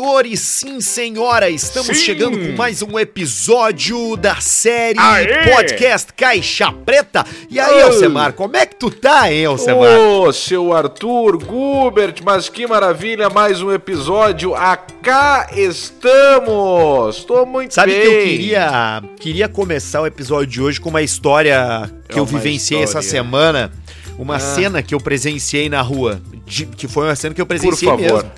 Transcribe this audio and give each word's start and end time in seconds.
senhores, 0.00 0.40
sim, 0.40 0.80
senhora, 0.80 1.50
estamos 1.50 1.98
Sim. 1.98 2.04
chegando 2.04 2.38
com 2.38 2.56
mais 2.56 2.80
um 2.80 2.98
episódio 2.98 4.16
da 4.16 4.36
série 4.36 4.98
Aê. 4.98 5.50
Podcast 5.54 6.10
Caixa 6.14 6.72
Preta. 6.72 7.22
E 7.50 7.60
aí, 7.60 7.82
Ô. 7.82 7.86
Alcemar, 7.88 8.32
como 8.32 8.56
é 8.56 8.64
que 8.64 8.76
tu 8.76 8.90
tá, 8.90 9.30
hein, 9.30 9.44
Alcemar? 9.44 9.98
Ô, 9.98 10.32
seu 10.32 10.72
Arthur 10.72 11.36
Gubert, 11.44 12.14
mas 12.24 12.48
que 12.48 12.66
maravilha, 12.66 13.28
mais 13.28 13.60
um 13.60 13.70
episódio. 13.70 14.54
Acá 14.54 15.50
estamos. 15.54 17.22
Tô 17.26 17.44
muito 17.44 17.74
Sabe 17.74 17.92
bem. 17.92 18.00
que 18.00 18.06
eu 18.08 18.22
queria, 18.24 19.02
queria 19.20 19.48
começar 19.50 20.00
o 20.00 20.06
episódio 20.06 20.46
de 20.46 20.62
hoje 20.62 20.80
com 20.80 20.88
uma 20.88 21.02
história 21.02 21.90
que 22.08 22.16
É 22.16 22.20
eu 22.20 22.24
vivenciei 22.24 22.80
essa 22.82 23.00
história. 23.00 23.08
semana. 23.10 23.70
Uma 24.18 24.36
Ah. 24.36 24.40
cena 24.40 24.82
que 24.82 24.94
eu 24.94 25.00
presenciei 25.00 25.68
na 25.68 25.82
rua. 25.82 26.22
de- 26.46 26.66
que 26.66 26.88
foi 26.88 27.04
uma 27.06 27.14
cena 27.14 27.32
que 27.32 27.40
eu 27.40 27.46
presenciei 27.46 27.88
Por 27.88 28.00
favor. 28.00 28.24
mesmo. 28.24 28.32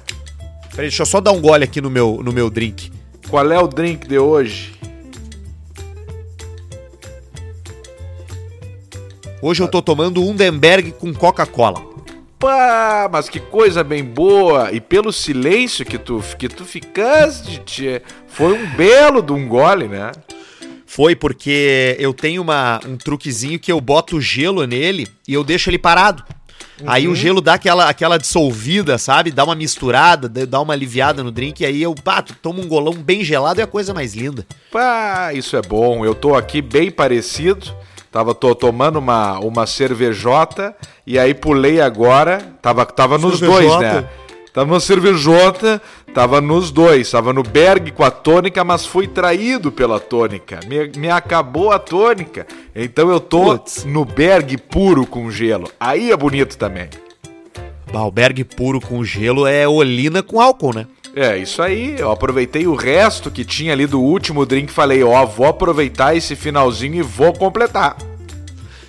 Peraí, 0.72 0.88
deixa 0.88 1.02
eu 1.02 1.06
só 1.06 1.20
dar 1.20 1.32
um 1.32 1.40
gole 1.40 1.64
aqui 1.64 1.82
no 1.82 1.90
meu, 1.90 2.20
no 2.24 2.32
meu 2.32 2.48
drink. 2.48 2.90
Qual 3.28 3.52
é 3.52 3.58
o 3.58 3.68
drink 3.68 4.08
de 4.08 4.18
hoje? 4.18 4.72
Hoje 9.42 9.62
eu 9.62 9.68
tô 9.68 9.82
tomando 9.82 10.22
Undenberg 10.22 10.92
com 10.92 11.12
Coca-Cola. 11.12 11.82
Pá, 12.38 13.06
mas 13.12 13.28
que 13.28 13.38
coisa 13.38 13.84
bem 13.84 14.02
boa. 14.02 14.72
E 14.72 14.80
pelo 14.80 15.12
silêncio 15.12 15.84
que 15.84 15.98
tu, 15.98 16.24
que 16.38 16.48
tu 16.48 16.64
ficaste, 16.64 17.58
tchê, 17.66 18.00
foi 18.26 18.54
um 18.54 18.66
belo 18.74 19.20
de 19.20 19.32
um 19.32 19.46
gole, 19.46 19.88
né? 19.88 20.10
Foi 20.86 21.14
porque 21.14 21.96
eu 21.98 22.14
tenho 22.14 22.40
uma, 22.40 22.80
um 22.86 22.96
truquezinho 22.96 23.58
que 23.58 23.70
eu 23.70 23.80
boto 23.80 24.20
gelo 24.20 24.66
nele 24.66 25.06
e 25.28 25.34
eu 25.34 25.44
deixo 25.44 25.68
ele 25.68 25.78
parado. 25.78 26.24
Aí 26.86 27.06
Uhum. 27.06 27.12
o 27.12 27.16
gelo 27.16 27.40
dá 27.40 27.54
aquela, 27.54 27.88
aquela 27.88 28.18
dissolvida, 28.18 28.98
sabe? 28.98 29.30
Dá 29.30 29.44
uma 29.44 29.54
misturada, 29.54 30.28
dá 30.46 30.60
uma 30.60 30.72
aliviada 30.72 31.22
no 31.22 31.30
drink. 31.30 31.60
E 31.62 31.66
aí 31.66 31.82
eu, 31.82 31.94
pá, 31.94 32.22
tu 32.22 32.34
toma 32.34 32.60
um 32.60 32.66
golão 32.68 32.94
bem 32.94 33.22
gelado 33.24 33.60
é 33.60 33.64
a 33.64 33.66
coisa 33.66 33.92
mais 33.94 34.14
linda. 34.14 34.46
Pá, 34.70 35.32
isso 35.34 35.56
é 35.56 35.62
bom. 35.62 36.04
Eu 36.04 36.14
tô 36.14 36.34
aqui 36.34 36.60
bem 36.62 36.90
parecido. 36.90 37.74
Tava 38.10 38.34
tô 38.34 38.54
tomando 38.54 38.98
uma, 38.98 39.38
uma 39.38 39.66
cervejota 39.66 40.74
e 41.06 41.18
aí 41.18 41.32
pulei 41.32 41.80
agora. 41.80 42.42
Tava, 42.60 42.84
tava 42.84 43.16
nos 43.16 43.40
dois, 43.40 43.78
né? 43.78 44.06
Tava 44.52 44.70
uma 44.70 44.80
cervejota, 44.80 45.80
tava 46.14 46.40
nos 46.40 46.70
dois. 46.70 47.10
Tava 47.10 47.32
no 47.32 47.42
Berg 47.42 47.90
com 47.92 48.04
a 48.04 48.10
tônica, 48.10 48.62
mas 48.64 48.86
fui 48.86 49.06
traído 49.06 49.72
pela 49.72 49.98
tônica. 49.98 50.60
Me, 50.66 50.90
me 50.96 51.10
acabou 51.10 51.72
a 51.72 51.78
tônica. 51.78 52.46
Então 52.74 53.10
eu 53.10 53.20
tô 53.20 53.58
no 53.86 54.04
Berg 54.04 54.56
puro 54.58 55.06
com 55.06 55.30
gelo. 55.30 55.68
Aí 55.78 56.10
é 56.10 56.16
bonito 56.16 56.56
também. 56.56 56.88
Balberg 57.92 58.42
puro 58.44 58.80
com 58.80 59.04
gelo 59.04 59.46
é 59.46 59.68
olina 59.68 60.22
com 60.22 60.40
álcool, 60.40 60.74
né? 60.74 60.86
É, 61.14 61.36
isso 61.36 61.60
aí. 61.60 61.96
Eu 61.98 62.10
aproveitei 62.10 62.66
o 62.66 62.74
resto 62.74 63.30
que 63.30 63.44
tinha 63.44 63.72
ali 63.72 63.86
do 63.86 64.00
último 64.00 64.46
drink 64.46 64.70
e 64.70 64.72
falei, 64.72 65.02
ó, 65.02 65.26
vou 65.26 65.46
aproveitar 65.46 66.16
esse 66.16 66.34
finalzinho 66.34 66.96
e 66.96 67.02
vou 67.02 67.34
completar. 67.34 67.96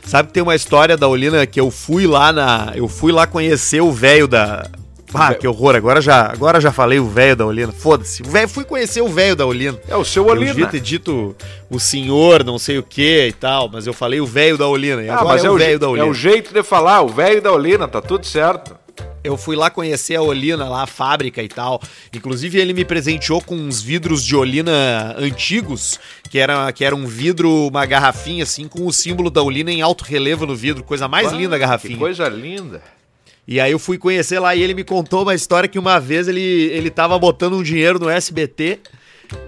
Sabe 0.05 0.27
que 0.27 0.33
tem 0.33 0.43
uma 0.43 0.55
história 0.55 0.97
da 0.97 1.07
Olina 1.07 1.45
que 1.45 1.59
eu 1.59 1.69
fui 1.69 2.07
lá 2.07 2.31
na. 2.31 2.71
Eu 2.75 2.87
fui 2.87 3.11
lá 3.11 3.27
conhecer 3.27 3.81
o 3.81 3.91
velho 3.91 4.27
da. 4.27 4.69
Ah, 5.13 5.33
que 5.33 5.47
horror, 5.47 5.75
agora 5.75 6.01
já, 6.01 6.31
agora 6.31 6.59
já 6.59 6.71
falei 6.71 6.99
o 6.99 7.07
velho 7.07 7.35
da 7.35 7.45
Olina. 7.45 7.71
Foda-se. 7.71 8.23
Fui 8.49 8.63
conhecer 8.63 9.01
o 9.01 9.07
velho 9.07 9.35
da 9.35 9.45
Olina. 9.45 9.79
É 9.87 9.95
o 9.95 10.03
seu 10.03 10.27
Eu 10.27 10.35
devia 10.35 10.51
Olina. 10.53 10.67
ter 10.69 10.79
dito 10.79 11.35
o 11.69 11.79
senhor, 11.79 12.43
não 12.43 12.57
sei 12.57 12.77
o 12.77 12.83
que 12.83 13.27
e 13.27 13.33
tal, 13.33 13.69
mas 13.71 13.85
eu 13.87 13.93
falei 13.93 14.19
o 14.21 14.25
velho 14.25 14.57
da 14.57 14.67
Olina. 14.67 15.01
E 15.03 15.09
Ah, 15.09 15.23
mas 15.23 15.43
é, 15.43 15.47
é, 15.47 15.51
o 15.51 15.57
velho 15.57 15.79
da 15.79 15.85
é 15.87 15.89
Olina. 15.89 16.05
o 16.07 16.13
jeito 16.13 16.53
de 16.53 16.63
falar, 16.63 17.01
o 17.01 17.09
velho 17.09 17.41
da 17.41 17.51
Olina, 17.51 17.87
tá 17.87 18.01
tudo 18.01 18.25
certo. 18.25 18.75
Eu 19.23 19.37
fui 19.37 19.55
lá 19.55 19.69
conhecer 19.69 20.15
a 20.17 20.21
Olina, 20.21 20.67
lá 20.67 20.83
a 20.83 20.87
fábrica 20.87 21.41
e 21.41 21.47
tal. 21.47 21.81
Inclusive, 22.13 22.59
ele 22.59 22.73
me 22.73 22.83
presenteou 22.83 23.41
com 23.41 23.55
uns 23.55 23.81
vidros 23.81 24.21
de 24.23 24.35
Olina 24.35 25.15
antigos, 25.17 25.97
que 26.29 26.37
era, 26.37 26.69
que 26.73 26.83
era 26.83 26.93
um 26.95 27.07
vidro, 27.07 27.67
uma 27.69 27.85
garrafinha 27.85 28.43
assim, 28.43 28.67
com 28.67 28.85
o 28.85 28.91
símbolo 28.91 29.29
da 29.29 29.41
Olina 29.41 29.71
em 29.71 29.81
alto 29.81 30.03
relevo 30.03 30.45
no 30.45 30.53
vidro. 30.55 30.83
Coisa 30.83 31.07
mais 31.07 31.31
Ah, 31.31 31.35
linda 31.35 31.55
a 31.55 31.59
garrafinha. 31.59 31.93
Que 31.93 31.99
coisa 31.99 32.27
linda. 32.27 32.81
E 33.47 33.59
aí 33.59 33.71
eu 33.71 33.79
fui 33.79 33.97
conhecer 33.97 34.39
lá 34.39 34.55
e 34.55 34.61
ele 34.61 34.73
me 34.73 34.83
contou 34.83 35.23
uma 35.23 35.35
história 35.35 35.67
que 35.67 35.77
uma 35.77 35.99
vez 35.99 36.27
ele, 36.27 36.41
ele 36.41 36.89
tava 36.89 37.17
botando 37.19 37.55
um 37.55 37.63
dinheiro 37.63 37.99
no 37.99 38.09
SBT 38.09 38.79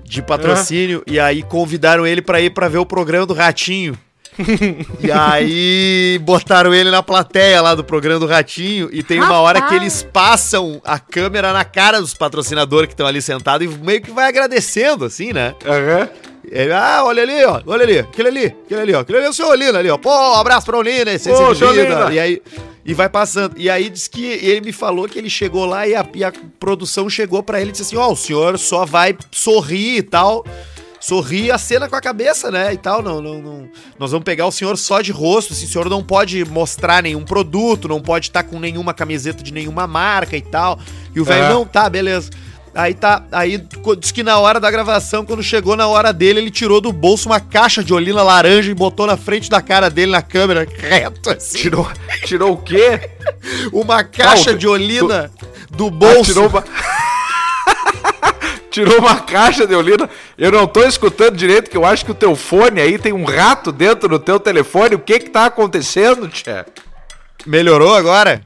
de 0.04 0.22
patrocínio 0.22 1.04
e 1.08 1.20
aí 1.20 1.44
convidaram 1.44 2.06
ele 2.06 2.22
pra 2.22 2.42
ir 2.42 2.50
pra 2.50 2.68
ver 2.68 2.80
o 2.80 2.86
programa 2.86 3.26
do 3.26 3.34
Ratinho. 3.34 3.98
e 5.00 5.10
aí 5.10 6.20
botaram 6.24 6.74
ele 6.74 6.92
na 6.92 7.02
plateia 7.02 7.62
lá 7.62 7.74
do 7.74 7.86
programa 7.86 8.20
do 8.20 8.28
Ratinho 8.28 8.90
e 8.92 9.02
tem 9.02 9.22
uma 9.22 9.40
hora 9.40 9.62
que 9.62 9.74
eles 9.74 10.04
passam 10.04 10.82
a 10.84 11.00
câmera 11.00 11.54
na 11.54 11.64
cara 11.64 12.02
dos 12.02 12.14
patrocinadores 12.14 12.88
que 12.88 12.94
estão 12.94 13.08
ali 13.08 13.22
sentados 13.22 13.66
e 13.66 13.78
meio 13.78 14.02
que 14.02 14.12
vai 14.12 14.28
agradecendo 14.28 15.06
assim, 15.06 15.32
né? 15.32 15.56
Aham. 15.66 16.10
Ele, 16.52 16.72
ah, 16.74 17.02
olha 17.04 17.24
ali, 17.24 17.44
ó, 17.44 17.62
olha 17.66 17.84
ali, 17.84 18.00
aquele 18.00 18.28
ali, 18.28 18.46
aquele 18.46 18.82
ali, 18.82 18.94
ó, 18.94 19.00
aquele 19.00 19.18
ali 19.18 19.28
é 19.28 19.30
o 19.30 19.34
seu 19.34 19.48
Olina 19.48 19.80
ali, 19.80 19.90
ó. 19.90 19.98
Pô, 19.98 20.12
um 20.12 20.36
abraço 20.36 20.66
pra 20.66 20.78
Olina, 20.78 21.12
essência 21.12 21.44
Ô, 21.44 21.54
de 21.54 21.58
seu 21.58 21.74
vida. 21.74 22.06
Olina. 22.06 22.14
E 22.14 22.20
aí, 22.20 22.42
e 22.86 22.94
vai 22.94 23.10
passando. 23.10 23.56
E 23.58 23.70
aí 23.70 23.90
diz 23.90 24.08
que 24.08 24.24
ele 24.26 24.62
me 24.62 24.72
falou 24.72 25.10
que 25.10 25.18
ele 25.18 25.30
chegou 25.30 25.66
lá 25.66 25.88
e 25.88 25.96
a, 25.96 26.06
e 26.14 26.24
a 26.24 26.32
produção 26.60 27.10
chegou 27.10 27.42
pra 27.42 27.60
ele 27.60 27.70
e 27.70 27.72
disse 27.72 27.84
assim: 27.84 27.96
Ó, 27.98 28.12
o 28.12 28.16
senhor 28.16 28.60
só 28.60 28.86
vai 28.86 29.18
sorrir 29.32 29.98
e 29.98 30.04
tal. 30.04 30.46
Sorrir 31.00 31.52
a 31.52 31.58
cena 31.60 31.88
com 31.88 31.96
a 31.96 32.02
cabeça, 32.02 32.50
né? 32.50 32.74
E 32.74 32.78
tal. 32.78 33.02
Não, 33.04 33.22
não, 33.22 33.40
não. 33.40 33.70
Nós 34.00 34.10
vamos 34.12 34.24
pegar 34.24 34.48
o 34.48 34.52
senhor 34.52 34.76
só 34.76 35.02
de 35.02 35.12
rosto. 35.12 35.54
Assim, 35.54 35.66
o 35.66 35.68
senhor 35.68 35.88
não 35.88 36.04
pode 36.04 36.44
mostrar 36.46 37.04
nenhum 37.04 37.24
produto, 37.24 37.88
não 37.88 38.02
pode 38.02 38.28
estar 38.30 38.42
com 38.42 38.60
nenhuma 38.60 38.92
camiseta 38.92 39.44
de 39.44 39.54
nenhuma 39.54 39.86
marca 39.86 40.36
e 40.36 40.42
tal. 40.42 40.80
E 41.14 41.20
o 41.20 41.24
velho, 41.26 41.44
É. 41.44 41.50
não, 41.50 41.64
tá, 41.64 41.88
beleza. 41.90 42.32
Aí 42.76 42.94
tá, 42.94 43.24
aí 43.32 43.58
diz 44.00 44.12
que 44.12 44.22
na 44.22 44.38
hora 44.38 44.60
da 44.60 44.70
gravação, 44.70 45.26
quando 45.26 45.42
chegou 45.42 45.78
na 45.78 45.88
hora 45.88 46.12
dele, 46.12 46.42
ele 46.42 46.52
tirou 46.52 46.82
do 46.82 46.92
bolso 46.92 47.30
uma 47.30 47.40
caixa 47.40 47.82
de 47.82 47.94
olina 47.94 48.22
laranja 48.22 48.70
e 48.70 48.74
botou 48.74 49.08
na 49.08 49.16
frente 49.16 49.50
da 49.50 49.62
cara 49.62 49.90
dele 49.90 50.12
na 50.12 50.22
câmera, 50.22 50.68
reto 50.78 51.30
assim. 51.30 51.58
Tirou, 51.58 51.88
tirou 52.26 52.52
o 52.54 52.58
quê? 52.58 53.10
Uma 53.72 54.04
caixa 54.04 54.52
tu- 54.52 54.58
de 54.58 54.68
olina 54.68 55.32
do 55.72 55.88
Ah, 55.88 55.92
bolso. 55.92 56.24
tirou 56.26 56.50
uma... 56.50 56.64
tirou 58.70 59.00
uma 59.00 59.22
caixa 59.22 59.66
de 59.66 59.74
Olina. 59.74 60.10
Eu 60.38 60.52
não 60.52 60.68
tô 60.68 60.84
escutando 60.84 61.38
direito, 61.38 61.70
que 61.70 61.78
eu 61.78 61.86
acho 61.86 62.04
que 62.04 62.12
o 62.12 62.16
teu 62.16 62.36
fone 62.36 62.82
aí 62.82 62.98
tem 62.98 63.14
um 63.14 63.24
rato 63.24 63.72
dentro 63.72 64.10
do 64.10 64.20
teu 64.20 64.38
telefone. 64.38 64.96
O 64.96 65.00
que 65.00 65.20
que 65.20 65.30
tá 65.30 65.46
acontecendo, 65.46 66.28
Tchê? 66.28 66.66
Melhorou 67.46 67.96
agora? 67.96 68.42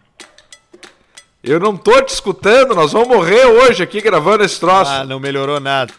Eu 1.41 1.57
não 1.57 1.77
tô 1.77 2.01
te 2.01 2.09
escutando, 2.09 2.75
nós 2.75 2.91
vamos 2.91 3.07
morrer 3.07 3.45
hoje 3.45 3.81
aqui 3.81 4.01
gravando 4.01 4.43
esse 4.43 4.59
troço. 4.59 4.91
Ah, 4.91 5.05
não 5.05 5.21
melhorou 5.21 5.57
nada. 5.59 5.93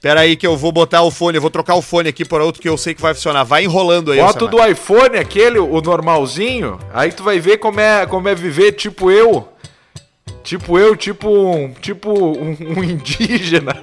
Pera 0.00 0.20
aí 0.20 0.34
que 0.34 0.46
eu 0.46 0.56
vou 0.56 0.72
botar 0.72 1.02
o 1.02 1.10
fone, 1.10 1.36
eu 1.36 1.42
vou 1.42 1.50
trocar 1.50 1.74
o 1.74 1.82
fone 1.82 2.08
aqui 2.08 2.24
por 2.24 2.40
outro 2.40 2.62
que 2.62 2.68
eu 2.68 2.78
sei 2.78 2.94
que 2.94 3.02
vai 3.02 3.12
funcionar. 3.12 3.44
Vai 3.44 3.64
enrolando 3.64 4.12
aí, 4.12 4.18
Bota 4.18 4.46
o 4.46 4.48
do 4.48 4.64
iPhone, 4.64 5.18
aquele, 5.18 5.58
o 5.58 5.78
normalzinho, 5.82 6.78
aí 6.90 7.12
tu 7.12 7.22
vai 7.22 7.38
ver 7.38 7.58
como 7.58 7.80
é, 7.80 8.06
como 8.06 8.30
é 8.30 8.34
viver 8.34 8.72
tipo 8.72 9.10
eu. 9.10 9.46
Tipo 10.42 10.78
eu, 10.78 10.96
tipo 10.96 11.28
um, 11.28 11.74
tipo 11.74 12.10
um, 12.10 12.56
um 12.80 12.82
indígena. 12.82 13.76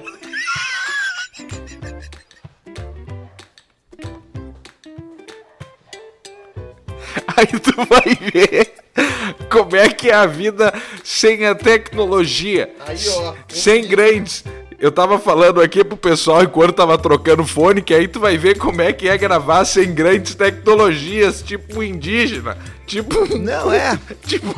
Aí 7.36 7.46
tu 7.46 7.72
vai 7.88 8.32
ver 8.32 8.87
como 9.50 9.76
é 9.76 9.88
que 9.88 10.10
é 10.10 10.14
a 10.14 10.26
vida 10.26 10.72
sem 11.02 11.46
a 11.46 11.54
tecnologia. 11.54 12.70
Aí, 12.86 12.98
ó, 13.08 13.34
sem 13.48 13.86
grandes. 13.86 14.44
Eu 14.80 14.92
tava 14.92 15.18
falando 15.18 15.60
aqui 15.60 15.82
pro 15.82 15.96
pessoal 15.96 16.44
enquanto 16.44 16.72
tava 16.72 16.96
trocando 16.96 17.44
fone, 17.44 17.82
que 17.82 17.92
aí 17.92 18.06
tu 18.06 18.20
vai 18.20 18.38
ver 18.38 18.56
como 18.56 18.80
é 18.80 18.92
que 18.92 19.08
é 19.08 19.18
gravar 19.18 19.64
sem 19.64 19.92
grandes 19.92 20.36
tecnologias, 20.36 21.42
tipo 21.42 21.82
indígena. 21.82 22.56
Tipo. 22.86 23.26
Não, 23.38 23.72
é. 23.72 23.98
Tipo. 24.24 24.54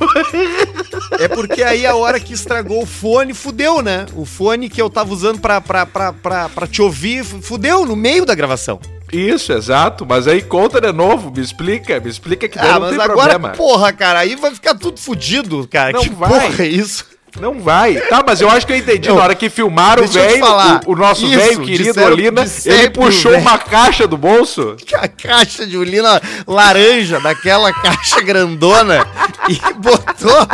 É 1.19 1.27
porque 1.27 1.63
aí 1.63 1.87
a 1.87 1.97
hora 1.97 2.21
que 2.21 2.35
estragou 2.35 2.83
o 2.83 2.87
fone, 2.87 3.33
fudeu, 3.33 3.81
né? 3.81 4.05
O 4.15 4.27
fone 4.27 4.69
que 4.69 4.81
eu 4.81 4.91
tava 4.91 5.13
usando 5.13 5.41
pra, 5.41 5.61
pra, 5.61 5.87
pra, 5.87 6.13
pra, 6.13 6.49
pra 6.51 6.67
te 6.67 6.83
ouvir, 6.83 7.25
fudeu 7.25 7.87
no 7.87 7.97
meio 7.97 8.27
da 8.27 8.35
gravação. 8.35 8.79
Isso, 9.13 9.53
exato. 9.53 10.07
Mas 10.07 10.27
aí 10.29 10.43
conta 10.43 10.81
de 10.81 10.93
novo, 10.93 11.31
me 11.31 11.43
explica, 11.43 11.99
me 12.01 12.09
explica 12.11 12.49
que 12.49 12.57
daí 12.59 12.71
Ah, 12.71 12.75
não 12.75 12.81
mas 12.83 12.91
tem 12.91 13.01
agora, 13.01 13.31
problema. 13.39 13.49
porra, 13.51 13.93
cara, 13.93 14.21
aí 14.21 14.37
vai 14.37 14.53
ficar 14.55 14.75
tudo 14.75 14.99
fudido, 15.01 15.67
cara. 15.71 15.93
Não 15.93 16.03
que 16.03 16.11
vai. 16.11 16.29
porra 16.31 16.65
é 16.65 16.69
isso? 16.69 17.05
Não 17.41 17.61
vai. 17.61 17.95
Tá, 17.95 18.25
mas 18.27 18.41
eu 18.41 18.51
acho 18.51 18.67
que 18.67 18.73
eu 18.73 18.77
entendi. 18.77 19.09
Não. 19.09 19.15
Na 19.15 19.23
hora 19.23 19.35
que 19.37 19.49
filmaram 19.49 20.03
o 20.03 20.05
Deixa 20.09 20.19
eu 20.19 20.27
te 20.27 20.33
velho, 20.33 20.45
falar. 20.45 20.81
o, 20.85 20.93
o 20.93 20.97
nosso 20.97 21.29
velho 21.29 21.61
querido 21.61 21.85
disseram- 21.85 22.13
Olina, 22.13 22.43
disseram 22.43 22.79
ele 22.81 22.91
puxou 22.91 23.33
uma 23.39 23.57
caixa 23.57 24.05
do 24.09 24.17
bolso. 24.17 24.77
A 24.95 25.07
caixa 25.07 25.65
de 25.65 25.77
urina 25.77 26.21
laranja, 26.45 27.21
daquela 27.21 27.71
caixa 27.83 28.21
grandona, 28.21 29.07
e 29.49 29.55
botou 29.75 30.45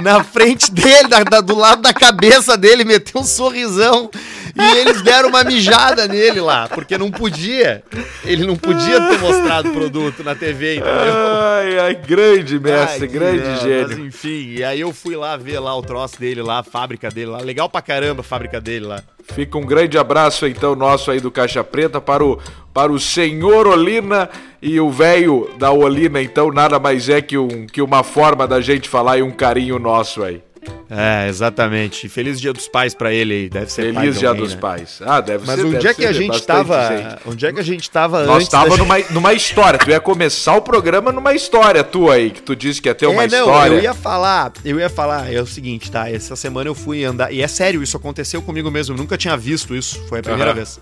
na 0.00 0.22
frente 0.22 0.70
dele, 0.70 1.08
da- 1.08 1.24
da- 1.24 1.40
do 1.40 1.56
lado 1.58 1.82
da 1.82 1.92
cabeça 1.92 2.56
dele, 2.56 2.84
meteu 2.84 3.20
um 3.22 3.24
sorrisão 3.24 4.08
E 4.54 4.78
eles 4.78 5.02
deram 5.02 5.28
uma 5.28 5.44
mijada 5.44 6.06
nele 6.06 6.40
lá, 6.40 6.68
porque 6.68 6.96
não 6.96 7.10
podia. 7.10 7.82
Ele 8.24 8.46
não 8.46 8.56
podia 8.56 9.00
ter 9.00 9.18
mostrado 9.18 9.70
o 9.70 9.72
produto 9.72 10.22
na 10.22 10.34
TV, 10.34 10.76
entendeu? 10.76 10.94
Ai, 10.94 11.78
ai, 11.78 11.94
grande 11.94 12.58
mestre, 12.58 13.02
Ai, 13.02 13.08
grande 13.08 13.42
merda, 13.42 13.60
gênio. 13.60 13.88
Mas 13.88 13.98
enfim, 13.98 14.54
e 14.56 14.64
aí 14.64 14.80
eu 14.80 14.92
fui 14.92 15.16
lá 15.16 15.36
ver 15.36 15.58
lá 15.58 15.76
o 15.76 15.82
troço 15.82 16.18
dele 16.18 16.42
lá, 16.42 16.60
a 16.60 16.62
fábrica 16.62 17.08
dele 17.10 17.30
lá. 17.30 17.38
Legal 17.38 17.68
pra 17.68 17.82
caramba 17.82 18.20
a 18.20 18.24
fábrica 18.24 18.60
dele 18.60 18.86
lá. 18.86 19.02
Fica 19.32 19.58
um 19.58 19.64
grande 19.64 19.96
abraço 19.96 20.46
então 20.46 20.74
nosso 20.74 21.10
aí 21.10 21.20
do 21.20 21.30
Caixa 21.30 21.62
Preta 21.62 22.00
para 22.00 22.24
o, 22.24 22.38
para 22.74 22.90
o 22.90 22.98
senhor 22.98 23.66
Olina 23.66 24.28
e 24.60 24.80
o 24.80 24.90
velho 24.90 25.50
da 25.58 25.70
Olina, 25.70 26.20
então 26.20 26.50
nada 26.50 26.78
mais 26.78 27.08
é 27.08 27.20
que, 27.22 27.38
um, 27.38 27.66
que 27.66 27.80
uma 27.80 28.02
forma 28.02 28.46
da 28.46 28.60
gente 28.60 28.88
falar 28.88 29.18
e 29.18 29.22
um 29.22 29.30
carinho 29.30 29.78
nosso 29.78 30.22
aí. 30.22 30.42
É, 30.90 31.28
exatamente. 31.28 32.08
Feliz 32.08 32.40
Dia 32.40 32.52
dos 32.52 32.68
Pais 32.68 32.94
pra 32.94 33.12
ele 33.12 33.32
aí. 33.32 33.48
Deve 33.48 33.70
ser 33.72 33.94
pai 33.94 34.02
Feliz 34.02 34.14
de 34.14 34.20
Dia 34.20 34.28
alguém, 34.30 34.44
dos 34.44 34.54
né? 34.54 34.60
Pais. 34.60 34.98
Ah, 35.04 35.20
deve 35.20 35.46
Mas 35.46 35.56
ser. 35.60 35.64
onde 35.66 35.76
deve 35.76 35.88
é 35.88 35.94
que 35.94 36.04
a 36.06 36.12
gente 36.12 36.42
tava. 36.42 36.88
gente. 36.88 37.16
Onde 37.26 37.46
é 37.46 37.52
que 37.52 37.60
a 37.60 37.62
gente 37.62 37.90
tava 37.90 38.24
Nós 38.24 38.36
antes 38.38 38.48
tava 38.48 38.70
gente- 38.70 38.78
numa, 38.80 38.98
numa 39.10 39.32
história. 39.32 39.78
Tu 39.78 39.90
ia 39.90 40.00
começar 40.00 40.56
o 40.56 40.62
programa 40.62 41.12
numa 41.12 41.32
história 41.32 41.82
tua 41.84 42.14
aí, 42.14 42.30
que 42.30 42.42
tu 42.42 42.54
disse 42.56 42.82
que 42.82 42.88
ia 42.88 42.94
ter 42.94 43.06
uma 43.06 43.24
é, 43.24 43.28
não, 43.28 43.38
história. 43.38 43.74
eu 43.76 43.80
ia 43.82 43.94
falar, 43.94 44.52
eu 44.64 44.78
ia 44.80 44.90
falar, 44.90 45.32
é 45.32 45.40
o 45.40 45.46
seguinte, 45.46 45.90
tá? 45.90 46.10
Essa 46.10 46.34
semana 46.36 46.68
eu 46.68 46.74
fui 46.74 47.04
andar, 47.04 47.32
e 47.32 47.40
é 47.40 47.48
sério, 47.48 47.82
isso 47.82 47.96
aconteceu 47.96 48.42
comigo 48.42 48.70
mesmo, 48.70 48.94
eu 48.94 48.98
nunca 48.98 49.16
tinha 49.16 49.36
visto 49.36 49.74
isso, 49.74 50.02
foi 50.08 50.18
a 50.18 50.22
primeira 50.22 50.50
Aham. 50.50 50.54
vez. 50.56 50.80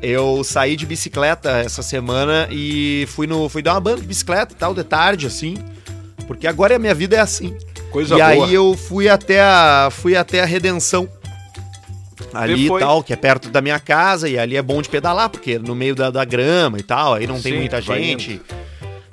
Eu 0.00 0.42
saí 0.44 0.76
de 0.76 0.86
bicicleta 0.86 1.50
essa 1.58 1.82
semana 1.82 2.46
e 2.52 3.06
fui 3.10 3.26
no 3.26 3.48
fui 3.48 3.60
dar 3.62 3.74
uma 3.74 3.80
banda 3.80 4.00
de 4.00 4.06
bicicleta 4.06 4.52
e 4.52 4.56
tal, 4.56 4.72
de 4.72 4.84
tarde, 4.84 5.26
assim, 5.26 5.56
porque 6.28 6.46
agora 6.46 6.76
a 6.76 6.78
minha 6.78 6.94
vida 6.94 7.16
é 7.16 7.20
assim. 7.20 7.56
Coisa 7.98 8.14
e 8.14 8.18
boa. 8.18 8.28
aí 8.28 8.54
eu 8.54 8.76
fui 8.76 9.08
até 9.08 9.40
a 9.40 9.88
fui 9.90 10.14
até 10.14 10.40
a 10.40 10.44
Redenção. 10.44 11.08
Ali 12.32 12.66
E 12.66 12.78
tal, 12.78 13.02
que 13.02 13.12
é 13.12 13.16
perto 13.16 13.48
da 13.48 13.60
minha 13.60 13.80
casa, 13.80 14.28
e 14.28 14.38
ali 14.38 14.56
é 14.56 14.62
bom 14.62 14.80
de 14.80 14.88
pedalar, 14.88 15.28
porque 15.28 15.58
no 15.58 15.74
meio 15.74 15.96
da, 15.96 16.08
da 16.08 16.24
grama 16.24 16.78
e 16.78 16.82
tal, 16.82 17.14
aí 17.14 17.26
não 17.26 17.40
tem 17.40 17.54
Sim, 17.54 17.58
muita 17.58 17.80
tu 17.80 17.86
vai 17.86 18.02
gente. 18.02 18.40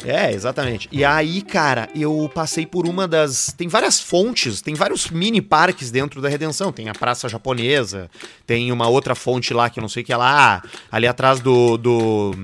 É, 0.04 0.32
exatamente. 0.32 0.90
E 0.92 1.06
aí, 1.06 1.42
cara, 1.42 1.88
eu 1.96 2.30
passei 2.34 2.66
por 2.66 2.88
uma 2.88 3.08
das. 3.08 3.54
Tem 3.58 3.68
várias 3.68 4.00
fontes, 4.00 4.62
tem 4.62 4.74
vários 4.74 5.10
mini 5.10 5.42
parques 5.42 5.92
dentro 5.92 6.22
da 6.22 6.28
Redenção. 6.28 6.72
Tem 6.72 6.90
a 6.90 6.94
Praça 6.94 7.30
Japonesa, 7.30 8.10
tem 8.46 8.72
uma 8.72 8.88
outra 8.88 9.16
fonte 9.16 9.54
lá 9.54 9.70
que 9.70 9.80
eu 9.80 9.82
não 9.82 9.90
sei 9.90 10.04
o 10.04 10.06
que 10.06 10.14
é 10.14 10.18
lá. 10.18 10.62
Ali 10.92 11.08
atrás 11.08 11.40
do, 11.40 11.78
do, 11.78 12.36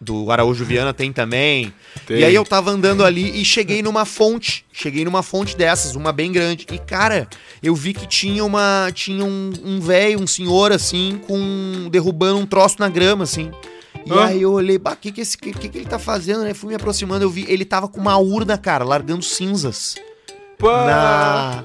do 0.00 0.30
Araújo 0.30 0.64
Viana 0.64 0.92
tem 0.92 1.12
também. 1.12 1.72
Tem. 2.06 2.18
E 2.18 2.24
aí 2.24 2.34
eu 2.34 2.44
tava 2.44 2.70
andando 2.70 3.04
ali 3.04 3.40
e 3.40 3.44
cheguei 3.44 3.82
numa 3.82 4.04
fonte. 4.04 4.64
Cheguei 4.72 5.04
numa 5.04 5.22
fonte 5.22 5.56
dessas, 5.56 5.94
uma 5.94 6.12
bem 6.12 6.32
grande. 6.32 6.66
E, 6.70 6.78
cara, 6.78 7.28
eu 7.62 7.74
vi 7.74 7.94
que 7.94 8.06
tinha 8.06 8.44
uma. 8.44 8.90
Tinha 8.92 9.24
um, 9.24 9.52
um 9.64 9.80
velho, 9.80 10.20
um 10.20 10.26
senhor, 10.26 10.72
assim, 10.72 11.20
com. 11.26 11.88
derrubando 11.90 12.38
um 12.38 12.46
troço 12.46 12.76
na 12.78 12.88
grama, 12.88 13.24
assim. 13.24 13.50
E 14.06 14.12
Hã? 14.12 14.24
aí 14.26 14.42
eu 14.42 14.52
olhei, 14.52 14.78
bah, 14.78 14.92
o 14.92 14.96
que 14.96 15.10
que, 15.10 15.20
esse- 15.20 15.36
que, 15.36 15.52
que 15.52 15.68
que 15.68 15.78
ele 15.78 15.84
tá 15.84 15.98
fazendo, 15.98 16.44
né? 16.44 16.54
Fui 16.54 16.68
me 16.68 16.76
aproximando, 16.76 17.24
eu 17.24 17.28
vi, 17.30 17.44
ele 17.48 17.64
tava 17.64 17.88
com 17.88 18.00
uma 18.00 18.16
urna, 18.16 18.56
cara, 18.56 18.84
largando 18.84 19.22
cinzas. 19.24 19.96
Pá! 20.58 20.84
Na... 20.86 21.64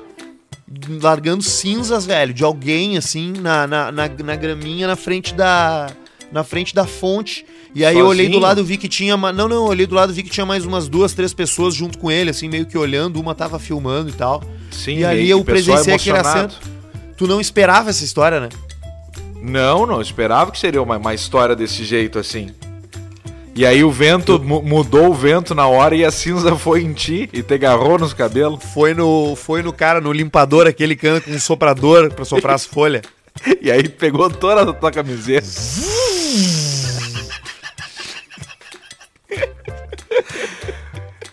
Largando 1.02 1.44
cinzas, 1.44 2.06
velho, 2.06 2.34
de 2.34 2.44
alguém, 2.44 2.98
assim, 2.98 3.34
na, 3.40 3.68
na, 3.68 3.92
na, 3.92 4.08
na 4.10 4.36
graminha, 4.36 4.88
na 4.88 4.96
frente 4.96 5.34
da... 5.34 5.88
Na 6.32 6.46
frente 6.46 6.74
da 6.74 6.86
fonte. 6.88 7.46
E 7.76 7.84
aí 7.84 7.98
eu 8.00 8.06
olhei 8.08 8.26
do 8.28 8.32
Sozinho? 8.36 8.48
lado, 8.48 8.64
vi 8.64 8.78
que 8.78 8.88
tinha... 8.88 9.14
uma- 9.16 9.34
Não, 9.34 9.50
não, 9.50 9.58
eu 9.58 9.64
olhei 9.66 9.86
do 9.86 9.94
lado, 9.96 10.14
vi 10.14 10.24
que 10.24 10.30
tinha 10.30 10.46
mais 10.46 10.66
umas 10.66 10.88
duas, 10.88 11.14
três 11.14 11.34
pessoas 11.34 11.76
junto 11.76 11.98
com 11.98 12.10
ele, 12.10 12.30
assim, 12.30 12.48
meio 12.48 12.66
que 12.66 12.78
olhando. 12.78 13.20
Uma 13.20 13.36
tava 13.36 13.60
filmando 13.60 14.10
e 14.10 14.14
tal. 14.14 14.42
Sim, 14.72 15.00
e 15.00 15.06
meio 15.06 15.28
eu 15.32 15.44
presenciei 15.44 15.94
aquele 15.94 16.18
assento. 16.18 16.58
Tu 17.18 17.28
não 17.28 17.42
esperava 17.42 17.90
essa 17.90 18.04
história, 18.06 18.40
né? 18.40 18.48
Não, 19.42 19.86
não 19.86 20.00
esperava 20.02 20.52
que 20.52 20.60
seria 20.60 20.82
uma, 20.82 20.98
uma 20.98 21.14
história 21.14 21.56
desse 21.56 21.84
jeito 21.84 22.20
assim. 22.20 22.52
E 23.56 23.66
aí 23.66 23.84
o 23.84 23.92
vento 23.92 24.40
mu- 24.42 24.62
mudou 24.62 25.10
o 25.10 25.14
vento 25.14 25.54
na 25.54 25.68
hora 25.68 25.96
e 25.96 26.06
a 26.06 26.12
cinza 26.12 26.56
foi 26.58 26.82
em 26.84 26.94
ti 26.94 27.30
e 27.34 27.42
te 27.44 27.54
agarrou 27.56 27.98
nos 27.98 28.14
cabelos. 28.14 28.64
Foi 28.74 28.94
no, 28.94 29.36
foi 29.36 29.62
no 29.62 29.74
cara, 29.74 30.00
no 30.00 30.12
limpador, 30.14 30.68
aquele 30.68 30.96
que 30.96 31.08
anda 31.08 31.22
com 31.22 31.32
um 31.32 31.40
soprador 31.40 32.14
pra 32.14 32.24
soprar 32.26 32.56
as 32.56 32.66
folhas. 32.66 33.02
E 33.62 33.72
aí 33.72 33.88
pegou 33.88 34.30
toda 34.30 34.62
a 34.70 34.74
tua 34.74 34.92
camiseta. 34.92 35.48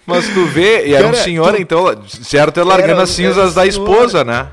Mas 0.06 0.26
tu 0.28 0.46
vê, 0.46 0.86
e 0.86 0.94
era 0.94 1.06
um 1.06 1.12
senhor, 1.14 1.54
tu- 1.54 1.60
então, 1.60 2.02
certo, 2.08 2.58
é 2.60 2.64
largando 2.64 2.92
Era- 2.94 3.02
as 3.02 3.10
cinzas 3.10 3.54
da 3.54 3.66
esposa, 3.66 4.24
né? 4.24 4.46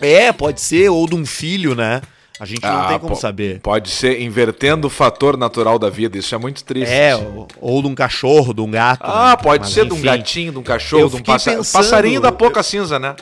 É, 0.00 0.32
pode 0.32 0.60
ser, 0.60 0.90
ou 0.90 1.06
de 1.08 1.14
um 1.14 1.24
filho, 1.24 1.74
né? 1.74 2.02
A 2.42 2.44
gente 2.44 2.60
não 2.60 2.80
Ah, 2.80 2.88
tem 2.88 2.98
como 2.98 3.14
saber. 3.14 3.60
Pode 3.60 3.88
ser 3.88 4.20
invertendo 4.20 4.88
o 4.88 4.90
fator 4.90 5.36
natural 5.36 5.78
da 5.78 5.88
vida, 5.88 6.18
isso 6.18 6.34
é 6.34 6.38
muito 6.38 6.64
triste. 6.64 6.90
É, 6.92 7.14
ou, 7.14 7.46
ou 7.60 7.80
de 7.80 7.86
um 7.86 7.94
cachorro, 7.94 8.52
de 8.52 8.60
um 8.60 8.68
gato. 8.68 9.04
Ah, 9.04 9.36
né? 9.36 9.36
pode 9.40 9.62
Mas, 9.62 9.72
ser 9.72 9.86
de 9.86 9.92
um 9.92 9.94
enfim. 9.94 10.06
gatinho, 10.06 10.50
de 10.50 10.58
um 10.58 10.62
cachorro, 10.64 11.08
de 11.08 11.16
um 11.18 11.22
passa... 11.22 11.54
passarinho 11.58 12.20
dá 12.20 12.32
pouca 12.32 12.60
cinza, 12.64 12.98
né? 12.98 13.14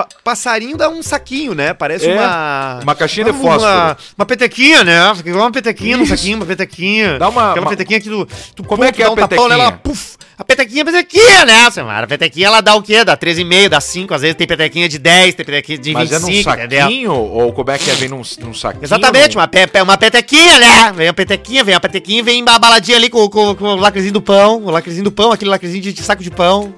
Pa- 0.00 0.08
passarinho 0.24 0.78
dá 0.78 0.88
um 0.88 1.02
saquinho, 1.02 1.54
né? 1.54 1.74
Parece 1.74 2.08
É, 2.08 2.14
uma. 2.14 2.80
uma 2.82 2.94
caixinha 2.94 3.24
de 3.26 3.32
uma- 3.32 3.40
fósforo. 3.42 3.70
Uma, 3.70 3.96
uma 4.18 4.24
petequinha, 4.26 4.82
né? 4.82 4.98
Uma 5.26 5.50
petequinha 5.50 5.96
no 5.98 6.04
Isso. 6.04 6.16
saquinho, 6.16 6.36
uma 6.38 6.46
petequinha. 6.46 7.18
Dá 7.18 7.28
uma- 7.28 7.50
Aquela 7.50 7.66
uma- 7.66 7.70
petequinha 7.70 8.00
que 8.00 8.08
tu. 8.08 8.26
tu 8.56 8.64
Como 8.64 8.82
é 8.82 8.90
que 8.92 9.02
é 9.02 9.06
a 9.06 9.10
um 9.10 9.14
tapão 9.14 9.44
ela, 9.52 9.72
petequinha? 9.72 9.80
puf, 9.82 10.16
a 10.38 10.44
petequinha 10.44 10.80
é 10.80 10.82
a 10.82 10.84
petequinha, 10.86 11.44
né, 11.44 11.70
Samara? 11.70 12.04
A 12.04 12.08
petequinha 12.08 12.46
ela 12.46 12.60
dá 12.62 12.74
o 12.74 12.82
quê? 12.82 13.04
Dá 13.04 13.14
13,5, 13.14 13.68
dá 13.68 13.78
5. 13.80 14.14
Às 14.14 14.22
vezes 14.22 14.36
tem 14.36 14.46
petequinha 14.46 14.88
de 14.88 14.98
10, 14.98 15.34
tem 15.34 15.44
petequinha 15.44 15.78
de 15.78 15.92
Mas 15.92 16.08
25, 16.10 16.48
é 16.50 16.56
num 16.56 16.60
entendeu? 16.60 16.80
saquinho? 16.82 17.12
Ou 17.12 17.52
como 17.52 17.70
é 17.70 17.76
que 17.76 17.90
é? 17.90 17.94
Vem 17.94 18.08
num, 18.08 18.22
num 18.40 18.54
saquinho? 18.54 18.84
Exatamente, 18.84 19.34
num- 19.34 19.40
uma, 19.42 19.48
pe 19.48 19.68
uma 19.82 19.98
petequinha, 19.98 20.58
né? 20.58 20.92
Vem 20.96 21.08
a 21.08 21.12
petequinha, 21.12 21.62
vem 21.62 21.74
a 21.74 21.80
petequinha 21.80 22.22
vem 22.22 22.42
a 22.48 22.58
baladinha 22.58 22.96
ali 22.96 23.10
com, 23.10 23.28
com, 23.28 23.54
com 23.54 23.64
o 23.66 23.76
lacrezinho 23.76 24.14
do 24.14 24.22
pão, 24.22 24.62
o 24.64 24.70
lacrezinho 24.70 25.04
do 25.04 25.12
pão, 25.12 25.30
aquele 25.30 25.50
lacrezinho 25.50 25.82
de, 25.82 25.92
de 25.92 26.02
saco 26.02 26.22
de 26.22 26.30
pão. 26.30 26.72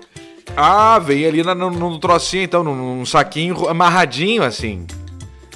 Ah, 0.57 0.99
vem 0.99 1.25
ali 1.27 1.43
na, 1.43 1.55
no, 1.55 1.71
no 1.71 1.99
trocinho, 1.99 2.43
então, 2.45 2.63
num, 2.63 2.75
num 2.75 3.07
saquinho 3.07 3.69
amarradinho, 3.69 4.43
assim. 4.43 4.87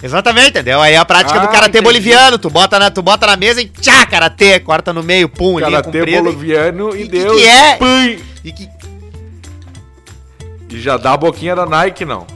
Exatamente, 0.02 0.50
entendeu? 0.50 0.80
Aí 0.80 0.94
é 0.94 0.96
a 0.98 1.04
prática 1.04 1.38
Ah, 1.38 1.42
do 1.42 1.48
karatê 1.48 1.68
entendi. 1.78 1.84
boliviano, 1.84 2.38
tu 2.38 2.48
bota, 2.50 2.78
na, 2.78 2.90
tu 2.90 3.02
bota 3.02 3.26
na 3.26 3.36
mesa 3.36 3.60
e 3.62 3.66
tchá, 3.66 4.06
karatê, 4.06 4.60
corta 4.60 4.92
no 4.92 5.02
meio, 5.02 5.28
pum, 5.28 5.58
Karatê 5.58 6.04
boliviano 6.20 6.94
e, 6.96 7.02
E 7.02 7.04
que 7.04 7.08
deu. 7.10 7.34
que 7.34 7.44
é? 7.46 7.76
Pum! 7.76 8.16
E 8.44 8.52
que 8.52 8.68
E 10.70 10.80
já 10.80 10.96
dá 10.96 11.12
a 11.12 11.16
boquinha 11.16 11.56
da 11.56 11.64
Nike, 11.66 12.04
não. 12.04 12.26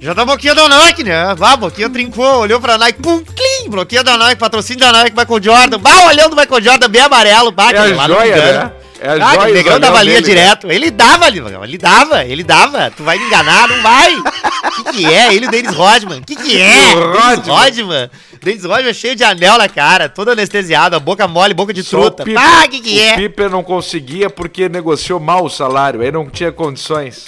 já 0.00 0.14
tá 0.14 0.24
boquinha 0.24 0.54
da 0.54 0.68
Nike, 0.68 1.02
né? 1.04 1.34
Vá, 1.36 1.56
boquinha 1.56 1.88
trincou, 1.88 2.40
olhou 2.40 2.60
pra 2.60 2.76
Nike, 2.76 3.00
pum, 3.00 3.22
clim, 3.24 3.70
bloqueia 3.70 4.02
da 4.04 4.16
Nike, 4.18 4.36
patrocínio 4.36 4.80
da 4.80 4.92
Nike, 4.92 5.16
Michael 5.16 5.42
Jordan, 5.42 5.78
bah, 5.78 6.06
olhando 6.06 6.34
o 6.34 6.36
Michael 6.36 6.62
Jordan 6.62 6.88
bem 6.88 7.02
amarelo, 7.02 7.50
bah, 7.50 7.70
É 7.72 7.78
a 7.78 7.94
lá 7.96 8.06
joia, 8.06 8.36
né? 8.36 8.72
É 9.04 9.10
ah, 9.22 9.34
joia, 9.34 9.40
o 9.40 9.46
os 9.48 9.52
negão 9.52 9.78
dava 9.78 10.02
linha 10.02 10.22
dele, 10.22 10.34
né? 10.34 10.42
direto. 10.42 10.70
Ele 10.72 10.90
dava, 10.90 11.28
ele, 11.28 11.40
ele 11.62 11.78
dava, 11.78 12.24
ele 12.24 12.42
dava. 12.42 12.90
Tu 12.96 13.02
vai 13.04 13.18
me 13.18 13.26
enganar, 13.26 13.68
não 13.68 13.82
vai. 13.82 14.14
O 14.16 14.72
que, 14.76 14.92
que 14.92 15.06
é? 15.14 15.34
Ele 15.34 15.44
e 15.44 15.48
o 15.48 15.50
Denis 15.50 15.74
Rodman. 15.74 16.18
O 16.20 16.24
que, 16.24 16.34
que 16.34 16.60
é? 16.60 16.94
O 16.94 17.12
Denis 17.12 17.46
Rodman. 17.46 17.54
Rodman. 17.54 18.10
Denis 18.42 18.64
Rodman 18.64 18.90
é 18.90 18.94
cheio 18.94 19.14
de 19.14 19.22
anel 19.22 19.58
na 19.58 19.68
cara, 19.68 20.08
todo 20.08 20.30
anestesiado, 20.30 20.96
a 20.96 20.98
boca 20.98 21.28
mole, 21.28 21.52
boca 21.52 21.72
de 21.74 21.82
Só 21.84 22.00
truta. 22.00 22.22
o 22.22 22.26
Pipe- 22.26 22.38
Ah, 22.40 22.64
o 22.64 22.68
que, 22.70 22.80
que 22.80 22.96
O 22.98 23.02
é? 23.02 23.16
Piper 23.16 23.50
não 23.50 23.62
conseguia 23.62 24.30
porque 24.30 24.68
negociou 24.68 25.20
mal 25.20 25.44
o 25.44 25.50
salário, 25.50 26.00
aí 26.00 26.10
não 26.10 26.28
tinha 26.30 26.50
condições. 26.50 27.26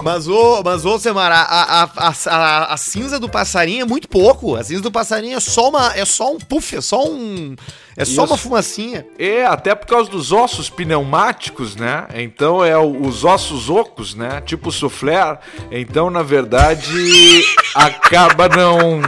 Mas, 0.00 0.26
ô, 0.28 0.62
mas, 0.64 0.84
ô, 0.84 0.98
Semara, 0.98 1.34
a, 1.36 1.82
a, 1.84 2.12
a, 2.26 2.72
a, 2.72 2.76
cinza 2.76 3.18
do 3.20 3.28
passarinho 3.28 3.82
é 3.82 3.84
muito 3.84 4.08
pouco. 4.08 4.56
A 4.56 4.64
cinza 4.64 4.82
do 4.82 4.90
passarinho 4.90 5.36
é 5.36 5.40
só 5.40 5.68
uma. 5.68 5.92
É 5.96 6.04
só 6.04 6.32
um 6.32 6.38
puff, 6.38 6.76
é 6.76 6.80
só 6.80 7.04
um. 7.04 7.54
É 7.96 8.04
só 8.04 8.24
Isso. 8.24 8.32
uma 8.32 8.36
fumacinha. 8.38 9.06
É, 9.18 9.44
até 9.44 9.74
por 9.74 9.86
causa 9.86 10.10
dos 10.10 10.32
ossos 10.32 10.70
pneumáticos, 10.70 11.76
né? 11.76 12.06
Então 12.14 12.64
é 12.64 12.76
o- 12.78 13.02
os 13.06 13.22
ossos 13.24 13.68
ocos, 13.68 14.14
né? 14.14 14.40
Tipo 14.46 14.72
soufflé. 14.72 15.38
Então, 15.70 16.10
na 16.10 16.22
verdade, 16.22 17.44
acaba 17.74 18.48
não 18.48 19.02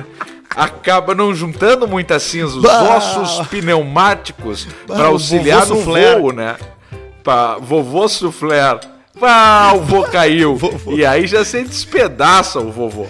acaba 0.55 1.15
não 1.15 1.35
juntando 1.35 1.89
muita 1.89 2.19
cinza. 2.21 2.57
Os 2.57 2.63
Bah! 2.63 2.97
ossos 2.97 3.47
pneumáticos 3.49 4.69
para 4.87 5.05
o 5.09 5.13
auxiliar 5.13 5.67
no 5.67 5.77
voo, 5.81 6.33
né? 6.33 6.57
Pra 7.23 7.57
vovô 7.57 8.07
soufflé. 8.07 8.79
Ah, 9.23 9.73
o 9.75 9.81
vô 9.81 10.03
caiu. 10.05 10.57
Vovô. 10.57 10.93
E 10.93 11.05
aí 11.07 11.27
já 11.27 11.45
se 11.45 11.63
despedaça 11.63 12.59
o 12.61 12.71
vovô. 12.71 13.07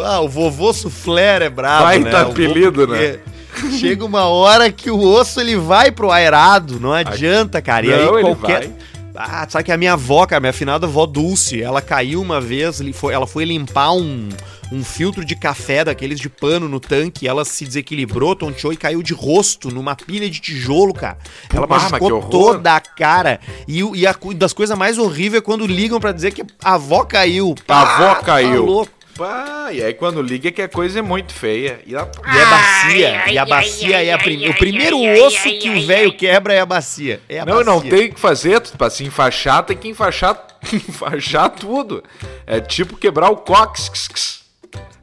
Ah, 0.00 0.20
o 0.20 0.28
vovô 0.28 0.72
Sufler 0.72 1.42
é 1.42 1.48
brabo, 1.50 1.84
Baita 1.84 2.04
né? 2.18 2.24
Vô- 2.24 2.30
apelido, 2.30 2.86
né? 2.86 3.18
porque 3.52 3.76
Chega 3.78 4.04
uma 4.04 4.24
hora 4.26 4.70
que 4.70 4.88
o 4.90 5.00
osso 5.00 5.40
ele 5.40 5.56
vai 5.56 5.90
pro 5.90 6.12
aerado, 6.12 6.78
não 6.78 6.92
adianta, 6.92 7.60
cara. 7.60 7.84
E 7.86 7.90
Não, 7.90 8.14
aí 8.14 8.22
qualquer. 8.22 8.60
vai. 8.60 8.72
Ah, 9.20 9.44
sabe 9.50 9.64
que 9.64 9.72
a 9.72 9.76
minha 9.76 9.94
avó, 9.94 10.24
cara, 10.26 10.38
minha 10.38 10.50
afinada 10.50 10.86
avó 10.86 11.04
Dulce, 11.04 11.60
ela 11.60 11.82
caiu 11.82 12.22
uma 12.22 12.40
vez, 12.40 12.80
ela 13.12 13.26
foi 13.26 13.44
limpar 13.44 13.90
um, 13.90 14.28
um 14.70 14.84
filtro 14.84 15.24
de 15.24 15.34
café 15.34 15.84
daqueles 15.84 16.20
de 16.20 16.28
pano 16.28 16.68
no 16.68 16.78
tanque, 16.78 17.26
ela 17.26 17.44
se 17.44 17.64
desequilibrou, 17.64 18.36
tonteou 18.36 18.72
e 18.72 18.76
caiu 18.76 19.02
de 19.02 19.12
rosto 19.12 19.74
numa 19.74 19.96
pilha 19.96 20.30
de 20.30 20.40
tijolo, 20.40 20.94
cara. 20.94 21.18
Ela 21.52 21.66
Pô, 21.66 21.74
que 21.74 21.90
machucou 21.90 22.22
toda 22.28 22.76
a 22.76 22.80
cara. 22.80 23.40
E, 23.66 23.80
e 23.80 24.06
a 24.06 24.14
das 24.36 24.52
coisas 24.52 24.78
mais 24.78 24.98
horríveis 24.98 25.42
é 25.42 25.44
quando 25.44 25.66
ligam 25.66 25.98
pra 25.98 26.12
dizer 26.12 26.32
que 26.32 26.44
a 26.62 26.74
avó 26.74 27.04
caiu. 27.04 27.56
A 27.66 27.82
avó 27.82 28.14
tá 28.14 28.22
caiu. 28.22 28.64
louco. 28.64 28.97
Pá, 29.18 29.70
e 29.72 29.82
aí 29.82 29.92
quando 29.92 30.22
liga 30.22 30.52
que 30.52 30.62
a 30.62 30.68
coisa 30.68 31.00
é 31.00 31.02
muito 31.02 31.34
feia. 31.34 31.80
E, 31.84 31.96
a... 31.96 32.06
e 32.06 32.38
é 32.38 32.46
bacia. 32.46 33.32
e 33.32 33.38
a 33.38 33.44
bacia 33.44 34.04
é 34.04 34.12
a 34.12 34.18
prim... 34.18 34.48
o 34.48 34.54
primeiro 34.54 34.96
osso 35.26 35.42
que 35.58 35.68
o 35.68 35.84
velho 35.84 36.16
quebra 36.16 36.54
é 36.54 36.60
a 36.60 36.66
bacia. 36.66 37.20
É 37.28 37.40
a 37.40 37.44
não, 37.44 37.56
bacia. 37.56 37.64
não 37.64 37.80
tem 37.80 38.06
o 38.06 38.14
que 38.14 38.20
fazer. 38.20 38.60
Pra 38.78 38.88
se 38.88 39.02
enfaixar, 39.02 39.64
tem 39.64 39.76
que 39.76 39.88
enfaixar, 39.88 40.40
enfaixar 40.72 41.50
tudo. 41.50 42.04
É 42.46 42.60
tipo 42.60 42.96
quebrar 42.96 43.28
o 43.30 43.38
cox. 43.38 43.90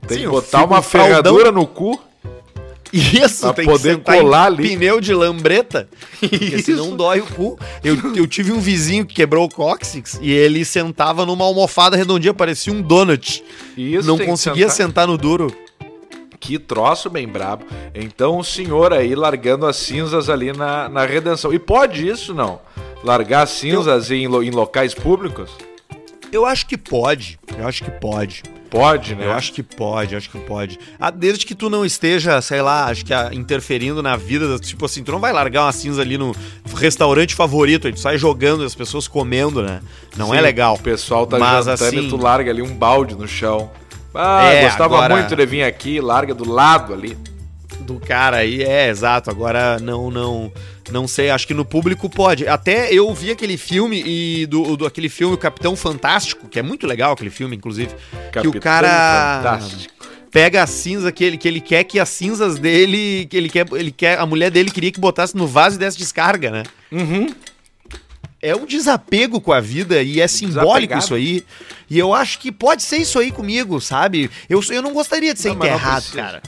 Tem 0.07 0.19
Sim, 0.19 0.23
que 0.23 0.29
botar 0.29 0.63
uma 0.63 0.81
ferradura 0.81 1.51
no 1.51 1.67
cu. 1.67 2.01
Isso, 2.97 3.41
pra 3.41 3.53
tem 3.53 3.65
poder 3.65 3.97
que 3.97 4.03
colar 4.05 4.45
ali. 4.45 4.69
pneu 4.69 5.01
de 5.01 5.13
lambreta, 5.13 5.89
porque 6.19 6.59
senão 6.59 6.95
dói 6.95 7.19
o 7.19 7.25
cu. 7.25 7.59
Eu, 7.83 8.15
eu 8.15 8.25
tive 8.25 8.51
um 8.51 8.59
vizinho 8.59 9.05
que 9.05 9.15
quebrou 9.15 9.45
o 9.45 9.49
cóccix 9.49 10.17
e 10.21 10.31
ele 10.31 10.63
sentava 10.63 11.25
numa 11.25 11.43
almofada 11.43 11.97
redondinha, 11.97 12.33
parecia 12.33 12.71
um 12.71 12.81
donut. 12.81 13.43
Isso, 13.75 14.07
Não 14.07 14.17
conseguia 14.17 14.69
sentar. 14.69 14.87
sentar 14.87 15.07
no 15.07 15.17
duro. 15.17 15.53
Que 16.39 16.59
troço 16.59 17.09
bem 17.09 17.27
brabo. 17.27 17.65
Então 17.93 18.37
o 18.37 18.43
senhor 18.43 18.93
aí 18.93 19.15
largando 19.15 19.65
as 19.65 19.75
cinzas 19.77 20.29
ali 20.29 20.53
na, 20.53 20.87
na 20.87 21.05
redenção. 21.05 21.53
E 21.53 21.59
pode 21.59 22.07
isso, 22.07 22.33
não? 22.33 22.59
Largar 23.03 23.47
cinzas 23.47 24.09
eu... 24.11 24.17
em, 24.17 24.23
em 24.25 24.51
locais 24.51 24.93
públicos? 24.93 25.49
Eu 26.31 26.45
acho 26.45 26.67
que 26.67 26.77
pode. 26.77 27.39
Eu 27.57 27.67
acho 27.67 27.83
que 27.83 27.91
pode. 27.91 28.43
Pode, 28.75 29.15
né? 29.15 29.25
Eu 29.25 29.31
acho 29.31 29.53
que 29.53 29.63
pode, 29.63 30.17
acho 30.17 30.29
que 30.29 30.37
pode. 30.37 30.77
Ah, 30.99 31.09
desde 31.09 31.45
que 31.45 31.55
tu 31.55 31.69
não 31.69 31.85
esteja, 31.85 32.41
sei 32.41 32.61
lá, 32.61 32.87
acho 32.87 33.05
que 33.05 33.13
ah, 33.13 33.29
interferindo 33.31 34.03
na 34.03 34.17
vida, 34.17 34.59
tipo 34.59 34.85
assim, 34.85 35.01
tu 35.01 35.13
não 35.13 35.19
vai 35.19 35.31
largar 35.31 35.63
uma 35.63 35.71
cinza 35.71 36.01
ali 36.01 36.17
no 36.17 36.35
restaurante 36.75 37.35
favorito, 37.35 37.87
aí 37.87 37.93
tu 37.93 38.01
sai 38.01 38.17
jogando 38.17 38.63
e 38.63 38.65
as 38.65 38.75
pessoas 38.75 39.07
comendo, 39.07 39.63
né? 39.63 39.79
Não 40.17 40.27
é 40.27 40.31
Sim, 40.31 40.37
é 40.39 40.41
legal. 40.41 40.75
O 40.75 40.79
pessoal 40.79 41.25
tá 41.25 41.39
Mas, 41.39 41.65
jantando 41.65 41.83
assim, 41.85 42.07
e 42.07 42.09
tu 42.09 42.17
larga 42.17 42.51
ali 42.51 42.61
um 42.61 42.75
balde 42.75 43.15
no 43.15 43.25
chão. 43.25 43.71
Ah, 44.13 44.43
é, 44.43 44.63
gostava 44.63 44.95
agora... 44.95 45.15
muito 45.15 45.33
de 45.33 45.45
vir 45.45 45.63
aqui, 45.63 46.01
larga 46.01 46.33
do 46.33 46.49
lado 46.49 46.93
ali. 46.93 47.17
Do 47.79 47.97
cara 47.97 48.37
aí, 48.37 48.61
é, 48.61 48.89
exato. 48.89 49.29
Agora 49.29 49.79
não, 49.79 50.11
não 50.11 50.51
não 50.91 51.07
sei, 51.07 51.29
acho 51.29 51.47
que 51.47 51.53
no 51.53 51.65
público 51.65 52.09
pode. 52.09 52.47
Até 52.47 52.93
eu 52.93 53.13
vi 53.13 53.31
aquele 53.31 53.57
filme 53.57 54.03
e 54.05 54.45
do, 54.45 54.77
do 54.77 54.85
aquele 54.85 55.09
filme 55.09 55.33
o 55.33 55.37
Capitão 55.37 55.75
Fantástico, 55.75 56.47
que 56.47 56.59
é 56.59 56.61
muito 56.61 56.85
legal 56.85 57.13
aquele 57.13 57.29
filme, 57.29 57.55
inclusive, 57.55 57.93
Capitão 58.31 58.51
que 58.51 58.57
o 58.57 58.61
cara 58.61 59.41
Fantástico. 59.43 59.93
pega 60.31 60.63
a 60.63 60.67
cinza 60.67 61.11
que 61.11 61.23
ele, 61.23 61.37
que 61.37 61.47
ele 61.47 61.61
quer 61.61 61.83
que 61.83 61.99
as 61.99 62.09
cinzas 62.09 62.59
dele, 62.59 63.25
que 63.29 63.35
ele 63.35 63.49
quer, 63.49 63.65
ele 63.73 63.91
quer, 63.91 64.19
a 64.19 64.25
mulher 64.25 64.51
dele 64.51 64.69
queria 64.69 64.91
que 64.91 64.99
botasse 64.99 65.35
no 65.35 65.47
vaso 65.47 65.75
e 65.75 65.79
desse 65.79 65.97
descarga, 65.97 66.51
né? 66.51 66.63
Uhum. 66.91 67.27
É 68.41 68.55
um 68.55 68.65
desapego 68.65 69.41
com 69.41 69.51
a 69.51 69.59
vida 69.59 70.03
e 70.03 70.21
é 70.21 70.27
simbólico 70.27 70.93
Desapegado. 70.93 71.03
isso 71.03 71.15
aí. 71.15 71.43
E 71.89 71.97
eu 71.97 72.13
acho 72.13 72.37
que 72.37 72.51
pode 72.51 72.83
ser 72.83 72.97
isso 72.97 73.17
aí 73.17 73.31
comigo, 73.31 73.81
sabe? 73.81 74.29
Eu, 74.47 74.61
eu 74.69 74.83
não 74.83 74.93
gostaria 74.93 75.33
de 75.33 75.39
ser 75.39 75.49
não, 75.49 75.55
enterrado, 75.55 76.11
cara. 76.13 76.43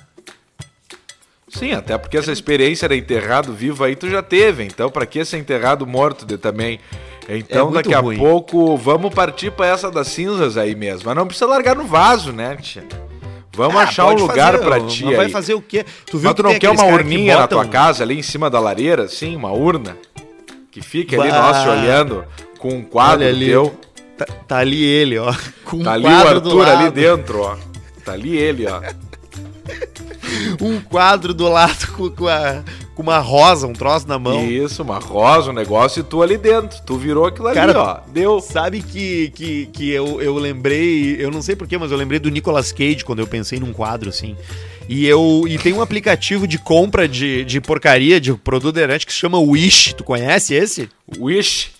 Sim, 1.49 1.71
até 1.71 1.97
porque 1.97 2.17
essa 2.17 2.31
experiência 2.31 2.89
de 2.89 2.97
enterrado 2.97 3.53
vivo 3.53 3.83
aí 3.83 3.95
tu 3.95 4.09
já 4.09 4.21
teve, 4.21 4.63
então 4.63 4.89
para 4.89 5.05
que 5.05 5.23
ser 5.23 5.37
enterrado 5.37 5.87
morto 5.87 6.25
de 6.25 6.37
também? 6.37 6.79
Então 7.29 7.69
é 7.69 7.73
daqui 7.73 7.93
a 7.93 7.99
ruim. 7.99 8.17
pouco 8.17 8.75
vamos 8.77 9.13
partir 9.13 9.51
para 9.51 9.67
essa 9.67 9.89
das 9.89 10.07
cinzas 10.07 10.57
aí 10.57 10.75
mesmo, 10.75 11.03
mas 11.05 11.15
não 11.15 11.25
precisa 11.25 11.45
largar 11.45 11.75
no 11.75 11.85
vaso, 11.85 12.31
né, 12.33 12.55
tia? 12.57 12.83
Vamos 13.53 13.75
ah, 13.75 13.83
achar 13.83 14.05
um 14.05 14.13
lugar 14.13 14.59
para 14.59 14.81
ti 14.81 15.07
aí. 15.07 15.15
Vai 15.15 15.29
fazer 15.29 15.55
o 15.55 15.61
quê? 15.61 15.83
Tu 16.05 16.19
viu 16.19 16.29
mas 16.29 16.35
tu 16.35 16.43
não 16.43 16.59
quer 16.59 16.69
uma 16.69 16.85
urninha 16.85 17.33
que 17.33 17.41
na 17.41 17.47
tua 17.47 17.65
casa 17.65 18.03
ali 18.03 18.19
em 18.19 18.21
cima 18.21 18.49
da 18.51 18.59
lareira, 18.59 19.05
assim, 19.05 19.35
uma 19.35 19.51
urna 19.51 19.97
que 20.69 20.79
fica 20.81 21.19
ali 21.19 21.31
bah. 21.31 21.41
nossa 21.41 21.71
olhando 21.71 22.23
com 22.59 22.69
um 22.69 22.83
quadro 22.83 23.25
Olha 23.25 23.29
ali. 23.29 23.47
teu. 23.47 23.75
Tá, 24.15 24.25
tá, 24.25 24.57
ali 24.57 24.83
ele, 24.83 25.17
ó, 25.17 25.33
com 25.65 25.81
tá 25.83 25.91
um 25.91 25.93
ali 25.93 26.05
o 26.05 26.27
Arthur 26.27 26.67
ali 26.67 26.91
dentro, 26.91 27.41
ó. 27.41 27.57
Tá 28.05 28.13
ali 28.13 28.37
ele, 28.37 28.67
ó. 28.67 28.81
um 30.61 30.81
quadro 30.81 31.33
do 31.33 31.47
lado 31.47 31.91
com, 31.93 32.09
com, 32.09 32.27
a, 32.27 32.63
com 32.95 33.01
uma 33.01 33.19
rosa, 33.19 33.67
um 33.67 33.73
troço 33.73 34.07
na 34.07 34.17
mão. 34.17 34.43
Isso, 34.43 34.83
uma 34.83 34.99
rosa, 34.99 35.51
um 35.51 35.53
negócio 35.53 36.01
e 36.01 36.03
tu 36.03 36.21
ali 36.21 36.37
dentro. 36.37 36.81
Tu 36.85 36.97
virou 36.97 37.25
aquilo 37.25 37.51
Cara, 37.53 37.71
ali, 37.71 37.77
ó. 37.77 37.99
Deu. 38.11 38.39
Sabe 38.39 38.81
que, 38.81 39.29
que, 39.31 39.65
que 39.67 39.89
eu, 39.91 40.21
eu 40.21 40.35
lembrei, 40.35 41.15
eu 41.19 41.31
não 41.31 41.41
sei 41.41 41.55
porquê, 41.55 41.77
mas 41.77 41.91
eu 41.91 41.97
lembrei 41.97 42.19
do 42.19 42.29
Nicolas 42.29 42.71
Cage 42.71 43.03
quando 43.03 43.19
eu 43.19 43.27
pensei 43.27 43.59
num 43.59 43.73
quadro 43.73 44.09
assim. 44.09 44.35
E 44.89 45.05
eu 45.05 45.43
e 45.47 45.57
tem 45.57 45.73
um 45.73 45.81
aplicativo 45.81 46.47
de 46.47 46.57
compra 46.57 47.07
de, 47.07 47.43
de 47.43 47.59
porcaria, 47.59 48.21
de 48.21 48.33
produto 48.33 48.75
derante 48.75 49.05
que 49.05 49.11
se 49.11 49.19
chama 49.19 49.37
Wish. 49.37 49.93
Tu 49.95 50.03
conhece 50.03 50.53
esse? 50.53 50.89
Wish? 51.19 51.71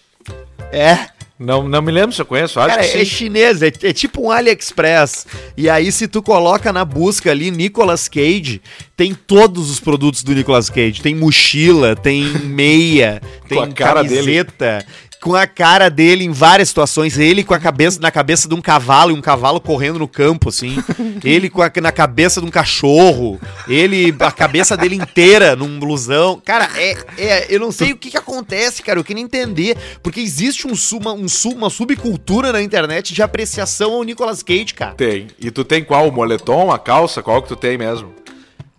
É. 0.71 1.16
Não, 1.39 1.67
não 1.67 1.83
me 1.83 1.91
lembro 1.91 2.15
se 2.15 2.19
eu 2.19 2.25
conheço, 2.25 2.59
acho 2.59 2.69
Cara, 2.69 2.81
que 2.81 2.93
sim. 2.93 2.99
é 2.99 3.05
chinês, 3.05 3.61
é, 3.61 3.67
é, 3.67 3.93
tipo 3.93 4.23
um 4.23 4.31
AliExpress. 4.31 5.27
E 5.55 5.69
aí, 5.69 5.91
se 5.91 6.07
tu 6.07 6.23
coloca 6.23 6.73
na 6.73 6.83
busca 6.83 7.29
ali 7.29 7.51
Nicolas 7.51 8.07
Cage, 8.07 8.59
tem 8.95 9.13
todos 9.13 9.69
os 9.69 9.79
produtos 9.79 10.23
do 10.23 10.33
Nicolas 10.33 10.67
Cage. 10.67 10.99
Tem 10.99 11.13
mochila, 11.13 11.95
tem 11.95 12.23
meia, 12.39 13.21
tem 13.47 13.71
camiseta, 13.71 14.79
dele 14.79 14.85
com 15.21 15.35
a 15.35 15.47
cara 15.47 15.89
dele 15.89 16.23
em 16.23 16.31
várias 16.31 16.69
situações. 16.69 17.17
Ele 17.17 17.43
com 17.43 17.53
a 17.53 17.59
cabeça 17.59 17.99
na 17.99 18.11
cabeça 18.11 18.47
de 18.47 18.53
um 18.53 18.61
cavalo 18.61 19.11
e 19.11 19.13
um 19.13 19.21
cavalo 19.21 19.59
correndo 19.59 19.99
no 19.99 20.07
campo, 20.07 20.49
assim. 20.49 20.77
ele 21.23 21.49
com 21.49 21.61
a, 21.61 21.71
na 21.81 21.91
cabeça 21.91 22.39
de 22.39 22.47
um 22.47 22.51
cachorro. 22.51 23.39
Ele, 23.67 24.15
a 24.19 24.31
cabeça 24.31 24.77
dele 24.77 24.95
inteira 24.95 25.55
num 25.55 25.79
blusão. 25.79 26.41
Cara, 26.43 26.69
é, 26.75 26.97
é 27.17 27.47
eu 27.49 27.59
não 27.59 27.71
sei 27.71 27.91
o 27.91 27.97
que, 27.97 28.11
que 28.11 28.17
acontece, 28.17 28.83
cara. 28.83 28.99
Eu 28.99 29.03
queria 29.03 29.23
entender. 29.23 29.77
Porque 30.01 30.19
existe 30.19 30.67
um, 30.67 30.73
uma, 30.97 31.13
um, 31.13 31.25
uma 31.55 31.69
subcultura 31.69 32.51
na 32.51 32.61
internet 32.61 33.13
de 33.13 33.21
apreciação 33.21 33.93
ao 33.93 34.03
Nicolas 34.03 34.43
Cage, 34.43 34.73
cara. 34.73 34.93
Tem. 34.93 35.27
E 35.39 35.51
tu 35.51 35.63
tem 35.63 35.83
qual? 35.83 36.07
O 36.07 36.11
moletom, 36.11 36.71
a 36.71 36.79
calça? 36.79 37.21
Qual 37.21 37.41
que 37.41 37.49
tu 37.49 37.55
tem 37.55 37.77
mesmo? 37.77 38.13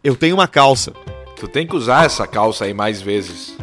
Eu 0.02 0.14
tenho 0.16 0.37
uma 0.37 0.49
calça. 0.49 0.92
Tu 1.38 1.47
tem 1.47 1.66
que 1.66 1.76
usar 1.76 2.07
essa 2.07 2.26
calça 2.26 2.64
aí 2.64 2.75
mais 2.75 3.00
vezes. 3.00 3.57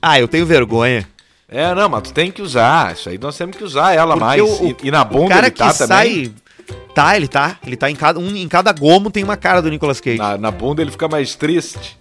Ah, 0.00 0.18
eu 0.18 0.26
tenho 0.26 0.44
vergonha. 0.44 1.06
É, 1.52 1.74
não, 1.74 1.88
mas 1.88 2.02
tu 2.02 2.14
tem 2.14 2.30
que 2.30 2.40
usar. 2.40 2.94
Isso 2.94 3.08
aí 3.10 3.18
nós 3.18 3.36
temos 3.36 3.56
que 3.56 3.62
usar 3.62 3.92
ela 3.92 4.16
Porque 4.16 4.24
mais. 4.24 4.42
O, 4.42 4.64
e, 4.64 4.76
e, 4.84 4.90
na 4.90 5.04
bunda 5.04 5.26
o 5.26 5.28
cara 5.28 5.46
ele 5.46 5.54
tá 5.54 5.72
que 5.72 5.78
também. 5.78 6.24
Sai... 6.24 6.32
Tá, 6.94 7.16
ele 7.16 7.28
tá. 7.28 7.58
Ele 7.66 7.76
tá 7.76 7.90
em 7.90 7.94
cada, 7.94 8.18
um, 8.18 8.34
em 8.34 8.48
cada 8.48 8.72
gomo 8.72 9.10
tem 9.10 9.22
uma 9.22 9.36
cara 9.36 9.60
do 9.60 9.68
Nicolas 9.68 10.00
Cage. 10.00 10.18
Na, 10.18 10.38
na 10.38 10.50
bunda 10.50 10.80
ele 10.80 10.90
fica 10.90 11.08
mais 11.08 11.34
triste. 11.34 11.98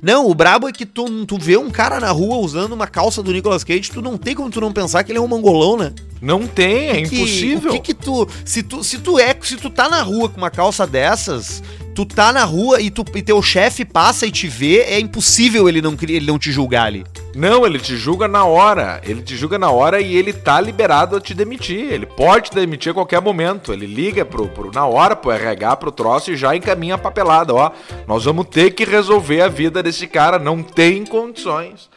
Não, 0.00 0.28
o 0.28 0.34
brabo 0.34 0.68
é 0.68 0.72
que 0.72 0.84
tu, 0.84 1.24
tu 1.26 1.38
vê 1.38 1.56
um 1.56 1.70
cara 1.70 2.00
na 2.00 2.10
rua 2.10 2.38
usando 2.38 2.72
uma 2.72 2.88
calça 2.88 3.22
do 3.22 3.32
Nicolas 3.32 3.62
Cage, 3.62 3.88
tu 3.88 4.02
não 4.02 4.18
tem 4.18 4.34
como 4.34 4.50
tu 4.50 4.60
não 4.60 4.72
pensar 4.72 5.04
que 5.04 5.12
ele 5.12 5.18
é 5.18 5.20
um 5.20 5.28
mangolão, 5.28 5.76
né? 5.76 5.92
Não 6.20 6.44
tem, 6.44 6.88
é 6.88 7.02
que, 7.02 7.14
impossível. 7.14 7.70
O 7.70 7.74
que 7.74 7.80
que 7.80 7.94
tu, 7.94 8.28
se 8.44 8.64
tu, 8.64 8.82
se 8.82 8.98
tu 8.98 9.16
é, 9.20 9.36
se 9.40 9.56
tu 9.56 9.70
tá 9.70 9.88
na 9.88 10.02
rua 10.02 10.28
com 10.28 10.38
uma 10.38 10.50
calça 10.50 10.84
dessas, 10.88 11.62
tu 11.94 12.06
tá 12.06 12.32
na 12.32 12.44
rua 12.44 12.80
e, 12.80 12.90
tu, 12.90 13.04
e 13.14 13.22
teu 13.22 13.40
chefe 13.42 13.84
passa 13.84 14.26
e 14.26 14.30
te 14.30 14.48
vê, 14.48 14.80
é 14.80 14.98
impossível 14.98 15.68
ele 15.68 15.82
não, 15.82 15.96
ele 16.02 16.26
não 16.26 16.38
te 16.38 16.50
julgar 16.50 16.86
ali. 16.86 17.04
Não, 17.34 17.64
ele 17.64 17.78
te 17.78 17.96
julga 17.96 18.28
na 18.28 18.44
hora. 18.44 19.00
Ele 19.04 19.22
te 19.22 19.36
julga 19.36 19.58
na 19.58 19.70
hora 19.70 20.00
e 20.00 20.14
ele 20.14 20.32
tá 20.32 20.60
liberado 20.60 21.16
a 21.16 21.20
te 21.20 21.32
demitir. 21.32 21.90
Ele 21.90 22.04
pode 22.04 22.50
te 22.50 22.54
demitir 22.54 22.90
a 22.90 22.94
qualquer 22.94 23.22
momento. 23.22 23.72
Ele 23.72 23.86
liga 23.86 24.24
pro, 24.24 24.48
pro, 24.48 24.70
na 24.70 24.86
hora 24.86 25.16
pro 25.16 25.30
RH, 25.30 25.76
pro 25.76 25.90
troço 25.90 26.30
e 26.30 26.36
já 26.36 26.54
encaminha 26.54 26.96
a 26.96 26.98
papelada. 26.98 27.54
Ó, 27.54 27.70
nós 28.06 28.24
vamos 28.24 28.46
ter 28.48 28.72
que 28.72 28.84
resolver 28.84 29.40
a 29.40 29.48
vida 29.48 29.82
desse 29.82 30.06
cara. 30.06 30.38
Não 30.38 30.62
tem 30.62 31.06
condições. 31.06 31.88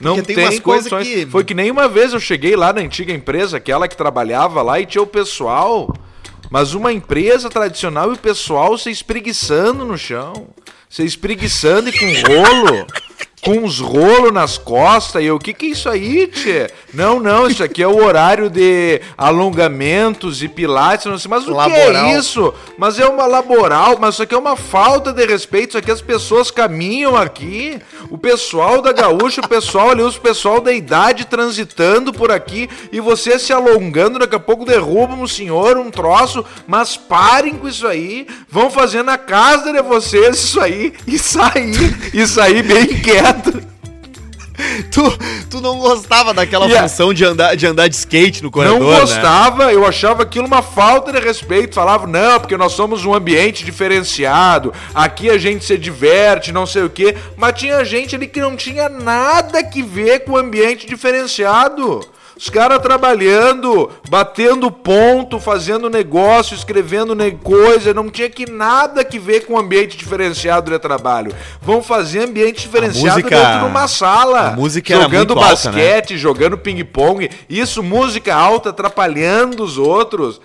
Não 0.00 0.20
tem, 0.20 0.36
tem 0.36 0.60
condições. 0.60 1.06
Que... 1.06 1.26
Foi 1.26 1.44
que 1.44 1.54
nem 1.54 1.70
uma 1.70 1.88
vez 1.88 2.12
eu 2.12 2.20
cheguei 2.20 2.56
lá 2.56 2.72
na 2.72 2.80
antiga 2.80 3.12
empresa, 3.12 3.56
aquela 3.56 3.88
que 3.88 3.96
trabalhava 3.96 4.62
lá, 4.62 4.80
e 4.80 4.86
tinha 4.86 5.02
o 5.02 5.06
pessoal 5.06 5.92
mas 6.54 6.72
uma 6.72 6.92
empresa 6.92 7.50
tradicional 7.50 8.12
e 8.12 8.14
o 8.14 8.18
pessoal 8.18 8.78
se 8.78 8.88
espreguiçando 8.88 9.84
no 9.84 9.98
chão. 9.98 10.50
Se 10.88 11.02
espreguiçando 11.02 11.88
e 11.88 11.98
com 11.98 12.06
rolo 12.06 12.86
com 13.44 13.58
uns 13.58 13.78
rolos 13.78 14.32
nas 14.32 14.56
costas. 14.56 15.22
E 15.22 15.26
eu, 15.26 15.36
o 15.36 15.38
que 15.38 15.52
que 15.52 15.66
é 15.66 15.68
isso 15.70 15.88
aí, 15.88 16.26
tchê? 16.26 16.70
Não, 16.92 17.20
não, 17.20 17.46
isso 17.46 17.62
aqui 17.62 17.82
é 17.82 17.86
o 17.86 18.02
horário 18.02 18.48
de 18.48 19.00
alongamentos 19.18 20.42
e 20.42 20.48
pilates, 20.48 21.06
não 21.06 21.18
sei. 21.18 21.28
Mas 21.28 21.46
o 21.46 21.52
laboral. 21.52 21.70
que 21.70 21.96
é 21.96 22.18
isso? 22.18 22.54
Mas 22.78 22.98
é 22.98 23.06
uma 23.06 23.26
laboral, 23.26 23.98
mas 24.00 24.14
isso 24.14 24.22
aqui 24.22 24.34
é 24.34 24.38
uma 24.38 24.56
falta 24.56 25.12
de 25.12 25.26
respeito. 25.26 25.70
Isso 25.70 25.78
aqui 25.78 25.90
as 25.90 26.00
pessoas 26.00 26.50
caminham 26.50 27.16
aqui. 27.16 27.78
O 28.08 28.16
pessoal 28.16 28.80
da 28.80 28.92
gaúcha, 28.92 29.40
o 29.40 29.48
pessoal 29.48 29.90
ali, 29.90 30.02
os 30.02 30.16
pessoal 30.16 30.60
da 30.60 30.72
idade 30.72 31.26
transitando 31.26 32.12
por 32.12 32.30
aqui 32.30 32.68
e 32.90 33.00
você 33.00 33.38
se 33.38 33.52
alongando, 33.52 34.18
daqui 34.18 34.36
a 34.36 34.40
pouco 34.40 34.64
derruba 34.64 35.14
um 35.14 35.26
senhor, 35.26 35.76
um 35.76 35.90
troço, 35.90 36.44
mas 36.66 36.96
parem 36.96 37.54
com 37.54 37.68
isso 37.68 37.86
aí. 37.86 38.26
Vão 38.48 38.70
fazer 38.70 39.02
na 39.02 39.18
casa 39.18 39.72
de 39.72 39.82
vocês 39.82 40.36
isso 40.36 40.60
aí 40.60 40.94
e 41.06 41.18
sair, 41.18 42.10
e 42.14 42.26
sair 42.26 42.62
bem 42.62 42.86
quieto 43.02 43.33
tu, 44.90 45.18
tu 45.50 45.60
não 45.60 45.78
gostava 45.78 46.32
daquela 46.32 46.66
yeah. 46.66 46.88
função 46.88 47.12
de 47.12 47.24
andar, 47.24 47.56
de 47.56 47.66
andar 47.66 47.88
de 47.88 47.96
skate 47.96 48.42
no 48.42 48.50
corredor, 48.50 48.80
Não 48.80 48.90
né? 48.90 49.00
gostava, 49.00 49.66
né? 49.66 49.74
eu 49.74 49.86
achava 49.86 50.22
aquilo 50.22 50.46
uma 50.46 50.62
falta 50.62 51.12
de 51.12 51.18
respeito. 51.18 51.74
Falava, 51.74 52.06
não, 52.06 52.40
porque 52.40 52.56
nós 52.56 52.72
somos 52.72 53.04
um 53.04 53.14
ambiente 53.14 53.64
diferenciado, 53.64 54.72
aqui 54.94 55.30
a 55.30 55.38
gente 55.38 55.64
se 55.64 55.76
diverte, 55.76 56.52
não 56.52 56.66
sei 56.66 56.82
o 56.82 56.90
quê. 56.90 57.16
Mas 57.36 57.58
tinha 57.58 57.84
gente 57.84 58.14
ali 58.14 58.26
que 58.26 58.40
não 58.40 58.56
tinha 58.56 58.88
nada 58.88 59.62
que 59.62 59.82
ver 59.82 60.20
com 60.20 60.32
o 60.32 60.36
ambiente 60.38 60.86
diferenciado. 60.86 62.00
Os 62.36 62.50
caras 62.50 62.80
trabalhando, 62.80 63.90
batendo 64.08 64.70
ponto, 64.70 65.38
fazendo 65.38 65.88
negócio, 65.88 66.56
escrevendo 66.56 67.14
coisa, 67.42 67.94
não 67.94 68.10
tinha 68.10 68.28
que 68.28 68.50
nada 68.50 69.04
que 69.04 69.20
ver 69.20 69.46
com 69.46 69.56
ambiente 69.56 69.96
diferenciado 69.96 70.70
de 70.70 70.78
trabalho. 70.78 71.32
Vão 71.62 71.80
fazer 71.80 72.24
ambiente 72.24 72.62
diferenciado 72.62 73.20
música, 73.20 73.36
dentro 73.38 73.60
de 73.60 73.64
uma 73.66 73.86
sala. 73.86 74.50
Música 74.50 75.00
jogando 75.00 75.34
basquete, 75.36 75.76
alta, 75.76 76.12
né? 76.12 76.18
jogando 76.18 76.58
ping-pong. 76.58 77.30
Isso, 77.48 77.82
música 77.82 78.34
alta, 78.34 78.70
atrapalhando 78.70 79.62
os 79.62 79.78
outros. 79.78 80.40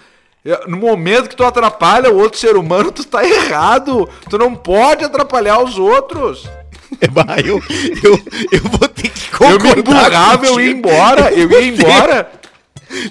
No 0.68 0.78
momento 0.78 1.28
que 1.28 1.36
tu 1.36 1.44
atrapalha 1.44 2.12
o 2.12 2.18
outro 2.18 2.40
ser 2.40 2.56
humano, 2.56 2.92
tu 2.94 3.04
tá 3.04 3.28
errado. 3.28 4.08
Tu 4.30 4.38
não 4.38 4.54
pode 4.54 5.04
atrapalhar 5.04 5.60
os 5.60 5.78
outros. 5.78 6.48
eu, 7.46 7.62
eu, 8.04 8.24
eu 8.52 8.62
vou 8.72 8.88
ter 8.88 9.10
que 9.10 9.30
concordar. 9.32 9.68
Eu 9.68 9.76
me 9.76 9.82
emburrava, 9.82 10.46
eu 10.46 10.60
ia 10.60 10.72
embora. 10.72 11.32
Eu 11.32 11.52
ia 11.52 11.68
embora. 11.68 12.32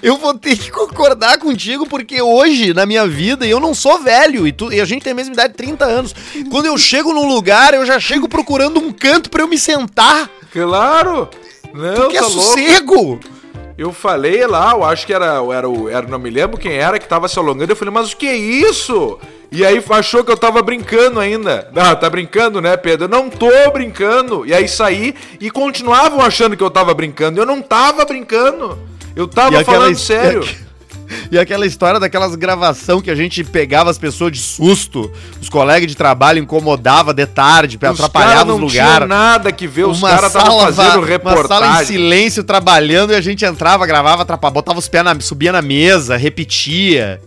Eu 0.02 0.16
vou 0.16 0.34
ter 0.34 0.56
que 0.56 0.72
concordar 0.72 1.38
contigo, 1.38 1.86
porque 1.86 2.20
hoje, 2.20 2.74
na 2.74 2.84
minha 2.84 3.06
vida, 3.06 3.46
eu 3.46 3.60
não 3.60 3.72
sou 3.72 4.00
velho, 4.00 4.44
e, 4.44 4.50
tu, 4.50 4.72
e 4.72 4.80
a 4.80 4.84
gente 4.84 5.02
tem 5.02 5.12
a 5.12 5.14
mesma 5.14 5.34
idade, 5.34 5.54
30 5.54 5.84
anos. 5.84 6.14
Quando 6.50 6.66
eu 6.66 6.76
chego 6.76 7.14
num 7.14 7.28
lugar, 7.28 7.74
eu 7.74 7.86
já 7.86 8.00
chego 8.00 8.28
procurando 8.28 8.80
um 8.80 8.92
canto 8.92 9.30
para 9.30 9.40
eu 9.40 9.46
me 9.46 9.56
sentar. 9.56 10.28
Claro! 10.52 11.28
Não, 11.72 11.94
porque 11.94 12.16
é 12.16 12.20
tá 12.20 12.26
é 12.26 12.28
sossego! 12.28 12.94
Louco. 12.94 13.37
Eu 13.78 13.92
falei 13.92 14.44
lá, 14.44 14.72
eu 14.72 14.82
acho 14.82 15.06
que 15.06 15.14
era, 15.14 15.36
era, 15.54 15.68
era, 15.92 16.08
não 16.08 16.18
me 16.18 16.28
lembro 16.30 16.58
quem 16.58 16.72
era 16.72 16.98
que 16.98 17.06
tava 17.06 17.28
se 17.28 17.38
alongando. 17.38 17.70
Eu 17.70 17.76
falei, 17.76 17.94
mas 17.94 18.12
o 18.12 18.16
que 18.16 18.26
é 18.26 18.34
isso? 18.34 19.16
E 19.52 19.64
aí 19.64 19.80
achou 19.90 20.24
que 20.24 20.32
eu 20.32 20.36
tava 20.36 20.60
brincando 20.60 21.20
ainda. 21.20 21.70
Ah, 21.76 21.94
tá 21.94 22.10
brincando, 22.10 22.60
né, 22.60 22.76
Pedro? 22.76 23.04
Eu 23.04 23.08
não 23.08 23.30
tô 23.30 23.48
brincando. 23.72 24.44
E 24.44 24.52
aí 24.52 24.66
saí 24.66 25.14
e 25.40 25.48
continuavam 25.48 26.20
achando 26.20 26.56
que 26.56 26.62
eu 26.62 26.70
tava 26.72 26.92
brincando. 26.92 27.40
Eu 27.40 27.46
não 27.46 27.62
tava 27.62 28.04
brincando. 28.04 28.76
Eu 29.14 29.28
tava 29.28 29.64
falando 29.64 29.96
sério. 29.96 30.42
E 31.30 31.38
aquela 31.38 31.66
história 31.66 32.00
daquelas 32.00 32.34
gravação 32.34 33.00
que 33.00 33.10
a 33.10 33.14
gente 33.14 33.42
pegava 33.44 33.90
as 33.90 33.98
pessoas 33.98 34.32
de 34.32 34.38
susto, 34.38 35.10
os 35.40 35.48
colegas 35.48 35.88
de 35.88 35.96
trabalho 35.96 36.38
incomodava 36.38 37.12
de 37.12 37.26
tarde 37.26 37.78
para 37.78 37.90
atrapalhar 37.90 38.44
nos 38.44 38.60
lugares. 38.60 39.08
Não 39.08 39.16
nada 39.16 39.52
que 39.52 39.66
ver, 39.66 39.86
os 39.86 40.00
caras 40.00 40.34
estavam 40.34 40.60
fazendo 40.60 41.02
reportagem. 41.02 41.44
Uma 41.44 41.48
sala 41.48 41.82
em 41.82 41.86
silêncio 41.86 42.44
trabalhando 42.44 43.12
e 43.12 43.16
a 43.16 43.20
gente 43.20 43.44
entrava, 43.44 43.86
gravava, 43.86 44.22
atrapalhava, 44.22 44.54
botava 44.54 44.78
os 44.78 44.88
pés 44.88 45.04
na, 45.04 45.18
subia 45.20 45.52
na 45.52 45.62
mesa, 45.62 46.16
repetia. 46.16 47.20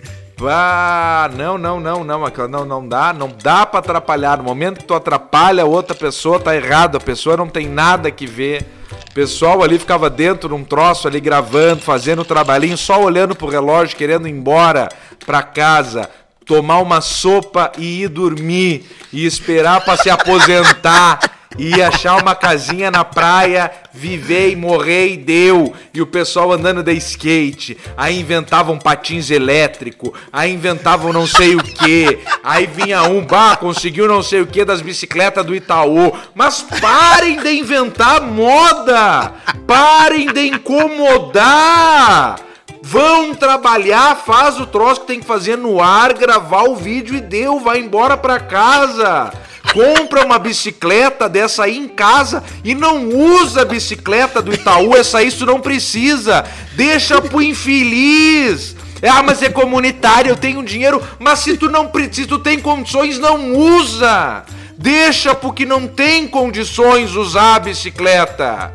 Ah, 0.49 1.29
não, 1.35 1.57
não, 1.57 1.79
não, 1.79 2.03
não, 2.03 2.27
não, 2.49 2.65
não 2.65 2.87
dá, 2.87 3.13
não 3.13 3.29
dá 3.41 3.65
para 3.65 3.79
atrapalhar. 3.79 4.37
No 4.37 4.43
momento 4.43 4.79
que 4.79 4.85
tu 4.85 4.93
atrapalha 4.93 5.65
outra 5.65 5.95
pessoa, 5.95 6.39
tá 6.39 6.55
errado. 6.55 6.97
A 6.97 6.99
pessoa 6.99 7.37
não 7.37 7.47
tem 7.47 7.67
nada 7.67 8.09
que 8.11 8.25
ver. 8.25 8.65
O 9.09 9.13
pessoal 9.13 9.61
ali 9.61 9.77
ficava 9.77 10.09
dentro 10.09 10.49
num 10.49 10.63
troço 10.63 11.07
ali 11.07 11.19
gravando, 11.19 11.81
fazendo 11.81 12.21
o 12.21 12.25
trabalhinho, 12.25 12.77
só 12.77 13.01
olhando 13.01 13.35
pro 13.35 13.47
relógio, 13.47 13.97
querendo 13.97 14.27
ir 14.27 14.31
embora 14.31 14.89
pra 15.25 15.43
casa, 15.43 16.09
tomar 16.45 16.79
uma 16.79 17.01
sopa 17.01 17.71
e 17.77 18.03
ir 18.03 18.07
dormir 18.07 18.85
e 19.11 19.25
esperar 19.25 19.81
para 19.81 19.97
se 19.97 20.09
aposentar 20.09 21.19
ia 21.57 21.89
achar 21.89 22.21
uma 22.21 22.35
casinha 22.35 22.89
na 22.89 23.03
praia, 23.03 23.71
viver 23.91 24.55
morrer 24.55 25.09
e 25.09 25.17
deu. 25.17 25.73
E 25.93 26.01
o 26.01 26.07
pessoal 26.07 26.51
andando 26.51 26.83
de 26.83 26.93
skate. 26.93 27.77
Aí 27.97 28.19
inventavam 28.19 28.77
patins 28.77 29.29
elétrico, 29.29 30.13
aí 30.31 30.53
inventavam 30.53 31.11
não 31.11 31.27
sei 31.27 31.55
o 31.55 31.63
que. 31.63 32.19
Aí 32.43 32.67
vinha 32.67 33.03
um, 33.03 33.25
bah, 33.25 33.55
conseguiu 33.55 34.07
não 34.07 34.23
sei 34.23 34.41
o 34.41 34.47
que 34.47 34.63
das 34.63 34.81
bicicletas 34.81 35.45
do 35.45 35.55
Itaú. 35.55 36.13
Mas 36.33 36.65
parem 36.79 37.37
de 37.37 37.51
inventar 37.51 38.21
moda! 38.21 39.33
Parem 39.67 40.31
de 40.31 40.47
incomodar! 40.47 42.35
Vão 42.83 43.35
trabalhar, 43.35 44.15
faz 44.15 44.59
o 44.59 44.65
troço 44.65 45.01
que 45.01 45.07
tem 45.07 45.19
que 45.19 45.25
fazer 45.25 45.55
no 45.55 45.81
ar, 45.81 46.13
gravar 46.13 46.63
o 46.63 46.75
vídeo 46.75 47.15
e 47.15 47.21
deu, 47.21 47.59
vai 47.59 47.79
embora 47.79 48.17
pra 48.17 48.39
casa. 48.39 49.31
Compra 49.73 50.25
uma 50.25 50.39
bicicleta 50.39 51.29
dessa 51.29 51.63
aí 51.63 51.77
em 51.77 51.87
casa 51.87 52.43
e 52.63 52.75
não 52.75 53.07
usa 53.09 53.61
a 53.61 53.65
bicicleta 53.65 54.41
do 54.41 54.53
Itaú, 54.53 54.95
essa 54.95 55.23
isso 55.23 55.45
não 55.45 55.61
precisa. 55.61 56.43
Deixa 56.73 57.21
pro 57.21 57.41
infeliz. 57.41 58.75
Ah, 59.03 59.23
mas 59.23 59.41
é 59.41 59.49
comunitário, 59.49 60.29
eu 60.29 60.35
tenho 60.35 60.63
dinheiro, 60.63 61.01
mas 61.17 61.39
se 61.39 61.57
tu 61.57 61.69
não 61.69 61.87
precisa, 61.87 62.27
tu 62.27 62.39
tem 62.39 62.59
condições, 62.59 63.17
não 63.17 63.53
usa. 63.55 64.43
Deixa 64.77 65.33
porque 65.33 65.65
não 65.65 65.87
tem 65.87 66.27
condições 66.27 67.15
usar 67.15 67.55
a 67.55 67.59
bicicleta. 67.59 68.73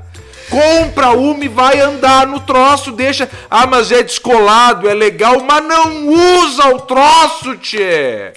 Compra 0.48 1.10
uma 1.10 1.44
e 1.44 1.48
vai 1.48 1.80
andar 1.80 2.26
no 2.26 2.40
troço, 2.40 2.92
deixa. 2.92 3.28
Ah, 3.50 3.66
mas 3.66 3.90
é 3.90 4.02
descolado, 4.02 4.88
é 4.88 4.94
legal, 4.94 5.42
mas 5.42 5.64
não 5.64 6.08
usa 6.08 6.68
o 6.68 6.80
troço, 6.80 7.56
tchê. 7.56 8.32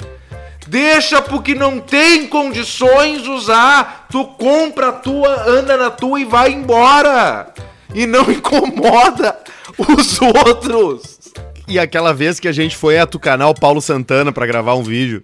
Deixa 0.69 1.19
porque 1.19 1.55
não 1.55 1.79
tem 1.79 2.27
condições 2.27 3.25
usar. 3.25 4.05
Tu 4.12 4.23
compra 4.23 4.89
a 4.89 4.91
tua, 4.91 5.49
anda 5.49 5.75
na 5.75 5.89
tua 5.89 6.19
e 6.19 6.25
vai 6.25 6.51
embora. 6.51 7.51
E 7.93 8.05
não 8.05 8.21
incomoda 8.29 9.36
os 9.79 10.21
outros. 10.21 11.19
E 11.67 11.79
aquela 11.79 12.13
vez 12.13 12.39
que 12.39 12.47
a 12.47 12.51
gente 12.51 12.77
foi 12.77 12.99
a 12.99 13.08
canal 13.08 13.55
Paulo 13.55 13.82
Santana 13.82 14.32
para 14.32 14.45
gravar 14.45 14.75
um 14.75 14.84
vídeo. 14.84 15.23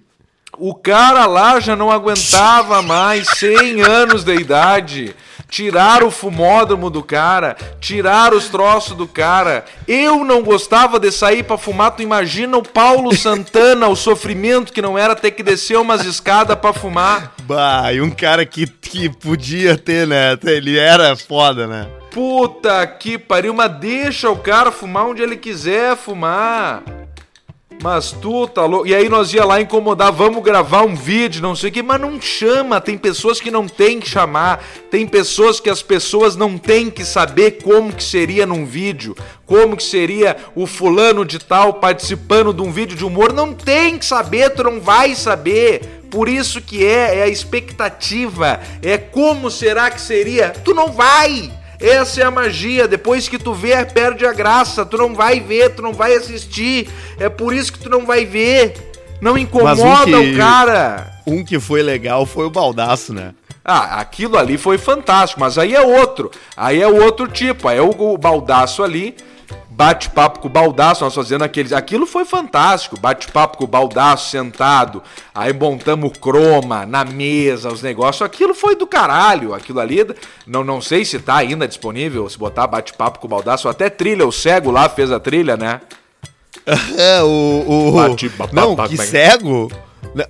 O 0.57 0.73
cara 0.73 1.27
lá 1.27 1.59
já 1.59 1.75
não 1.75 1.91
aguentava 1.91 2.81
mais 2.81 3.27
100 3.37 3.81
anos 3.81 4.23
de 4.23 4.33
idade 4.35 5.15
tirar 5.55 6.03
o 6.03 6.11
fumódromo 6.11 6.89
do 6.89 7.01
cara, 7.01 7.55
tirar 7.79 8.33
os 8.33 8.49
troços 8.49 8.93
do 8.93 9.07
cara. 9.07 9.63
Eu 9.87 10.25
não 10.25 10.43
gostava 10.43 10.99
de 10.99 11.09
sair 11.13 11.43
para 11.43 11.57
fumar, 11.57 11.91
tu 11.91 12.01
imagina 12.01 12.57
o 12.57 12.61
Paulo 12.61 13.15
Santana, 13.15 13.87
o 13.87 13.95
sofrimento 13.95 14.73
que 14.73 14.81
não 14.81 14.97
era 14.97 15.15
ter 15.15 15.31
que 15.31 15.41
descer 15.41 15.77
umas 15.77 16.03
escadas 16.03 16.57
para 16.57 16.73
fumar. 16.73 17.33
Bah, 17.43 17.93
e 17.93 18.01
um 18.01 18.11
cara 18.11 18.45
que, 18.45 18.67
que 18.67 19.07
podia 19.07 19.77
ter, 19.77 20.05
né? 20.05 20.37
Ele 20.43 20.77
era 20.77 21.15
foda, 21.15 21.65
né? 21.65 21.87
Puta 22.11 22.85
que 22.87 23.17
pariu, 23.17 23.53
mas 23.53 23.71
deixa 23.79 24.29
o 24.29 24.35
cara 24.35 24.73
fumar 24.73 25.05
onde 25.05 25.21
ele 25.21 25.37
quiser 25.37 25.95
fumar. 25.95 26.83
Mas 27.81 28.11
tu 28.11 28.47
tá 28.47 28.65
louco. 28.65 28.87
E 28.87 28.95
aí 28.95 29.07
nós 29.09 29.33
ia 29.33 29.45
lá 29.45 29.61
incomodar, 29.61 30.11
vamos 30.11 30.43
gravar 30.43 30.83
um 30.83 30.95
vídeo, 30.95 31.41
não 31.41 31.55
sei 31.55 31.69
o 31.69 31.73
que, 31.73 31.83
mas 31.83 32.01
não 32.01 32.19
chama. 32.19 32.81
Tem 32.81 32.97
pessoas 32.97 33.39
que 33.39 33.51
não 33.51 33.67
tem 33.67 33.99
que 33.99 34.09
chamar. 34.09 34.63
Tem 34.89 35.05
pessoas 35.05 35.59
que 35.59 35.69
as 35.69 35.83
pessoas 35.83 36.35
não 36.35 36.57
têm 36.57 36.89
que 36.89 37.05
saber 37.05 37.61
como 37.63 37.93
que 37.93 38.03
seria 38.03 38.45
num 38.45 38.65
vídeo. 38.65 39.15
Como 39.45 39.77
que 39.77 39.83
seria 39.83 40.35
o 40.55 40.65
fulano 40.65 41.23
de 41.23 41.37
tal 41.37 41.75
participando 41.75 42.53
de 42.53 42.61
um 42.61 42.71
vídeo 42.71 42.97
de 42.97 43.05
humor. 43.05 43.33
Não 43.33 43.53
tem 43.53 43.97
que 43.97 44.05
saber, 44.05 44.51
tu 44.51 44.63
não 44.63 44.79
vai 44.79 45.13
saber. 45.13 46.03
Por 46.09 46.29
isso 46.29 46.61
que 46.61 46.83
é, 46.85 47.19
é 47.19 47.23
a 47.23 47.27
expectativa. 47.27 48.59
É 48.81 48.97
como 48.97 49.51
será 49.51 49.91
que 49.91 50.01
seria. 50.01 50.49
Tu 50.49 50.73
não 50.73 50.91
vai. 50.91 51.51
Essa 51.79 52.21
é 52.21 52.23
a 52.23 52.31
magia. 52.31 52.87
Depois 52.87 53.27
que 53.27 53.37
tu 53.37 53.53
vê, 53.53 53.83
perde 53.85 54.25
a 54.25 54.33
graça. 54.33 54.85
Tu 54.85 54.97
não 54.97 55.13
vai 55.13 55.39
ver, 55.39 55.75
tu 55.75 55.81
não 55.81 55.93
vai 55.93 56.15
assistir. 56.15 56.89
É 57.19 57.29
por 57.29 57.53
isso 57.53 57.73
que 57.73 57.79
tu 57.79 57.89
não 57.89 58.05
vai 58.05 58.25
ver. 58.25 58.73
Não 59.21 59.37
incomoda 59.37 59.81
um 59.81 60.05
que, 60.05 60.15
o 60.15 60.37
cara. 60.37 61.21
Um 61.25 61.43
que 61.43 61.59
foi 61.59 61.81
legal 61.81 62.25
foi 62.25 62.45
o 62.45 62.49
baldaço, 62.49 63.13
né? 63.13 63.33
Ah, 63.63 63.99
aquilo 63.99 64.37
ali 64.37 64.57
foi 64.57 64.77
fantástico, 64.77 65.39
mas 65.39 65.57
aí 65.57 65.73
é 65.73 65.81
outro. 65.81 66.29
Aí 66.55 66.81
é 66.81 66.87
outro 66.87 67.27
tipo. 67.27 67.67
Aí 67.67 67.77
é 67.77 67.81
o, 67.81 67.89
o 67.89 68.17
baldaço 68.17 68.83
ali 68.83 69.15
bate-papo 69.75 70.39
com 70.39 70.47
o 70.47 70.51
Baldaço, 70.51 71.03
nós 71.03 71.13
fazendo 71.13 71.43
aqueles. 71.43 71.73
Aquilo 71.73 72.05
foi 72.05 72.23
fantástico. 72.23 72.99
Bate-papo 72.99 73.57
com 73.57 73.65
o 73.65 73.67
Baldaço 73.67 74.29
sentado, 74.29 75.03
aí 75.33 75.51
montamos 75.51 76.17
croma 76.17 76.85
na 76.85 77.03
mesa, 77.03 77.71
os 77.71 77.81
negócios. 77.81 78.21
Aquilo 78.21 78.53
foi 78.53 78.75
do 78.75 78.87
caralho. 78.87 79.53
Aquilo 79.53 79.79
ali, 79.79 80.05
não, 80.47 80.63
não 80.63 80.81
sei 80.81 81.03
se 81.03 81.19
tá 81.19 81.35
ainda 81.35 81.67
disponível, 81.67 82.29
se 82.29 82.37
botar 82.37 82.67
bate-papo 82.67 83.19
com 83.19 83.27
o 83.27 83.29
Baldaço. 83.29 83.67
Até 83.67 83.89
trilha, 83.89 84.25
o 84.25 84.31
cego 84.31 84.71
lá 84.71 84.87
fez 84.87 85.11
a 85.11 85.19
trilha, 85.19 85.57
né? 85.57 85.81
É, 86.97 87.21
o. 87.21 87.63
o... 87.67 87.91
Bate, 87.91 88.31
não, 88.51 88.75
que 88.75 88.97
cego? 88.97 89.69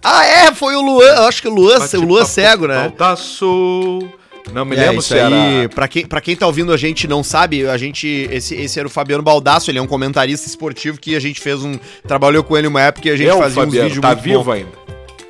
Ah, 0.03 0.25
é, 0.25 0.53
foi 0.53 0.75
o 0.75 0.81
Luan. 0.81 1.27
Acho 1.27 1.41
que 1.41 1.47
o 1.47 1.53
Luan, 1.53 1.77
o 1.79 2.01
Luan 2.01 2.25
cego, 2.25 2.67
né? 2.67 2.89
Baldaço. 2.89 4.09
Não 4.53 4.63
me 4.63 4.75
é, 4.75 4.87
lembro 4.87 5.01
se 5.01 5.17
era... 5.17 5.35
aí, 5.35 5.67
pra 5.67 5.87
quem, 5.87 6.05
pra 6.05 6.21
quem 6.21 6.35
tá 6.35 6.45
ouvindo 6.45 6.71
a 6.71 6.77
gente 6.77 7.07
não 7.07 7.23
sabe, 7.23 7.67
a 7.67 7.77
gente. 7.77 8.27
Esse, 8.31 8.55
esse 8.55 8.79
era 8.79 8.87
o 8.87 8.91
Fabiano 8.91 9.23
Baldasso, 9.23 9.71
ele 9.71 9.79
é 9.79 9.81
um 9.81 9.87
comentarista 9.87 10.47
esportivo 10.47 10.99
que 10.99 11.15
a 11.15 11.19
gente 11.19 11.41
fez 11.41 11.63
um. 11.63 11.77
Trabalhou 12.07 12.43
com 12.43 12.55
ele 12.57 12.67
uma 12.67 12.81
época 12.81 13.07
e 13.09 13.11
a 13.11 13.15
gente 13.15 13.29
é 13.29 13.37
fazia 13.37 13.63
Fabiano, 13.63 13.87
uns 13.87 13.93
vídeos. 13.93 14.01
Tá 14.01 14.13
vivo 14.13 14.43
bom. 14.43 14.51
ainda. 14.51 14.85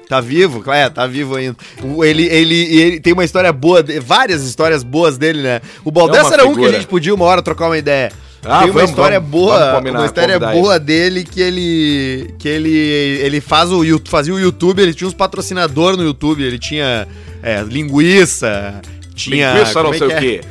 Tá 0.07 0.21
vivo? 0.21 0.71
É, 0.71 0.89
tá 0.89 1.07
vivo 1.07 1.35
ainda. 1.35 1.57
Ele, 2.03 2.25
ele, 2.25 2.79
ele 2.79 2.99
tem 2.99 3.13
uma 3.13 3.23
história 3.23 3.51
boa, 3.51 3.83
várias 4.01 4.43
histórias 4.43 4.83
boas 4.83 5.17
dele, 5.17 5.41
né? 5.41 5.61
O 5.83 5.91
Baldasso 5.91 6.31
é 6.31 6.33
era 6.35 6.47
um 6.47 6.55
que 6.55 6.65
a 6.65 6.71
gente 6.71 6.87
podia 6.87 7.13
uma 7.13 7.25
hora 7.25 7.41
trocar 7.41 7.67
uma 7.67 7.77
ideia. 7.77 8.11
Ah, 8.43 8.59
tem 8.59 8.67
uma 8.67 8.73
vamos, 8.73 8.89
história 8.91 9.19
vamos, 9.19 9.31
boa, 9.31 9.57
vamos 9.57 9.75
combinar, 9.77 9.99
uma 9.99 10.05
história 10.05 10.39
boa 10.39 10.79
dele 10.79 11.23
que 11.23 11.41
ele 11.41 12.35
que 12.37 12.47
ele 12.47 12.69
ele 12.69 13.41
faz 13.41 13.71
o 13.71 13.81
fazia 14.05 14.35
o 14.35 14.39
YouTube, 14.39 14.83
ele 14.83 14.93
tinha 14.93 15.07
uns 15.07 15.15
patrocinadores 15.15 15.97
no 15.97 16.03
YouTube, 16.03 16.43
ele 16.43 16.59
tinha 16.59 17.07
é, 17.41 17.63
linguiça, 17.63 18.81
tinha. 19.15 19.53
Linguiça 19.53 19.83
não 19.83 19.93
sei 19.93 20.11
é? 20.11 20.15
o 20.15 20.19
quê. 20.19 20.41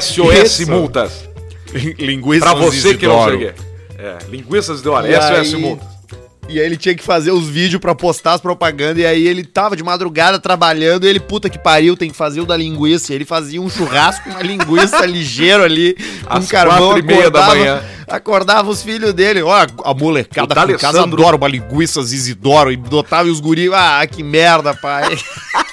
SOS. 0.00 0.66
Multas. 0.68 1.28
Linguiças 1.98 2.42
Pra 2.50 2.54
você 2.58 2.94
que 2.94 3.06
não 3.06 3.14
Isidoro. 3.16 3.30
cheguei. 3.32 3.52
É, 3.98 4.16
linguiças 4.30 4.80
de 4.82 4.88
hora. 4.88 5.08
E 5.08 5.12
é 5.14 5.18
aí- 5.20 5.54
mundo. 5.56 5.80
E 6.48 6.58
aí 6.58 6.66
ele 6.66 6.76
tinha 6.76 6.96
que 6.96 7.02
fazer 7.04 7.30
os 7.30 7.46
vídeos 7.48 7.80
pra 7.80 7.94
postar 7.94 8.32
as 8.32 8.40
propagandas. 8.40 8.98
E 8.98 9.06
aí 9.06 9.24
ele 9.24 9.44
tava 9.44 9.76
de 9.76 9.84
madrugada 9.84 10.36
trabalhando. 10.40 11.04
E 11.04 11.08
ele, 11.08 11.20
puta 11.20 11.48
que 11.48 11.56
pariu, 11.58 11.96
tem 11.96 12.10
que 12.10 12.16
fazer 12.16 12.40
o 12.40 12.44
da 12.46 12.56
linguiça. 12.56 13.12
E 13.12 13.14
ele 13.14 13.24
fazia 13.24 13.62
um 13.62 13.70
churrasco, 13.70 14.28
uma 14.28 14.42
linguiça 14.42 15.04
ligeiro 15.06 15.62
ali, 15.62 15.94
com 16.26 16.34
Às 16.38 16.48
carvão. 16.48 16.78
quatro 16.88 16.98
e 16.98 17.02
meia 17.02 17.30
da 17.30 17.38
acordava- 17.40 17.54
manhã. 17.54 17.82
Acordava 18.08 18.68
os 18.70 18.82
filhos 18.82 19.14
dele. 19.14 19.42
Ó, 19.42 19.54
a 19.84 19.94
molecada 19.94 20.52
O 20.52 20.58
aqui 20.64 20.72
em 20.72 20.76
casa 20.78 21.02
adora 21.04 21.36
uma 21.36 21.46
linguiça 21.46 22.00
Isidoro. 22.00 22.72
E 22.72 22.76
botava 22.76 23.28
os 23.28 23.38
guris. 23.38 23.70
Ah, 23.72 24.04
que 24.10 24.22
merda, 24.24 24.74
pai. 24.74 25.16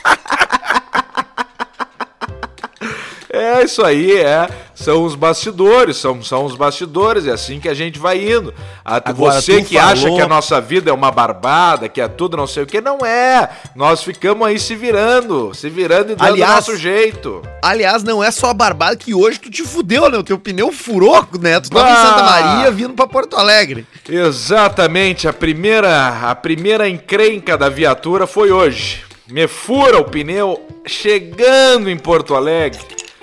É 3.47 3.63
isso 3.63 3.83
aí, 3.83 4.17
é. 4.17 4.49
São 4.75 5.03
os 5.03 5.15
bastidores, 5.15 5.97
são, 5.97 6.21
são 6.23 6.45
os 6.45 6.55
bastidores, 6.55 7.25
é 7.25 7.31
assim 7.31 7.59
que 7.59 7.67
a 7.69 7.73
gente 7.73 7.97
vai 7.97 8.17
indo. 8.31 8.53
A- 8.85 8.97
Agora, 9.05 9.41
você 9.41 9.63
que 9.63 9.77
acha 9.77 10.03
falou- 10.03 10.17
que 10.17 10.21
a 10.21 10.27
nossa 10.27 10.59
vida 10.61 10.89
é 10.89 10.93
uma 10.93 11.09
barbada, 11.11 11.89
que 11.89 11.99
é 11.99 12.07
tudo 12.07 12.37
não 12.37 12.45
sei 12.45 12.63
o 12.63 12.67
que, 12.67 12.79
não 12.81 12.99
é. 13.05 13.49
Nós 13.75 14.03
ficamos 14.03 14.47
aí 14.47 14.59
se 14.59 14.75
virando, 14.75 15.51
se 15.55 15.69
virando 15.69 16.11
e 16.11 16.15
dando 16.15 16.27
Aliás- 16.27 16.55
nosso 16.67 16.75
jeito. 16.77 17.41
Aliás, 17.61 18.03
não 18.03 18.23
é 18.23 18.29
só 18.29 18.49
a 18.49 18.53
barbada 18.53 18.95
que 18.95 19.13
hoje 19.13 19.39
tu 19.39 19.49
te 19.49 19.63
fudeu, 19.63 20.09
né? 20.09 20.17
O 20.17 20.23
teu 20.23 20.37
pneu 20.37 20.71
furou, 20.71 21.25
né? 21.39 21.59
Tu 21.59 21.69
tava 21.69 21.89
em 21.89 21.93
Bah! 21.93 22.05
Santa 22.05 22.23
Maria 22.23 22.71
vindo 22.71 22.93
pra 22.93 23.07
Porto 23.07 23.35
Alegre. 23.35 23.85
Exatamente, 24.07 25.27
a 25.27 25.33
primeira, 25.33 26.29
a 26.29 26.35
primeira 26.35 26.87
encrenca 26.87 27.57
da 27.57 27.69
viatura 27.69 28.27
foi 28.27 28.51
hoje. 28.51 29.03
Me 29.27 29.47
fura 29.47 29.97
o 29.99 30.05
pneu 30.05 30.65
chegando 30.85 31.89
em 31.89 31.97
Porto 31.97 32.33
Alegre, 32.33 32.79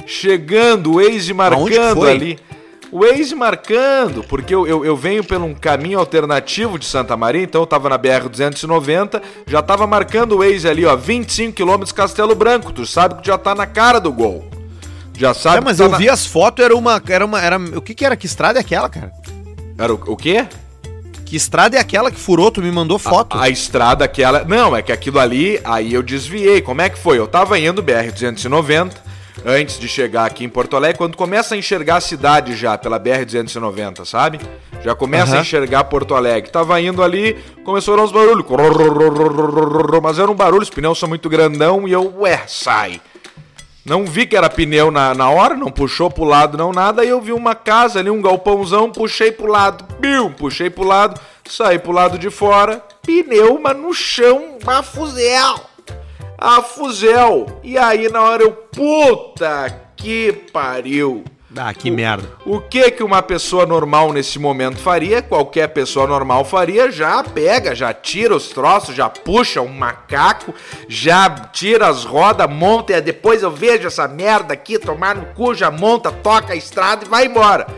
chegando, 0.07 0.93
o 0.93 0.95
Waze 0.97 1.33
marcando 1.33 2.07
ali. 2.07 2.39
O 2.93 3.01
Waze 3.01 3.35
marcando, 3.35 4.23
porque 4.23 4.55
eu, 4.55 4.67
eu, 4.69 4.85
eu 4.85 4.97
venho 4.97 5.25
por 5.25 5.37
um 5.39 5.53
caminho 5.55 5.99
alternativo 5.99 6.79
de 6.79 6.85
Santa 6.85 7.17
Maria, 7.17 7.43
então 7.43 7.63
eu 7.63 7.67
tava 7.67 7.89
na 7.89 7.99
BR-290, 7.99 9.21
já 9.49 9.61
tava 9.61 9.85
marcando 9.87 10.33
o 10.33 10.39
Waze 10.39 10.69
ali, 10.69 10.85
ó, 10.87 10.95
25 10.95 11.53
km 11.57 11.83
Castelo 11.93 12.35
Branco, 12.37 12.73
tu 12.73 12.87
sabe 12.87 13.21
que 13.21 13.27
já 13.27 13.37
tá 13.37 13.55
na 13.55 13.67
cara 13.67 13.99
do 13.99 14.13
gol. 14.13 14.49
Já 15.17 15.33
sabe 15.35 15.59
É, 15.59 15.61
mas 15.61 15.79
tá 15.79 15.85
eu 15.85 15.89
na- 15.91 15.97
vi 15.99 16.09
as 16.09 16.27
fotos, 16.27 16.65
era 16.65 16.77
uma. 16.77 17.01
Era 17.09 17.25
uma 17.25 17.41
era, 17.41 17.57
o 17.59 17.81
que 17.81 17.95
que 17.95 18.05
era? 18.05 18.17
Que 18.17 18.27
estrada 18.27 18.59
é 18.59 18.63
aquela, 18.63 18.89
cara? 18.89 19.13
Era 19.79 19.93
o, 19.95 20.01
o 20.09 20.17
quê? 20.17 20.47
Que 21.25 21.37
estrada 21.37 21.77
é 21.77 21.81
aquela 21.81 22.11
que 22.11 22.19
furou? 22.19 22.51
Tu 22.51 22.61
me 22.61 22.71
mandou 22.71 22.99
foto. 22.99 23.37
A, 23.37 23.45
a 23.45 23.49
estrada 23.49 24.05
aquela. 24.05 24.45
Não, 24.45 24.77
é 24.77 24.83
que 24.83 24.91
aquilo 24.93 25.19
ali, 25.21 25.61
aí 25.65 25.95
eu 25.95 26.03
desviei. 26.03 26.61
Como 26.61 26.81
é 26.83 26.89
que 26.89 26.99
foi? 26.99 27.19
Eu 27.19 27.27
tava 27.29 27.57
indo 27.59 27.81
BR-290 27.83 28.91
antes 29.45 29.79
de 29.79 29.89
chegar 29.89 30.25
aqui 30.25 30.45
em 30.45 30.49
Porto 30.49 30.77
Alegre, 30.77 30.97
quando 30.99 31.17
começa 31.17 31.55
a 31.55 31.59
enxergar 31.59 31.97
a 31.97 32.01
cidade 32.01 32.57
já 32.57 32.79
pela 32.79 32.99
BR-290, 32.99 34.05
sabe? 34.05 34.41
Já 34.83 34.95
começa 34.95 35.33
a 35.33 35.35
Aham. 35.35 35.43
enxergar 35.43 35.85
Porto 35.85 36.15
Alegre. 36.15 36.51
Tava 36.51 36.81
indo 36.81 37.03
ali, 37.03 37.35
começou 37.65 37.95
a 37.95 37.97
dar 37.99 38.03
uns 38.05 38.13
barulhos. 38.13 38.45
Mas 40.03 40.19
era 40.19 40.31
um 40.31 40.35
barulho, 40.35 40.63
os 40.63 40.71
pneus 40.71 40.99
são 40.99 41.09
muito 41.09 41.29
grandão 41.29 41.87
e 41.87 41.93
eu, 41.93 42.13
ué, 42.19 42.43
sai. 42.47 43.01
Não 43.85 44.07
vi 44.07 44.27
que 44.27 44.35
era 44.35 44.49
pneu 44.49 44.91
na, 44.91 45.15
na 45.15 45.29
hora, 45.29 45.55
não 45.55 45.71
puxou 45.71 46.11
pro 46.11 46.25
lado, 46.25 46.57
não 46.57 46.73
nada. 46.73 47.03
Aí 47.03 47.09
eu 47.09 47.21
vi 47.21 47.33
uma 47.33 47.55
casa 47.55 47.99
ali, 47.99 48.09
um 48.09 48.23
galpãozão, 48.23 48.91
puxei 48.91 49.31
pro 49.31 49.47
lado, 49.47 49.85
piu, 50.01 50.31
puxei 50.31 50.71
pro 50.71 50.85
lado, 50.85 51.21
saí 51.47 51.79
pro 51.79 51.93
lado 51.93 52.19
de 52.19 52.31
fora, 52.31 52.83
pneu, 53.03 53.61
mas 53.63 53.77
no 53.77 53.93
chão, 53.93 54.57
a 54.67 54.83
fuzel. 54.83 55.61
A 56.39 56.63
fuzel. 56.63 57.47
E 57.63 57.79
aí 57.79 58.11
na 58.11 58.23
hora 58.23 58.43
eu, 58.43 58.53
puta 58.53 59.83
que 59.97 60.33
pariu. 60.53 61.25
Ah, 61.57 61.73
que 61.73 61.89
merda. 61.89 62.29
O 62.45 62.61
que 62.61 62.91
que 62.91 63.03
uma 63.03 63.23
pessoa 63.23 63.65
normal 63.65 64.13
nesse 64.13 64.41
momento 64.41 64.79
faria? 64.79 65.23
Qualquer 65.23 65.69
pessoa 65.69 66.07
normal 66.07 66.45
faria, 66.45 66.91
já 66.91 67.23
pega, 67.23 67.75
já 67.77 67.95
tira 67.95 68.35
os 68.35 68.49
troços, 68.49 68.95
já 68.95 69.09
puxa 69.09 69.61
um 69.61 69.69
macaco, 69.69 70.53
já 70.89 71.31
tira 71.31 71.87
as 71.87 72.05
rodas, 72.05 72.51
monta 72.51 72.93
e 72.93 73.01
depois 73.01 73.43
eu 73.43 73.53
vejo 73.53 73.87
essa 73.87 74.09
merda 74.09 74.53
aqui 74.53 74.81
tomar 74.81 75.15
no 75.15 75.27
cu, 75.27 75.55
já 75.55 75.71
monta, 75.71 76.11
toca 76.11 76.55
a 76.55 76.57
estrada 76.57 77.05
e 77.05 77.09
vai 77.09 77.27
embora. 77.27 77.69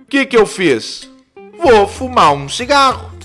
O 0.00 0.04
que 0.06 0.26
que 0.26 0.36
eu 0.36 0.44
fiz? 0.44 1.08
Vou 1.56 1.86
fumar 1.86 2.32
um 2.32 2.48
cigarro. 2.48 3.17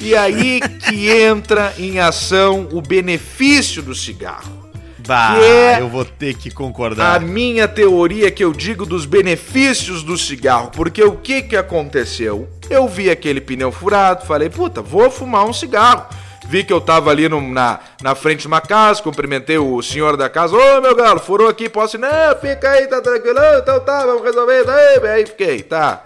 E 0.00 0.16
aí 0.16 0.60
que 0.60 1.10
entra 1.10 1.74
em 1.78 1.98
ação 1.98 2.68
o 2.72 2.80
benefício 2.80 3.82
do 3.82 3.94
cigarro. 3.94 4.58
Bah, 5.06 5.36
é 5.38 5.80
eu 5.80 5.88
vou 5.88 6.04
ter 6.04 6.34
que 6.34 6.48
A 6.50 6.52
concordar. 6.54 7.20
minha 7.20 7.66
teoria 7.66 8.30
que 8.30 8.44
eu 8.44 8.52
digo 8.52 8.86
dos 8.86 9.04
benefícios 9.06 10.02
do 10.02 10.16
cigarro, 10.16 10.70
porque 10.74 11.02
o 11.02 11.16
que 11.16 11.42
que 11.42 11.56
aconteceu? 11.56 12.48
Eu 12.68 12.86
vi 12.86 13.10
aquele 13.10 13.40
pneu 13.40 13.72
furado, 13.72 14.24
falei, 14.26 14.48
puta, 14.48 14.80
vou 14.80 15.10
fumar 15.10 15.44
um 15.46 15.52
cigarro. 15.52 16.06
Vi 16.46 16.64
que 16.64 16.72
eu 16.72 16.80
tava 16.80 17.10
ali 17.10 17.28
no- 17.28 17.40
na, 17.40 17.80
na 18.02 18.14
frente 18.14 18.40
de 18.40 18.46
uma 18.46 18.60
casa, 18.60 19.02
cumprimentei 19.02 19.58
o 19.58 19.80
senhor 19.82 20.16
da 20.16 20.28
casa, 20.28 20.56
ô 20.56 20.80
meu 20.80 20.94
galo, 20.94 21.18
furou 21.20 21.48
aqui, 21.48 21.68
posso 21.68 21.96
ir? 21.96 22.00
Não, 22.00 22.36
fica 22.40 22.70
aí, 22.70 22.86
tá 22.86 23.00
tranquilo, 23.00 23.38
então 23.60 23.80
tá, 23.80 24.04
vamos 24.06 24.22
resolver, 24.22 24.68
aí, 24.68 25.08
aí 25.08 25.26
fiquei, 25.26 25.62
tá. 25.62 26.04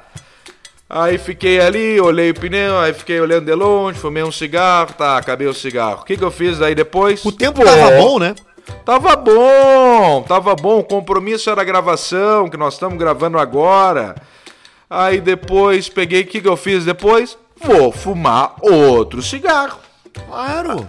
Aí 0.89 1.17
fiquei 1.19 1.61
ali, 1.61 1.99
olhei 2.01 2.31
o 2.31 2.35
pneu, 2.35 2.79
aí 2.79 2.93
fiquei 2.93 3.21
olhando 3.21 3.47
de 3.47 3.55
longe, 3.55 3.99
fumei 3.99 4.23
um 4.23 4.31
cigarro, 4.31 4.93
tá, 4.93 5.17
acabei 5.17 5.47
o 5.47 5.55
cigarro. 5.55 6.03
O 6.03 6.05
que 6.05 6.17
que 6.17 6.23
eu 6.23 6.31
fiz 6.31 6.61
aí 6.61 6.75
depois? 6.75 7.25
O 7.25 7.33
tempo 7.33 7.61
Pô, 7.61 7.65
tava 7.65 7.91
bom, 7.91 8.19
né? 8.19 8.35
Tava 8.85 9.17
bom, 9.17 10.23
tava 10.23 10.55
bom. 10.55 10.79
O 10.81 10.85
compromisso 10.85 11.51
era 11.51 11.63
a 11.63 11.65
gravação, 11.65 12.49
que 12.49 12.57
nós 12.57 12.75
estamos 12.75 12.99
gravando 12.99 13.39
agora. 13.39 14.15
Aí 14.89 15.21
depois 15.21 15.89
peguei, 15.89 16.23
o 16.23 16.27
que, 16.27 16.41
que 16.41 16.49
eu 16.49 16.57
fiz 16.57 16.85
depois? 16.85 17.37
Vou 17.57 17.91
fumar 17.91 18.55
outro 18.61 19.23
cigarro. 19.23 19.79
Claro. 20.27 20.87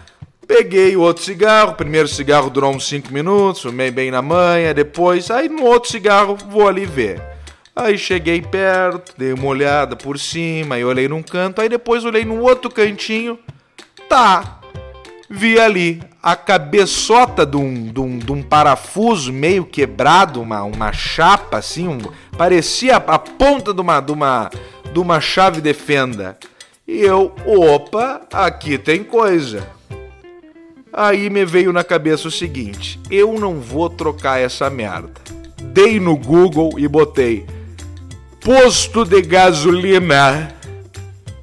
Peguei 0.47 0.95
o 0.95 1.01
outro 1.01 1.23
cigarro, 1.23 1.71
o 1.71 1.75
primeiro 1.75 2.07
cigarro 2.07 2.49
durou 2.49 2.71
uns 2.71 2.87
5 2.87 3.11
minutos, 3.11 3.63
fumei 3.63 3.89
bem 3.89 4.11
na 4.11 4.21
manha, 4.21 4.73
depois, 4.73 5.31
aí 5.31 5.49
no 5.49 5.63
outro 5.63 5.89
cigarro 5.89 6.37
vou 6.49 6.67
ali 6.67 6.85
ver. 6.85 7.34
Aí 7.75 7.97
cheguei 7.97 8.41
perto, 8.41 9.13
dei 9.17 9.33
uma 9.33 9.47
olhada 9.47 9.95
por 9.97 10.17
cima, 10.17 10.75
aí 10.75 10.85
olhei 10.85 11.09
num 11.09 11.21
canto, 11.21 11.59
aí 11.59 11.67
depois 11.67 12.05
olhei 12.05 12.23
no 12.23 12.41
outro 12.41 12.71
cantinho, 12.71 13.37
tá. 14.07 14.61
Vi 15.29 15.59
ali 15.59 16.01
a 16.23 16.35
cabeçota 16.35 17.45
de 17.45 17.57
um, 17.57 17.87
de 17.91 17.99
um, 17.99 18.17
de 18.17 18.31
um 18.31 18.41
parafuso 18.41 19.33
meio 19.33 19.65
quebrado, 19.65 20.41
uma, 20.41 20.63
uma 20.63 20.93
chapa 20.93 21.57
assim, 21.57 21.87
um- 21.87 21.97
parecia 22.37 22.95
a 22.95 23.19
ponta 23.19 23.73
de 23.73 23.81
uma, 23.81 23.99
de, 23.99 24.11
uma, 24.11 24.49
de 24.93 24.99
uma 24.99 25.19
chave 25.19 25.59
de 25.59 25.73
fenda. 25.73 26.37
E 26.87 27.01
eu, 27.01 27.33
opa, 27.45 28.21
aqui 28.31 28.77
tem 28.77 29.03
coisa. 29.03 29.67
Aí 30.93 31.29
me 31.29 31.43
veio 31.43 31.73
na 31.73 31.83
cabeça 31.83 32.27
o 32.27 32.31
seguinte: 32.31 32.99
eu 33.11 33.33
não 33.33 33.59
vou 33.59 33.89
trocar 33.89 34.39
essa 34.39 34.69
merda. 34.69 35.11
Dei 35.73 35.99
no 35.99 36.15
Google 36.15 36.79
e 36.79 36.87
botei 36.87 37.45
posto 38.45 39.03
de 39.03 39.23
gasolina. 39.23 40.53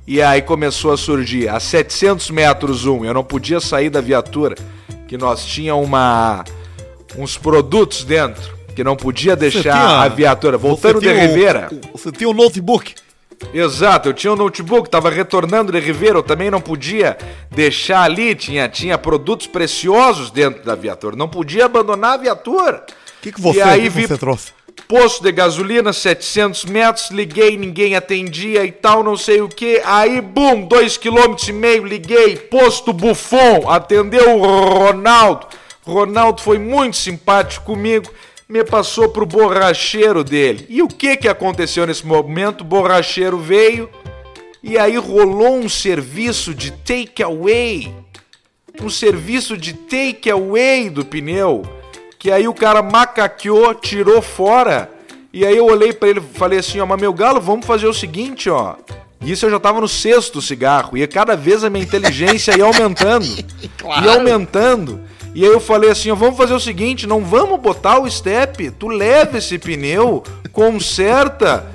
E 0.06 0.22
aí 0.22 0.40
começou 0.40 0.92
a 0.92 0.96
surgir 0.96 1.48
a 1.48 1.58
700 1.58 2.30
metros 2.30 2.86
um. 2.86 3.04
Eu 3.04 3.12
não 3.12 3.24
podia 3.24 3.58
sair 3.60 3.90
da 3.90 4.00
viatura, 4.00 4.54
que 5.08 5.18
nós 5.18 5.44
tinha 5.44 5.74
uma 5.74 6.44
uns 7.18 7.36
produtos 7.36 8.04
dentro 8.04 8.56
que 8.74 8.82
não 8.82 8.96
podia 8.96 9.36
deixar 9.36 9.60
tinha- 9.62 10.00
a 10.02 10.08
viatura 10.08 10.56
voltando 10.56 11.00
de 11.00 11.08
tinha 11.12 11.20
Rivera. 11.26 11.68
o- 11.92 11.98
Você 11.98 12.10
tem 12.10 12.26
o 12.26 12.32
notebook. 12.32 12.94
Exato, 13.52 14.08
eu 14.08 14.14
tinha 14.14 14.32
um 14.32 14.36
notebook, 14.36 14.88
tava 14.88 15.10
retornando 15.10 15.72
de 15.72 15.80
Ribeira, 15.80 16.16
eu 16.16 16.22
também 16.22 16.48
não 16.50 16.60
podia 16.60 17.18
deixar 17.50 18.02
ali, 18.02 18.34
tinha, 18.36 18.68
tinha 18.68 18.96
produtos 18.96 19.48
preciosos 19.48 20.30
dentro 20.30 20.64
da 20.64 20.76
viatura, 20.76 21.16
não 21.16 21.28
podia 21.28 21.66
abandonar 21.66 22.12
a 22.14 22.16
viatura. 22.16 22.86
O 23.18 23.22
que, 23.22 23.32
que 23.32 23.40
você, 23.40 23.60
aí 23.60 23.82
que 23.82 23.88
vi 23.90 24.06
você 24.06 24.16
trouxe? 24.16 24.52
Posto 24.88 25.22
de 25.22 25.32
gasolina, 25.32 25.92
700 25.92 26.64
metros, 26.66 27.11
liguei, 27.11 27.56
ninguém 27.56 27.96
atendia 27.96 28.64
e 28.64 28.70
tal, 28.70 29.02
não 29.02 29.16
sei 29.16 29.40
o 29.40 29.48
que. 29.48 29.80
Aí, 29.85 30.20
bum, 30.20 30.68
2,5 30.68 30.98
km, 30.98 31.87
liguei, 31.87 32.37
posto 32.37 32.92
Buffon, 32.92 33.68
atendeu 33.68 34.38
o 34.38 34.42
Ronaldo. 34.42 35.46
Ronaldo 35.85 36.40
foi 36.42 36.58
muito 36.58 36.96
simpático 36.96 37.64
comigo, 37.64 38.12
me 38.48 38.62
passou 38.62 39.08
pro 39.08 39.26
borracheiro 39.26 40.22
dele. 40.22 40.66
E 40.68 40.82
o 40.82 40.88
que 40.88 41.16
que 41.16 41.28
aconteceu 41.28 41.87
nesse 41.87 42.06
momento? 42.06 42.61
O 42.61 42.64
borracheiro 42.64 43.38
veio 43.38 43.88
e 44.62 44.78
aí 44.78 44.96
rolou 44.96 45.56
um 45.56 45.68
serviço 45.68 46.54
de 46.54 46.70
takeaway. 46.70 47.92
Um 48.80 48.88
serviço 48.88 49.56
de 49.56 49.72
takeaway 49.72 50.88
do 50.88 51.04
pneu. 51.04 51.62
Que 52.22 52.30
aí 52.30 52.46
o 52.46 52.54
cara 52.54 52.85
macaqueou, 52.85 53.74
tirou 53.74 54.22
fora. 54.22 54.88
E 55.32 55.44
aí 55.44 55.56
eu 55.56 55.66
olhei 55.66 55.92
pra 55.92 56.08
ele 56.08 56.20
e 56.20 56.38
falei 56.38 56.61
assim, 56.61 56.78
ó, 56.78 56.87
mas 56.87 57.00
meu 57.00 57.12
galo, 57.12 57.40
vamos 57.40 57.66
fazer 57.66 57.88
o 57.88 57.92
seguinte, 57.92 58.48
ó. 58.48 58.76
Isso 59.20 59.44
eu 59.44 59.50
já 59.50 59.58
tava 59.58 59.80
no 59.80 59.88
sexto 59.88 60.40
cigarro. 60.40 60.96
E 60.96 61.04
cada 61.08 61.35
vez 61.35 61.64
a 61.64 61.68
minha 61.68 61.85
inteligência 61.85 62.56
ia 62.56 62.64
aumentando. 62.64 63.26
Ia 64.04 64.12
aumentando. 64.12 65.00
E 65.35 65.44
aí 65.44 65.50
eu 65.50 65.58
falei 65.58 65.90
assim, 65.90 66.12
ó, 66.12 66.14
vamos 66.14 66.37
fazer 66.37 66.54
o 66.54 66.61
seguinte, 66.61 67.08
não 67.08 67.24
vamos 67.24 67.58
botar 67.58 67.98
o 67.98 68.08
step, 68.08 68.70
tu 68.70 68.87
leva 68.87 69.38
esse 69.38 69.58
pneu, 69.58 70.22
conserta, 70.52 71.66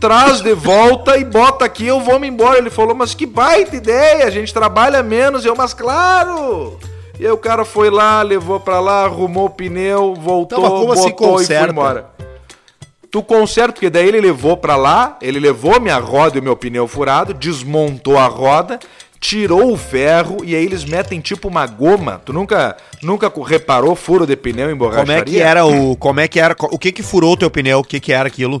traz 0.00 0.40
de 0.40 0.54
volta 0.54 1.16
e 1.16 1.24
bota 1.24 1.64
aqui, 1.64 1.86
eu 1.86 2.00
vou 2.00 2.18
me 2.18 2.26
embora. 2.26 2.58
Ele 2.58 2.68
falou, 2.68 2.96
mas 2.96 3.14
que 3.14 3.26
baita 3.26 3.76
ideia, 3.76 4.26
a 4.26 4.30
gente 4.30 4.52
trabalha 4.52 5.04
menos. 5.04 5.44
Eu, 5.44 5.54
mas 5.54 5.72
claro. 5.72 6.80
E 7.18 7.24
aí 7.24 7.30
o 7.30 7.36
cara 7.36 7.64
foi 7.64 7.90
lá, 7.90 8.22
levou 8.22 8.58
pra 8.58 8.80
lá, 8.80 9.04
arrumou 9.04 9.46
o 9.46 9.50
pneu, 9.50 10.14
voltou, 10.14 10.58
Então, 10.58 10.80
como 10.80 10.92
assim 10.92 11.10
botou 11.10 11.40
e 11.40 11.46
foi 11.46 11.68
embora. 11.68 12.10
Tu 13.10 13.22
conserta, 13.22 13.72
porque 13.72 13.88
daí 13.88 14.08
ele 14.08 14.20
levou 14.20 14.56
pra 14.56 14.74
lá, 14.74 15.16
ele 15.22 15.38
levou 15.38 15.80
minha 15.80 15.98
roda 15.98 16.36
e 16.36 16.40
o 16.40 16.42
meu 16.42 16.56
pneu 16.56 16.88
furado, 16.88 17.32
desmontou 17.32 18.18
a 18.18 18.26
roda, 18.26 18.80
tirou 19.20 19.72
o 19.72 19.76
ferro 19.76 20.38
e 20.44 20.56
aí 20.56 20.64
eles 20.64 20.84
metem 20.84 21.20
tipo 21.20 21.46
uma 21.46 21.64
goma. 21.64 22.20
Tu 22.24 22.32
nunca, 22.32 22.76
nunca 23.00 23.32
reparou 23.46 23.94
furo 23.94 24.26
de 24.26 24.34
pneu 24.34 24.68
em 24.68 24.74
borracharia? 24.74 25.06
Como 25.06 25.28
é 25.28 25.32
que 25.32 25.40
era 25.40 25.64
o. 25.64 25.96
Como 25.96 26.18
é 26.18 26.26
que 26.26 26.40
era. 26.40 26.56
O 26.58 26.78
que 26.78 26.90
que 26.90 27.04
furou 27.04 27.34
o 27.34 27.36
teu 27.36 27.48
pneu? 27.48 27.78
O 27.78 27.84
que 27.84 28.00
que 28.00 28.12
era 28.12 28.26
aquilo? 28.26 28.60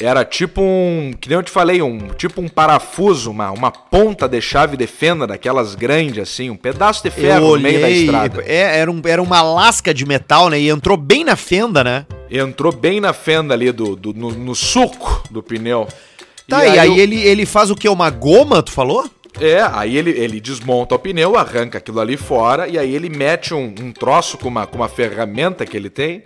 Era 0.00 0.24
tipo 0.24 0.60
um, 0.62 1.12
que 1.20 1.28
nem 1.28 1.36
eu 1.36 1.42
te 1.42 1.50
falei, 1.50 1.82
um 1.82 1.98
tipo 2.16 2.40
um 2.40 2.46
parafuso, 2.48 3.32
uma, 3.32 3.50
uma 3.50 3.70
ponta 3.72 4.28
de 4.28 4.40
chave 4.40 4.76
de 4.76 4.86
fenda 4.86 5.26
daquelas 5.26 5.74
grandes 5.74 6.18
assim, 6.22 6.50
um 6.50 6.56
pedaço 6.56 7.02
de 7.02 7.10
ferro 7.10 7.56
no 7.56 7.60
meio 7.62 7.80
da 7.80 7.90
estrada. 7.90 8.44
É, 8.46 8.78
era, 8.78 8.90
um, 8.90 9.02
era 9.04 9.20
uma 9.20 9.42
lasca 9.42 9.92
de 9.92 10.06
metal, 10.06 10.48
né? 10.50 10.60
E 10.60 10.68
entrou 10.68 10.96
bem 10.96 11.24
na 11.24 11.34
fenda, 11.34 11.82
né? 11.82 12.06
Entrou 12.30 12.72
bem 12.72 13.00
na 13.00 13.12
fenda 13.12 13.54
ali 13.54 13.72
do, 13.72 13.96
do 13.96 14.14
no, 14.14 14.30
no 14.30 14.54
suco 14.54 15.20
do 15.32 15.42
pneu. 15.42 15.88
Tá, 16.46 16.64
e, 16.64 16.78
aí, 16.78 16.88
eu- 16.90 16.96
ele, 16.96 17.20
ele 17.20 17.44
faz 17.44 17.68
o 17.68 17.74
quê? 17.74 17.88
Uma 17.88 18.08
goma, 18.08 18.62
tu 18.62 18.70
falou? 18.70 19.04
É, 19.40 19.60
aí 19.72 19.96
ele, 19.96 20.10
ele 20.10 20.40
desmonta 20.40 20.94
o 20.94 20.98
pneu, 20.98 21.36
arranca 21.36 21.78
aquilo 21.78 22.00
ali 22.00 22.16
fora 22.16 22.66
e 22.68 22.78
aí 22.78 22.94
ele 22.94 23.08
mete 23.08 23.52
um, 23.52 23.74
um 23.80 23.92
troço 23.92 24.38
com 24.38 24.48
uma, 24.48 24.66
com 24.66 24.76
uma 24.76 24.88
ferramenta 24.88 25.66
que 25.66 25.76
ele 25.76 25.90
tem, 25.90 26.22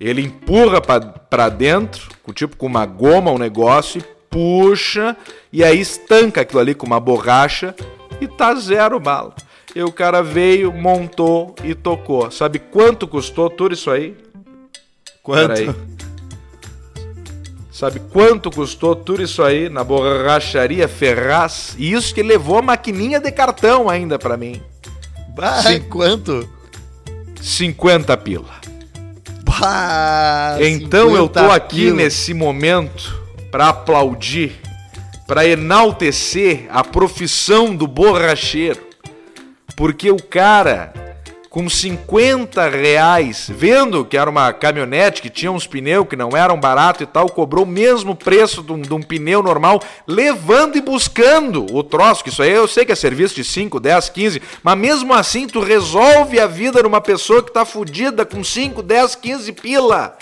ele 0.00 0.22
empurra 0.22 0.80
pra, 0.80 1.00
pra 1.00 1.48
dentro, 1.48 2.08
tipo 2.34 2.56
com 2.56 2.66
uma 2.66 2.84
goma, 2.84 3.30
um 3.30 3.38
negócio, 3.38 4.00
e 4.00 4.04
puxa, 4.30 5.16
e 5.52 5.64
aí 5.64 5.80
estanca 5.80 6.42
aquilo 6.42 6.60
ali 6.60 6.74
com 6.74 6.86
uma 6.86 7.00
borracha 7.00 7.74
e 8.20 8.28
tá 8.28 8.54
zero 8.54 9.00
bala. 9.00 9.34
E 9.74 9.82
o 9.82 9.92
cara 9.92 10.22
veio, 10.22 10.72
montou 10.72 11.54
e 11.62 11.74
tocou. 11.74 12.30
Sabe 12.30 12.58
quanto 12.58 13.06
custou 13.06 13.50
tudo 13.50 13.74
isso 13.74 13.90
aí? 13.90 14.16
Peraí. 15.24 15.70
Sabe 17.70 18.00
quanto 18.10 18.50
custou 18.50 18.96
tudo 18.96 19.22
isso 19.22 19.42
aí 19.42 19.68
na 19.68 19.84
borracharia 19.84 20.88
Ferraz? 20.88 21.74
E 21.76 21.92
isso 21.92 22.14
que 22.14 22.22
levou 22.22 22.58
a 22.58 22.62
maquininha 22.62 23.20
de 23.20 23.30
cartão 23.30 23.90
ainda 23.90 24.18
pra 24.18 24.34
mim. 24.34 24.62
Sim. 25.62 25.82
quanto? 25.82 26.48
50 27.42 28.16
pila. 28.16 28.65
Então 30.60 31.14
eu 31.16 31.28
tô 31.28 31.40
50 31.40 31.54
aqui 31.54 31.76
pila. 31.76 31.96
nesse 31.96 32.34
momento 32.34 33.22
pra 33.50 33.68
aplaudir, 33.68 34.52
pra 35.26 35.46
enaltecer 35.46 36.66
a 36.70 36.84
profissão 36.84 37.74
do 37.74 37.86
borracheiro. 37.86 38.84
Porque 39.76 40.10
o 40.10 40.16
cara, 40.16 40.92
com 41.56 41.70
50 41.70 42.68
reais, 42.68 43.50
vendo 43.50 44.04
que 44.04 44.18
era 44.18 44.28
uma 44.28 44.52
caminhonete 44.52 45.22
que 45.22 45.30
tinha 45.30 45.50
uns 45.50 45.66
pneus 45.66 46.06
que 46.06 46.14
não 46.14 46.36
eram 46.36 46.60
baratos 46.60 47.00
e 47.00 47.06
tal, 47.06 47.30
cobrou 47.30 47.64
o 47.64 47.66
mesmo 47.66 48.14
preço 48.14 48.62
de 48.62 48.72
um, 48.72 48.82
de 48.82 48.92
um 48.92 49.00
pneu 49.00 49.42
normal, 49.42 49.80
levando 50.06 50.76
e 50.76 50.82
buscando 50.82 51.64
o 51.74 51.82
troço, 51.82 52.22
que 52.22 52.28
isso 52.28 52.42
aí 52.42 52.52
eu 52.52 52.68
sei 52.68 52.84
que 52.84 52.92
é 52.92 52.94
serviço 52.94 53.34
de 53.36 53.42
5, 53.42 53.80
10, 53.80 54.10
15, 54.10 54.42
mas 54.62 54.76
mesmo 54.76 55.14
assim 55.14 55.46
tu 55.46 55.60
resolve 55.60 56.38
a 56.38 56.46
vida 56.46 56.82
numa 56.82 57.00
pessoa 57.00 57.42
que 57.42 57.50
tá 57.50 57.64
fudida 57.64 58.26
com 58.26 58.44
5, 58.44 58.82
10, 58.82 59.14
15 59.14 59.52
pila. 59.54 60.14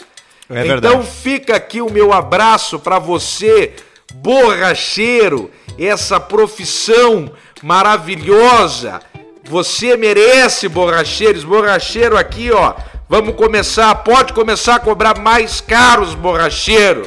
É 0.48 0.62
verdade. 0.62 0.94
Então 0.94 1.02
fica 1.02 1.56
aqui 1.56 1.80
o 1.80 1.90
meu 1.90 2.12
abraço 2.12 2.78
pra 2.78 3.00
você, 3.00 3.72
borracheiro, 4.14 5.50
essa 5.76 6.20
profissão 6.20 7.32
maravilhosa. 7.60 9.00
Você 9.48 9.96
merece, 9.96 10.68
borracheiros, 10.68 11.44
borracheiro 11.44 12.16
aqui, 12.16 12.50
ó. 12.50 12.74
Vamos 13.08 13.34
começar, 13.34 13.94
pode 13.96 14.32
começar 14.32 14.76
a 14.76 14.80
cobrar 14.80 15.18
mais 15.18 15.60
caros, 15.60 16.14
borracheiro. 16.14 17.02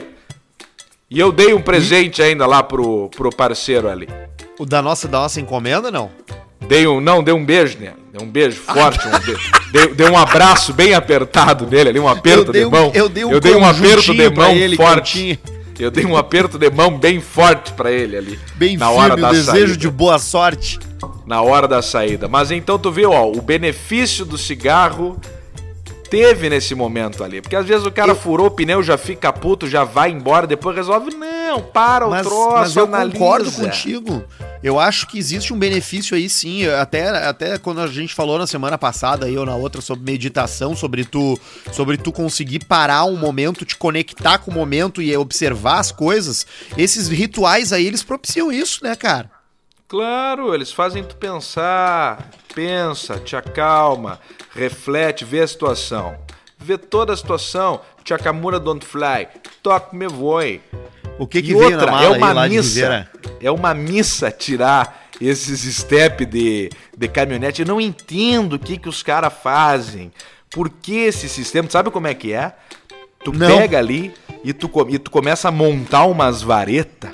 E 1.09 1.19
eu 1.19 1.31
dei 1.31 1.53
um 1.53 1.61
presente 1.61 2.21
ainda 2.21 2.45
lá 2.45 2.61
pro, 2.61 3.09
pro 3.15 3.29
parceiro 3.31 3.89
ali. 3.89 4.07
O 4.59 4.65
da 4.65 4.81
nossa, 4.81 5.07
da 5.07 5.19
nossa 5.19 5.39
encomenda, 5.41 5.89
não? 5.89 6.11
Dei 6.67 6.85
um, 6.87 6.99
não, 6.99 7.23
dei 7.23 7.33
um 7.33 7.43
beijo 7.45 7.77
nele. 7.79 7.95
Dei 8.11 8.25
um 8.25 8.29
beijo 8.29 8.59
forte. 8.61 9.07
Um 9.07 9.11
beijo. 9.19 9.51
Dei, 9.71 9.87
dei 9.93 10.09
um 10.09 10.17
abraço 10.17 10.71
bem 10.73 10.93
apertado 10.93 11.67
nele 11.67 11.89
ali, 11.89 11.99
um 11.99 12.07
aperto 12.07 12.45
Eu 12.47 12.51
dei 12.53 12.61
de 12.61 12.67
um- 12.67 12.71
mão. 12.71 12.91
eu 12.95 13.09
dei 13.09 13.25
um 13.25 13.65
aperto 13.65 13.95
conjuntinho 13.97 14.29
de 14.29 14.35
pra 14.35 14.43
mão 14.45 14.55
ele 14.55 14.75
que 14.77 14.81
eu 14.81 14.87
forte. 14.87 15.39
Eu 15.77 15.91
dei 15.91 16.05
um 16.05 16.15
aperto 16.17 16.57
de 16.57 16.69
mão 16.71 16.97
bem 16.97 17.19
forte 17.19 17.73
pra 17.73 17.91
ele 17.91 18.15
ali. 18.17 18.39
Bem 18.55 18.77
na 18.77 18.87
firme, 18.87 19.01
hora 19.01 19.13
o 19.15 19.17
da 19.17 19.29
desejo 19.31 19.51
saída. 19.51 19.77
de 19.77 19.89
boa 19.89 20.17
sorte. 20.19 20.79
Na 21.25 21.41
hora 21.41 21.67
da 21.67 21.81
saída. 21.81 22.27
Mas 22.27 22.51
então 22.51 22.79
tu 22.79 22.91
vê, 22.91 23.05
ó, 23.05 23.27
o 23.29 23.41
benefício 23.41 24.25
do 24.25 24.37
cigarro 24.37 25.19
teve 26.09 26.49
nesse 26.49 26.73
momento 26.73 27.23
ali. 27.23 27.41
Porque 27.41 27.55
às 27.55 27.65
vezes 27.65 27.85
o 27.85 27.91
cara 27.91 28.15
furou 28.15 28.47
o 28.47 28.51
pneu, 28.51 28.81
já 28.81 28.97
fica 28.97 29.31
puto, 29.33 29.67
já 29.67 29.83
vai 29.83 30.09
embora, 30.09 30.47
depois 30.47 30.75
resolve, 30.75 31.13
não, 31.13 31.61
para 31.61 32.07
o 32.07 32.11
Mas, 32.11 32.25
troço, 32.25 32.51
mas 32.53 32.75
eu 32.75 32.85
analisa. 32.85 33.13
concordo 33.13 33.51
contigo. 33.51 34.23
Eu 34.63 34.79
acho 34.79 35.05
que 35.07 35.19
existe 35.19 35.53
um 35.53 35.59
benefício 35.59 36.15
aí 36.15 36.29
sim. 36.29 36.65
Até, 36.67 37.09
até 37.09 37.57
quando 37.57 37.81
a 37.81 37.87
gente 37.87 38.13
falou 38.15 38.39
na 38.39 38.47
semana 38.47 38.77
passada 38.77 39.25
aí 39.25 39.37
ou 39.37 39.45
na 39.45 39.55
outra 39.55 39.81
sobre 39.81 40.09
meditação, 40.09 40.75
sobre 40.75 41.03
tu, 41.03 41.39
sobre 41.71 41.97
tu 41.97 42.11
conseguir 42.11 42.65
parar 42.65 43.03
um 43.05 43.17
momento, 43.17 43.65
te 43.65 43.75
conectar 43.77 44.39
com 44.39 44.49
o 44.49 44.53
momento 44.53 45.01
e 45.01 45.15
observar 45.15 45.79
as 45.79 45.91
coisas. 45.91 46.47
Esses 46.77 47.07
rituais 47.09 47.71
aí, 47.73 47.85
eles 47.85 48.01
propiciam 48.01 48.51
isso, 48.51 48.83
né, 48.83 48.95
cara? 48.95 49.29
Claro, 49.87 50.53
eles 50.53 50.69
fazem 50.69 51.01
tu 51.01 51.15
pensar, 51.15 52.29
pensa, 52.53 53.17
te 53.19 53.37
acalma, 53.37 54.19
reflete, 54.53 55.23
vê 55.23 55.39
a 55.39 55.47
situação. 55.47 56.17
Vê 56.57 56.77
toda 56.77 57.13
a 57.13 57.17
situação, 57.17 57.79
Chakamura 58.03 58.59
don't 58.59 58.85
fly, 58.85 59.29
toque 59.63 59.95
me 59.95 60.07
voe. 60.07 60.61
O 61.17 61.25
que 61.25 61.41
que 61.41 61.51
e 61.51 61.55
veio 61.55 61.71
outra, 61.71 61.85
na 61.85 61.91
mala 61.91 62.03
é 62.03 62.13
aí 62.15 62.17
uma 62.19 62.49
de 62.49 62.55
missa, 62.57 63.09
é 63.39 63.49
uma 63.51 63.73
missa 63.73 64.29
tirar 64.29 65.07
esses 65.21 65.61
step 65.77 66.25
de, 66.25 66.69
de 66.95 67.07
caminhonete. 67.07 67.61
Eu 67.61 67.67
não 67.67 67.79
entendo 67.79 68.53
o 68.53 68.59
que 68.59 68.77
que 68.77 68.89
os 68.89 69.01
caras 69.01 69.33
fazem. 69.41 70.11
Por 70.49 70.69
que 70.69 70.97
esse 70.97 71.29
sistema, 71.29 71.69
sabe 71.69 71.91
como 71.91 72.07
é 72.07 72.13
que 72.13 72.33
é? 72.33 72.53
Tu 73.23 73.31
Não. 73.31 73.47
pega 73.47 73.77
ali 73.77 74.13
e 74.43 74.51
tu, 74.51 74.69
e 74.89 74.99
tu 74.99 75.09
começa 75.09 75.47
a 75.47 75.51
montar 75.51 76.03
umas 76.03 76.41
varetas. 76.41 77.11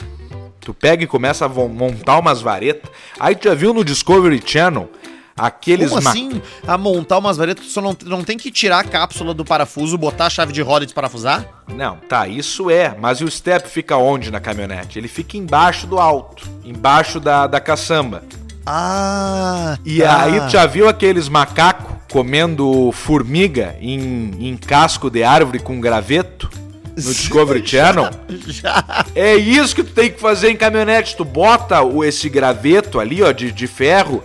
Tu 0.63 0.73
pega 0.73 1.03
e 1.03 1.07
começa 1.07 1.45
a 1.45 1.49
montar 1.49 2.19
umas 2.19 2.41
varetas. 2.41 2.89
Aí 3.19 3.35
tu 3.35 3.47
já 3.49 3.53
viu 3.53 3.73
no 3.73 3.83
Discovery 3.83 4.41
Channel 4.45 4.89
aqueles 5.35 5.89
Como 5.89 6.07
assim? 6.07 6.41
A 6.67 6.77
montar 6.77 7.17
umas 7.17 7.37
varetas, 7.37 7.65
tu 7.65 7.71
só 7.71 7.81
não, 7.81 7.95
não 8.05 8.23
tem 8.23 8.37
que 8.37 8.51
tirar 8.51 8.79
a 8.79 8.83
cápsula 8.83 9.33
do 9.33 9.43
parafuso, 9.43 9.97
botar 9.97 10.27
a 10.27 10.29
chave 10.29 10.53
de 10.53 10.61
roda 10.61 10.83
e 10.83 10.85
desparafusar? 10.85 11.45
Não, 11.67 11.97
tá, 11.97 12.27
isso 12.27 12.69
é. 12.69 12.95
Mas 12.99 13.17
e 13.19 13.23
o 13.23 13.31
step 13.31 13.67
fica 13.67 13.97
onde 13.97 14.31
na 14.31 14.39
caminhonete? 14.39 14.97
Ele 14.99 15.07
fica 15.07 15.35
embaixo 15.37 15.87
do 15.87 15.99
alto, 15.99 16.47
embaixo 16.63 17.19
da, 17.19 17.47
da 17.47 17.59
caçamba. 17.59 18.23
Ah, 18.65 19.77
E 19.85 19.99
tá. 19.99 20.23
aí 20.23 20.39
tu 20.41 20.49
já 20.49 20.65
viu 20.65 20.87
aqueles 20.87 21.27
macacos 21.27 21.91
comendo 22.11 22.91
formiga 22.93 23.75
em, 23.81 24.31
em 24.39 24.55
casco 24.55 25.09
de 25.09 25.23
árvore 25.23 25.59
com 25.59 25.81
graveto? 25.81 26.49
No 26.95 27.13
Discovery 27.13 27.61
Channel? 27.65 28.09
Já. 28.47 29.05
É 29.15 29.35
isso 29.35 29.75
que 29.75 29.83
tu 29.83 29.91
tem 29.91 30.11
que 30.11 30.19
fazer 30.19 30.49
em 30.49 30.55
caminhonete. 30.55 31.15
Tu 31.15 31.25
bota 31.25 31.77
esse 32.05 32.29
graveto 32.29 32.99
ali, 32.99 33.21
ó, 33.21 33.31
de, 33.31 33.51
de 33.51 33.67
ferro 33.67 34.23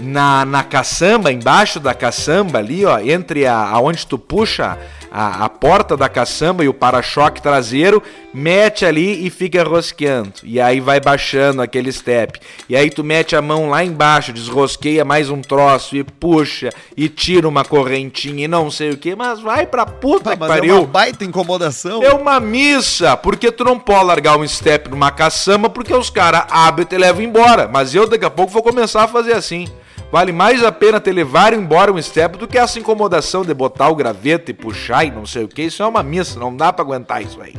na, 0.00 0.44
na 0.44 0.62
caçamba, 0.62 1.32
embaixo 1.32 1.80
da 1.80 1.94
caçamba 1.94 2.58
ali, 2.58 2.84
ó, 2.84 2.98
entre 2.98 3.46
a, 3.46 3.56
aonde 3.56 4.06
tu 4.06 4.18
puxa 4.18 4.78
a, 5.10 5.44
a 5.44 5.48
porta 5.48 5.96
da 5.96 6.08
caçamba 6.08 6.64
e 6.64 6.68
o 6.68 6.74
para-choque 6.74 7.40
traseiro, 7.40 8.02
mete 8.36 8.84
ali 8.84 9.26
e 9.26 9.30
fica 9.30 9.64
rosqueando. 9.64 10.34
E 10.44 10.60
aí 10.60 10.78
vai 10.78 11.00
baixando 11.00 11.62
aquele 11.62 11.90
step. 11.90 12.38
E 12.68 12.76
aí 12.76 12.90
tu 12.90 13.02
mete 13.02 13.34
a 13.34 13.40
mão 13.40 13.70
lá 13.70 13.82
embaixo, 13.82 14.30
desrosqueia 14.30 15.06
mais 15.06 15.30
um 15.30 15.40
troço 15.40 15.96
e 15.96 16.04
puxa 16.04 16.68
e 16.94 17.08
tira 17.08 17.48
uma 17.48 17.64
correntinha 17.64 18.44
e 18.44 18.48
não 18.48 18.70
sei 18.70 18.90
o 18.90 18.98
que, 18.98 19.16
mas 19.16 19.40
vai 19.40 19.66
pra 19.66 19.86
puta 19.86 20.24
Pá, 20.24 20.32
que 20.34 20.40
mas 20.40 20.50
é 20.50 20.54
pariu. 20.54 20.78
uma 20.80 20.86
baita 20.86 21.24
incomodação. 21.24 22.02
É 22.02 22.12
uma 22.12 22.38
missa, 22.38 23.16
porque 23.16 23.50
tu 23.50 23.64
não 23.64 23.78
pode 23.78 24.04
largar 24.04 24.36
um 24.36 24.46
step 24.46 24.90
numa 24.90 25.10
caçamba 25.10 25.70
porque 25.70 25.94
os 25.94 26.10
caras 26.10 26.44
abrem 26.50 26.84
e 26.84 26.88
te 26.88 26.98
levam 26.98 27.22
embora. 27.22 27.66
Mas 27.66 27.94
eu 27.94 28.06
daqui 28.06 28.26
a 28.26 28.30
pouco 28.30 28.52
vou 28.52 28.62
começar 28.62 29.04
a 29.04 29.08
fazer 29.08 29.32
assim. 29.32 29.66
Vale 30.12 30.30
mais 30.30 30.62
a 30.62 30.70
pena 30.70 31.00
te 31.00 31.10
levar 31.10 31.54
embora 31.54 31.90
um 31.90 32.00
step 32.00 32.36
do 32.36 32.46
que 32.46 32.58
essa 32.58 32.78
incomodação 32.78 33.42
de 33.42 33.54
botar 33.54 33.88
o 33.88 33.96
graveto 33.96 34.50
e 34.50 34.54
puxar 34.54 35.04
e 35.04 35.10
não 35.10 35.24
sei 35.24 35.44
o 35.44 35.48
que. 35.48 35.62
Isso 35.62 35.82
é 35.82 35.86
uma 35.86 36.02
missa, 36.02 36.38
não 36.38 36.54
dá 36.54 36.70
pra 36.70 36.84
aguentar 36.84 37.22
isso 37.22 37.40
aí. 37.40 37.54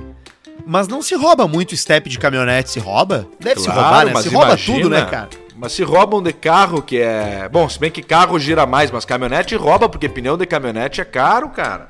Mas 0.68 0.88
não 0.90 1.02
se 1.02 1.16
rouba 1.16 1.48
muito 1.48 1.76
step 1.78 2.10
de 2.10 2.20
caminhonete, 2.20 2.72
se 2.72 2.80
rouba? 2.80 3.26
Deve 3.40 3.62
se 3.62 3.68
Claro, 3.68 3.82
roubar, 3.82 4.06
né? 4.06 4.22
Se 4.22 4.28
rouba 4.28 4.48
imagina, 4.48 4.78
tudo, 4.78 4.90
né, 4.90 5.06
cara? 5.06 5.30
Mas 5.56 5.72
se 5.72 5.82
roubam 5.82 6.22
de 6.22 6.34
carro, 6.34 6.82
que 6.82 7.00
é. 7.00 7.48
Bom, 7.50 7.70
se 7.70 7.80
bem 7.80 7.90
que 7.90 8.04
carro 8.04 8.38
gira 8.38 8.66
mais, 8.66 8.92
mas 8.92 9.06
caminhonete 9.06 9.56
rouba, 9.56 9.88
porque 9.88 10.10
pneu 10.10 10.36
de 10.36 10.46
caminhonete 10.46 11.00
é 11.00 11.06
caro, 11.06 11.50
cara. 11.50 11.90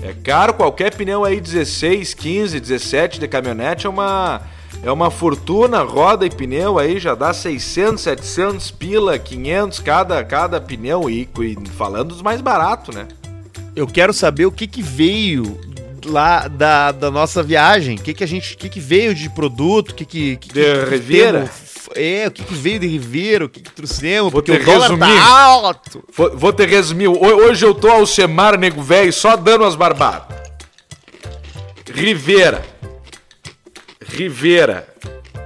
É 0.00 0.14
caro, 0.22 0.54
qualquer 0.54 0.94
pneu 0.94 1.24
aí 1.24 1.40
16, 1.40 2.14
15, 2.14 2.60
17 2.60 3.18
de 3.18 3.26
caminhonete 3.26 3.86
é 3.86 3.90
uma 3.90 4.40
é 4.82 4.92
uma 4.92 5.10
fortuna, 5.10 5.82
roda 5.82 6.24
e 6.24 6.30
pneu 6.30 6.78
aí 6.78 7.00
já 7.00 7.14
dá 7.14 7.32
600, 7.32 8.02
700 8.02 8.70
pila, 8.70 9.18
500 9.18 9.80
cada 9.80 10.22
cada 10.22 10.60
pneu 10.60 11.10
e, 11.10 11.28
e 11.40 11.68
falando 11.70 12.08
dos 12.08 12.22
mais 12.22 12.40
baratos, 12.40 12.94
né? 12.94 13.08
Eu 13.74 13.86
quero 13.86 14.12
saber 14.12 14.46
o 14.46 14.52
que 14.52 14.66
que 14.66 14.82
veio 14.82 15.58
lá 16.06 16.48
da, 16.48 16.92
da 16.92 17.10
nossa 17.10 17.42
viagem, 17.42 17.96
o 17.96 18.00
que 18.00 18.14
que 18.14 18.24
a 18.24 18.26
gente, 18.26 18.54
o 18.54 18.58
que 18.58 18.68
que 18.68 18.80
veio 18.80 19.14
de 19.14 19.28
produto, 19.30 19.90
o 19.90 19.94
que 19.94 20.04
que, 20.04 20.36
que, 20.36 20.48
De 20.48 20.62
que 20.62 20.84
Riviera? 20.90 21.38
temos- 21.40 21.76
É, 21.94 22.26
o 22.26 22.30
que 22.32 22.42
que 22.42 22.54
veio 22.54 22.80
de 22.80 22.86
Ribeira, 22.88 23.44
o 23.44 23.48
que 23.48 23.60
que 23.60 23.70
trouxemos, 23.70 24.32
Vou 24.32 24.42
porque 24.42 24.50
o 24.60 24.64
dólar 24.64 24.90
resumir. 24.90 25.14
tá 25.20 25.40
alto. 25.42 26.04
Vou, 26.16 26.36
vou 26.36 26.52
te 26.52 26.66
resumir. 26.66 27.06
Ho- 27.08 27.16
Hoje 27.18 27.64
eu 27.64 27.72
tô 27.74 27.88
Alcemar 27.88 28.58
Nego 28.58 28.82
Velho 28.82 29.12
só 29.12 29.36
dando 29.36 29.64
as 29.64 29.76
barbadas. 29.76 30.36
Rivera. 31.94 32.64
Rivera. 34.04 34.88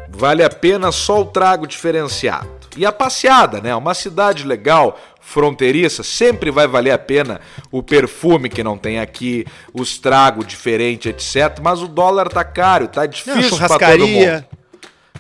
Vale 0.09 0.43
a 0.43 0.51
pena 0.51 0.91
só 0.93 1.21
o 1.21 1.25
trago 1.27 1.67
diferenciado. 1.67 2.49
E 2.77 2.87
a 2.87 2.93
passeada, 2.93 3.61
né? 3.61 3.75
Uma 3.75 3.95
cidade 3.95 4.47
legal, 4.47 4.99
fronteiriça, 5.31 6.03
sempre 6.03 6.51
vai 6.51 6.67
valer 6.67 6.91
a 6.91 6.99
pena 6.99 7.41
o 7.71 7.83
perfume 7.83 8.49
que 8.49 8.65
não 8.65 8.77
tem 8.77 8.99
aqui, 8.99 9.47
os 9.73 9.97
tragos 9.97 10.47
diferentes, 10.47 11.07
etc. 11.07 11.61
Mas 11.63 11.81
o 11.81 11.87
dólar 11.87 12.29
tá 12.29 12.43
caro, 12.43 12.89
tá 12.89 13.07
difícil 13.07 13.57
pra 13.57 13.79
todo 13.79 14.09
mundo. 14.09 14.45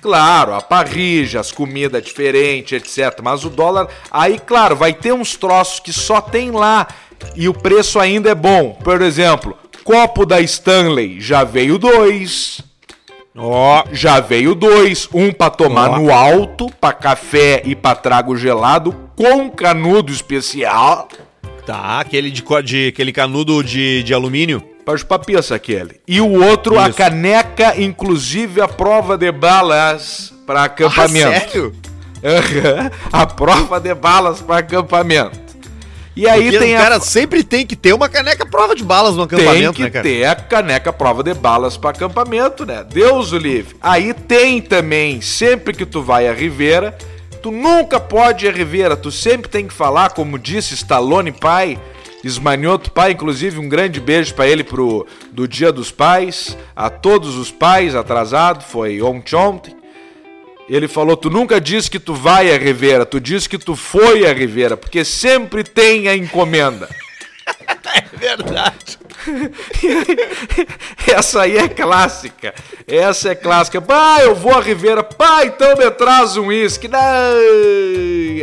Claro, 0.02 0.54
a 0.54 0.60
parrija, 0.60 1.38
as 1.38 1.52
comidas 1.52 2.02
diferentes, 2.02 2.72
etc. 2.72 3.20
Mas 3.22 3.44
o 3.44 3.50
dólar. 3.50 3.88
Aí, 4.10 4.38
claro, 4.38 4.74
vai 4.74 4.92
ter 4.92 5.12
uns 5.12 5.36
troços 5.36 5.78
que 5.78 5.92
só 5.92 6.20
tem 6.20 6.50
lá 6.50 6.88
e 7.36 7.48
o 7.48 7.54
preço 7.54 8.00
ainda 8.00 8.30
é 8.30 8.34
bom. 8.34 8.76
Por 8.82 9.02
exemplo, 9.02 9.56
copo 9.84 10.26
da 10.26 10.40
Stanley 10.40 11.20
já 11.20 11.44
veio 11.44 11.78
dois. 11.78 12.62
Ó, 13.36 13.84
Já 13.92 14.20
veio 14.20 14.54
dois. 14.54 15.08
Um 15.14 15.32
pra 15.32 15.50
tomar 15.50 15.90
Ó. 15.90 15.98
no 15.98 16.12
alto, 16.12 16.66
pra 16.80 16.92
café 16.92 17.62
e 17.64 17.74
pra 17.74 17.94
trago 17.94 18.36
gelado, 18.36 18.94
com 19.16 19.48
canudo 19.50 20.12
especial. 20.12 21.08
tá, 21.64 22.00
aquele 22.00 22.30
de, 22.30 22.42
de 22.64 22.88
aquele 22.88 23.12
canudo 23.12 23.62
de, 23.62 24.02
de 24.02 24.12
alumínio. 24.12 24.60
Pra 24.84 24.96
chupar 24.96 25.20
pizza 25.20 25.54
aquele. 25.54 26.00
E 26.08 26.20
o 26.20 26.42
outro, 26.42 26.78
a 26.78 26.88
Isso. 26.88 26.96
caneca, 26.98 27.80
inclusive 27.80 28.60
a 28.60 28.66
prova 28.66 29.16
de 29.16 29.30
balas 29.30 30.32
pra 30.46 30.64
acampamento. 30.64 31.28
Ah, 31.28 31.40
sério? 31.40 31.74
A 33.12 33.26
prova 33.26 33.78
de 33.78 33.94
balas 33.94 34.40
para 34.40 34.58
acampamento. 34.58 35.49
E 36.16 36.28
aí 36.28 36.42
Porque 36.44 36.58
tem 36.58 36.74
o 36.74 36.78
a 36.78 36.80
cara 36.82 37.00
sempre 37.00 37.44
tem 37.44 37.64
que 37.64 37.76
ter 37.76 37.92
uma 37.92 38.08
caneca 38.08 38.44
prova 38.44 38.74
de 38.74 38.82
balas 38.82 39.16
no 39.16 39.26
tem 39.26 39.38
acampamento, 39.38 39.72
que 39.74 39.82
né, 39.82 39.90
cara? 39.90 40.02
ter 40.02 40.24
a 40.24 40.34
caneca 40.34 40.92
prova 40.92 41.22
de 41.22 41.34
balas 41.34 41.76
para 41.76 41.90
acampamento, 41.90 42.66
né? 42.66 42.84
Deus 42.84 43.32
o 43.32 43.38
livre. 43.38 43.76
Aí 43.80 44.12
tem 44.12 44.60
também, 44.60 45.20
sempre 45.20 45.72
que 45.72 45.86
tu 45.86 46.02
vai 46.02 46.26
à 46.26 46.32
Ribeira, 46.32 46.96
tu 47.42 47.50
nunca 47.50 48.00
pode 48.00 48.44
ir 48.44 48.48
à 48.48 48.52
Ribeira, 48.52 48.96
tu 48.96 49.10
sempre 49.10 49.48
tem 49.48 49.66
que 49.66 49.72
falar, 49.72 50.10
como 50.10 50.38
disse 50.38 50.74
Stallone 50.74 51.32
pai, 51.32 51.78
Esmanhoto 52.24 52.90
pai, 52.90 53.12
inclusive 53.12 53.58
um 53.58 53.68
grande 53.68 54.00
beijo 54.00 54.34
para 54.34 54.46
ele 54.46 54.64
pro 54.64 55.06
do 55.32 55.48
Dia 55.48 55.72
dos 55.72 55.90
Pais, 55.90 56.56
a 56.76 56.90
todos 56.90 57.36
os 57.36 57.50
pais 57.50 57.94
atrasado, 57.94 58.62
foi 58.62 59.00
ontem 59.00 59.36
ontem. 59.36 59.79
Ele 60.70 60.86
falou: 60.86 61.16
Tu 61.16 61.28
nunca 61.28 61.60
disse 61.60 61.90
que 61.90 61.98
tu 61.98 62.14
vai 62.14 62.54
à 62.54 62.56
Ribeira, 62.56 63.04
tu 63.04 63.20
disse 63.20 63.48
que 63.48 63.58
tu 63.58 63.74
foi 63.74 64.24
à 64.24 64.32
Ribeira, 64.32 64.76
porque 64.76 65.04
sempre 65.04 65.64
tem 65.64 66.08
a 66.08 66.16
encomenda. 66.16 66.88
É 67.92 68.16
verdade. 68.16 68.99
Essa 71.06 71.42
aí 71.42 71.56
é 71.56 71.68
clássica. 71.68 72.54
Essa 72.86 73.30
é 73.30 73.34
clássica. 73.34 73.80
Pá, 73.80 74.18
eu 74.22 74.34
vou 74.34 74.54
à 74.54 74.60
Ribeira. 74.60 75.02
Pá, 75.02 75.44
então 75.44 75.76
me 75.76 75.90
traz 75.90 76.36
um 76.36 76.46
uísque. 76.46 76.88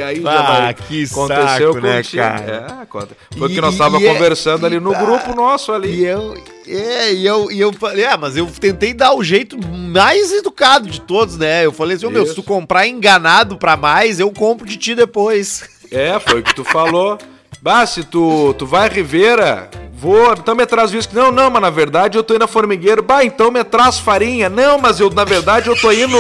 Aí 0.05 0.21
já 0.21 0.39
Ah, 0.39 0.41
vai. 0.61 0.73
que 0.73 1.07
saco, 1.07 1.79
né, 1.81 2.01
cara? 2.03 2.77
É, 2.81 2.85
conta. 2.85 3.09
Foi 3.37 3.47
o 3.47 3.51
que 3.51 3.57
E- 3.57 3.61
nós 3.61 3.73
estávamos 3.73 4.01
e 4.01 4.07
é- 4.07 4.13
conversando 4.13 4.65
ali 4.65 4.79
no 4.79 4.93
e- 4.93 4.95
grupo 4.97 5.35
nosso 5.35 5.71
ali. 5.71 6.01
E 6.01 6.05
eu, 6.05 6.35
é, 6.67 7.13
e 7.13 7.25
eu, 7.25 7.51
e 7.51 7.59
eu 7.59 7.73
falei, 7.73 8.05
ah, 8.05 8.17
mas 8.17 8.37
eu 8.37 8.45
tentei 8.47 8.93
dar 8.93 9.13
o 9.13 9.23
jeito 9.23 9.57
mais 9.67 10.31
educado 10.31 10.87
de 10.89 11.01
todos, 11.01 11.37
né? 11.37 11.65
Eu 11.65 11.71
falei 11.71 11.95
assim, 11.97 12.05
ô 12.05 12.09
meu, 12.11 12.25
se 12.25 12.35
tu 12.35 12.43
comprar 12.43 12.87
enganado 12.87 13.57
pra 13.57 13.75
mais, 13.77 14.19
eu 14.19 14.31
compro 14.31 14.65
de 14.67 14.77
ti 14.77 14.93
depois. 14.95 15.63
É, 15.91 16.19
foi 16.19 16.39
o 16.39 16.43
que 16.43 16.53
tu 16.53 16.63
falou. 16.63 17.17
Bah, 17.67 17.85
se 17.85 18.01
tu, 18.01 18.55
tu 18.57 18.65
vai 18.65 18.87
à 18.87 18.89
Ribeira, 18.89 19.69
vou, 19.91 20.31
então 20.31 20.55
me 20.55 20.65
traz 20.65 20.93
uísque. 20.93 21.13
Não, 21.13 21.33
não, 21.33 21.49
mas 21.51 21.61
na 21.61 21.69
verdade 21.69 22.17
eu 22.17 22.23
tô 22.23 22.33
indo 22.33 22.45
a 22.45 22.47
Formigueiro. 22.47 23.03
Bah, 23.03 23.25
então 23.25 23.51
me 23.51 23.61
traz 23.61 23.99
farinha. 23.99 24.47
Não, 24.47 24.77
mas 24.77 25.01
eu, 25.01 25.09
na 25.09 25.25
verdade, 25.25 25.67
eu 25.67 25.75
tô 25.75 25.91
indo 25.91 26.17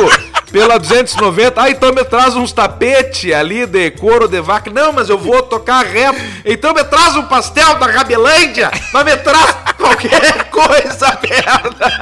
pela 0.51 0.77
290. 0.77 1.61
Ah, 1.61 1.69
então 1.69 1.93
me 1.93 2.03
traz 2.03 2.35
uns 2.35 2.51
tapete 2.51 3.33
ali 3.33 3.65
de 3.65 3.91
couro 3.91 4.27
de 4.27 4.41
vaca. 4.41 4.69
Não, 4.69 4.91
mas 4.91 5.07
eu 5.07 5.17
vou 5.17 5.41
tocar 5.41 5.85
reto. 5.85 6.19
Então 6.43 6.73
me 6.73 6.83
traz 6.83 7.15
um 7.15 7.23
pastel 7.23 7.75
da 7.75 7.85
Rabelândia. 7.85 8.69
Mas 8.91 9.05
me 9.05 9.15
traz 9.15 9.55
qualquer 9.77 10.43
coisa, 10.51 11.17
merda. 11.23 11.93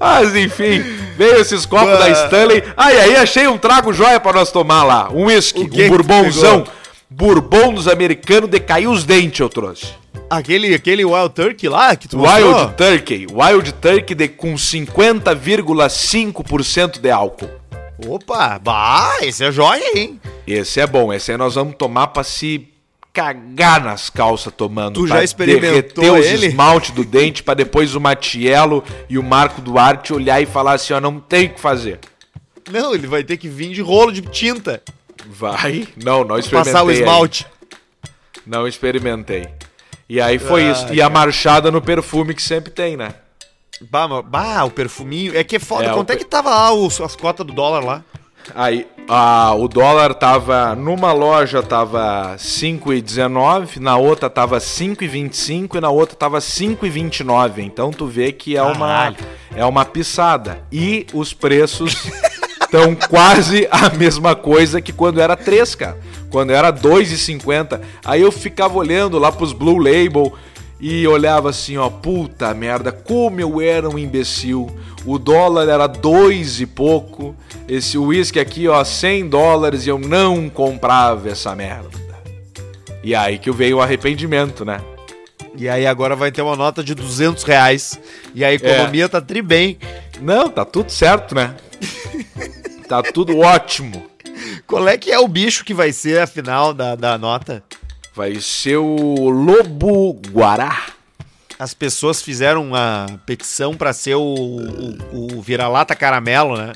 Mas 0.00 0.34
enfim, 0.36 0.80
veio 1.16 1.36
esses 1.36 1.64
copos 1.66 1.98
da 1.98 2.08
Stanley. 2.10 2.62
Ah, 2.76 2.92
e 2.92 2.98
aí 2.98 3.16
achei 3.16 3.48
um 3.48 3.58
trago 3.58 3.92
joia 3.92 4.20
pra 4.20 4.32
nós 4.32 4.52
tomar 4.52 4.84
lá. 4.84 5.10
Um 5.12 5.24
whisky, 5.26 5.62
O 5.62 5.68
que 5.68 5.76
que 5.76 5.84
um 5.84 5.88
bourbonzão. 5.88 6.64
Bourbon 7.10 7.72
dos 7.72 7.88
americanos 7.88 8.50
de 8.50 8.60
cair 8.60 8.86
os 8.86 9.02
dentes 9.04 9.40
eu 9.40 9.48
trouxe. 9.48 9.86
Aquele, 10.28 10.74
aquele 10.74 11.06
Wild 11.06 11.30
Turkey 11.30 11.66
lá 11.68 11.96
que 11.96 12.06
tu 12.06 12.18
mostrou? 12.18 12.54
Wild 12.54 12.74
Turkey. 12.74 13.26
Wild 13.32 13.72
Turkey 13.74 14.14
de, 14.14 14.28
com 14.28 14.54
50,5% 14.54 17.00
de 17.00 17.10
álcool. 17.10 17.48
Opa, 18.06 18.60
bah, 18.62 19.16
esse 19.22 19.42
é 19.44 19.50
joia, 19.50 19.98
hein? 19.98 20.20
Esse 20.46 20.78
é 20.80 20.86
bom. 20.86 21.12
Esse 21.12 21.32
aí 21.32 21.38
nós 21.38 21.56
vamos 21.56 21.74
tomar 21.76 22.06
pra 22.08 22.22
se 22.22 22.68
cagar 23.18 23.82
nas 23.82 24.08
calças 24.08 24.52
tomando. 24.56 24.94
Tu 24.94 25.06
pra 25.06 25.16
já 25.18 25.24
experimentou 25.24 26.04
derreter 26.04 26.12
os 26.12 26.26
ele? 26.26 26.46
esmalte 26.46 26.92
do 26.92 27.04
dente 27.04 27.42
pra 27.42 27.54
depois 27.54 27.94
o 27.94 28.00
Matiello 28.00 28.84
e 29.08 29.18
o 29.18 29.22
Marco 29.22 29.60
Duarte 29.60 30.12
olhar 30.12 30.40
e 30.40 30.46
falar 30.46 30.74
assim, 30.74 30.92
ó, 30.92 31.00
não 31.00 31.18
tem 31.18 31.46
o 31.46 31.54
que 31.54 31.60
fazer. 31.60 31.98
Não, 32.70 32.94
ele 32.94 33.06
vai 33.06 33.24
ter 33.24 33.36
que 33.36 33.48
vir 33.48 33.72
de 33.72 33.80
rolo 33.80 34.12
de 34.12 34.20
tinta. 34.22 34.82
Vai? 35.26 35.88
Não, 35.96 36.22
não 36.22 36.38
experimentei. 36.38 36.72
Passar 36.72 36.84
o 36.84 36.90
esmalte. 36.92 37.44
ainda. 37.44 37.58
Não 38.46 38.68
experimentei. 38.68 39.48
E 40.08 40.20
aí 40.20 40.38
foi 40.38 40.66
Ah, 40.66 40.72
isso. 40.72 40.94
E 40.94 41.02
a 41.02 41.10
marchada 41.10 41.70
no 41.70 41.82
perfume 41.82 42.34
que 42.34 42.42
sempre 42.42 42.70
tem, 42.70 42.96
né? 42.96 43.14
Bah, 43.90 44.06
bah, 44.22 44.64
o 44.64 44.70
perfuminho. 44.70 45.36
É 45.36 45.42
que 45.44 45.56
é 45.56 45.58
foda. 45.58 45.84
É, 45.86 45.92
Quanto 45.92 46.10
o 46.10 46.12
é 46.12 46.16
que 46.16 46.24
tava 46.24 46.50
lá 46.50 46.72
os- 46.72 47.00
as 47.00 47.14
cotas 47.16 47.46
do 47.46 47.52
dólar 47.52 47.84
lá? 47.84 48.04
Aí, 48.54 48.86
o 49.58 49.68
dólar 49.68 50.14
tava. 50.14 50.74
Numa 50.74 51.12
loja 51.12 51.62
tava 51.62 52.34
5,19, 52.38 53.76
na 53.78 53.96
outra 53.96 54.28
tava 54.28 54.58
5,25 54.58 55.76
e 55.76 55.80
na 55.80 55.90
outra 55.90 56.16
tava 56.16 56.38
5,29. 56.38 57.58
Então 57.58 57.90
tu 57.90 58.06
vê 58.06 58.32
que 58.32 58.56
é 58.56 58.62
uma, 58.62 58.86
Caralho. 58.86 59.16
é 59.54 59.64
uma 59.64 59.84
pisada. 59.84 60.62
E 60.70 61.06
os 61.14 61.32
preços 61.32 62.06
estão 62.60 62.94
quase 63.08 63.66
a 63.70 63.90
mesma 63.90 64.34
coisa 64.34 64.80
que 64.80 64.92
quando 64.92 65.20
era 65.20 65.36
3, 65.36 65.74
cara. 65.74 65.98
Quando 66.30 66.50
era 66.50 66.72
2,50. 66.72 67.80
Aí 68.04 68.20
eu 68.20 68.30
ficava 68.30 68.76
olhando 68.76 69.18
lá 69.18 69.32
pros 69.32 69.52
Blue 69.52 69.78
Label 69.78 70.32
e 70.80 71.06
olhava 71.06 71.50
assim, 71.50 71.76
ó, 71.76 71.90
puta 71.90 72.54
merda, 72.54 72.92
como 72.92 73.40
eu 73.40 73.60
era 73.60 73.88
um 73.88 73.98
imbecil. 73.98 74.70
O 75.04 75.18
dólar 75.18 75.68
era 75.68 75.86
dois 75.86 76.60
e 76.60 76.66
pouco. 76.66 77.34
Esse 77.68 77.98
uísque 77.98 78.38
aqui, 78.38 78.68
ó, 78.68 78.82
100 78.84 79.28
dólares 79.28 79.86
e 79.86 79.88
eu 79.88 79.98
não 79.98 80.48
comprava 80.48 81.28
essa 81.28 81.54
merda. 81.54 81.98
E 83.02 83.14
aí 83.14 83.38
que 83.38 83.50
veio 83.50 83.78
o 83.78 83.80
arrependimento, 83.80 84.64
né? 84.64 84.80
E 85.56 85.68
aí 85.68 85.86
agora 85.86 86.14
vai 86.14 86.30
ter 86.30 86.42
uma 86.42 86.54
nota 86.54 86.84
de 86.84 86.94
200 86.94 87.42
reais. 87.42 87.98
E 88.34 88.44
a 88.44 88.52
economia 88.52 89.08
tá 89.08 89.20
tri 89.20 89.42
bem. 89.42 89.78
Não, 90.20 90.48
tá 90.48 90.64
tudo 90.64 90.90
certo, 90.90 91.34
né? 91.34 91.54
tá 92.88 93.02
tudo 93.02 93.38
ótimo. 93.38 94.04
Qual 94.66 94.86
é 94.86 94.96
que 94.96 95.10
é 95.10 95.18
o 95.18 95.26
bicho 95.26 95.64
que 95.64 95.74
vai 95.74 95.92
ser 95.92 96.20
a 96.20 96.26
final 96.26 96.72
da, 96.72 96.94
da 96.94 97.18
nota? 97.18 97.62
Vai 98.18 98.40
ser 98.40 98.78
o 98.78 99.30
Lobo 99.30 100.20
Guará. 100.32 100.88
As 101.56 101.72
pessoas 101.72 102.20
fizeram 102.20 102.64
uma 102.64 103.06
petição 103.24 103.76
pra 103.76 103.92
ser 103.92 104.16
o, 104.16 104.20
o, 104.24 105.36
o 105.36 105.40
vira-lata 105.40 105.94
caramelo, 105.94 106.56
né? 106.56 106.72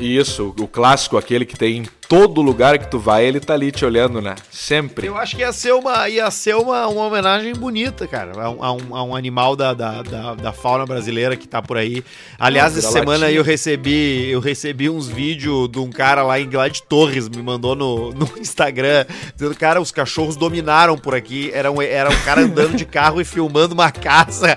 Isso, 0.00 0.54
o 0.56 0.68
clássico, 0.68 1.16
aquele 1.16 1.44
que 1.44 1.56
tem 1.56 1.82
todo 2.08 2.42
lugar 2.42 2.78
que 2.78 2.90
tu 2.90 2.98
vai, 2.98 3.24
ele 3.24 3.40
tá 3.40 3.54
ali 3.54 3.70
te 3.72 3.84
olhando, 3.84 4.20
né? 4.20 4.34
Sempre. 4.50 5.06
Eu 5.06 5.16
acho 5.16 5.36
que 5.36 5.42
ia 5.42 5.52
ser 5.52 5.72
uma, 5.72 6.08
ia 6.08 6.30
ser 6.30 6.54
uma, 6.54 6.86
uma 6.86 7.06
homenagem 7.06 7.52
bonita, 7.54 8.06
cara, 8.06 8.32
a 8.40 8.50
um, 8.50 8.64
a 8.64 8.72
um, 8.72 8.96
a 8.96 9.02
um 9.04 9.16
animal 9.16 9.56
da, 9.56 9.72
da, 9.74 10.02
da, 10.02 10.34
da, 10.34 10.52
fauna 10.52 10.84
brasileira 10.86 11.36
que 11.36 11.48
tá 11.48 11.62
por 11.62 11.76
aí. 11.76 12.04
Aliás, 12.38 12.76
essa 12.76 12.90
semana 12.90 13.30
eu 13.30 13.42
recebi, 13.42 14.28
eu 14.30 14.40
recebi 14.40 14.88
uns 14.88 15.08
vídeos 15.08 15.68
de 15.68 15.78
um 15.78 15.90
cara 15.90 16.22
lá 16.22 16.38
em 16.38 16.48
lá 16.50 16.68
de 16.68 16.82
Torres, 16.82 17.28
me 17.28 17.42
mandou 17.42 17.74
no, 17.74 18.12
no 18.12 18.30
Instagram, 18.38 19.06
dizendo, 19.34 19.56
cara, 19.56 19.80
os 19.80 19.90
cachorros 19.90 20.36
dominaram 20.36 20.96
por 20.96 21.14
aqui. 21.14 21.50
Era 21.52 21.70
um, 21.70 21.80
era 21.80 22.10
um 22.10 22.20
cara 22.24 22.42
andando 22.42 22.76
de 22.76 22.84
carro 22.84 23.20
e 23.20 23.24
filmando 23.24 23.74
uma 23.74 23.90
casa, 23.90 24.56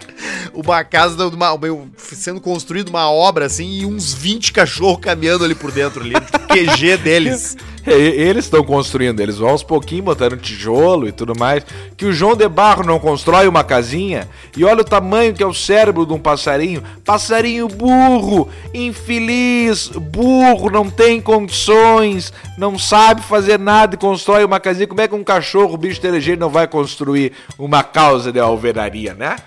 uma 0.54 0.84
casa 0.84 1.28
uma, 1.28 1.58
sendo 1.98 2.42
construída 2.42 2.90
uma 2.90 3.10
obra 3.10 3.46
assim, 3.46 3.82
e 3.82 3.86
uns 3.86 4.14
20 4.14 4.54
cachorros 4.54 5.00
caminhando 5.02 5.44
ali 5.44 5.56
por 5.56 5.72
dentro 5.72 6.04
ali, 6.04 6.14
QG 6.14 6.98
deles. 6.98 7.37
Eles 7.86 8.46
estão 8.46 8.64
construindo, 8.64 9.20
eles 9.20 9.38
vão 9.38 9.50
aos 9.50 9.64
pouquinhos 9.64 10.06
botando 10.06 10.38
tijolo 10.38 11.08
e 11.08 11.12
tudo 11.12 11.38
mais. 11.38 11.66
Que 11.96 12.06
o 12.06 12.14
João 12.14 12.36
de 12.36 12.48
Barro 12.48 12.84
não 12.84 13.00
constrói 13.00 13.48
uma 13.48 13.64
casinha 13.64 14.28
e 14.56 14.64
olha 14.64 14.82
o 14.82 14.86
tamanho 14.86 15.34
que 15.34 15.44
é 15.44 15.46
o 15.46 15.54
cérebro 15.54 16.06
de 16.06 16.14
um 16.14 16.20
passarinho. 16.20 16.84
Passarinho 17.06 17.68
burro, 17.68 18.50
infeliz, 18.74 19.88
burro, 19.88 20.70
não 20.70 20.90
tem 20.90 21.22
condições, 21.22 22.34
não 22.58 22.78
sabe 22.78 23.22
fazer 23.22 23.58
nada 23.58 23.96
e 23.96 23.98
constrói 23.98 24.44
uma 24.44 24.60
casinha. 24.60 24.88
Como 24.88 25.02
é 25.02 25.08
que 25.08 25.16
um 25.16 25.24
cachorro, 25.24 25.78
bicho 25.78 26.00
inteligente, 26.00 26.40
não 26.40 26.50
vai 26.50 26.68
construir 26.68 27.34
uma 27.58 27.84
causa 27.84 28.32
de 28.32 28.40
alvenaria, 28.40 29.14
né? 29.14 29.38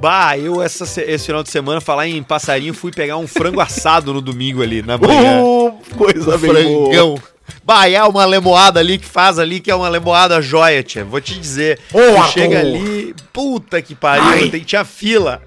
Bah, 0.00 0.36
eu 0.38 0.62
essa, 0.62 0.84
esse 1.02 1.26
final 1.26 1.42
de 1.42 1.50
semana, 1.50 1.80
falar 1.80 2.06
em 2.06 2.22
passarinho, 2.22 2.74
fui 2.74 2.92
pegar 2.92 3.16
um 3.16 3.26
frango 3.26 3.60
assado 3.60 4.12
no 4.12 4.20
domingo 4.20 4.62
ali, 4.62 4.82
na 4.82 4.98
manhã. 4.98 5.42
Uh, 5.42 5.72
coisa 5.96 6.36
um 6.36 6.38
bem 6.38 6.50
frangão. 6.50 7.14
Boa. 7.14 7.36
Bah, 7.64 7.88
é 7.88 8.02
uma 8.04 8.24
lemoada 8.24 8.80
ali 8.80 8.98
que 8.98 9.06
faz 9.06 9.38
ali, 9.38 9.60
que 9.60 9.70
é 9.70 9.74
uma 9.74 9.88
lemoada 9.88 10.40
joia, 10.42 10.82
tia. 10.82 11.04
Vou 11.04 11.20
te 11.20 11.38
dizer. 11.38 11.80
Ô, 11.92 12.22
chega 12.28 12.60
ali, 12.60 13.14
puta 13.32 13.80
que 13.80 13.94
pariu, 13.94 14.50
tem, 14.50 14.62
tinha 14.62 14.84
fila. 14.84 15.42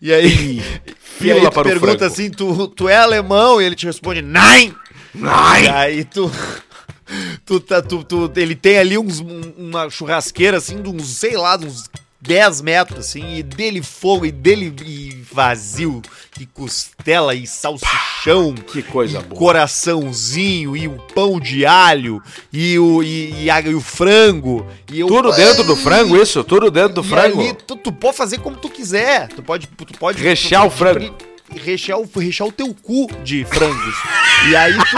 E 0.00 0.12
aí, 0.12 0.62
fila 1.00 1.38
e 1.38 1.46
aí 1.46 1.50
tu 1.50 1.62
pergunta 1.62 2.06
assim, 2.06 2.30
tu, 2.30 2.66
tu 2.68 2.88
é 2.88 2.96
alemão? 2.96 3.62
E 3.62 3.64
ele 3.64 3.76
te 3.76 3.86
responde, 3.86 4.20
nein! 4.20 4.74
Nein! 5.14 5.64
E 5.64 5.68
aí 5.68 6.04
tu... 6.04 6.30
Tu, 7.44 7.60
tá, 7.60 7.82
tu, 7.82 8.02
tu, 8.02 8.32
ele 8.36 8.54
tem 8.54 8.78
ali 8.78 8.96
uns, 8.96 9.20
uma 9.20 9.90
churrasqueira 9.90 10.56
assim, 10.56 10.80
de 10.80 10.88
uns, 10.88 11.08
sei 11.08 11.36
lá, 11.36 11.58
de 11.58 11.66
uns 11.66 11.90
10 12.22 12.60
metros, 12.62 13.00
assim, 13.00 13.34
e 13.34 13.42
dele 13.42 13.82
fogo, 13.82 14.24
e 14.24 14.30
dele 14.30 14.72
e 14.86 15.22
vazio, 15.32 16.00
e 16.40 16.46
costela, 16.46 17.34
e 17.34 17.48
salsichão. 17.48 18.54
Que 18.54 18.80
coisa 18.80 19.20
boa. 19.20 19.36
Coraçãozinho, 19.36 20.76
e 20.76 20.86
o 20.86 20.98
pão 21.14 21.40
de 21.40 21.66
alho, 21.66 22.22
e 22.52 22.78
o, 22.78 23.02
e, 23.02 23.42
e, 23.42 23.50
a, 23.50 23.60
e 23.60 23.74
o 23.74 23.80
frango. 23.80 24.64
E 24.92 25.00
eu, 25.00 25.08
Tudo 25.08 25.32
dentro 25.32 25.64
do 25.64 25.74
frango, 25.74 26.16
isso? 26.16 26.44
Tudo 26.44 26.70
dentro 26.70 26.94
do 26.94 27.02
frango? 27.02 27.40
Ali, 27.40 27.54
tu, 27.54 27.74
tu, 27.74 27.92
pode 27.92 28.16
fazer 28.16 28.38
como 28.38 28.56
tu 28.56 28.68
quiser. 28.68 29.26
Tu 29.28 29.42
pode. 29.42 29.66
Tu 29.66 29.98
pode 29.98 30.22
Rechear 30.22 30.62
tu, 30.62 30.68
o 30.68 30.70
frango 30.70 31.31
rechear 31.58 31.98
o, 31.98 32.08
rechear 32.18 32.48
o 32.48 32.52
teu 32.52 32.74
cu 32.74 33.08
de 33.22 33.44
frangos. 33.44 33.94
e 34.48 34.56
aí 34.56 34.74
tu, 34.74 34.96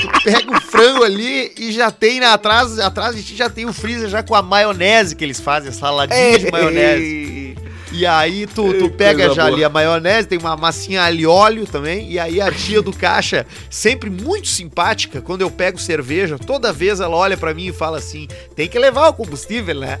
tu, 0.00 0.08
tu, 0.08 0.22
pega 0.22 0.56
o 0.56 0.60
frango 0.60 1.04
ali 1.04 1.52
e 1.58 1.72
já 1.72 1.90
tem 1.90 2.22
atrás, 2.24 2.78
atrás 2.78 3.16
de 3.16 3.22
ti 3.22 3.36
já 3.36 3.48
tem 3.48 3.66
o 3.66 3.72
freezer 3.72 4.08
já 4.08 4.22
com 4.22 4.34
a 4.34 4.42
maionese 4.42 5.14
que 5.14 5.24
eles 5.24 5.40
fazem, 5.40 5.72
saladinha 5.72 6.18
Ei. 6.18 6.38
de 6.38 6.50
maionese. 6.50 7.56
E 7.92 8.04
aí 8.04 8.46
tu, 8.46 8.74
tu 8.74 8.90
pega 8.90 9.32
já 9.32 9.44
boa. 9.44 9.54
ali 9.54 9.64
a 9.64 9.70
maionese, 9.70 10.28
tem 10.28 10.38
uma 10.38 10.56
massinha 10.56 11.02
ali 11.02 11.24
óleo 11.24 11.66
também, 11.66 12.10
e 12.10 12.18
aí 12.18 12.40
a 12.40 12.52
tia 12.52 12.82
do 12.82 12.92
caixa, 12.92 13.46
sempre 13.70 14.10
muito 14.10 14.48
simpática, 14.48 15.22
quando 15.22 15.40
eu 15.40 15.50
pego 15.50 15.78
cerveja, 15.78 16.38
toda 16.38 16.72
vez 16.72 17.00
ela 17.00 17.16
olha 17.16 17.36
para 17.36 17.54
mim 17.54 17.68
e 17.68 17.72
fala 17.72 17.96
assim: 17.98 18.28
"Tem 18.54 18.68
que 18.68 18.78
levar 18.78 19.08
o 19.08 19.14
combustível, 19.14 19.80
né?" 19.80 19.98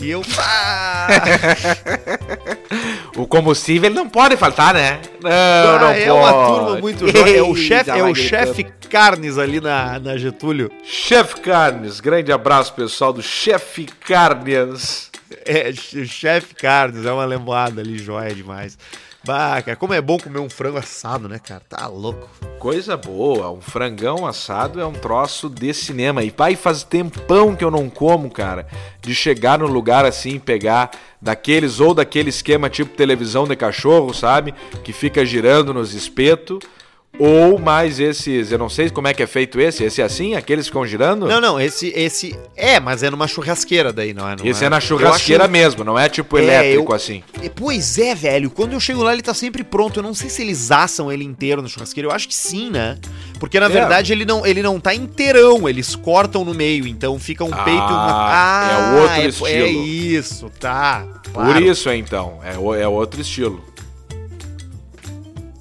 E 0.00 0.10
eu. 0.10 0.22
Ah! 0.38 1.08
o 3.16 3.26
combustível 3.26 3.90
não 3.90 4.08
pode 4.08 4.36
faltar, 4.36 4.74
né? 4.74 5.00
Não, 5.22 5.30
ah, 5.30 5.78
não 5.80 5.88
é 5.88 6.06
pode. 6.06 6.10
uma 6.10 6.46
turma 6.46 6.80
muito 6.80 7.06
jovem. 7.06 7.34
É 7.34 7.42
o 7.42 7.54
chefe 7.54 7.90
é 7.90 8.02
o 8.02 8.14
chefe 8.14 8.64
Carnes 8.88 9.38
ali 9.38 9.60
na, 9.60 9.98
na 9.98 10.16
Getúlio. 10.16 10.70
Chefe 10.84 11.40
Carnes, 11.40 12.00
grande 12.00 12.32
abraço 12.32 12.72
pessoal 12.74 13.12
do 13.12 13.22
Chefe 13.22 13.86
Carnes. 13.86 15.10
É, 15.44 15.72
chefe 15.72 16.54
Carnes, 16.54 17.04
é 17.04 17.12
uma 17.12 17.24
lembrada 17.24 17.80
ali, 17.80 17.98
joia 17.98 18.34
demais. 18.34 18.78
Bah, 19.26 19.62
cara, 19.62 19.74
como 19.74 19.94
é 19.94 20.02
bom 20.02 20.18
comer 20.18 20.38
um 20.38 20.50
frango 20.50 20.76
assado, 20.76 21.28
né, 21.28 21.38
cara? 21.38 21.62
Tá 21.66 21.86
louco. 21.86 22.28
Coisa 22.58 22.94
boa, 22.94 23.50
um 23.50 23.60
frangão 23.60 24.26
assado 24.26 24.78
é 24.78 24.84
um 24.84 24.92
troço 24.92 25.48
de 25.48 25.72
cinema. 25.72 26.22
E 26.22 26.30
pai, 26.30 26.56
faz 26.56 26.82
tempão 26.82 27.56
que 27.56 27.64
eu 27.64 27.70
não 27.70 27.88
como, 27.88 28.30
cara, 28.30 28.66
de 29.00 29.14
chegar 29.14 29.58
no 29.58 29.66
lugar 29.66 30.04
assim, 30.04 30.38
pegar 30.38 30.90
daqueles 31.22 31.80
ou 31.80 31.94
daquele 31.94 32.28
esquema 32.28 32.68
tipo 32.68 32.94
televisão 32.94 33.46
de 33.46 33.56
cachorro, 33.56 34.12
sabe? 34.12 34.54
Que 34.82 34.92
fica 34.92 35.24
girando 35.24 35.72
nos 35.72 35.94
espetos 35.94 36.58
ou 37.18 37.58
mais 37.58 38.00
esses, 38.00 38.50
eu 38.50 38.58
não 38.58 38.68
sei 38.68 38.90
como 38.90 39.08
é 39.08 39.14
que 39.14 39.22
é 39.22 39.26
feito 39.26 39.60
esse, 39.60 39.84
esse 39.84 40.02
é 40.02 40.04
assim, 40.04 40.34
aqueles 40.34 40.66
ficam 40.66 40.86
girando? 40.86 41.26
Não, 41.26 41.40
não, 41.40 41.60
esse, 41.60 41.92
esse 41.94 42.36
é, 42.56 42.80
mas 42.80 43.02
é 43.02 43.10
numa 43.10 43.28
churrasqueira 43.28 43.92
daí, 43.92 44.12
não 44.12 44.28
é? 44.28 44.36
Não 44.36 44.44
esse 44.44 44.64
é, 44.64 44.66
é 44.66 44.70
na 44.70 44.80
churrasqueira 44.80 45.44
acho... 45.44 45.52
mesmo, 45.52 45.84
não 45.84 45.98
é 45.98 46.08
tipo 46.08 46.36
é, 46.38 46.42
elétrico 46.42 46.92
eu... 46.92 46.96
assim. 46.96 47.22
Pois 47.54 47.98
é, 47.98 48.14
velho, 48.14 48.50
quando 48.50 48.72
eu 48.72 48.80
chego 48.80 49.02
lá 49.02 49.12
ele 49.12 49.22
tá 49.22 49.34
sempre 49.34 49.62
pronto, 49.62 50.00
eu 50.00 50.02
não 50.02 50.14
sei 50.14 50.28
se 50.28 50.42
eles 50.42 50.70
assam 50.70 51.10
ele 51.10 51.24
inteiro 51.24 51.62
na 51.62 51.68
churrasqueira, 51.68 52.08
eu 52.08 52.12
acho 52.12 52.26
que 52.26 52.34
sim, 52.34 52.70
né? 52.70 52.98
Porque 53.38 53.60
na 53.60 53.66
é. 53.66 53.68
verdade 53.68 54.12
ele 54.12 54.24
não, 54.24 54.44
ele 54.44 54.62
não 54.62 54.80
tá 54.80 54.94
inteirão, 54.94 55.68
eles 55.68 55.94
cortam 55.94 56.44
no 56.44 56.54
meio, 56.54 56.86
então 56.86 57.18
fica 57.18 57.44
um 57.44 57.52
ah, 57.52 57.64
peito. 57.64 57.80
Ah, 57.80 58.94
é 58.96 59.00
outro 59.00 59.20
é, 59.20 59.28
estilo. 59.28 59.48
É 59.48 59.68
isso, 59.68 60.50
tá. 60.58 61.06
Claro. 61.32 61.52
Por 61.52 61.62
isso 61.62 61.90
então, 61.90 62.38
é, 62.42 62.82
é 62.82 62.88
outro 62.88 63.20
estilo. 63.20 63.73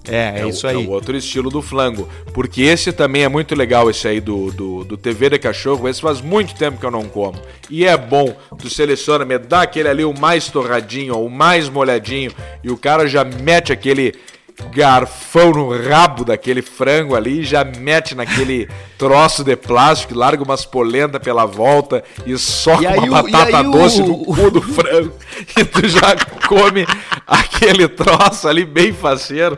É, 0.08 0.40
é, 0.40 0.42
é 0.42 0.48
isso 0.48 0.68
aí. 0.68 0.76
É 0.76 0.78
o 0.78 0.90
outro 0.92 1.16
estilo 1.16 1.50
do 1.50 1.62
flango. 1.62 2.08
Porque 2.34 2.62
esse 2.62 2.92
também 2.92 3.24
é 3.24 3.30
muito 3.30 3.56
legal, 3.56 3.90
esse 3.90 4.08
aí 4.08 4.20
do, 4.20 4.52
do, 4.52 4.84
do 4.84 4.98
TV 4.98 5.30
de 5.30 5.40
cachorro. 5.40 5.88
Esse 5.88 6.02
faz 6.02 6.22
muito 6.22 6.56
tempo 6.56 6.80
que 6.80 6.86
eu 6.86 6.92
não 6.92 7.06
como. 7.06 7.40
E 7.70 7.86
é 7.86 7.98
bom. 7.98 8.36
Tu 8.58 8.70
seleciona, 8.70 9.26
me 9.26 9.38
dá 9.38 9.62
aquele 9.62 9.88
ali 9.88 10.04
o 10.04 10.14
mais 10.14 10.48
torradinho, 10.48 11.16
o 11.16 11.30
mais 11.30 11.70
molhadinho. 11.70 12.32
E 12.64 12.70
o 12.70 12.78
cara 12.78 13.08
já 13.08 13.24
mete 13.24 13.72
aquele 13.72 14.14
garfão 14.74 15.52
no 15.52 15.90
rabo 15.90 16.24
daquele 16.24 16.62
frango 16.62 17.16
ali, 17.16 17.44
já 17.44 17.64
mete 17.64 18.16
naquele 18.16 18.70
troço 18.98 19.44
de 19.44 19.56
plástico, 19.56 20.16
larga 20.16 20.44
umas 20.44 20.66
polenta 20.66 21.20
pela 21.20 21.46
volta 21.46 22.04
e 22.26 22.38
soca 22.38 22.96
e 22.98 23.10
uma 23.10 23.24
batata 23.24 23.64
doce 23.64 24.02
o... 24.02 24.08
no 24.08 24.18
cu 24.26 24.52
do 24.52 24.62
frango. 24.62 25.14
e 25.58 25.64
tu 25.66 25.88
já 25.88 26.16
come 26.48 26.86
aquele 27.26 27.88
troço 27.88 28.48
ali 28.48 28.66
bem 28.66 28.94
faceiro. 28.94 29.58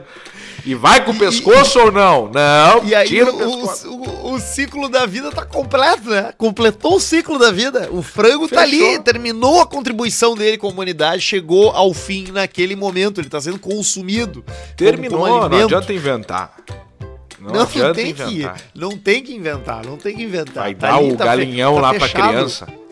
E 0.66 0.74
vai 0.74 1.06
com 1.06 1.12
o 1.12 1.18
pescoço 1.18 1.78
e, 1.78 1.82
ou 1.82 1.92
não? 1.92 2.32
Não, 2.32 2.84
e 2.84 2.96
aí 2.96 3.08
tira 3.08 3.32
o, 3.32 3.38
o, 3.38 3.66
o, 3.66 4.34
o, 4.34 4.40
ciclo 4.40 4.90
da 4.90 5.06
vida 5.06 5.30
tá 5.30 5.46
completo, 5.46 6.10
né? 6.10 6.34
Completou 6.36 6.96
o 6.96 7.00
ciclo 7.00 7.38
da 7.38 7.52
vida. 7.52 7.88
O 7.92 8.02
frango 8.02 8.48
Fechou. 8.48 8.58
tá 8.58 8.64
ali, 8.64 9.00
terminou 9.00 9.62
a 9.62 9.68
contribuição 9.68 10.34
dele 10.34 10.58
com 10.58 10.66
a 10.66 10.72
humanidade, 10.72 11.22
chegou 11.22 11.70
ao 11.70 11.94
fim 11.94 12.32
naquele 12.32 12.76
momento. 12.76 13.22
Ele 13.22 13.30
tá 13.30 13.40
sendo 13.40 13.60
consumido. 13.60 14.44
Terminou, 14.76 15.20
como, 15.20 15.34
como 15.34 15.50
não 15.50 15.66
adianta 15.66 15.94
inventar. 15.94 16.56
Não, 17.40 17.54
não, 17.54 17.60
não 17.60 17.94
tem 17.94 18.10
inventar. 18.10 18.56
que, 18.56 18.64
não 18.74 18.98
tem 18.98 19.24
que 19.24 19.36
inventar, 19.36 19.86
não 19.86 19.98
tem 19.98 20.16
que 20.16 20.24
inventar. 20.24 20.64
Vai 20.64 20.74
tá 20.74 20.88
dar 20.88 20.98
ali, 20.98 21.12
o 21.12 21.16
tá 21.16 21.26
galinhão 21.26 21.76
tá 21.76 21.82
lá 21.82 21.94
fechado. 21.94 22.12
pra 22.12 22.28
criança. 22.28 22.85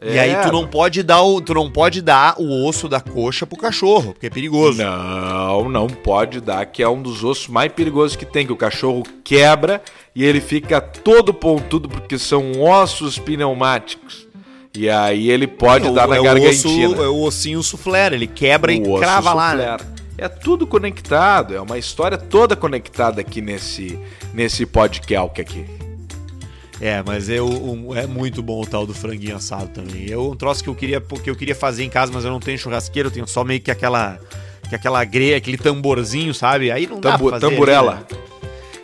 É, 0.00 0.14
e 0.14 0.18
aí 0.18 0.36
tu 0.42 0.50
não 0.50 0.66
pode 0.66 1.02
dar 1.02 1.22
o, 1.22 1.42
tu 1.42 1.52
não 1.52 1.70
pode 1.70 2.00
dar 2.00 2.34
o 2.38 2.66
osso 2.66 2.88
da 2.88 3.00
coxa 3.00 3.46
pro 3.46 3.58
cachorro, 3.58 4.12
porque 4.12 4.28
é 4.28 4.30
perigoso. 4.30 4.82
Não, 4.82 5.68
não 5.68 5.86
pode 5.88 6.40
dar, 6.40 6.64
que 6.64 6.82
é 6.82 6.88
um 6.88 7.02
dos 7.02 7.22
ossos 7.22 7.48
mais 7.48 7.70
perigosos 7.70 8.16
que 8.16 8.24
tem, 8.24 8.46
que 8.46 8.52
o 8.52 8.56
cachorro 8.56 9.02
quebra 9.22 9.82
e 10.16 10.24
ele 10.24 10.40
fica 10.40 10.80
todo 10.80 11.34
pontudo 11.34 11.86
porque 11.86 12.18
são 12.18 12.62
ossos 12.62 13.18
pneumáticos. 13.18 14.26
E 14.74 14.88
aí 14.88 15.30
ele 15.30 15.46
pode 15.46 15.88
é, 15.88 15.92
dar 15.92 16.08
o, 16.08 16.10
na 16.10 16.16
é 16.16 16.22
gargantina. 16.22 16.88
O 16.88 16.92
osso, 16.92 17.02
é 17.02 17.08
o 17.08 17.20
ossinho 17.22 17.62
suflé, 17.62 18.06
ele 18.06 18.26
quebra 18.26 18.72
o 18.72 18.74
e 18.74 18.98
crava 18.98 19.34
lá. 19.34 19.54
Né? 19.54 19.76
É 20.16 20.28
tudo 20.28 20.66
conectado, 20.66 21.54
é 21.54 21.60
uma 21.60 21.76
história 21.76 22.16
toda 22.16 22.56
conectada 22.56 23.20
aqui 23.20 23.42
nesse 23.42 23.98
nesse 24.32 24.64
podcast 24.64 25.40
aqui. 25.40 25.89
É, 26.80 27.02
mas 27.06 27.28
eu, 27.28 27.46
um, 27.46 27.94
é 27.94 28.06
muito 28.06 28.42
bom 28.42 28.62
o 28.62 28.66
tal 28.66 28.86
do 28.86 28.94
franguinho 28.94 29.36
assado 29.36 29.68
também. 29.68 30.08
Eu 30.08 30.30
um 30.30 30.36
troço 30.36 30.64
que 30.64 30.70
eu 30.70 30.74
queria 30.74 31.00
que 31.00 31.28
eu 31.28 31.36
queria 31.36 31.54
fazer 31.54 31.84
em 31.84 31.90
casa, 31.90 32.10
mas 32.12 32.24
eu 32.24 32.30
não 32.30 32.40
tenho 32.40 32.58
churrasqueira, 32.58 33.08
eu 33.08 33.12
tenho 33.12 33.26
só 33.26 33.44
meio 33.44 33.60
que 33.60 33.70
aquela 33.70 34.18
que 34.68 34.74
aquela 34.74 35.04
greia, 35.04 35.36
aquele 35.36 35.58
tamborzinho, 35.58 36.32
sabe? 36.32 36.70
Aí 36.70 36.86
não 36.86 37.00
Tambu, 37.00 37.30
dá 37.30 37.38
pra 37.38 37.40
fazer. 37.40 37.50
Tamburela. 37.50 37.92
Ali, 37.92 38.04
né? 38.12 38.30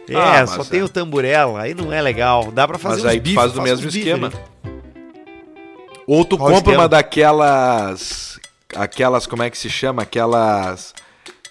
É, 0.09 0.16
ah, 0.16 0.47
só 0.47 0.64
tem 0.64 0.80
é. 0.80 0.84
o 0.84 0.88
tamburela, 0.88 1.61
aí 1.61 1.74
não 1.74 1.92
é 1.92 2.01
legal. 2.01 2.53
Dá 2.53 2.66
pra 2.66 2.78
fazer 2.78 3.03
Mas 3.03 3.12
aí 3.12 3.20
bife, 3.20 3.34
faz 3.34 3.53
do 3.53 3.62
mesmo 3.62 3.88
esquema. 3.88 4.32
Ou 6.07 6.24
tu 6.24 6.36
Qual 6.36 6.51
compra 6.51 6.59
esquema? 6.59 6.82
uma 6.82 6.88
daquelas 6.88 8.38
aquelas 8.74 9.26
como 9.26 9.42
é 9.42 9.51
que 9.51 9.59
se 9.59 9.68
chama? 9.68 10.03
Aquelas 10.03 10.94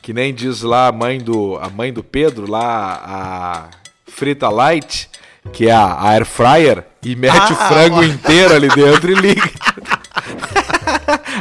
que 0.02 0.14
nem 0.14 0.34
diz 0.34 0.62
lá 0.62 0.88
a 0.88 0.91
mãe 0.91 1.20
do 1.20 1.58
a 1.58 1.70
mãe 1.70 1.91
do 1.91 2.04
Pedro 2.04 2.50
lá 2.50 3.02
a 3.04 3.70
frita 4.08 4.48
light, 4.48 5.10
que 5.54 5.68
é 5.68 5.72
a 5.72 6.10
air 6.10 6.26
fryer, 6.26 6.84
e 7.04 7.16
mete 7.16 7.54
o 7.54 7.58
Ah, 7.60 7.68
frango 7.70 7.98
ó. 8.00 8.04
inteiro 8.04 8.54
ali 8.54 8.68
dentro 8.70 9.12
e 9.12 9.16
liga. 9.16 9.43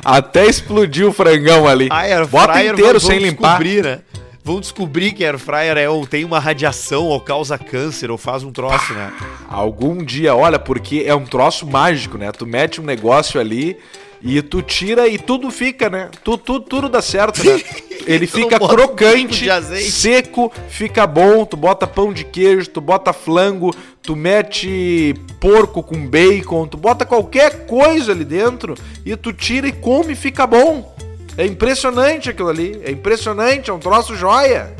Até 0.04 0.46
explodiu 0.46 1.08
o 1.08 1.12
frangão 1.12 1.66
ali. 1.66 1.88
Air 1.90 2.26
Bota 2.26 2.62
inteiro 2.62 3.00
sem 3.00 3.18
limpar. 3.18 3.58
descobrir, 3.58 3.82
né? 3.84 4.00
Vão 4.46 4.60
descobrir 4.60 5.12
que 5.12 5.24
air 5.24 5.38
fryer 5.38 5.78
é, 5.78 5.88
ou 5.88 6.06
tem 6.06 6.22
uma 6.24 6.38
radiação 6.38 7.04
ou 7.04 7.18
causa 7.18 7.56
câncer 7.56 8.10
ou 8.10 8.18
faz 8.18 8.42
um 8.44 8.52
troço, 8.52 8.92
né? 8.92 9.10
Algum 9.48 10.04
dia, 10.04 10.34
olha, 10.36 10.58
porque 10.58 11.04
é 11.06 11.14
um 11.14 11.24
troço 11.24 11.66
mágico, 11.66 12.18
né? 12.18 12.30
Tu 12.30 12.46
mete 12.46 12.78
um 12.80 12.84
negócio 12.84 13.40
ali 13.40 13.78
e 14.24 14.40
tu 14.40 14.62
tira 14.62 15.06
e 15.06 15.18
tudo 15.18 15.50
fica, 15.50 15.90
né? 15.90 16.08
Tu, 16.24 16.38
tu, 16.38 16.58
tudo 16.58 16.88
dá 16.88 17.02
certo, 17.02 17.44
né? 17.44 17.60
Ele 18.06 18.26
fica 18.26 18.62
um 18.62 18.66
crocante, 18.66 19.48
azeite. 19.48 19.90
seco, 19.90 20.50
fica 20.68 21.06
bom. 21.06 21.44
Tu 21.44 21.56
bota 21.56 21.86
pão 21.86 22.12
de 22.12 22.24
queijo, 22.24 22.68
tu 22.70 22.80
bota 22.80 23.12
flango, 23.12 23.74
tu 24.02 24.16
mete 24.16 25.14
porco 25.38 25.82
com 25.82 26.06
bacon, 26.06 26.66
tu 26.66 26.76
bota 26.76 27.04
qualquer 27.04 27.66
coisa 27.66 28.12
ali 28.12 28.24
dentro 28.24 28.74
e 29.04 29.14
tu 29.16 29.32
tira 29.32 29.68
e 29.68 29.72
come 29.72 30.12
e 30.14 30.16
fica 30.16 30.46
bom. 30.46 30.94
É 31.36 31.44
impressionante 31.44 32.30
aquilo 32.30 32.48
ali. 32.48 32.80
É 32.82 32.90
impressionante, 32.90 33.70
é 33.70 33.72
um 33.72 33.78
troço 33.78 34.16
joia. 34.16 34.74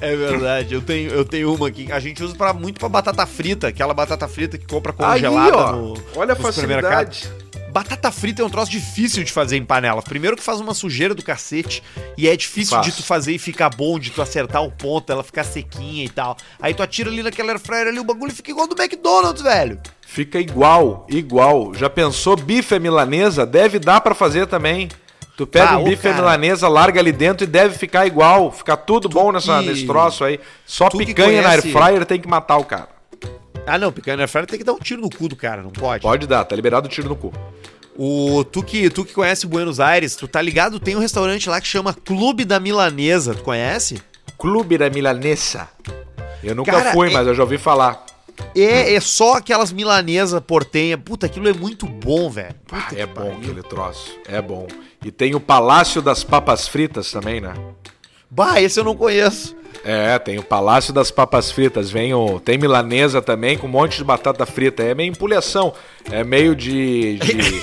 É 0.00 0.16
verdade, 0.16 0.74
eu 0.74 0.80
tenho, 0.80 1.10
eu 1.10 1.24
tenho 1.24 1.54
uma 1.54 1.68
aqui. 1.68 1.92
A 1.92 2.00
gente 2.00 2.22
usa 2.24 2.34
pra, 2.34 2.54
muito 2.54 2.80
pra 2.80 2.88
batata 2.88 3.26
frita, 3.26 3.68
aquela 3.68 3.92
batata 3.92 4.26
frita 4.26 4.56
que 4.56 4.66
compra 4.66 4.94
congelada 4.94 5.46
Aí, 5.46 5.52
ó, 5.52 5.72
no, 5.72 6.02
olha 6.16 6.32
a 6.32 6.36
no 6.36 6.52
supermercado. 6.52 7.39
Batata 7.72 8.10
frita 8.10 8.42
é 8.42 8.44
um 8.44 8.50
troço 8.50 8.70
difícil 8.70 9.22
de 9.22 9.30
fazer 9.30 9.56
em 9.56 9.64
panela. 9.64 10.02
Primeiro 10.02 10.36
que 10.36 10.42
faz 10.42 10.60
uma 10.60 10.74
sujeira 10.74 11.14
do 11.14 11.22
cacete 11.22 11.82
e 12.16 12.28
é 12.28 12.36
difícil 12.36 12.74
Faz. 12.76 12.86
de 12.86 12.92
tu 12.92 13.02
fazer 13.02 13.32
e 13.32 13.38
ficar 13.38 13.70
bom, 13.70 13.98
de 13.98 14.10
tu 14.10 14.20
acertar 14.20 14.62
o 14.64 14.70
ponto, 14.72 15.10
ela 15.12 15.22
ficar 15.22 15.44
sequinha 15.44 16.04
e 16.04 16.08
tal. 16.08 16.36
Aí 16.60 16.74
tu 16.74 16.82
atira 16.82 17.08
ali 17.08 17.22
naquela 17.22 17.52
air 17.52 17.60
fryer 17.60 17.86
ali, 17.88 18.00
o 18.00 18.04
bagulho 18.04 18.32
fica 18.32 18.50
igual 18.50 18.66
do 18.66 18.80
McDonald's, 18.80 19.42
velho. 19.42 19.78
Fica 20.00 20.40
igual, 20.40 21.06
igual. 21.08 21.72
Já 21.74 21.88
pensou 21.88 22.36
bife 22.36 22.76
milanesa? 22.80 23.46
Deve 23.46 23.78
dar 23.78 24.00
pra 24.00 24.14
fazer 24.14 24.46
também. 24.48 24.88
Tu 25.36 25.46
pega 25.46 25.70
Ah, 25.70 25.78
um 25.78 25.84
bife 25.84 26.02
cara. 26.02 26.16
milanesa, 26.16 26.68
larga 26.68 27.00
ali 27.00 27.12
dentro 27.12 27.44
e 27.44 27.46
deve 27.46 27.78
ficar 27.78 28.04
igual. 28.06 28.50
Fica 28.50 28.76
tudo 28.76 29.08
bom 29.08 29.30
nessa, 29.30 29.60
que- 29.60 29.68
nesse 29.68 29.86
troço 29.86 30.24
aí. 30.24 30.40
Só 30.66 30.88
tu 30.88 30.98
picanha 30.98 31.40
na 31.40 31.50
air 31.50 31.62
conhece- 31.62 31.78
fryer 31.78 32.04
tem 32.04 32.20
que 32.20 32.28
matar 32.28 32.56
o 32.58 32.64
cara. 32.64 32.88
Ah, 33.70 33.78
não, 33.78 33.92
picanha 33.92 34.16
na 34.16 34.22
air 34.24 34.28
fryer 34.28 34.46
tem 34.46 34.58
que 34.58 34.64
dar 34.64 34.72
um 34.72 34.78
tiro 34.78 35.00
no 35.00 35.08
cu 35.10 35.28
do 35.28 35.36
cara, 35.36 35.62
não 35.62 35.70
pode? 35.70 36.02
Pode 36.02 36.26
dar, 36.26 36.44
tá 36.44 36.56
liberado 36.56 36.86
o 36.86 36.90
tiro 36.90 37.08
no 37.08 37.16
cu. 37.16 37.32
O, 37.96 38.44
tu, 38.44 38.62
que, 38.62 38.88
tu 38.88 39.04
que 39.04 39.12
conhece 39.12 39.46
Buenos 39.46 39.78
Aires, 39.78 40.16
tu 40.16 40.26
tá 40.26 40.40
ligado? 40.40 40.80
Tem 40.80 40.96
um 40.96 41.00
restaurante 41.00 41.48
lá 41.48 41.60
que 41.60 41.66
chama 41.66 41.92
Clube 41.92 42.44
da 42.44 42.58
Milanesa, 42.58 43.34
tu 43.34 43.42
conhece? 43.42 44.00
Clube 44.38 44.78
da 44.78 44.88
milanesa. 44.88 45.68
Eu 46.42 46.54
nunca 46.54 46.72
Cara, 46.72 46.92
fui, 46.92 47.10
é- 47.10 47.12
mas 47.12 47.26
eu 47.26 47.34
já 47.34 47.42
ouvi 47.42 47.58
falar. 47.58 48.06
É, 48.56 48.94
é 48.94 49.00
só 49.00 49.34
aquelas 49.34 49.70
milanesas 49.70 50.40
portenha. 50.40 50.96
Puta, 50.96 51.26
aquilo 51.26 51.46
é 51.46 51.52
muito 51.52 51.84
bom, 51.86 52.30
velho. 52.30 52.54
Ah, 52.72 52.88
é 52.96 53.04
bom 53.04 53.12
pariu. 53.14 53.32
aquele 53.34 53.62
troço. 53.62 54.18
É 54.26 54.40
bom. 54.40 54.66
E 55.04 55.10
tem 55.10 55.34
o 55.34 55.40
Palácio 55.40 56.00
das 56.00 56.24
Papas 56.24 56.66
Fritas 56.66 57.10
também, 57.12 57.40
né? 57.40 57.52
Bah, 58.30 58.58
esse 58.60 58.80
eu 58.80 58.84
não 58.84 58.96
conheço. 58.96 59.54
É, 59.84 60.18
tem 60.18 60.38
o 60.38 60.42
Palácio 60.42 60.92
das 60.92 61.10
Papas 61.10 61.50
Fritas, 61.50 61.90
vem 61.90 62.12
o, 62.12 62.38
tem 62.38 62.58
milanesa 62.58 63.22
também 63.22 63.56
com 63.56 63.66
um 63.66 63.70
monte 63.70 63.96
de 63.96 64.04
batata 64.04 64.44
frita. 64.44 64.82
É 64.82 64.94
meio 64.94 65.08
empulhação, 65.10 65.72
é 66.10 66.22
meio 66.22 66.54
de, 66.54 67.18
de- 67.18 67.62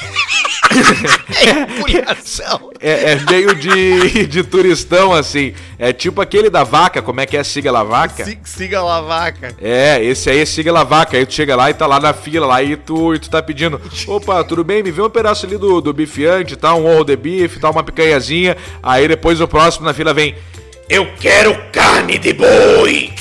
Empulhação. 1.78 2.72
é, 2.82 3.11
é 3.13 3.20
meio 3.30 3.55
de, 3.55 4.26
de 4.28 4.43
turistão 4.43 5.13
assim. 5.13 5.53
É 5.80 5.93
tipo 5.93 6.22
aquele 6.22 6.49
da 6.49 6.63
vaca, 6.63 7.01
como 7.01 7.22
é 7.22 7.26
que 7.26 7.38
é 7.38 7.43
siga 7.43 7.72
la 7.72 7.84
vaca? 7.84 8.24
Sig- 8.26 8.39
Siga 8.43 8.82
lá, 8.82 9.01
vaca. 9.01 9.55
É, 9.61 10.03
esse 10.03 10.30
aí 10.30 10.39
é 10.39 10.45
siga 10.45 10.72
la 10.72 10.84
vaca. 10.84 11.18
Aí 11.18 11.26
tu 11.26 11.34
chega 11.34 11.55
lá 11.55 11.70
e 11.70 11.74
tá 11.74 11.86
lá 11.86 11.99
na 11.99 12.13
fila 12.13 12.45
lá 12.47 12.63
e 12.63 12.76
tu, 12.76 13.13
e 13.13 13.20
tu 13.20 13.30
tá 13.30 13.41
pedindo: 13.41 13.80
opa, 14.07 14.43
tudo 14.43 14.63
bem? 14.63 14.82
Me 14.84 14.91
vê 14.91 15.01
um 15.01 15.09
pedaço 15.09 15.45
ali 15.45 15.57
do, 15.57 15.80
do 15.82 15.93
bifiante, 15.93 16.55
tá? 16.55 16.74
Um 16.74 16.86
ovo 16.88 17.03
de 17.05 17.15
bife, 17.15 17.59
tá? 17.59 17.70
Uma 17.70 17.84
picanhazinha. 17.84 18.57
Aí 18.82 19.07
depois 19.07 19.39
o 19.39 19.47
próximo 19.47 19.86
na 19.86 19.93
fila 19.93 20.13
vem: 20.13 20.36
eu 20.90 21.06
quero 21.20 21.56
carne 21.72 22.18
de 22.18 22.34
boi. 22.34 23.14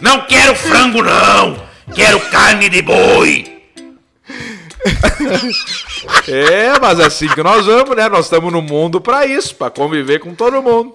Não 0.00 0.20
quero 0.26 0.54
frango, 0.54 1.02
não! 1.02 1.56
Quero 1.94 2.20
carne 2.30 2.68
de 2.68 2.82
boi! 2.82 3.44
é, 6.28 6.78
mas 6.80 7.00
é 7.00 7.06
assim 7.06 7.28
que 7.28 7.42
nós 7.42 7.64
vamos, 7.66 7.96
né? 7.96 8.08
Nós 8.08 8.26
estamos 8.26 8.52
no 8.52 8.60
mundo 8.60 9.00
pra 9.00 9.26
isso, 9.26 9.54
pra 9.54 9.70
conviver 9.70 10.18
com 10.20 10.34
todo 10.34 10.62
mundo. 10.62 10.94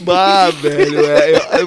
Bah, 0.00 0.50
velho. 0.50 1.04
É, 1.04 1.60
eu- 1.60 1.66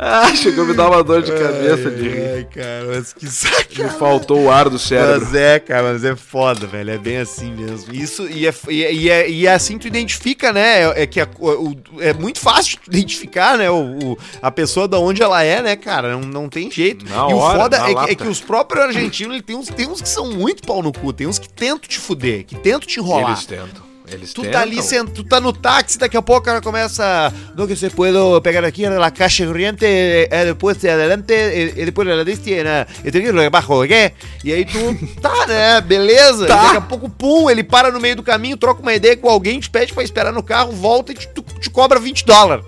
Ah, 0.00 0.32
chegou 0.32 0.62
a 0.62 0.68
me 0.68 0.74
dar 0.74 0.88
uma 0.88 1.02
dor 1.02 1.22
de 1.22 1.32
cabeça 1.32 1.90
de 1.90 2.08
rir. 2.08 2.30
Ai, 2.36 2.44
cara, 2.44 2.84
mas 2.86 3.12
que 3.12 3.24
Me 3.24 3.30
sacanagem. 3.32 3.98
faltou 3.98 4.42
o 4.44 4.48
ar 4.50 4.68
do 4.70 4.78
cérebro. 4.78 5.22
Mas 5.26 5.34
é, 5.34 5.58
cara, 5.58 5.92
mas 5.92 6.04
é 6.04 6.14
foda, 6.14 6.68
velho. 6.68 6.90
É 6.92 6.98
bem 6.98 7.16
assim 7.16 7.50
mesmo. 7.52 7.92
Isso, 7.92 8.28
e 8.28 8.46
é, 8.46 8.54
e 8.68 8.82
é, 8.84 8.92
e 8.92 9.08
é, 9.10 9.44
é 9.46 9.52
assim 9.52 9.74
que 9.76 9.80
tu 9.80 9.88
identifica, 9.88 10.52
né? 10.52 10.82
É, 10.84 11.02
é 11.02 11.06
que 11.08 11.20
a- 11.20 11.28
o- 11.40 11.74
é 11.98 12.12
muito 12.12 12.38
fácil 12.38 12.78
tu 12.78 12.88
identificar, 12.90 13.58
né? 13.58 13.68
O, 13.70 14.12
o- 14.12 14.18
a 14.40 14.52
pessoa 14.52 14.86
da 14.86 15.00
onde 15.00 15.20
ela 15.20 15.42
é, 15.42 15.60
né, 15.60 15.74
cara? 15.74 16.12
Não, 16.12 16.20
não 16.20 16.48
tem 16.48 16.70
jeito. 16.70 17.04
Na 17.04 17.28
e 17.28 17.34
o 17.34 17.36
hora, 17.38 17.58
foda 17.58 17.78
na 17.80 17.88
é 17.88 17.94
que, 18.06 18.10
é 18.12 18.14
que 18.14 18.28
os 18.28 18.40
próprios 18.40 18.84
argentinos, 18.84 19.42
tem 19.42 19.56
uns, 19.56 19.66
tem 19.66 19.88
uns 19.88 20.00
que 20.00 20.08
são 20.08 20.30
muito 20.30 20.62
pau 20.62 20.80
no 20.80 20.92
cu. 20.92 21.12
Tem 21.12 21.26
uns 21.26 21.40
que 21.40 21.48
tentam 21.48 21.88
te 21.88 21.98
fuder, 21.98 22.44
que 22.44 22.54
tentam 22.54 22.86
te 22.86 23.00
enrolar. 23.00 23.30
Eles 23.32 23.46
tentam. 23.46 23.87
Eles 24.10 24.32
Tu 24.32 24.42
tentam. 24.42 24.52
tá 24.60 24.66
ali, 24.66 24.82
sent- 24.82 25.10
tu 25.12 25.22
tá 25.24 25.40
no 25.40 25.52
táxi, 25.52 25.98
daqui 25.98 26.16
a 26.16 26.22
pouco 26.22 26.40
o 26.42 26.44
cara 26.44 26.60
começa. 26.60 27.32
No 27.56 27.66
que 27.66 27.76
se 27.76 27.90
puedo 27.90 28.40
pegar 28.40 28.64
aqui 28.64 28.88
na 28.88 29.10
calle 29.10 29.46
corriente, 29.46 29.84
eh, 29.84 30.44
depois 30.46 30.76
de 30.78 30.88
adelante, 30.88 31.32
eh, 31.32 31.72
e 31.76 31.84
depois 31.84 32.08
de 32.08 32.14
la 32.14 32.22
este, 32.30 32.62
na, 32.62 32.86
e 33.04 33.10
tem 33.10 33.22
que 33.22 33.28
ir 33.28 33.38
abaixo, 33.46 33.72
ok? 33.72 34.12
E 34.44 34.52
aí 34.52 34.64
tu, 34.64 34.78
tá, 35.20 35.46
né? 35.46 35.80
Beleza. 35.80 36.46
Tá. 36.46 36.62
Daqui 36.64 36.76
a 36.78 36.80
pouco, 36.80 37.08
pum, 37.08 37.50
ele 37.50 37.62
para 37.62 37.90
no 37.90 38.00
meio 38.00 38.16
do 38.16 38.22
caminho, 38.22 38.56
troca 38.56 38.80
uma 38.80 38.94
ideia 38.94 39.16
com 39.16 39.28
alguém, 39.28 39.60
te 39.60 39.68
pede 39.68 39.92
pra 39.92 40.02
esperar 40.02 40.32
no 40.32 40.42
carro, 40.42 40.72
volta 40.72 41.12
e 41.12 41.14
te, 41.14 41.28
tu- 41.28 41.42
te 41.60 41.68
cobra 41.68 41.98
20 42.00 42.24
dólares. 42.24 42.64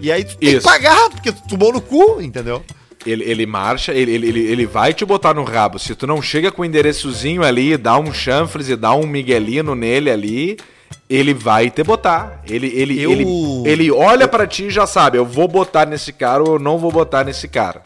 E 0.00 0.10
aí 0.12 0.24
tu 0.24 0.36
tem 0.36 0.50
que 0.50 0.56
Isso. 0.56 0.66
pagar, 0.66 1.10
porque 1.10 1.32
tu 1.32 1.42
tomou 1.48 1.72
no 1.72 1.80
cu, 1.80 2.20
entendeu? 2.22 2.62
Ele, 3.06 3.24
ele 3.24 3.46
marcha, 3.46 3.92
ele, 3.92 4.12
ele, 4.12 4.28
ele, 4.28 4.40
ele 4.40 4.66
vai 4.66 4.92
te 4.92 5.04
botar 5.04 5.32
no 5.32 5.44
rabo. 5.44 5.78
Se 5.78 5.94
tu 5.94 6.06
não 6.06 6.20
chega 6.20 6.50
com 6.50 6.62
o 6.62 6.64
endereçozinho 6.64 7.42
ali, 7.44 7.76
dá 7.76 7.96
um 7.98 8.12
chanfres 8.12 8.68
e 8.68 8.76
dá 8.76 8.92
um 8.92 9.06
miguelino 9.06 9.74
nele 9.74 10.10
ali, 10.10 10.56
ele 11.08 11.32
vai 11.34 11.70
te 11.70 11.82
botar. 11.82 12.40
Ele, 12.48 12.66
ele, 12.74 13.00
Eu- 13.02 13.10
ele, 13.12 13.26
ele 13.64 13.90
olha 13.90 14.28
pra 14.28 14.46
ti 14.46 14.64
e 14.64 14.70
já 14.70 14.86
sabe, 14.86 15.16
eu 15.18 15.24
vou 15.24 15.48
botar 15.48 15.86
nesse 15.86 16.12
cara 16.12 16.42
ou 16.42 16.54
eu 16.54 16.58
não 16.58 16.78
vou 16.78 16.90
botar 16.92 17.24
nesse 17.24 17.48
cara. 17.48 17.82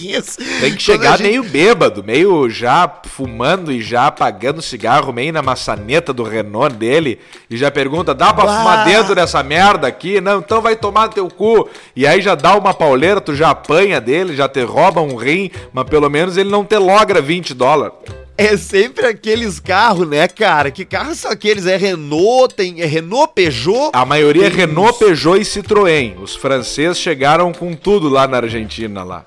Isso. 0.00 0.38
Tem 0.60 0.74
que 0.74 0.82
chegar 0.82 1.18
gente- 1.18 1.28
meio 1.28 1.42
bêbado, 1.44 2.02
meio 2.04 2.48
já 2.50 2.90
fumando 3.04 3.70
e 3.72 3.80
já 3.82 4.06
apagando 4.06 4.60
cigarro, 4.62 5.12
meio 5.12 5.32
na 5.32 5.42
maçaneta 5.42 6.12
do 6.12 6.22
Renault 6.22 6.74
dele, 6.76 7.18
e 7.50 7.56
já 7.56 7.70
pergunta: 7.70 8.14
dá 8.14 8.32
pra 8.32 8.44
Bah. 8.44 8.58
fumar 8.58 8.84
dentro 8.84 9.14
dessa 9.14 9.42
merda 9.42 9.86
aqui? 9.86 10.20
Não, 10.20 10.38
então 10.40 10.60
vai 10.60 10.76
tomar 10.76 11.08
teu 11.08 11.28
cu. 11.28 11.68
E 11.94 12.06
aí 12.06 12.20
já 12.20 12.34
dá 12.34 12.56
uma 12.56 12.74
pauleira, 12.74 13.20
tu 13.20 13.34
já 13.34 13.50
apanha 13.50 14.00
dele, 14.00 14.36
já 14.36 14.48
te 14.48 14.62
rouba 14.62 15.00
um 15.00 15.16
rim, 15.16 15.50
mas 15.72 15.84
pelo 15.88 16.08
menos 16.10 16.36
ele 16.36 16.50
não 16.50 16.64
te 16.64 16.76
logra 16.78 17.20
20 17.20 17.54
dólares. 17.54 17.94
É 18.38 18.54
sempre 18.58 19.06
aqueles 19.06 19.58
carros, 19.58 20.06
né, 20.06 20.28
cara? 20.28 20.70
Que 20.70 20.84
carros 20.84 21.18
são 21.20 21.30
aqueles? 21.30 21.64
É 21.64 21.74
Renault, 21.78 22.54
tem 22.54 22.82
é 22.82 22.84
Renault, 22.84 23.32
Peugeot. 23.34 23.90
A 23.94 24.04
maioria 24.04 24.44
é 24.44 24.48
Renault, 24.50 24.92
uns- 24.92 24.98
Peugeot 24.98 25.38
e 25.40 25.44
Citroën. 25.44 26.20
Os 26.20 26.36
franceses 26.36 26.98
chegaram 26.98 27.50
com 27.50 27.72
tudo 27.72 28.10
lá 28.10 28.28
na 28.28 28.36
Argentina 28.36 29.02
lá. 29.02 29.24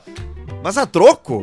Mas 0.63 0.77
a 0.77 0.85
troco? 0.85 1.41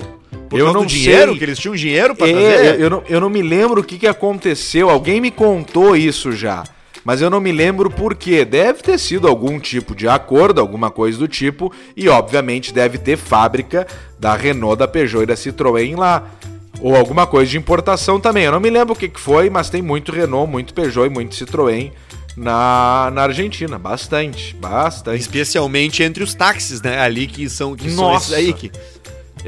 Por 0.49 0.59
Eu 0.59 0.73
não 0.73 0.83
do 0.83 0.87
dinheiro, 0.87 1.31
sei. 1.33 1.39
que 1.39 1.45
eles 1.45 1.59
tinham 1.59 1.75
dinheiro 1.75 2.15
pra 2.15 2.29
É, 2.29 2.33
trazer? 2.33 2.81
eu, 2.81 2.91
não, 2.91 3.03
eu 3.09 3.21
não 3.21 3.29
me 3.29 3.43
lembro 3.43 3.81
o 3.81 3.85
que, 3.85 3.99
que 3.99 4.07
aconteceu. 4.07 4.89
Alguém 4.91 5.21
me 5.21 5.31
contou 5.31 5.97
isso 5.97 6.31
já. 6.33 6.63
Mas 7.05 7.21
eu 7.21 7.31
não 7.31 7.41
me 7.41 7.51
lembro 7.53 7.89
por 7.91 8.15
quê. 8.15 8.45
Deve 8.45 8.83
ter 8.83 8.99
sido 8.99 9.27
algum 9.27 9.59
tipo 9.59 9.95
de 9.95 10.07
acordo, 10.09 10.61
alguma 10.61 10.91
coisa 10.91 11.19
do 11.19 11.27
tipo. 11.29 11.73
E 11.97 12.09
obviamente 12.09 12.73
deve 12.73 12.99
ter 12.99 13.17
fábrica 13.17 13.87
da 14.19 14.35
Renault, 14.37 14.79
da 14.79 14.89
Peugeot 14.89 15.23
e 15.23 15.27
da 15.27 15.35
Citroën 15.35 15.97
lá. 15.97 16.25
Ou 16.81 16.95
alguma 16.95 17.27
coisa 17.27 17.51
de 17.51 17.57
importação 17.59 18.21
também. 18.21 18.45
Eu 18.45 18.53
não 18.53 18.61
me 18.61 18.71
lembro 18.71 18.93
o 18.95 18.97
que, 18.97 19.09
que 19.09 19.19
foi, 19.21 19.49
mas 19.51 19.71
tem 19.71 19.81
muito 19.83 20.13
Renault, 20.13 20.51
muito 20.51 20.75
Peugeot 20.75 21.07
e 21.07 21.11
muito 21.11 21.35
Citroën 21.35 21.91
na, 22.37 23.11
na 23.15 23.23
Argentina. 23.23 23.79
Bastante, 23.79 24.55
bastante. 24.57 25.19
Especialmente 25.21 26.03
entre 26.03 26.23
os 26.23 26.35
táxis, 26.35 26.83
né? 26.83 27.01
Ali 27.01 27.27
que 27.27 27.49
são, 27.49 27.75
que 27.75 27.89
são 27.91 28.05
Nossa. 28.13 28.33
esses 28.35 28.47
aí 28.47 28.53
que, 28.53 28.71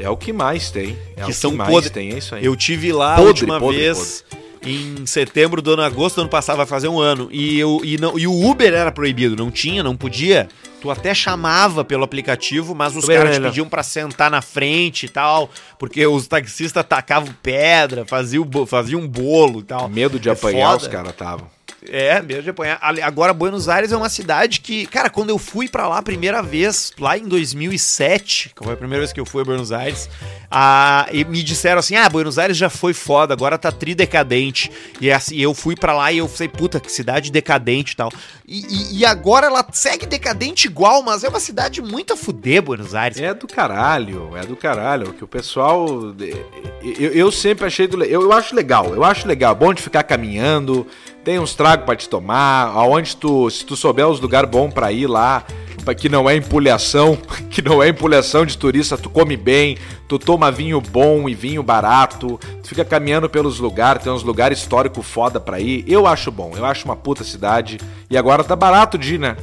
É 0.01 0.09
o 0.09 0.17
que 0.17 0.31
mais 0.33 0.71
tem. 0.71 0.97
É 1.17 1.23
que 1.23 1.31
o 1.31 1.33
são 1.33 1.51
que 1.51 1.57
mais 1.57 1.69
podres. 1.71 1.91
tem, 1.91 2.11
é 2.13 2.17
isso 2.17 2.35
aí. 2.35 2.45
Eu 2.45 2.55
tive 2.55 2.91
lá 2.91 3.13
a 3.13 3.17
Podre, 3.17 3.27
última 3.29 3.59
podre, 3.59 3.77
vez 3.79 4.23
em 4.61 5.05
setembro 5.05 5.61
do 5.61 5.71
ano 5.71 5.81
agosto 5.83 6.15
do 6.15 6.21
ano 6.21 6.29
passado, 6.29 6.57
vai 6.57 6.65
fazer 6.65 6.87
um 6.89 6.99
ano. 6.99 7.29
E, 7.31 7.57
eu, 7.57 7.79
e, 7.83 7.97
não, 7.97 8.19
e 8.19 8.27
o 8.27 8.49
Uber 8.49 8.73
era 8.73 8.91
proibido, 8.91 9.35
não 9.35 9.49
tinha, 9.49 9.81
não 9.83 9.95
podia. 9.95 10.49
Tu 10.81 10.89
até 10.89 11.13
chamava 11.13 11.83
pelo 11.83 12.03
aplicativo, 12.03 12.73
mas 12.75 12.95
os 12.95 13.05
caras 13.05 13.35
te 13.35 13.41
pediam 13.41 13.67
pra 13.67 13.83
sentar 13.83 14.29
na 14.31 14.41
frente 14.41 15.05
e 15.05 15.09
tal, 15.09 15.49
porque 15.77 16.05
os 16.07 16.25
taxistas 16.27 16.85
tacavam 16.87 17.33
pedra, 17.43 18.05
faziam, 18.05 18.47
faziam 18.67 19.01
um 19.01 19.07
bolo 19.07 19.59
e 19.59 19.63
tal. 19.63 19.89
Medo 19.89 20.17
de 20.19 20.29
É 20.29 20.31
apanhar 20.33 20.71
foda. 20.71 20.81
os 20.83 20.87
caras 20.87 21.11
estavam. 21.11 21.47
É, 21.87 22.21
medo 22.21 22.43
de 22.43 22.49
apanhar. 22.49 22.79
Agora, 23.03 23.33
Buenos 23.33 23.69
Aires 23.69 23.91
é 23.91 23.97
uma 23.97 24.09
cidade 24.09 24.59
que, 24.59 24.85
cara, 24.87 25.09
quando 25.09 25.29
eu 25.29 25.37
fui 25.37 25.69
pra 25.69 25.87
lá 25.87 25.99
a 25.99 26.01
primeira 26.03 26.41
vez, 26.41 26.91
lá 26.99 27.17
em 27.17 27.23
2007, 27.27 28.51
que 28.55 28.63
foi 28.63 28.73
a 28.73 28.77
primeira 28.77 29.01
vez 29.01 29.13
que 29.13 29.19
eu 29.19 29.25
fui 29.25 29.41
a 29.41 29.45
Buenos 29.45 29.71
Aires, 29.71 30.09
ah, 30.51 31.07
e 31.11 31.23
me 31.23 31.41
disseram 31.41 31.79
assim: 31.79 31.95
ah, 31.95 32.09
Buenos 32.09 32.37
Aires 32.37 32.57
já 32.57 32.69
foi 32.69 32.93
foda, 32.93 33.33
agora 33.33 33.57
tá 33.57 33.71
tridecadente. 33.71 34.71
E 34.99 35.11
assim, 35.11 35.37
eu 35.37 35.53
fui 35.53 35.75
pra 35.75 35.93
lá 35.93 36.11
e 36.11 36.17
eu 36.17 36.27
falei, 36.27 36.49
puta, 36.49 36.79
que 36.79 36.91
cidade 36.91 37.31
decadente 37.31 37.93
e 37.93 37.95
tal. 37.95 38.11
E, 38.47 38.99
e- 38.99 39.05
agora 39.05 39.47
ela 39.47 39.65
segue 39.71 40.05
decadente 40.05 40.67
igual, 40.67 41.01
mas 41.03 41.23
é 41.23 41.29
uma 41.29 41.39
cidade 41.39 41.81
muito 41.81 42.13
a 42.13 42.17
fuder, 42.17 42.61
Buenos 42.61 42.93
Aires. 42.95 43.19
É 43.19 43.33
do 43.33 43.47
caralho, 43.47 44.35
é 44.35 44.45
do 44.45 44.55
caralho. 44.55 45.13
Que 45.13 45.23
o 45.23 45.27
pessoal. 45.27 45.87
Eu, 46.99 47.11
eu 47.11 47.31
sempre 47.31 47.65
achei. 47.65 47.87
Do, 47.87 48.03
eu, 48.03 48.23
eu 48.23 48.33
acho 48.33 48.55
legal, 48.55 48.93
eu 48.93 49.03
acho 49.03 49.27
legal. 49.27 49.53
Bom 49.55 49.73
de 49.73 49.81
ficar 49.81 50.03
caminhando, 50.03 50.85
tem 51.23 51.39
uns 51.39 51.53
tragos 51.55 51.85
pra 51.85 51.95
te 51.95 52.07
tomar. 52.07 52.67
Aonde 52.75 53.15
tu. 53.15 53.49
Se 53.49 53.65
tu 53.65 53.75
souber 53.75 54.07
os 54.07 54.19
lugares 54.19 54.49
bons 54.49 54.73
pra 54.73 54.91
ir 54.91 55.07
lá, 55.07 55.43
que 55.95 56.09
não 56.09 56.29
é 56.29 56.35
empulhação, 56.35 57.17
que 57.49 57.61
não 57.61 57.81
é 57.81 57.89
empulhação 57.89 58.45
de 58.45 58.57
turista, 58.57 58.97
tu 58.97 59.09
come 59.09 59.35
bem, 59.35 59.77
tu 60.07 60.19
toma 60.19 60.51
vinho 60.51 60.79
bom 60.79 61.27
e 61.27 61.33
vinho 61.33 61.63
barato, 61.63 62.39
tu 62.61 62.69
fica 62.69 62.85
caminhando 62.85 63.29
pelos 63.29 63.59
lugares, 63.59 64.03
tem 64.03 64.11
uns 64.11 64.23
lugares 64.23 64.59
históricos 64.59 65.05
foda 65.05 65.39
pra 65.39 65.59
ir. 65.59 65.83
Eu 65.87 66.05
acho 66.07 66.31
bom, 66.31 66.51
eu 66.55 66.65
acho 66.65 66.85
uma 66.85 66.95
puta 66.95 67.23
cidade. 67.23 67.79
E 68.09 68.17
agora 68.17 68.43
tá 68.43 68.55
barato 68.55 68.97
de 68.97 69.15
ir, 69.15 69.19
né? 69.19 69.35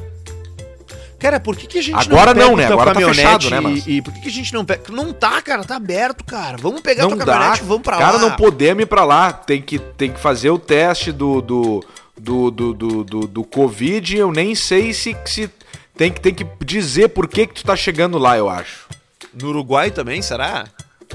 Cara, 1.19 1.39
por 1.39 1.55
que, 1.55 1.65
que 1.65 1.79
a 1.79 1.81
gente 1.81 1.95
Agora 1.95 2.33
pega 2.33 2.45
não, 2.45 2.53
o 2.53 2.57
né? 2.57 2.65
Agora 2.67 2.93
tá 2.93 2.99
fechado, 3.01 3.49
né, 3.49 3.59
mas- 3.59 3.87
E, 3.87 3.97
e 3.97 4.01
por 4.01 4.13
que, 4.13 4.21
que 4.21 4.27
a 4.27 4.31
gente 4.31 4.53
não 4.53 4.63
pega? 4.63 4.83
Não 4.91 5.11
tá, 5.11 5.41
cara, 5.41 5.63
tá 5.63 5.75
aberto, 5.75 6.23
cara. 6.23 6.57
Vamos 6.57 6.81
pegar 6.81 7.03
não 7.03 7.09
tua 7.15 7.25
dá. 7.25 7.33
caminhonete 7.33 7.63
e 7.63 7.65
vamos 7.65 7.83
pra 7.83 7.97
Cara, 7.97 8.17
lá. 8.17 8.21
não 8.21 8.31
podemos 8.35 8.83
ir 8.83 8.85
pra 8.85 9.03
lá. 9.03 9.33
Tem 9.33 9.59
que, 9.61 9.79
tem 9.79 10.11
que 10.11 10.19
fazer 10.19 10.51
o 10.51 10.59
teste 10.59 11.11
do 11.11 11.41
do, 11.41 11.83
do, 12.15 12.51
do, 12.51 12.73
do, 12.73 13.03
do, 13.03 13.19
do 13.27 13.43
Covid. 13.43 14.15
Eu 14.15 14.31
nem 14.31 14.53
sei 14.53 14.93
se, 14.93 15.17
se 15.25 15.49
tem, 15.95 16.11
que, 16.11 16.21
tem 16.21 16.35
que 16.35 16.45
dizer 16.63 17.09
por 17.09 17.27
que, 17.27 17.47
que 17.47 17.55
tu 17.55 17.63
tá 17.65 17.75
chegando 17.75 18.19
lá, 18.19 18.37
eu 18.37 18.47
acho. 18.47 18.85
No 19.33 19.49
Uruguai 19.49 19.89
também, 19.89 20.21
será? 20.21 20.65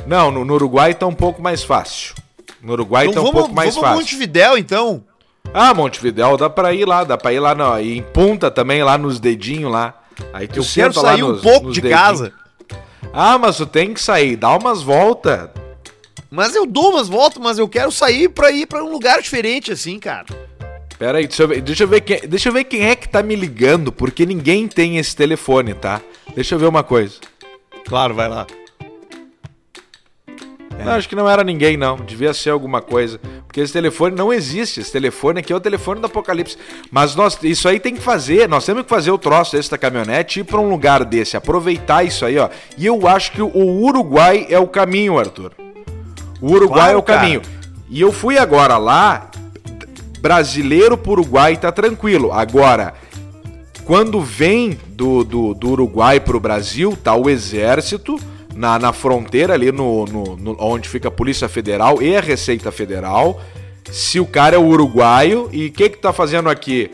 Não, 0.07 0.31
no, 0.33 0.45
no 0.45 0.55
Uruguai 0.55 0.95
tá 0.95 1.07
um 1.07 1.15
pouco 1.15 1.41
mais 1.41 1.63
fácil. 1.63 2.15
No 2.61 2.73
Uruguai 2.73 3.07
tá 3.07 3.21
um 3.21 3.25
vamos, 3.25 3.31
pouco 3.33 3.55
mais 3.55 3.75
vamos 3.75 3.89
fácil. 3.89 4.03
Montevidéu, 4.05 4.59
então. 4.59 5.05
Ah, 5.55 5.75
Montevidéu 5.75 6.37
dá 6.37 6.49
pra 6.49 6.73
ir 6.73 6.87
lá, 6.87 7.05
dá 7.05 7.17
pra 7.19 7.33
ir 7.33 7.41
lá 7.41 7.55
não, 7.55 7.79
e 7.81 7.97
em 7.99 8.03
punta 8.03 8.51
também, 8.51 8.83
lá 8.83 8.97
nos 8.97 9.21
dedinhos 9.21 9.71
lá. 9.71 9.95
Aí 10.33 10.47
tu 10.47 10.61
Eu 10.61 10.65
quero 10.65 10.93
sair 10.93 11.23
um 11.23 11.29
nos- 11.33 11.43
pouco 11.43 11.67
nos 11.67 11.75
de 11.75 11.81
dedinhos. 11.81 12.01
casa. 12.03 12.33
Ah, 13.13 13.37
mas 13.39 13.57
tu 13.57 13.67
tem 13.67 13.93
que 13.93 14.01
sair, 14.01 14.37
dá 14.37 14.57
umas 14.57 14.83
voltas. 14.83 15.51
Mas 16.31 16.55
eu 16.55 16.65
dou 16.65 16.91
umas 16.93 17.09
voltas, 17.09 17.43
mas 17.43 17.59
eu 17.59 17.69
quero 17.69 17.93
sair 17.93 18.29
pra 18.31 18.51
ir 18.51 18.67
pra 18.67 18.83
um 18.83 18.91
lugar 18.91 19.21
diferente, 19.21 19.71
assim, 19.71 19.99
cara. 19.99 20.25
Pera 20.99 21.19
aí, 21.19 21.27
deixa 21.27 21.43
eu, 21.43 21.49
ver, 21.49 21.61
deixa, 21.61 21.85
eu 21.85 21.89
ver 21.89 22.01
quem, 22.01 22.21
deixa 22.27 22.49
eu 22.49 22.53
ver 22.53 22.65
quem 22.65 22.87
é 22.89 22.95
que 22.97 23.09
tá 23.09 23.23
me 23.23 23.35
ligando, 23.37 23.93
porque 23.93 24.25
ninguém 24.25 24.67
tem 24.67 24.97
esse 24.97 25.15
telefone, 25.15 25.75
tá? 25.75 26.01
Deixa 26.35 26.55
eu 26.55 26.59
ver 26.59 26.67
uma 26.67 26.83
coisa. 26.83 27.17
Claro, 27.87 28.15
vai 28.15 28.29
lá. 28.29 28.47
É. 30.79 30.85
Não, 30.85 30.93
acho 30.93 31.09
que 31.09 31.15
não 31.15 31.29
era 31.29 31.45
ninguém, 31.45 31.77
não. 31.77 31.97
Devia 31.97 32.33
ser 32.35 32.51
alguma 32.51 32.81
coisa. 32.81 33.21
Porque 33.47 33.61
esse 33.61 33.73
telefone 33.73 34.17
não 34.17 34.33
existe. 34.33 34.81
Esse 34.81 34.91
telefone 34.91 35.41
aqui 35.41 35.53
é 35.53 35.57
o 35.57 35.61
telefone 35.61 36.01
do 36.01 36.07
Apocalipse. 36.07 36.57
Mas 36.91 37.15
nós, 37.15 37.39
isso 37.43 37.69
aí 37.69 37.79
tem 37.79 37.95
que 37.95 38.01
fazer. 38.01 38.49
Nós 38.49 38.65
temos 38.65 38.83
que 38.85 38.89
fazer 38.89 39.11
o 39.11 39.19
troço 39.19 39.57
desse 39.57 39.71
da 39.71 39.79
caminhonete 39.79 40.39
e 40.39 40.43
ir 40.43 40.45
pra 40.45 40.59
um 40.61 40.69
lugar 40.69 41.05
desse. 41.05 41.37
Aproveitar 41.37 42.05
isso 42.05 42.25
aí, 42.25 42.39
ó. 42.39 42.49
E 42.77 42.87
eu 42.87 43.07
acho 43.07 43.33
que 43.33 43.43
o 43.43 43.57
Uruguai 43.57 44.47
é 44.49 44.59
o 44.59 44.67
caminho, 44.67 45.19
Arthur. 45.19 45.53
O 46.41 46.51
Uruguai 46.53 46.79
Claro, 46.79 46.95
é 46.95 46.97
o 46.97 47.03
cara. 47.03 47.21
caminho. 47.21 47.43
E 47.89 48.01
eu 48.01 48.11
fui 48.13 48.39
agora 48.39 48.77
lá. 48.79 49.31
Brasileiro 50.21 50.97
pro 50.97 51.13
Uruguai 51.13 51.57
tá 51.57 51.73
tranquilo. 51.73 52.33
Agora, 52.33 52.95
quando 53.85 54.21
vem 54.21 54.79
do, 54.89 55.25
do, 55.25 55.53
do 55.55 55.71
Uruguai 55.71 56.21
pro 56.21 56.39
Brasil, 56.39 56.97
tá 57.03 57.15
o 57.15 57.29
exército 57.29 58.17
na, 58.55 58.79
na 58.79 58.93
fronteira 58.93 59.55
ali 59.55 59.71
no, 59.73 60.05
no, 60.07 60.37
no- 60.37 60.57
onde 60.61 60.89
fica 60.89 61.09
a 61.09 61.11
Polícia 61.11 61.49
Federal 61.49 62.03
e 62.03 62.17
a 62.17 62.21
Receita 62.21 62.71
Federal. 62.73 63.41
Se 63.91 64.19
o 64.21 64.27
cara 64.27 64.57
é 64.57 64.59
o 64.59 64.65
uruguaio 64.67 65.49
e 65.53 65.67
o 65.67 65.73
que 65.73 65.89
que 65.91 65.99
tá 65.99 66.13
fazendo 66.13 66.49
aqui? 66.49 66.91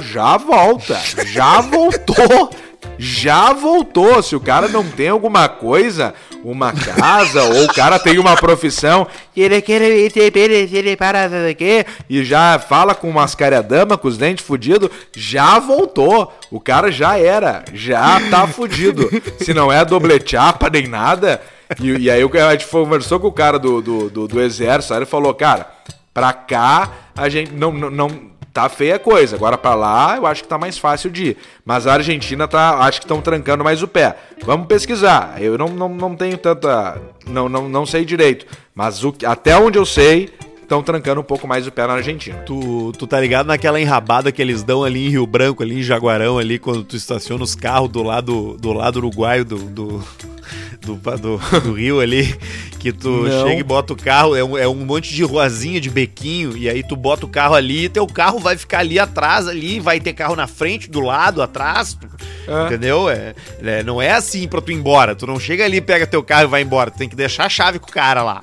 Já 0.00 0.36
volta, 0.36 0.98
já 1.26 1.60
voltou, 1.60 2.50
já 2.98 3.52
voltou. 3.52 4.22
Se 4.22 4.34
o 4.34 4.40
cara 4.40 4.68
não 4.68 4.84
tem 4.84 5.08
alguma 5.08 5.48
coisa, 5.48 6.12
uma 6.44 6.72
casa, 6.72 7.42
ou 7.44 7.64
o 7.64 7.72
cara 7.74 7.98
tem 7.98 8.18
uma 8.18 8.36
profissão, 8.36 9.06
e 12.10 12.24
já 12.24 12.58
fala 12.58 12.94
com 12.94 13.10
mascaradama, 13.10 13.96
com 13.96 14.08
os 14.08 14.18
dentes 14.18 14.44
fudidos, 14.44 14.90
já 15.14 15.58
voltou. 15.58 16.32
O 16.50 16.58
cara 16.60 16.90
já 16.90 17.18
era, 17.18 17.64
já 17.72 18.20
tá 18.30 18.46
fudido. 18.46 19.08
Se 19.40 19.54
não 19.54 19.72
é 19.72 19.84
doble 19.84 20.20
chapa 20.24 20.68
nem 20.70 20.86
nada. 20.88 21.40
E, 21.80 21.90
e 22.04 22.10
aí 22.10 22.22
a 22.22 22.50
gente 22.52 22.66
conversou 22.66 23.20
com 23.20 23.26
o 23.28 23.32
cara 23.32 23.58
do, 23.58 23.80
do, 23.82 24.10
do, 24.10 24.28
do 24.28 24.40
exército, 24.40 24.94
aí 24.94 25.00
ele 25.00 25.06
falou, 25.06 25.34
cara, 25.34 25.66
pra 26.14 26.32
cá 26.32 26.90
a 27.16 27.28
gente 27.28 27.52
não, 27.52 27.70
não, 27.72 27.90
não- 27.90 28.28
tá 28.58 28.68
feia 28.68 28.96
a 28.96 28.98
coisa. 28.98 29.36
Agora 29.36 29.56
pra 29.56 29.74
lá 29.74 30.16
eu 30.16 30.26
acho 30.26 30.42
que 30.42 30.48
tá 30.48 30.58
mais 30.58 30.76
fácil 30.76 31.10
de 31.10 31.28
ir. 31.28 31.36
Mas 31.64 31.86
a 31.86 31.94
Argentina 31.94 32.48
tá, 32.48 32.78
acho 32.80 33.00
que 33.00 33.04
estão 33.04 33.20
trancando 33.20 33.62
mais 33.62 33.82
o 33.82 33.88
pé. 33.88 34.16
Vamos 34.44 34.66
pesquisar. 34.66 35.40
Eu 35.40 35.56
não, 35.56 35.68
não, 35.68 35.88
não 35.88 36.16
tenho 36.16 36.36
tanta, 36.36 37.00
não, 37.26 37.48
não, 37.48 37.68
não 37.68 37.86
sei 37.86 38.04
direito. 38.04 38.46
Mas 38.74 39.04
o, 39.04 39.14
até 39.24 39.56
onde 39.56 39.78
eu 39.78 39.86
sei, 39.86 40.30
estão 40.60 40.82
trancando 40.82 41.20
um 41.20 41.24
pouco 41.24 41.46
mais 41.46 41.66
o 41.66 41.72
pé 41.72 41.86
na 41.86 41.94
Argentina. 41.94 42.38
Tu, 42.38 42.92
tu 42.98 43.06
tá 43.06 43.20
ligado 43.20 43.46
naquela 43.46 43.80
enrabada 43.80 44.32
que 44.32 44.42
eles 44.42 44.62
dão 44.62 44.82
ali 44.82 45.06
em 45.06 45.10
Rio 45.10 45.26
Branco, 45.26 45.62
ali 45.62 45.78
em 45.78 45.82
Jaguarão, 45.82 46.38
ali, 46.38 46.58
quando 46.58 46.82
tu 46.82 46.96
estaciona 46.96 47.44
os 47.44 47.54
carros 47.54 47.88
do 47.88 48.02
lado, 48.02 48.56
do 48.60 48.72
lado 48.72 48.96
uruguaio 48.96 49.44
do, 49.44 49.56
do, 49.56 50.04
do, 50.80 50.94
do- 50.96 51.38
do 51.60 51.72
rio 51.72 52.00
ali, 52.00 52.34
que 52.78 52.92
tu 52.92 53.08
Não. 53.10 53.46
chega 53.46 53.60
e 53.60 53.62
bota 53.62 53.92
o 53.92 53.96
carro, 53.96 54.34
é 54.36 54.42
um, 54.44 54.56
é 54.56 54.66
um 54.68 54.74
monte 54.84 55.12
de 55.14 55.22
ruazinha 55.24 55.80
de 55.80 55.90
bequinho, 55.90 56.56
e 56.56 56.68
aí 56.68 56.82
tu 56.82 56.94
bota 56.96 57.26
o 57.26 57.28
carro 57.28 57.54
ali 57.54 57.84
e 57.84 57.88
teu 57.88 58.06
carro 58.06 58.38
vai 58.38 58.56
ficar 58.56 58.78
ali 58.80 58.98
atrás, 58.98 59.46
ali, 59.48 59.80
vai 59.80 60.00
ter 60.00 60.12
carro 60.12 60.36
na 60.36 60.46
frente, 60.46 60.88
do 60.90 61.00
lado, 61.00 61.42
atrás, 61.42 61.94
tu- 61.94 62.08
É. 62.46 62.66
entendeu? 62.66 63.10
É, 63.10 63.34
é, 63.62 63.82
não 63.82 64.00
é 64.00 64.12
assim 64.12 64.46
pra 64.48 64.60
tu 64.60 64.70
ir 64.72 64.74
embora, 64.76 65.14
tu 65.14 65.26
não 65.26 65.38
chega 65.38 65.64
ali, 65.64 65.80
pega 65.80 66.06
teu 66.06 66.22
carro 66.22 66.44
e 66.44 66.46
vai 66.46 66.62
embora, 66.62 66.90
tu 66.90 66.98
tem 66.98 67.08
que 67.08 67.16
deixar 67.16 67.46
a 67.46 67.48
chave 67.50 67.78
com 67.78 67.88
o 67.88 67.92
cara 67.92 68.22
lá. 68.22 68.42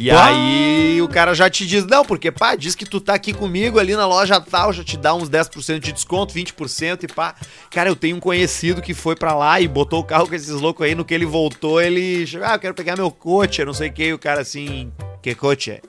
E 0.00 0.12
aí 0.12 1.02
o 1.02 1.08
cara 1.08 1.34
já 1.34 1.50
te 1.50 1.66
diz, 1.66 1.84
não, 1.84 2.04
porque 2.04 2.30
pá, 2.30 2.54
diz 2.54 2.76
que 2.76 2.84
tu 2.84 3.00
tá 3.00 3.14
aqui 3.14 3.32
comigo 3.32 3.80
ali 3.80 3.96
na 3.96 4.06
loja 4.06 4.40
tal, 4.40 4.72
já 4.72 4.84
te 4.84 4.96
dá 4.96 5.12
uns 5.12 5.28
10% 5.28 5.80
de 5.80 5.90
desconto, 5.90 6.32
20% 6.32 7.02
e 7.02 7.08
pá. 7.08 7.34
Cara, 7.68 7.88
eu 7.90 7.96
tenho 7.96 8.16
um 8.16 8.20
conhecido 8.20 8.80
que 8.80 8.94
foi 8.94 9.16
pra 9.16 9.34
lá 9.34 9.60
e 9.60 9.66
botou 9.66 9.98
o 9.98 10.04
carro 10.04 10.28
com 10.28 10.36
esses 10.36 10.50
loucos 10.50 10.86
aí, 10.86 10.94
no 10.94 11.04
que 11.04 11.12
ele 11.12 11.26
voltou, 11.26 11.80
ele 11.80 12.24
chegou, 12.28 12.46
ah, 12.46 12.54
eu 12.54 12.60
quero 12.60 12.74
pegar 12.74 12.96
meu 12.96 13.10
coche, 13.10 13.64
não 13.64 13.74
sei 13.74 13.88
o 13.88 13.92
que, 13.92 14.04
e 14.04 14.12
o 14.12 14.18
cara 14.20 14.40
assim, 14.40 14.92
que 15.20 15.34
coche 15.34 15.72
é? 15.72 15.80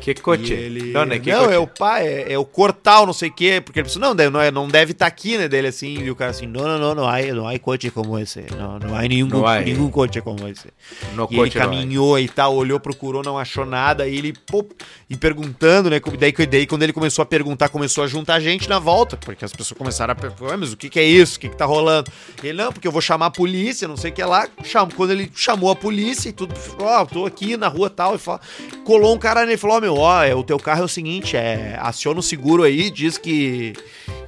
Que 0.00 0.10
E 0.12 0.14
coche? 0.14 0.52
ele... 0.52 0.92
Não, 0.92 1.04
né? 1.04 1.18
Que 1.18 1.30
não 1.32 1.40
coche? 1.44 1.54
é 1.54 1.58
o 1.58 1.66
pai, 1.66 2.06
é, 2.06 2.32
é 2.32 2.38
o 2.38 2.44
Cortal, 2.44 3.04
não 3.06 3.12
sei 3.12 3.28
o 3.28 3.32
quê. 3.32 3.60
Porque 3.62 3.78
ele 3.80 3.84
pensou, 3.86 4.00
não, 4.00 4.14
deve- 4.14 4.30
não, 4.30 4.40
é, 4.40 4.50
não 4.50 4.68
deve 4.68 4.92
estar 4.92 5.06
aqui, 5.06 5.36
né? 5.36 5.48
Dele 5.48 5.68
assim, 5.68 5.98
e 6.02 6.10
o 6.10 6.16
cara 6.16 6.30
assim, 6.30 6.46
não, 6.46 6.62
não, 6.62 6.78
não, 6.78 6.94
não 6.94 7.08
há, 7.08 7.20
não 7.22 7.48
há 7.48 7.58
coche 7.58 7.90
como 7.90 8.18
esse. 8.18 8.44
Não, 8.56 8.78
não 8.78 8.94
há 8.96 9.02
nenhum, 9.02 9.26
Não 9.28 9.46
há. 9.46 9.60
nenhum 9.60 9.90
coche 9.90 10.20
como 10.20 10.46
esse. 10.48 10.68
No 11.14 11.28
e 11.30 11.38
ele 11.38 11.48
é. 11.48 11.52
caminhou 11.52 12.18
e 12.18 12.28
tal, 12.28 12.54
olhou, 12.54 12.78
procurou, 12.80 13.22
não 13.22 13.38
achou 13.38 13.66
nada, 13.66 14.06
e 14.08 14.16
ele, 14.16 14.32
pô, 14.32 14.64
e 15.10 15.16
perguntando, 15.16 15.90
né? 15.90 16.00
Daí, 16.18 16.32
daí 16.46 16.66
quando 16.66 16.82
ele 16.82 16.92
começou 16.92 17.22
a 17.22 17.26
perguntar, 17.26 17.68
começou 17.68 18.02
a 18.04 18.06
juntar 18.06 18.40
gente 18.40 18.68
na 18.68 18.78
volta, 18.78 19.16
porque 19.16 19.44
as 19.44 19.52
pessoas 19.52 19.76
começaram 19.78 20.12
a 20.12 20.14
perguntar, 20.14 20.56
mas 20.56 20.72
o 20.72 20.76
que, 20.76 20.88
que 20.88 20.98
é 20.98 21.04
isso? 21.04 21.36
O 21.36 21.40
que, 21.40 21.48
que 21.48 21.56
tá 21.56 21.64
rolando? 21.64 22.10
Ele, 22.42 22.54
não, 22.62 22.72
porque 22.72 22.86
eu 22.88 22.92
vou 22.92 23.00
chamar 23.02 23.26
a 23.26 23.30
polícia, 23.30 23.86
não 23.88 23.96
sei 23.96 24.10
o 24.10 24.14
que 24.14 24.22
lá. 24.24 24.48
Cham, 24.64 24.88
quando 24.96 25.10
ele 25.10 25.30
chamou 25.34 25.70
a 25.70 25.76
polícia 25.76 26.28
e 26.28 26.32
tudo, 26.32 26.54
ó, 26.80 27.04
tô 27.04 27.26
aqui 27.26 27.56
na 27.56 27.68
rua 27.68 27.90
tal, 27.90 28.14
e 28.14 28.18
falou, 28.18 28.40
colou 28.84 29.14
um 29.14 29.18
cara 29.18 29.40
nele 29.42 29.54
e 29.54 29.56
falou, 29.56 29.76
ó, 29.76 29.80
meu, 29.80 29.87
ó, 29.94 30.22
é, 30.22 30.34
o 30.34 30.42
teu 30.42 30.58
carro 30.58 30.82
é 30.82 30.84
o 30.84 30.88
seguinte, 30.88 31.36
é, 31.36 31.78
aciona 31.80 32.20
o 32.20 32.22
seguro 32.22 32.62
aí, 32.62 32.90
diz 32.90 33.16
que. 33.18 33.72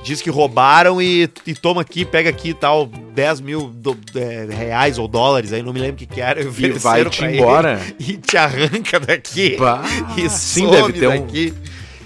Diz 0.03 0.23
que 0.23 0.31
roubaram 0.31 1.01
e, 1.01 1.29
e 1.47 1.55
toma 1.55 1.83
aqui, 1.83 2.07
pega 2.07 2.31
aqui 2.31 2.55
tal, 2.55 2.87
10 2.87 3.43
mil 3.43 3.67
do- 3.69 3.99
é, 4.15 4.47
reais 4.51 4.97
ou 4.97 5.07
dólares, 5.07 5.53
aí 5.53 5.63
não 5.63 5.75
me 5.75 5.79
lembro 5.79 5.97
o 5.97 5.99
que, 5.99 6.07
que 6.07 6.23
era. 6.23 6.41
E 6.43 6.73
pra 6.81 7.01
ele 7.01 7.37
embora. 7.37 7.79
e 8.01 8.17
te 8.17 8.37
arranca 8.39 8.99
daqui. 8.99 9.57
Bah, 9.59 9.83
e 10.17 10.27
sim, 10.31 10.71
deve 10.71 10.95
ter 10.95 11.07
um- 11.07 11.21
daqui. 11.27 11.53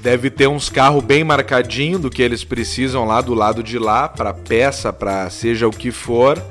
Deve 0.02 0.28
ter 0.28 0.48
uns 0.48 0.68
carros 0.68 1.04
bem 1.04 1.22
marcadinho 1.22 1.98
do 1.98 2.10
que 2.10 2.20
eles 2.20 2.42
precisam 2.42 3.04
lá 3.04 3.20
do 3.20 3.32
lado 3.32 3.62
de 3.62 3.78
lá, 3.78 4.08
pra 4.08 4.34
peça, 4.34 4.92
pra 4.92 5.30
seja 5.30 5.68
o 5.68 5.70
que 5.70 5.92
for. 5.92 6.42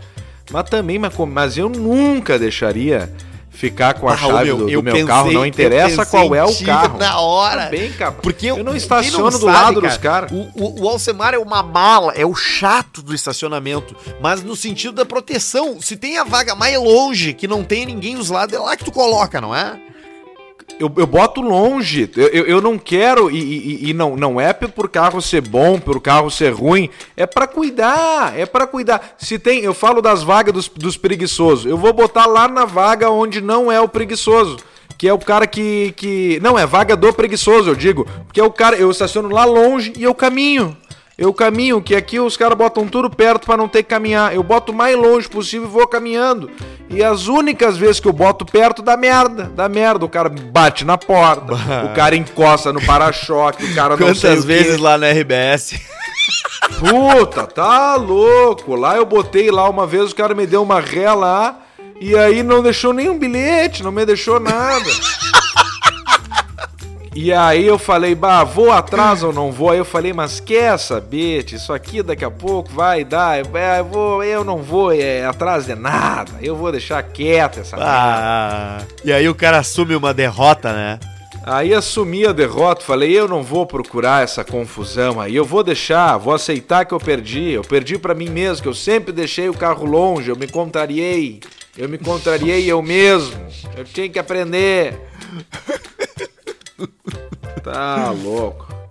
Mas 0.50 0.70
também, 0.70 0.98
mas, 0.98 1.14
mas 1.28 1.58
eu 1.58 1.68
nunca 1.68 2.40
deixaria 2.40 3.12
ficar 3.54 3.94
com 3.94 4.10
a 4.10 4.14
Ah, 4.14 4.18
chave 4.18 4.46
meu, 4.46 4.58
do, 4.58 4.64
do 4.66 4.70
eu 4.70 4.84
meu 4.84 4.94
pensei- 4.94 5.08
carro, 5.08 5.32
não 5.32 5.42
eu 5.42 5.46
interessa 5.46 6.06
qual 6.06 6.36
é 6.36 6.44
o 6.44 6.66
carro. 6.66 6.98
na 6.98 7.20
hora. 7.20 7.68
Bem, 7.68 7.92
cara. 7.94 8.12
Porque 8.12 8.48
eu 8.48 8.58
não 8.58 8.72
quem 8.74 8.78
estaciono 8.78 9.30
do 9.32 9.46
sabe, 9.46 9.52
lado 9.52 9.82
dos 9.82 9.98
caras. 9.98 10.32
O, 10.32 10.50
o, 10.56 10.82
o 10.84 10.90
Alcemar 10.90 11.34
é 11.34 11.38
uma 11.38 11.64
mala, 11.64 12.12
é 12.14 12.26
o 12.26 12.34
chato 12.36 13.02
do 13.02 13.14
estacionamento, 13.14 13.96
mas 14.20 14.44
no 14.44 14.56
sentido 14.56 14.94
da 14.94 15.06
proteção. 15.06 15.80
Se 15.82 15.96
tem 15.96 16.18
a 16.18 16.24
vaga 16.24 16.56
mais 16.56 16.78
longe, 16.78 17.34
que 17.34 17.48
não 17.48 17.64
tem 17.64 17.86
ninguém 17.86 18.16
dos 18.16 18.30
lados, 18.30 18.56
é 18.56 18.60
lá 18.60 18.76
que 18.76 18.84
tu 18.84 18.92
coloca, 18.92 19.40
não 19.40 19.56
é? 19.56 19.80
Eu, 20.80 20.92
eu 20.98 21.06
boto 21.08 21.42
longe. 21.42 22.10
Eu, 22.16 22.28
eu, 22.30 22.46
eu 22.46 22.62
não 22.62 22.78
quero, 22.78 23.30
e, 23.30 23.38
e- 23.38 23.90
e 23.90 23.94
não, 23.94 24.16
não 24.16 24.40
é 24.42 24.52
por 24.54 24.90
carro 24.90 25.22
ser 25.22 25.42
bom, 25.42 25.80
por 25.80 26.02
carro 26.02 26.30
ser 26.32 26.50
ruim. 26.54 26.90
É 27.16 27.26
pra 27.26 27.48
cuidar, 27.48 28.38
é 28.38 28.46
pra 28.46 28.66
cuidar. 28.68 29.16
Se 29.18 29.38
tem, 29.40 29.60
eu 29.62 29.74
falo 29.74 30.02
das 30.02 30.24
vagas 30.24 30.54
dos, 30.54 30.68
dos 30.70 30.98
preguiçosos. 30.98 31.66
Eu 31.66 31.78
vou 31.78 31.94
botar 31.94 32.26
lá 32.26 32.48
na 32.48 32.66
vaga 32.66 33.10
onde 33.10 33.40
não 33.42 33.72
é 33.72 33.80
o 33.80 33.88
preguiçoso. 33.88 34.58
Que 34.98 35.08
é 35.08 35.14
o 35.14 35.18
cara 35.20 35.46
que, 35.48 35.92
que. 35.98 36.40
Não, 36.42 36.58
é 36.58 36.66
vaga 36.66 36.96
do 36.96 37.12
preguiçoso, 37.12 37.70
eu 37.70 37.76
digo. 37.76 38.08
Porque 38.26 38.40
é 38.40 38.44
o 38.44 38.52
cara. 38.52 38.76
Eu 38.78 38.90
estaciono 38.90 39.28
lá 39.30 39.44
longe 39.44 39.92
e 39.98 40.04
eu 40.04 40.14
caminho. 40.14 40.78
Eu 41.16 41.32
caminho, 41.32 41.80
que 41.80 41.96
aqui 41.96 42.20
os 42.20 42.36
caras 42.36 42.58
botam 42.58 42.88
tudo 42.88 43.08
perto 43.08 43.46
pra 43.46 43.56
não 43.56 43.68
ter 43.68 43.84
que 43.84 43.90
caminhar. 43.90 44.34
Eu 44.34 44.42
boto 44.42 44.72
o 44.72 44.76
mais 44.76 44.98
longe 44.98 45.30
possível 45.30 45.68
e 45.68 45.72
vou 45.72 45.88
caminhando. 45.88 46.50
E 46.90 47.04
as 47.04 47.28
únicas 47.28 47.78
vezes 47.78 48.00
que 48.00 48.08
eu 48.08 48.14
boto 48.14 48.46
perto 48.46 48.82
dá 48.82 48.98
merda, 48.98 49.52
dá 49.56 49.70
merda. 49.70 50.06
O 50.06 50.10
cara 50.10 50.28
bate 50.28 50.84
na 50.84 50.98
porta, 50.98 51.54
o 51.86 51.94
cara 51.96 52.16
encosta 52.16 52.74
no 52.74 52.82
para-choque, 52.84 53.64
o 53.64 53.76
cara 53.76 53.96
não 53.96 54.16
sei 54.16 54.32
o 54.32 54.34
Quantas 54.34 54.46
vezes 54.46 54.80
lá 54.80 54.98
na 54.98 55.12
RBS? 55.12 55.80
Puta, 56.80 57.46
tá 57.46 57.96
louco. 57.96 58.76
Lá 58.76 58.96
eu 58.96 59.06
botei 59.06 59.52
lá 59.52 59.70
uma 59.70 59.86
vez, 59.86 60.12
o 60.12 60.16
cara 60.16 60.34
me 60.34 60.48
deu 60.48 60.64
uma 60.64 60.80
ré 60.80 61.12
lá 61.14 61.60
e 62.02 62.18
aí 62.18 62.42
não 62.42 62.64
deixou 62.64 62.92
nenhum 62.92 63.20
bilhete, 63.20 63.84
não 63.84 63.92
me 63.92 64.06
deixou 64.06 64.40
nada. 64.40 64.84
E 67.16 67.32
aí 67.32 67.66
eu 67.66 67.78
falei, 67.78 68.16
bah, 68.16 68.44
vou 68.44 68.72
atrás 68.72 69.22
ou 69.22 69.32
não 69.32 69.52
vou? 69.52 69.70
Aí 69.70 69.78
eu 69.78 69.86
falei, 69.86 70.12
mas 70.12 70.40
quer 70.40 70.78
saber? 70.80 71.46
Isso 71.54 71.72
aqui 71.72 72.02
daqui 72.02 72.26
a 72.26 72.32
pouco 72.32 72.72
vai 72.72 73.04
dar. 73.04 73.38
É, 73.38 73.80
eu, 73.80 73.86
vou, 73.86 74.24
eu 74.24 74.44
não 74.44 74.58
vou 74.58 74.92
é, 74.92 75.24
atrás 75.24 75.66
de 75.68 75.76
nada. 75.76 76.32
Eu 76.42 76.56
vou 76.56 76.72
deixar 76.72 77.04
quieta 77.04 77.60
essa 77.60 77.78
merda. 77.78 77.92
Ah, 77.92 78.82
e 79.06 79.14
aí 79.14 79.30
o 79.30 79.36
cara 79.36 79.60
assume 79.60 79.96
uma 79.96 80.14
derrota, 80.14 80.74
né? 80.74 81.00
Aí 81.46 81.74
assumi 81.74 82.26
a 82.26 82.32
derrota, 82.32 82.86
falei, 82.86 83.12
eu 83.12 83.28
não 83.28 83.44
vou 83.44 83.66
procurar 83.66 84.24
essa 84.24 84.46
confusão 84.46 85.20
aí, 85.20 85.36
eu 85.36 85.44
vou 85.44 85.62
deixar, 85.62 86.18
vou 86.18 86.34
aceitar 86.34 86.86
que 86.86 86.94
eu 86.94 87.00
perdi, 87.00 87.52
eu 87.52 87.64
perdi 87.64 87.98
pra 87.98 88.16
mim 88.16 88.30
mesmo, 88.30 88.64
que 88.64 88.70
eu 88.70 88.74
sempre 88.74 89.12
deixei 89.12 89.50
o 89.50 89.54
carro 89.54 89.86
longe, 89.86 90.30
eu 90.30 90.38
me 90.38 90.48
contrariei, 90.48 91.42
eu 91.78 91.90
me 91.90 91.98
contrariei 91.98 92.72
eu 92.72 92.82
mesmo, 92.82 93.36
eu 93.76 93.84
tinha 93.84 94.08
que 94.08 94.18
aprender. 94.18 94.98
Tá 97.64 98.12
louco. 98.12 98.84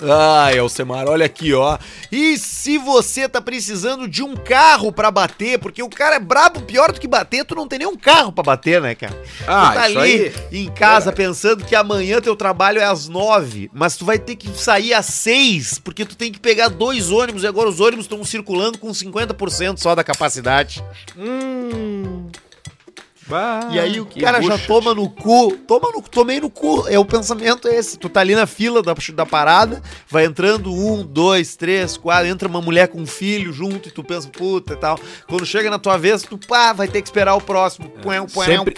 Ai, 0.00 0.58
Alcemar, 0.58 1.06
olha 1.06 1.26
aqui, 1.26 1.52
ó. 1.52 1.78
E 2.10 2.36
se 2.36 2.78
você 2.78 3.28
tá 3.28 3.40
precisando 3.40 4.08
de 4.08 4.22
um 4.22 4.34
carro 4.34 4.90
pra 4.90 5.10
bater, 5.10 5.58
porque 5.58 5.82
o 5.82 5.88
cara 5.88 6.16
é 6.16 6.18
brabo, 6.18 6.62
pior 6.62 6.92
do 6.92 7.00
que 7.00 7.06
bater, 7.06 7.44
tu 7.44 7.54
não 7.54 7.68
tem 7.68 7.78
nenhum 7.80 7.96
carro 7.96 8.32
pra 8.32 8.42
bater, 8.42 8.80
né, 8.80 8.94
cara? 8.94 9.16
Ah, 9.46 9.68
tu 9.68 9.74
tá 9.74 9.82
ali 9.84 9.98
aí. 9.98 10.32
em 10.50 10.70
casa 10.70 11.12
pensando 11.12 11.64
que 11.64 11.74
amanhã 11.74 12.20
teu 12.20 12.34
trabalho 12.34 12.80
é 12.80 12.84
às 12.84 13.08
nove, 13.08 13.70
mas 13.72 13.96
tu 13.96 14.04
vai 14.04 14.18
ter 14.18 14.34
que 14.36 14.48
sair 14.58 14.94
às 14.94 15.06
seis, 15.06 15.78
porque 15.78 16.04
tu 16.04 16.16
tem 16.16 16.32
que 16.32 16.40
pegar 16.40 16.68
dois 16.68 17.10
ônibus 17.10 17.42
e 17.42 17.46
agora 17.46 17.68
os 17.68 17.78
ônibus 17.78 18.06
estão 18.06 18.24
circulando 18.24 18.78
com 18.78 18.88
50% 18.88 19.78
só 19.78 19.94
da 19.94 20.02
capacidade. 20.02 20.82
Hum. 21.16 22.28
Bah, 23.32 23.68
E 23.70 23.78
aí 23.80 23.98
o 23.98 24.04
cara 24.06 24.42
já 24.42 24.52
bucha. 24.54 24.66
toma 24.66 24.94
no 24.94 25.08
cu, 25.08 25.52
toma 25.66 25.90
no, 25.90 26.02
tomei 26.02 26.38
no 26.40 26.50
cu. 26.50 26.86
É 26.88 26.98
o 26.98 27.04
pensamento 27.04 27.66
é 27.66 27.76
esse. 27.76 27.96
Tu 27.98 28.08
tá 28.08 28.20
ali 28.20 28.34
na 28.34 28.46
fila 28.46 28.82
da, 28.82 28.94
da 29.14 29.24
parada, 29.26 29.80
vai 30.08 30.24
entrando 30.26 30.70
um, 30.72 31.02
dois, 31.02 31.56
três, 31.56 31.96
quatro, 31.96 32.26
entra 32.28 32.46
uma 32.48 32.60
mulher 32.60 32.88
com 32.88 32.98
um 33.00 33.06
filho 33.06 33.52
junto 33.52 33.88
e 33.88 33.92
tu 33.92 34.04
pensa, 34.04 34.28
puta 34.28 34.74
e 34.74 34.76
tal. 34.76 34.98
Quando 35.26 35.46
chega 35.46 35.70
na 35.70 35.78
tua 35.78 35.96
vez, 35.96 36.22
tu 36.22 36.36
pá, 36.36 36.72
vai 36.74 36.86
ter 36.88 37.00
que 37.00 37.08
esperar 37.08 37.34
o 37.34 37.40
próximo. 37.40 37.88
Sempre-. 38.58 38.74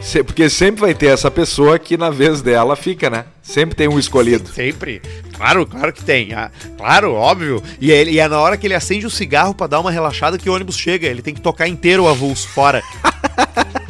Se- 0.00 0.22
Porque 0.24 0.48
sempre 0.48 0.80
vai 0.80 0.94
ter 0.94 1.06
essa 1.06 1.30
pessoa 1.30 1.78
que 1.78 1.96
na 1.96 2.08
vez 2.10 2.40
dela 2.40 2.74
fica, 2.76 3.10
né? 3.10 3.26
Sempre 3.42 3.74
tem 3.74 3.88
um 3.88 3.98
escolhido. 3.98 4.48
Sempre. 4.54 5.02
Claro, 5.34 5.66
claro 5.66 5.92
que 5.92 6.04
tem. 6.04 6.32
Ah, 6.32 6.50
claro, 6.76 7.12
óbvio. 7.14 7.62
E, 7.80 7.90
ele, 7.90 8.12
e 8.12 8.18
é 8.18 8.28
na 8.28 8.40
hora 8.40 8.56
que 8.56 8.66
ele 8.66 8.74
acende 8.74 9.04
o 9.04 9.10
cigarro 9.10 9.54
pra 9.54 9.66
dar 9.66 9.80
uma 9.80 9.90
relaxada 9.90 10.38
que 10.38 10.48
o 10.48 10.54
ônibus 10.54 10.76
chega. 10.78 11.08
Ele 11.08 11.22
tem 11.22 11.34
que 11.34 11.40
tocar 11.40 11.66
inteiro 11.66 12.04
o 12.04 12.08
avulso 12.08 12.48
fora. 12.48 12.82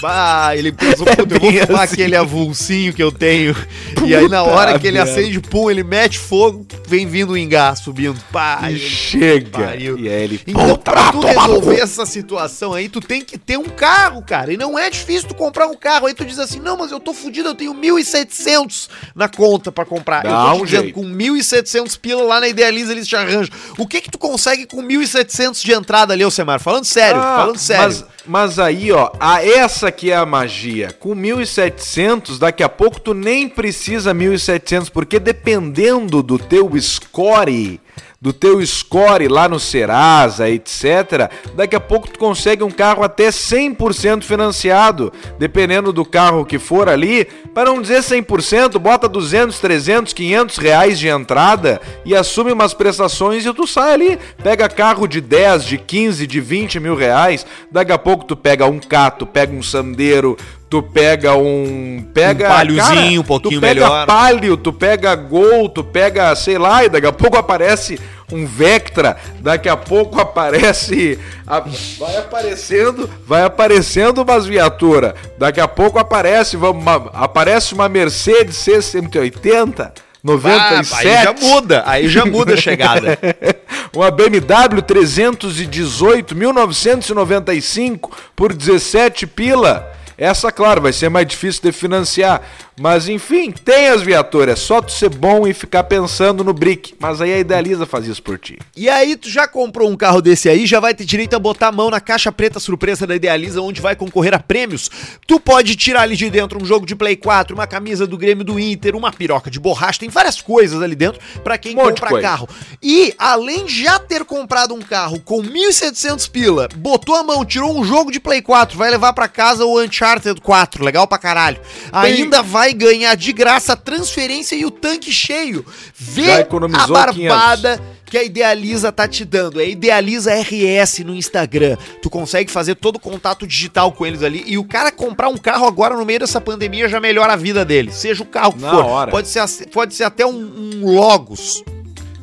Bah, 0.00 0.54
ele 0.54 0.72
pensou, 0.72 1.06
puta, 1.06 1.22
eu 1.34 1.40
vou 1.40 1.52
fumar 1.66 1.84
assim. 1.84 1.94
aquele 1.94 2.16
avulsinho 2.16 2.92
que 2.92 3.02
eu 3.02 3.10
tenho. 3.10 3.56
e 4.04 4.14
aí, 4.14 4.28
na 4.28 4.42
hora 4.42 4.72
Puta 4.72 4.80
que 4.80 4.86
ele 4.88 4.98
merda. 4.98 5.10
acende, 5.12 5.40
pum, 5.40 5.70
ele 5.70 5.82
mete 5.82 6.18
fogo, 6.18 6.66
vem 6.86 7.06
vindo 7.06 7.30
o 7.32 7.36
engá 7.38 7.74
subindo. 7.74 8.18
Pá, 8.30 8.58
E 8.64 8.72
ele- 8.74 8.78
chega. 8.80 9.58
pariu. 9.58 9.98
E 9.98 10.08
aí 10.08 10.22
ele. 10.24 10.40
Então, 10.46 10.68
Puta, 10.68 10.90
pra 10.92 11.10
tu 11.12 11.20
resolver 11.20 11.80
essa 11.80 12.04
situação 12.04 12.72
aí, 12.74 12.88
tu 12.88 13.00
tem 13.00 13.22
que 13.22 13.38
ter 13.38 13.56
um 13.58 13.64
carro, 13.64 14.22
cara. 14.22 14.52
E 14.52 14.56
não 14.56 14.78
é 14.78 14.90
difícil 14.90 15.28
tu 15.28 15.34
comprar 15.34 15.66
um 15.66 15.74
carro. 15.76 16.06
Aí 16.06 16.14
tu 16.14 16.24
diz 16.24 16.38
assim, 16.38 16.60
não, 16.60 16.76
mas 16.76 16.90
eu 16.92 17.00
tô 17.00 17.14
fudido, 17.14 17.48
eu 17.48 17.54
tenho 17.54 17.72
1.700 17.74 18.88
na 19.14 19.28
conta 19.28 19.72
pra 19.72 19.84
comprar. 19.84 20.24
eu 20.24 20.30
Dá 20.30 20.44
tô 20.50 20.56
te 20.56 20.62
um 20.62 20.64
dizendo, 20.64 20.82
jeito. 20.84 20.94
com 20.94 21.04
1.700 21.04 21.98
pila 21.98 22.22
lá 22.22 22.40
na 22.40 22.48
Idealiza 22.48 22.92
eles 22.92 23.06
te 23.08 23.16
arranjam. 23.16 23.54
O 23.78 23.86
que 23.86 24.00
que 24.00 24.10
tu 24.10 24.18
consegue 24.18 24.66
com 24.66 24.82
1.700 24.82 25.62
de 25.62 25.72
entrada 25.72 26.12
ali, 26.12 26.22
Alcemar? 26.22 26.60
Falando 26.60 26.84
sério, 26.84 27.20
Ah, 27.20 27.36
falando 27.36 27.58
sério. 27.58 27.84
Mas, 27.84 28.04
mas 28.26 28.58
aí, 28.58 28.90
ó, 28.92 29.10
a, 29.20 29.44
essa 29.44 29.90
que 29.96 30.12
é 30.12 30.16
a 30.16 30.26
magia. 30.26 30.92
Com 30.92 31.16
1.700, 31.16 32.38
daqui 32.38 32.62
a 32.62 32.68
pouco 32.68 33.00
tu 33.00 33.14
nem 33.14 33.48
precisa 33.48 34.14
1.700, 34.14 34.90
porque 34.90 35.18
dependendo 35.18 36.22
do 36.22 36.38
teu 36.38 36.70
score, 36.80 37.80
do 38.26 38.32
teu 38.32 38.60
score 38.66 39.28
lá 39.28 39.48
no 39.48 39.60
Serasa, 39.60 40.50
etc., 40.50 41.30
daqui 41.54 41.76
a 41.76 41.80
pouco 41.80 42.10
tu 42.10 42.18
consegue 42.18 42.64
um 42.64 42.72
carro 42.72 43.04
até 43.04 43.28
100% 43.28 44.24
financiado, 44.24 45.12
dependendo 45.38 45.92
do 45.92 46.04
carro 46.04 46.44
que 46.44 46.58
for 46.58 46.88
ali, 46.88 47.24
para 47.54 47.70
não 47.70 47.80
dizer 47.80 48.00
100%, 48.00 48.80
bota 48.80 49.08
200, 49.08 49.60
300, 49.60 50.12
500 50.12 50.58
reais 50.58 50.98
de 50.98 51.06
entrada 51.06 51.80
e 52.04 52.16
assume 52.16 52.50
umas 52.50 52.74
prestações 52.74 53.46
e 53.46 53.54
tu 53.54 53.64
sai 53.64 53.92
ali, 53.92 54.18
pega 54.42 54.68
carro 54.68 55.06
de 55.06 55.20
10, 55.20 55.64
de 55.64 55.78
15, 55.78 56.26
de 56.26 56.40
20 56.40 56.80
mil 56.80 56.96
reais, 56.96 57.46
daqui 57.70 57.92
a 57.92 57.98
pouco 57.98 58.24
tu 58.24 58.34
pega 58.34 58.66
um 58.66 58.80
Cato, 58.80 59.24
pega 59.24 59.54
um 59.54 59.62
Sandeiro, 59.62 60.36
tu 60.68 60.82
pega 60.82 61.36
um... 61.36 62.04
Pega, 62.12 62.46
Um 62.46 62.48
Paliozinho, 62.48 63.20
um 63.20 63.24
pouquinho 63.24 63.60
tu 63.60 63.60
pega 63.60 63.74
melhor. 63.74 64.06
Palio, 64.06 64.56
tu 64.56 64.72
pega 64.72 65.14
Gol, 65.14 65.68
tu 65.68 65.84
pega, 65.84 66.34
sei 66.34 66.58
lá, 66.58 66.84
e 66.84 66.88
daqui 66.88 67.06
a 67.06 67.12
pouco 67.12 67.36
aparece 67.36 68.00
um 68.32 68.44
Vectra, 68.46 69.16
daqui 69.40 69.68
a 69.68 69.76
pouco 69.76 70.20
aparece. 70.20 71.18
a- 71.46 71.64
vai 71.98 72.16
aparecendo, 72.16 73.08
vai 73.26 73.42
aparecendo 73.44 74.22
umas 74.22 74.46
viaturas. 74.46 75.14
Daqui 75.38 75.60
a 75.60 75.68
pouco 75.68 75.98
aparece, 75.98 76.56
vamos, 76.56 76.82
uma- 76.82 77.10
aparece 77.12 77.72
uma 77.74 77.88
Mercedes 77.88 78.56
C180. 78.56 79.92
97. 80.24 81.06
Ah, 81.06 81.10
aí 81.18 81.22
já 81.24 81.32
muda, 81.32 81.82
aí 81.86 82.08
já 82.08 82.26
muda 82.26 82.54
a 82.54 82.56
chegada. 82.56 83.16
Uma 83.94 84.10
BMW 84.10 84.82
318 84.82 86.34
1995 86.34 88.10
por 88.34 88.52
17 88.52 89.26
pila. 89.26 89.92
Essa, 90.18 90.50
claro, 90.50 90.80
vai 90.80 90.92
ser 90.92 91.08
mais 91.08 91.26
difícil 91.26 91.62
de 91.62 91.72
financiar. 91.72 92.42
Mas 92.78 93.08
enfim, 93.08 93.50
tem 93.52 93.88
as 93.88 94.02
viaturas. 94.02 94.52
É 94.52 94.56
só 94.56 94.82
tu 94.82 94.92
ser 94.92 95.08
bom 95.08 95.46
e 95.46 95.54
ficar 95.54 95.84
pensando 95.84 96.44
no 96.44 96.52
brick. 96.52 96.94
Mas 97.00 97.20
aí 97.22 97.32
a 97.32 97.38
Idealiza 97.38 97.86
faz 97.86 98.06
isso 98.06 98.22
por 98.22 98.38
ti. 98.38 98.58
E 98.76 98.88
aí, 98.88 99.16
tu 99.16 99.30
já 99.30 99.48
comprou 99.48 99.88
um 99.90 99.96
carro 99.96 100.20
desse 100.20 100.48
aí, 100.48 100.66
já 100.66 100.78
vai 100.78 100.94
ter 100.94 101.04
direito 101.06 101.34
a 101.34 101.38
botar 101.38 101.68
a 101.68 101.72
mão 101.72 101.88
na 101.90 102.00
caixa 102.00 102.30
preta 102.30 102.60
surpresa 102.60 103.06
da 103.06 103.16
Idealiza, 103.16 103.62
onde 103.62 103.80
vai 103.80 103.96
concorrer 103.96 104.34
a 104.34 104.38
prêmios. 104.38 104.90
Tu 105.26 105.40
pode 105.40 105.74
tirar 105.74 106.02
ali 106.02 106.16
de 106.16 106.28
dentro 106.28 106.62
um 106.62 106.66
jogo 106.66 106.84
de 106.84 106.94
Play 106.94 107.16
4, 107.16 107.54
uma 107.54 107.66
camisa 107.66 108.06
do 108.06 108.18
Grêmio 108.18 108.44
do 108.44 108.60
Inter, 108.60 108.94
uma 108.94 109.10
piroca 109.10 109.50
de 109.50 109.58
borracha, 109.58 110.00
tem 110.00 110.08
várias 110.10 110.40
coisas 110.42 110.82
ali 110.82 110.94
dentro 110.94 111.20
pra 111.42 111.56
quem 111.56 111.72
Um 111.72 111.76
compra 111.78 112.08
coisa. 112.10 112.28
carro. 112.28 112.48
E, 112.82 113.14
além 113.18 113.64
de 113.64 113.84
já 113.84 113.98
ter 113.98 114.24
comprado 114.24 114.74
um 114.74 114.80
carro 114.82 115.18
com 115.20 115.42
1.700 115.42 116.30
pila, 116.30 116.68
botou 116.76 117.14
a 117.14 117.22
mão, 117.22 117.44
tirou 117.44 117.78
um 117.78 117.84
jogo 117.84 118.12
de 118.12 118.20
Play 118.20 118.42
4, 118.42 118.76
vai 118.76 118.90
levar 118.90 119.14
pra 119.14 119.28
casa 119.28 119.64
o 119.64 119.80
Uncharted 120.06 120.40
4, 120.40 120.84
legal 120.84 121.06
pra 121.06 121.18
caralho. 121.18 121.58
Ainda 121.92 122.42
vai 122.42 122.72
ganhar 122.72 123.16
de 123.16 123.32
graça 123.32 123.72
a 123.72 123.76
transferência 123.76 124.54
e 124.54 124.64
o 124.64 124.70
tanque 124.70 125.10
cheio. 125.12 125.66
Vê 125.94 126.42
a 126.42 126.88
barbada 126.88 127.82
que 128.04 128.16
a 128.16 128.22
Idealiza 128.22 128.92
tá 128.92 129.08
te 129.08 129.24
dando. 129.24 129.60
É 129.60 129.68
Idealiza 129.68 130.32
RS 130.32 131.00
no 131.00 131.14
Instagram. 131.14 131.76
Tu 132.00 132.08
consegue 132.08 132.50
fazer 132.50 132.76
todo 132.76 132.96
o 132.96 133.00
contato 133.00 133.46
digital 133.46 133.90
com 133.90 134.06
eles 134.06 134.22
ali. 134.22 134.44
E 134.46 134.56
o 134.56 134.64
cara 134.64 134.92
comprar 134.92 135.28
um 135.28 135.36
carro 135.36 135.66
agora 135.66 135.96
no 135.96 136.04
meio 136.04 136.20
dessa 136.20 136.40
pandemia 136.40 136.88
já 136.88 137.00
melhora 137.00 137.32
a 137.32 137.36
vida 137.36 137.64
dele. 137.64 137.90
Seja 137.90 138.22
o 138.22 138.26
carro 138.26 138.52
que 138.52 138.62
Na 138.62 138.70
for. 138.70 138.84
hora. 138.84 139.10
Pode 139.10 139.26
ser, 139.26 139.44
pode 139.72 139.94
ser 139.94 140.04
até 140.04 140.24
um, 140.24 140.30
um 140.30 140.94
Logos. 140.94 141.64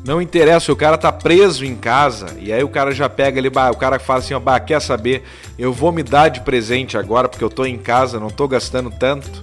Não 0.04 0.20
interessa, 0.20 0.70
o 0.70 0.76
cara 0.76 0.98
tá 0.98 1.10
preso 1.10 1.64
em 1.64 1.74
casa 1.74 2.36
e 2.38 2.52
aí 2.52 2.62
o 2.62 2.68
cara 2.68 2.92
já 2.92 3.08
pega 3.08 3.40
ali, 3.40 3.48
o 3.48 3.76
cara 3.76 3.98
fala 3.98 4.18
assim, 4.18 4.34
ó, 4.34 4.38
bah, 4.38 4.60
quer 4.60 4.78
saber? 4.80 5.22
Eu 5.58 5.72
vou 5.72 5.90
me 5.90 6.02
dar 6.02 6.28
de 6.28 6.42
presente 6.42 6.98
agora 6.98 7.26
porque 7.26 7.42
eu 7.42 7.48
tô 7.48 7.64
em 7.64 7.78
casa, 7.78 8.20
não 8.20 8.28
tô 8.28 8.46
gastando 8.46 8.90
tanto. 8.90 9.42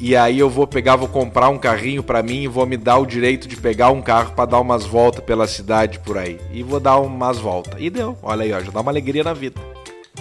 E 0.00 0.16
aí 0.16 0.38
eu 0.38 0.50
vou 0.50 0.66
pegar, 0.66 0.96
vou 0.96 1.06
comprar 1.06 1.48
um 1.48 1.56
carrinho 1.56 2.02
para 2.02 2.24
mim 2.24 2.42
e 2.42 2.48
vou 2.48 2.66
me 2.66 2.76
dar 2.76 2.98
o 2.98 3.06
direito 3.06 3.46
de 3.46 3.56
pegar 3.56 3.90
um 3.90 4.02
carro 4.02 4.32
para 4.32 4.46
dar 4.46 4.60
umas 4.60 4.84
voltas 4.84 5.24
pela 5.24 5.46
cidade 5.46 6.00
por 6.00 6.18
aí. 6.18 6.40
E 6.52 6.62
vou 6.64 6.80
dar 6.80 6.98
umas 6.98 7.38
voltas. 7.38 7.74
E 7.78 7.88
deu. 7.88 8.18
Olha 8.20 8.42
aí, 8.42 8.52
ó, 8.52 8.60
já 8.60 8.72
dá 8.72 8.80
uma 8.80 8.90
alegria 8.90 9.22
na 9.22 9.32
vida. 9.32 9.60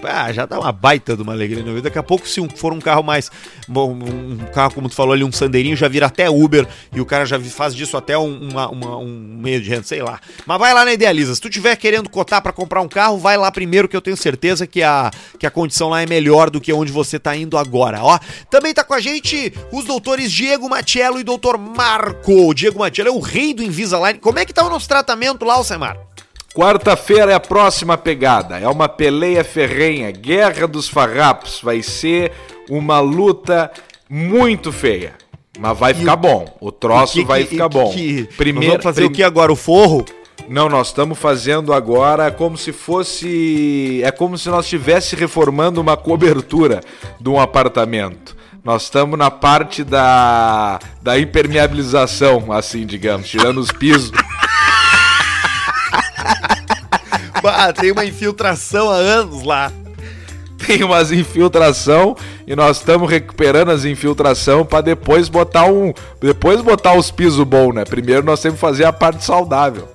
Ah, 0.07 0.31
já 0.31 0.45
dá 0.45 0.59
uma 0.59 0.71
baita 0.71 1.15
de 1.15 1.21
uma 1.21 1.33
alegria 1.33 1.63
na 1.63 1.69
vida. 1.71 1.83
Daqui 1.83 1.99
a 1.99 2.03
pouco, 2.03 2.27
se 2.27 2.45
for 2.55 2.73
um 2.73 2.79
carro 2.79 3.03
mais. 3.03 3.31
Um 3.69 4.37
carro, 4.53 4.73
como 4.73 4.89
tu 4.89 4.95
falou 4.95 5.13
ali, 5.13 5.23
um 5.23 5.31
Sandeirinho, 5.31 5.75
já 5.75 5.87
vira 5.87 6.07
até 6.07 6.29
Uber 6.29 6.67
e 6.93 7.01
o 7.01 7.05
cara 7.05 7.25
já 7.25 7.39
faz 7.39 7.75
disso 7.75 7.97
até 7.97 8.17
um, 8.17 8.49
uma, 8.49 8.69
uma, 8.69 8.97
um 8.97 9.37
meio 9.39 9.61
de 9.61 9.69
renda, 9.69 9.83
sei 9.83 10.01
lá. 10.01 10.19
Mas 10.45 10.59
vai 10.59 10.73
lá 10.73 10.85
na 10.85 10.93
Idealiza. 10.93 11.35
Se 11.35 11.41
tu 11.41 11.49
tiver 11.49 11.75
querendo 11.75 12.09
cotar 12.09 12.41
para 12.41 12.51
comprar 12.51 12.81
um 12.81 12.87
carro, 12.87 13.17
vai 13.17 13.37
lá 13.37 13.51
primeiro, 13.51 13.87
que 13.87 13.95
eu 13.95 14.01
tenho 14.01 14.17
certeza 14.17 14.67
que 14.67 14.83
a, 14.83 15.11
que 15.39 15.45
a 15.45 15.51
condição 15.51 15.89
lá 15.89 16.01
é 16.01 16.05
melhor 16.05 16.49
do 16.49 16.59
que 16.59 16.73
onde 16.73 16.91
você 16.91 17.19
tá 17.19 17.35
indo 17.35 17.57
agora, 17.57 18.03
ó. 18.03 18.19
Também 18.49 18.73
tá 18.73 18.83
com 18.83 18.93
a 18.93 18.99
gente 18.99 19.53
os 19.71 19.85
doutores 19.85 20.31
Diego 20.31 20.69
Matiello 20.69 21.19
e 21.19 21.23
doutor 21.23 21.57
Marco. 21.57 22.49
O 22.49 22.53
Diego 22.53 22.79
Matiello 22.79 23.09
é 23.09 23.13
o 23.13 23.19
rei 23.19 23.53
do 23.53 23.63
Invisalign. 23.63 24.19
Como 24.19 24.39
é 24.39 24.45
que 24.45 24.53
tá 24.53 24.65
o 24.65 24.69
nosso 24.69 24.87
tratamento 24.87 25.45
lá, 25.45 25.55
Alcemar? 25.55 26.12
Quarta-feira 26.53 27.31
é 27.31 27.35
a 27.35 27.39
próxima 27.39 27.97
pegada. 27.97 28.59
É 28.59 28.67
uma 28.67 28.87
peleia 28.87 29.43
ferrenha, 29.43 30.11
guerra 30.11 30.67
dos 30.67 30.87
farrapos. 30.87 31.59
Vai 31.63 31.81
ser 31.81 32.31
uma 32.69 32.99
luta 32.99 33.71
muito 34.07 34.71
feia. 34.71 35.13
Mas 35.57 35.77
vai 35.77 35.93
ficar 35.95 36.15
bom. 36.15 36.55
O 36.61 36.71
troço 36.71 37.13
que, 37.13 37.25
vai 37.25 37.43
que, 37.43 37.49
ficar 37.49 37.69
bom. 37.69 37.91
Que, 37.91 38.29
Primeiro, 38.37 38.73
vamos 38.73 38.83
fazer 38.83 39.01
prim... 39.01 39.11
o 39.11 39.15
que 39.15 39.23
agora? 39.23 39.51
O 39.51 39.55
forro? 39.55 40.05
Não, 40.47 40.69
nós 40.69 40.87
estamos 40.87 41.17
fazendo 41.17 41.73
agora 41.73 42.29
como 42.31 42.55
se 42.55 42.71
fosse. 42.71 44.01
É 44.03 44.11
como 44.11 44.37
se 44.37 44.49
nós 44.49 44.65
estivesse 44.65 45.15
reformando 45.15 45.81
uma 45.81 45.97
cobertura 45.97 46.81
de 47.19 47.29
um 47.29 47.39
apartamento. 47.39 48.35
Nós 48.63 48.83
estamos 48.83 49.17
na 49.17 49.29
parte 49.29 49.83
da, 49.83 50.79
da 51.01 51.19
impermeabilização, 51.19 52.51
assim, 52.51 52.85
digamos, 52.85 53.27
tirando 53.27 53.57
os 53.57 53.71
pisos. 53.71 54.11
Bah, 57.43 57.73
tem 57.75 57.91
uma 57.91 58.05
infiltração 58.05 58.89
há 58.89 58.95
anos 58.95 59.43
lá. 59.43 59.71
Tem 60.65 60.81
umas 60.81 61.11
infiltração 61.11 62.15
e 62.47 62.55
nós 62.55 62.77
estamos 62.77 63.11
recuperando 63.11 63.69
as 63.69 63.83
infiltração 63.83 64.65
para 64.65 64.79
depois 64.79 65.27
botar 65.27 65.65
um, 65.65 65.93
depois 66.21 66.61
botar 66.61 66.97
os 66.97 67.11
pisos 67.11 67.45
bons, 67.45 67.73
né? 67.73 67.83
Primeiro 67.83 68.25
nós 68.25 68.41
temos 68.41 68.55
que 68.55 68.61
fazer 68.61 68.85
a 68.85 68.93
parte 68.93 69.25
saudável. 69.25 69.89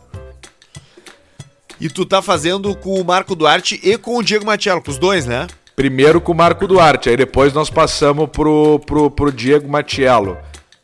E 1.80 1.88
tu 1.88 2.04
tá 2.04 2.20
fazendo 2.20 2.74
com 2.76 3.00
o 3.00 3.04
Marco 3.04 3.34
Duarte 3.34 3.80
e 3.82 3.96
com 3.96 4.18
o 4.18 4.22
Diego 4.22 4.44
Matiello, 4.44 4.82
com 4.82 4.90
os 4.90 4.98
dois, 4.98 5.24
né? 5.24 5.46
Primeiro 5.74 6.20
com 6.20 6.32
o 6.32 6.34
Marco 6.34 6.66
Duarte, 6.66 7.08
aí 7.08 7.16
depois 7.16 7.54
nós 7.54 7.70
passamos 7.70 8.28
pro, 8.28 8.78
pro, 8.80 9.10
pro 9.10 9.32
Diego 9.32 9.68
Matiello. 9.68 10.36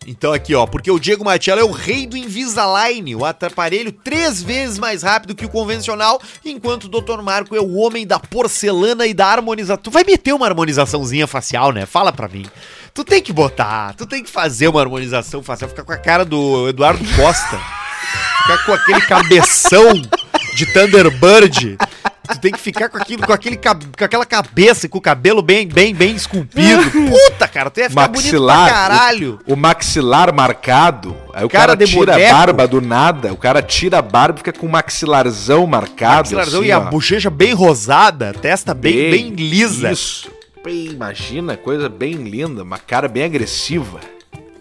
Então 0.07 0.32
aqui, 0.32 0.55
ó, 0.55 0.66
porque 0.66 0.90
o 0.90 0.98
Diego 0.98 1.24
Matiello 1.24 1.61
é 1.61 1.64
o 1.64 1.70
rei 1.70 2.07
do 2.07 2.16
Invisalign, 2.16 3.14
o 3.14 3.24
aparelho 3.24 3.90
três 3.90 4.42
vezes 4.42 4.78
mais 4.78 5.02
rápido 5.02 5.34
que 5.34 5.46
o 5.46 5.48
convencional, 5.48 6.20
enquanto 6.44 6.84
o 6.84 6.88
Dr. 6.88 7.22
Marco 7.22 7.57
é 7.57 7.61
o 7.61 7.74
homem 7.74 8.07
da 8.07 8.18
porcelana 8.18 9.07
e 9.07 9.14
da 9.14 9.26
harmonização. 9.26 9.82
Tu 9.82 9.90
vai 9.90 10.05
meter 10.05 10.32
uma 10.32 10.46
harmonizaçãozinha 10.46 11.26
facial, 11.26 11.72
né? 11.72 11.86
Fala 11.86 12.12
pra 12.12 12.28
mim. 12.28 12.46
Tu 12.92 13.05
tem 13.05 13.22
que 13.22 13.32
botar, 13.32 13.94
tu 13.94 14.07
tem 14.07 14.22
que 14.22 14.30
fazer 14.30 14.68
uma 14.68 14.80
harmonização 14.80 15.42
facial, 15.42 15.68
ficar 15.68 15.84
com 15.84 15.92
a 15.92 15.96
cara 15.96 16.24
do 16.24 16.68
Eduardo 16.68 17.05
Costa, 17.16 17.61
ficar 18.42 18.64
com 18.64 18.72
aquele 18.72 19.00
cabeção 19.00 19.92
de 20.55 20.66
Thunderbird 20.72 21.76
Tu 22.27 22.41
tem 22.41 22.53
que 22.53 22.61
ficar 22.61 22.89
com, 22.89 22.97
aquilo, 22.97 23.27
com, 23.27 23.33
aquele, 23.33 23.57
com 23.57 24.05
aquela 24.05 24.25
cabeça, 24.25 24.89
com 24.89 24.97
o 24.97 25.01
cabelo 25.01 25.43
bem, 25.43 25.68
bem, 25.68 25.95
bem 25.95 26.14
esculpido. 26.14 26.91
Puta, 26.91 27.47
cara, 27.47 27.68
tu 27.68 27.81
ia 27.81 27.91
ficar 27.91 28.09
maxilar, 28.09 28.57
bonito 28.57 28.70
pra 28.70 28.75
caralho. 28.75 29.39
O, 29.47 29.53
o 29.53 29.57
maxilar 29.57 30.35
marcado. 30.35 31.14
Aí 31.35 31.45
o 31.45 31.49
cara, 31.51 31.77
cara 31.77 31.87
tira 31.87 32.12
boneco. 32.12 32.35
a 32.35 32.39
barba 32.39 32.66
do 32.66 32.81
nada. 32.81 33.33
O 33.33 33.37
cara 33.37 33.61
tira 33.61 33.99
a 33.99 34.03
barba 34.03 34.39
e 34.39 34.39
fica 34.39 34.53
com 34.53 34.66
o 34.66 34.70
maxilarzão 34.70 35.66
marcado. 35.66 36.16
Maxilarzão 36.16 36.61
assim, 36.61 36.70
e 36.70 36.72
ó. 36.72 36.77
a 36.79 36.81
bochecha 36.81 37.29
bem 37.29 37.53
rosada, 37.53 38.33
testa 38.33 38.72
bem, 38.72 39.11
bem, 39.11 39.11
bem 39.11 39.35
lisa. 39.35 39.93
Isso. 39.93 40.31
Bem, 40.64 40.87
imagina, 40.87 41.59
coisa 41.59 41.91
bem 41.91 42.14
linda, 42.14 42.62
uma 42.62 42.79
cara 42.79 43.07
bem 43.07 43.25
agressiva. 43.25 44.01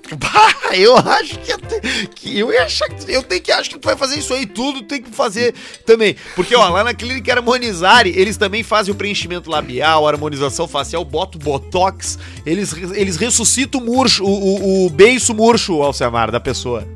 Bah, 0.18 0.76
eu 0.76 0.98
acho 0.98 1.40
que, 1.40 2.08
que 2.08 2.40
eu 2.40 2.52
ia 2.52 2.64
achar 2.64 2.88
que 2.90 3.12
eu 3.12 3.24
tenho 3.24 3.42
que 3.42 3.52
acho 3.52 3.70
que 3.70 3.80
tu 3.80 3.86
vai 3.86 3.96
fazer 3.96 4.20
isso 4.20 4.34
aí 4.34 4.46
tudo, 4.46 4.82
tem 4.84 5.02
que 5.02 5.10
fazer 5.10 5.54
também. 5.86 6.16
Porque 6.36 6.56
ó, 6.56 6.68
lá 6.70 6.84
na 6.84 6.94
clínica 6.94 7.34
Harmonizare, 7.34 8.10
eles 8.16 8.38
também 8.38 8.64
fazem 8.64 8.94
o 8.94 8.96
preenchimento 8.96 9.50
labial, 9.50 10.08
harmonização 10.08 10.68
facial, 10.68 11.04
botam 11.06 11.40
botox, 11.40 12.20
eles 12.46 12.74
eles 12.94 13.16
ressuscitam 13.16 13.82
o 13.82 13.86
murcho, 13.86 14.24
o, 14.24 14.28
o, 14.28 14.86
o 14.86 14.90
beiço 14.90 15.34
murcho, 15.34 15.82
Alcemar, 15.82 16.32
da 16.32 16.40
pessoa. 16.40 16.88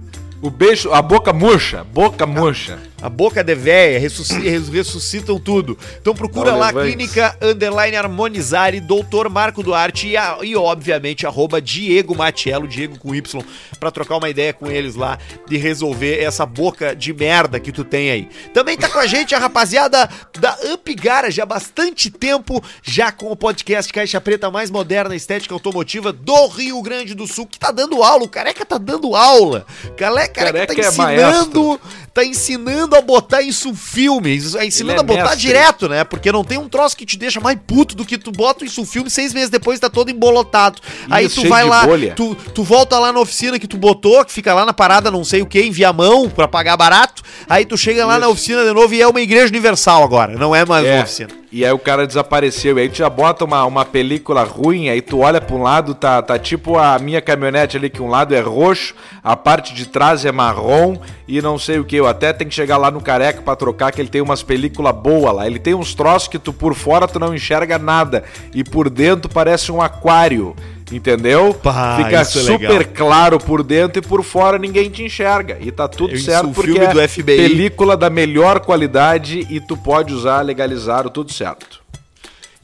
O 0.41 0.51
beijo, 0.51 0.91
a 0.93 1.01
boca 1.01 1.33
murcha, 1.33 1.83
boca 1.83 2.25
murcha. 2.25 2.79
A 2.99 3.09
boca 3.09 3.43
de 3.43 3.53
véia, 3.53 3.99
ressuscitam 3.99 5.39
tudo. 5.39 5.77
Então 6.01 6.15
procura 6.15 6.55
lá, 6.55 6.73
Clínica 6.73 7.37
Underline 7.41 7.95
Harmonizare, 7.95 8.79
Doutor 8.79 9.29
Marco 9.29 9.61
Duarte 9.61 10.07
e, 10.07 10.17
a, 10.17 10.39
e, 10.41 10.55
obviamente, 10.55 11.27
arroba 11.27 11.61
Diego 11.61 12.15
Matiello, 12.15 12.67
Diego 12.67 12.97
com 12.97 13.13
Y, 13.13 13.43
pra 13.79 13.91
trocar 13.91 14.17
uma 14.17 14.29
ideia 14.29 14.51
com 14.51 14.67
eles 14.67 14.95
lá 14.95 15.19
de 15.47 15.57
resolver 15.57 16.23
essa 16.23 16.45
boca 16.45 16.95
de 16.95 17.13
merda 17.13 17.59
que 17.59 17.71
tu 17.71 17.83
tem 17.83 18.09
aí. 18.09 18.29
Também 18.51 18.75
tá 18.75 18.89
com 18.89 18.97
a 18.97 19.05
gente 19.05 19.35
a 19.35 19.39
rapaziada 19.39 20.09
da 20.39 20.57
Up 20.73 20.95
Garage 20.95 21.39
há 21.39 21.45
bastante 21.45 22.09
tempo, 22.09 22.63
já 22.81 23.11
com 23.11 23.31
o 23.31 23.35
podcast 23.35 23.93
Caixa 23.93 24.19
Preta 24.19 24.49
mais 24.49 24.71
moderna 24.71 25.15
estética 25.15 25.53
automotiva 25.53 26.11
do 26.11 26.47
Rio 26.47 26.81
Grande 26.81 27.13
do 27.13 27.27
Sul, 27.27 27.45
que 27.45 27.59
tá 27.59 27.69
dando 27.69 28.01
aula, 28.01 28.23
o 28.23 28.29
Careca 28.29 28.65
tá 28.65 28.79
dando 28.79 29.15
aula. 29.15 29.67
Careca, 29.95 30.33
careca, 30.33 30.67
careca 30.67 30.75
tá 30.75 30.87
ensinando, 30.87 31.79
é 31.83 32.06
tá 32.17 32.25
ensinando 32.25 32.95
a 32.95 33.01
botar 33.01 33.43
isso 33.43 33.75
filme, 33.75 34.35
ensinando 34.35 34.97
é 34.97 34.99
a 35.01 35.03
botar 35.03 35.21
mestre. 35.21 35.39
direto, 35.39 35.87
né? 35.87 36.03
Porque 36.03 36.31
não 36.31 36.43
tem 36.43 36.57
um 36.57 36.67
troço 36.67 36.97
que 36.97 37.05
te 37.05 37.15
deixa 37.15 37.39
mais 37.39 37.59
puto 37.67 37.95
do 37.95 38.03
que 38.03 38.17
tu 38.17 38.31
bota 38.31 38.65
isso 38.65 38.83
filme 38.85 39.07
seis 39.07 39.35
meses 39.35 39.51
depois 39.51 39.79
tá 39.79 39.87
todo 39.87 40.09
embolotado. 40.09 40.81
Isso, 40.83 41.05
Aí 41.11 41.29
tu 41.29 41.47
vai 41.47 41.63
lá, 41.63 41.85
tu, 42.15 42.33
tu 42.55 42.63
volta 42.63 42.97
lá 42.97 43.13
na 43.13 43.19
oficina 43.19 43.59
que 43.59 43.67
tu 43.67 43.77
botou, 43.77 44.25
que 44.25 44.31
fica 44.31 44.51
lá 44.51 44.65
na 44.65 44.73
parada 44.73 45.11
não 45.11 45.23
sei 45.23 45.43
o 45.43 45.45
que, 45.45 45.61
em 45.61 45.69
Viamão, 45.69 46.27
pra 46.27 46.47
pagar 46.47 46.75
barato. 46.75 47.21
Aí 47.47 47.65
tu 47.65 47.77
chega 47.77 48.03
lá 48.03 48.13
isso. 48.13 48.21
na 48.21 48.29
oficina 48.29 48.63
de 48.63 48.73
novo 48.73 48.91
e 48.95 49.01
é 49.01 49.07
uma 49.07 49.21
igreja 49.21 49.47
universal 49.47 50.03
agora, 50.03 50.35
não 50.35 50.55
é 50.55 50.65
mais 50.65 50.85
é. 50.87 50.95
uma 50.95 51.03
oficina. 51.03 51.29
E 51.49 51.63
aí 51.63 51.71
o 51.71 51.79
cara 51.79 52.05
desapareceu. 52.05 52.77
E 52.77 52.81
aí 52.81 52.89
tu 52.89 52.97
já 52.97 53.09
bota 53.09 53.45
uma, 53.45 53.63
uma 53.65 53.85
película 53.85 54.43
ruim, 54.43 54.89
aí 54.89 55.01
tu 55.01 55.19
olha 55.19 55.39
pra 55.39 55.55
um 55.55 55.61
lado, 55.61 55.93
tá, 55.95 56.21
tá 56.21 56.37
tipo 56.37 56.77
a 56.77 56.99
minha 56.99 57.21
caminhonete 57.21 57.77
ali, 57.77 57.89
que 57.89 58.01
um 58.01 58.09
lado 58.09 58.35
é 58.35 58.41
roxo, 58.41 58.93
a 59.23 59.35
parte 59.35 59.73
de 59.73 59.87
trás 59.87 60.25
é 60.25 60.31
marrom 60.31 60.97
e 61.27 61.41
não 61.41 61.57
sei 61.57 61.79
o 61.79 61.85
que. 61.85 61.99
Até 62.07 62.33
tenho 62.33 62.49
que 62.49 62.55
chegar 62.55 62.77
lá 62.77 62.89
no 62.89 63.01
careca 63.01 63.41
para 63.41 63.55
trocar, 63.55 63.91
que 63.91 64.01
ele 64.01 64.09
tem 64.09 64.21
umas 64.21 64.43
películas 64.43 64.95
boas 64.95 65.35
lá. 65.35 65.47
Ele 65.47 65.59
tem 65.59 65.73
uns 65.73 65.93
troços 65.93 66.27
que 66.27 66.39
tu 66.39 66.53
por 66.53 66.73
fora 66.73 67.07
tu 67.07 67.19
não 67.19 67.33
enxerga 67.33 67.77
nada. 67.77 68.23
E 68.53 68.63
por 68.63 68.89
dentro 68.89 69.29
parece 69.29 69.71
um 69.71 69.81
aquário. 69.81 70.55
Entendeu? 70.91 71.53
Pá, 71.53 71.97
Fica 71.97 72.21
é 72.21 72.23
super 72.23 72.81
é 72.81 72.83
claro 72.85 73.37
por 73.39 73.61
dentro 73.61 73.99
e 73.99 74.01
por 74.01 74.23
fora 74.23 74.57
ninguém 74.57 74.89
te 74.89 75.03
enxerga. 75.03 75.57
E 75.59 75.69
tá 75.71 75.87
tudo 75.87 76.13
Eu 76.13 76.19
certo 76.19 76.49
porque 76.49 76.79
é 76.79 77.07
película 77.23 77.97
da 77.97 78.09
melhor 78.09 78.61
qualidade 78.61 79.45
e 79.49 79.59
tu 79.59 79.75
pode 79.75 80.13
usar 80.13 80.41
legalizado, 80.41 81.09
tudo 81.09 81.31
certo. 81.33 81.86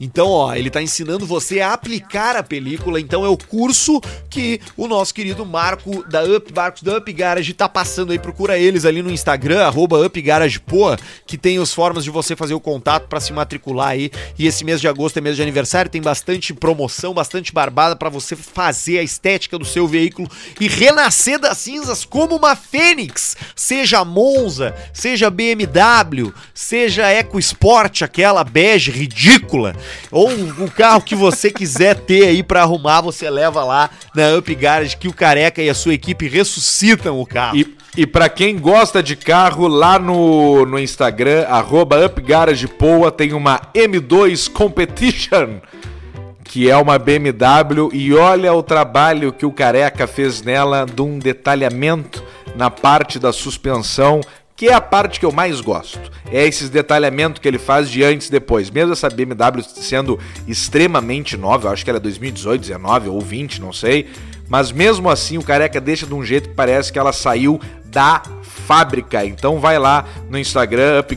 Então, 0.00 0.28
ó, 0.28 0.54
ele 0.54 0.70
tá 0.70 0.82
ensinando 0.82 1.26
você 1.26 1.60
a 1.60 1.72
aplicar 1.72 2.36
a 2.36 2.42
película. 2.42 3.00
Então 3.00 3.24
é 3.24 3.28
o 3.28 3.36
curso 3.36 4.00
que 4.28 4.60
o 4.76 4.88
nosso 4.88 5.14
querido 5.14 5.46
Marco 5.46 6.04
da 6.08 6.24
Up, 6.24 6.52
Marcos 6.54 6.82
da 6.82 6.98
Up 6.98 7.12
Garage 7.12 7.52
tá 7.54 7.68
passando 7.68 8.12
aí. 8.12 8.18
Procura 8.18 8.58
eles 8.58 8.84
ali 8.84 9.02
no 9.02 9.10
Instagram, 9.10 9.64
arroba 9.64 9.98
que 11.26 11.38
tem 11.38 11.58
as 11.58 11.72
formas 11.72 12.04
de 12.04 12.10
você 12.10 12.34
fazer 12.34 12.54
o 12.54 12.60
contato 12.60 13.08
para 13.08 13.20
se 13.20 13.32
matricular 13.32 13.88
aí. 13.88 14.10
E 14.38 14.46
esse 14.46 14.64
mês 14.64 14.80
de 14.80 14.88
agosto 14.88 15.18
é 15.18 15.20
mês 15.20 15.36
de 15.36 15.42
aniversário, 15.42 15.90
tem 15.90 16.02
bastante 16.02 16.52
promoção, 16.52 17.14
bastante 17.14 17.52
barbada 17.52 17.94
para 17.94 18.08
você 18.08 18.34
fazer 18.34 18.98
a 18.98 19.02
estética 19.02 19.58
do 19.58 19.64
seu 19.64 19.86
veículo 19.86 20.28
e 20.60 20.68
renascer 20.68 21.38
das 21.38 21.58
cinzas 21.58 22.04
como 22.04 22.36
uma 22.36 22.56
fênix. 22.56 23.36
Seja 23.54 24.04
Monza, 24.04 24.74
seja 24.92 25.30
BMW, 25.30 26.32
seja 26.52 27.10
EcoSport, 27.10 28.02
aquela 28.02 28.42
bege 28.42 28.90
ridícula 28.90 29.74
ou 30.10 30.30
o 30.30 30.70
carro 30.70 31.00
que 31.02 31.14
você 31.14 31.50
quiser 31.50 31.96
ter 31.96 32.26
aí 32.26 32.42
para 32.42 32.62
arrumar, 32.62 33.00
você 33.00 33.28
leva 33.28 33.64
lá 33.64 33.90
na 34.14 34.36
Up 34.36 34.54
Garage 34.54 34.96
que 34.96 35.08
o 35.08 35.12
Careca 35.12 35.62
e 35.62 35.68
a 35.68 35.74
sua 35.74 35.94
equipe 35.94 36.28
ressuscitam 36.28 37.20
o 37.20 37.26
carro. 37.26 37.56
E, 37.56 37.76
e 37.96 38.06
para 38.06 38.28
quem 38.28 38.58
gosta 38.58 39.02
de 39.02 39.16
carro, 39.16 39.68
lá 39.68 39.98
no, 39.98 40.66
no 40.66 40.78
Instagram, 40.78 41.46
UpGaragePoa, 42.06 43.10
tem 43.10 43.32
uma 43.32 43.60
M2 43.74 44.50
Competition 44.50 45.60
que 46.44 46.70
é 46.70 46.76
uma 46.76 47.00
BMW 47.00 47.90
e 47.92 48.14
olha 48.14 48.52
o 48.52 48.62
trabalho 48.62 49.32
que 49.32 49.44
o 49.44 49.50
Careca 49.50 50.06
fez 50.06 50.40
nela 50.40 50.86
de 50.86 51.02
um 51.02 51.18
detalhamento 51.18 52.22
na 52.54 52.70
parte 52.70 53.18
da 53.18 53.32
suspensão 53.32 54.20
que 54.56 54.68
é 54.68 54.72
a 54.72 54.80
parte 54.80 55.18
que 55.18 55.26
eu 55.26 55.32
mais 55.32 55.60
gosto. 55.60 56.10
É 56.30 56.46
esses 56.46 56.70
detalhamentos 56.70 57.40
que 57.40 57.48
ele 57.48 57.58
faz 57.58 57.90
de 57.90 58.02
antes 58.04 58.28
e 58.28 58.30
depois. 58.30 58.70
Mesmo 58.70 58.92
essa 58.92 59.10
BMW 59.10 59.62
sendo 59.62 60.18
extremamente 60.46 61.36
nova, 61.36 61.68
eu 61.68 61.72
acho 61.72 61.84
que 61.84 61.90
ela 61.90 61.98
é 61.98 62.02
2018, 62.02 62.60
19 62.60 63.08
ou 63.08 63.20
20, 63.20 63.60
não 63.60 63.72
sei. 63.72 64.08
Mas 64.48 64.70
mesmo 64.70 65.08
assim 65.08 65.38
o 65.38 65.42
careca 65.42 65.80
deixa 65.80 66.06
de 66.06 66.14
um 66.14 66.24
jeito 66.24 66.50
que 66.50 66.54
parece 66.54 66.92
que 66.92 66.98
ela 66.98 67.12
saiu 67.12 67.60
da 67.86 68.22
fábrica. 68.42 69.24
Então 69.24 69.58
vai 69.58 69.78
lá 69.78 70.04
no 70.28 70.38
Instagram, 70.38 71.00
Up 71.00 71.16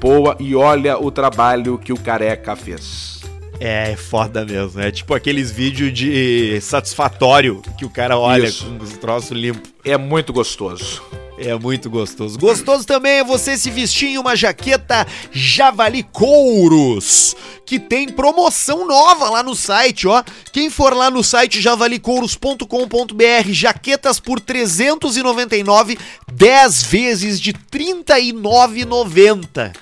Poa 0.00 0.36
e 0.38 0.54
olha 0.54 0.98
o 0.98 1.10
trabalho 1.10 1.78
que 1.78 1.92
o 1.92 1.98
careca 1.98 2.56
fez. 2.56 3.17
É, 3.60 3.92
é 3.92 3.96
foda 3.96 4.44
mesmo. 4.44 4.80
É 4.80 4.90
tipo 4.90 5.14
aqueles 5.14 5.50
vídeos 5.50 5.92
de 5.92 6.60
satisfatório 6.60 7.62
que 7.76 7.84
o 7.84 7.90
cara 7.90 8.18
olha 8.18 8.46
Isso. 8.46 8.66
com 8.66 8.82
os 8.82 8.96
troços 8.98 9.30
limpos. 9.30 9.70
É 9.84 9.96
muito 9.96 10.32
gostoso. 10.32 11.02
É 11.40 11.54
muito 11.54 11.88
gostoso. 11.88 12.36
Gostoso 12.36 12.84
também 12.84 13.18
é 13.18 13.24
você 13.24 13.56
se 13.56 13.70
vestir 13.70 14.08
em 14.08 14.18
uma 14.18 14.34
jaqueta 14.34 15.06
Javali 15.30 16.02
Couros, 16.02 17.36
que 17.64 17.78
tem 17.78 18.08
promoção 18.08 18.84
nova 18.84 19.30
lá 19.30 19.40
no 19.40 19.54
site, 19.54 20.08
ó. 20.08 20.24
Quem 20.52 20.68
for 20.68 20.92
lá 20.92 21.08
no 21.10 21.22
site 21.22 21.60
javalicouros.com.br, 21.60 23.52
jaquetas 23.52 24.18
por 24.18 24.40
399, 24.40 25.96
10 26.32 26.82
vezes 26.82 27.40
de 27.40 27.52
R$ 27.52 27.58
39,90. 27.70 29.72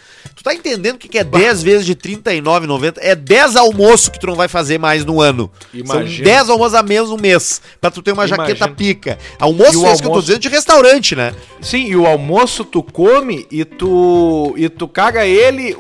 Tá 0.47 0.55
entendendo 0.55 0.95
o 0.95 0.99
que 0.99 1.09
que 1.09 1.19
é 1.19 1.25
10 1.25 1.61
vezes 1.65 1.85
de 1.85 1.91
R$ 1.91 1.99
39,90? 1.99 2.99
É 3.01 3.17
10 3.17 3.57
almoço 3.57 4.13
que 4.13 4.21
tu 4.21 4.29
não 4.29 4.37
vai 4.37 4.47
fazer 4.47 4.79
mais 4.79 5.05
no 5.05 5.21
ano. 5.21 5.51
São 5.73 5.81
Imagina. 5.81 6.25
10 6.25 6.51
almoços 6.51 6.75
a 6.75 6.85
menos 6.85 7.11
no 7.11 7.17
mês, 7.17 7.61
pra 7.81 7.91
tu 7.91 8.01
ter 8.01 8.13
uma 8.13 8.25
Imagina. 8.29 8.47
jaqueta 8.47 8.69
pica. 8.69 9.19
Almoço 9.41 9.73
E 9.73 9.77
o 9.77 9.85
é 9.85 9.93
isso 9.93 10.03
que 10.03 10.07
eu 10.07 10.11
tô 10.11 10.11
almoço? 10.11 10.27
dizendo 10.29 10.39
de 10.43 10.49
restaurante, 10.49 11.17
né? 11.17 11.35
Sim, 11.61 11.87
e 11.87 11.97
o 11.97 12.07
almoço 12.07 12.65
tu 12.65 12.81
come 12.81 13.45
e 13.51 13.65
tu 13.65 14.55
e 14.57 14.69
tu 14.69 14.87
caga 14.87 15.27
ele 15.27 15.77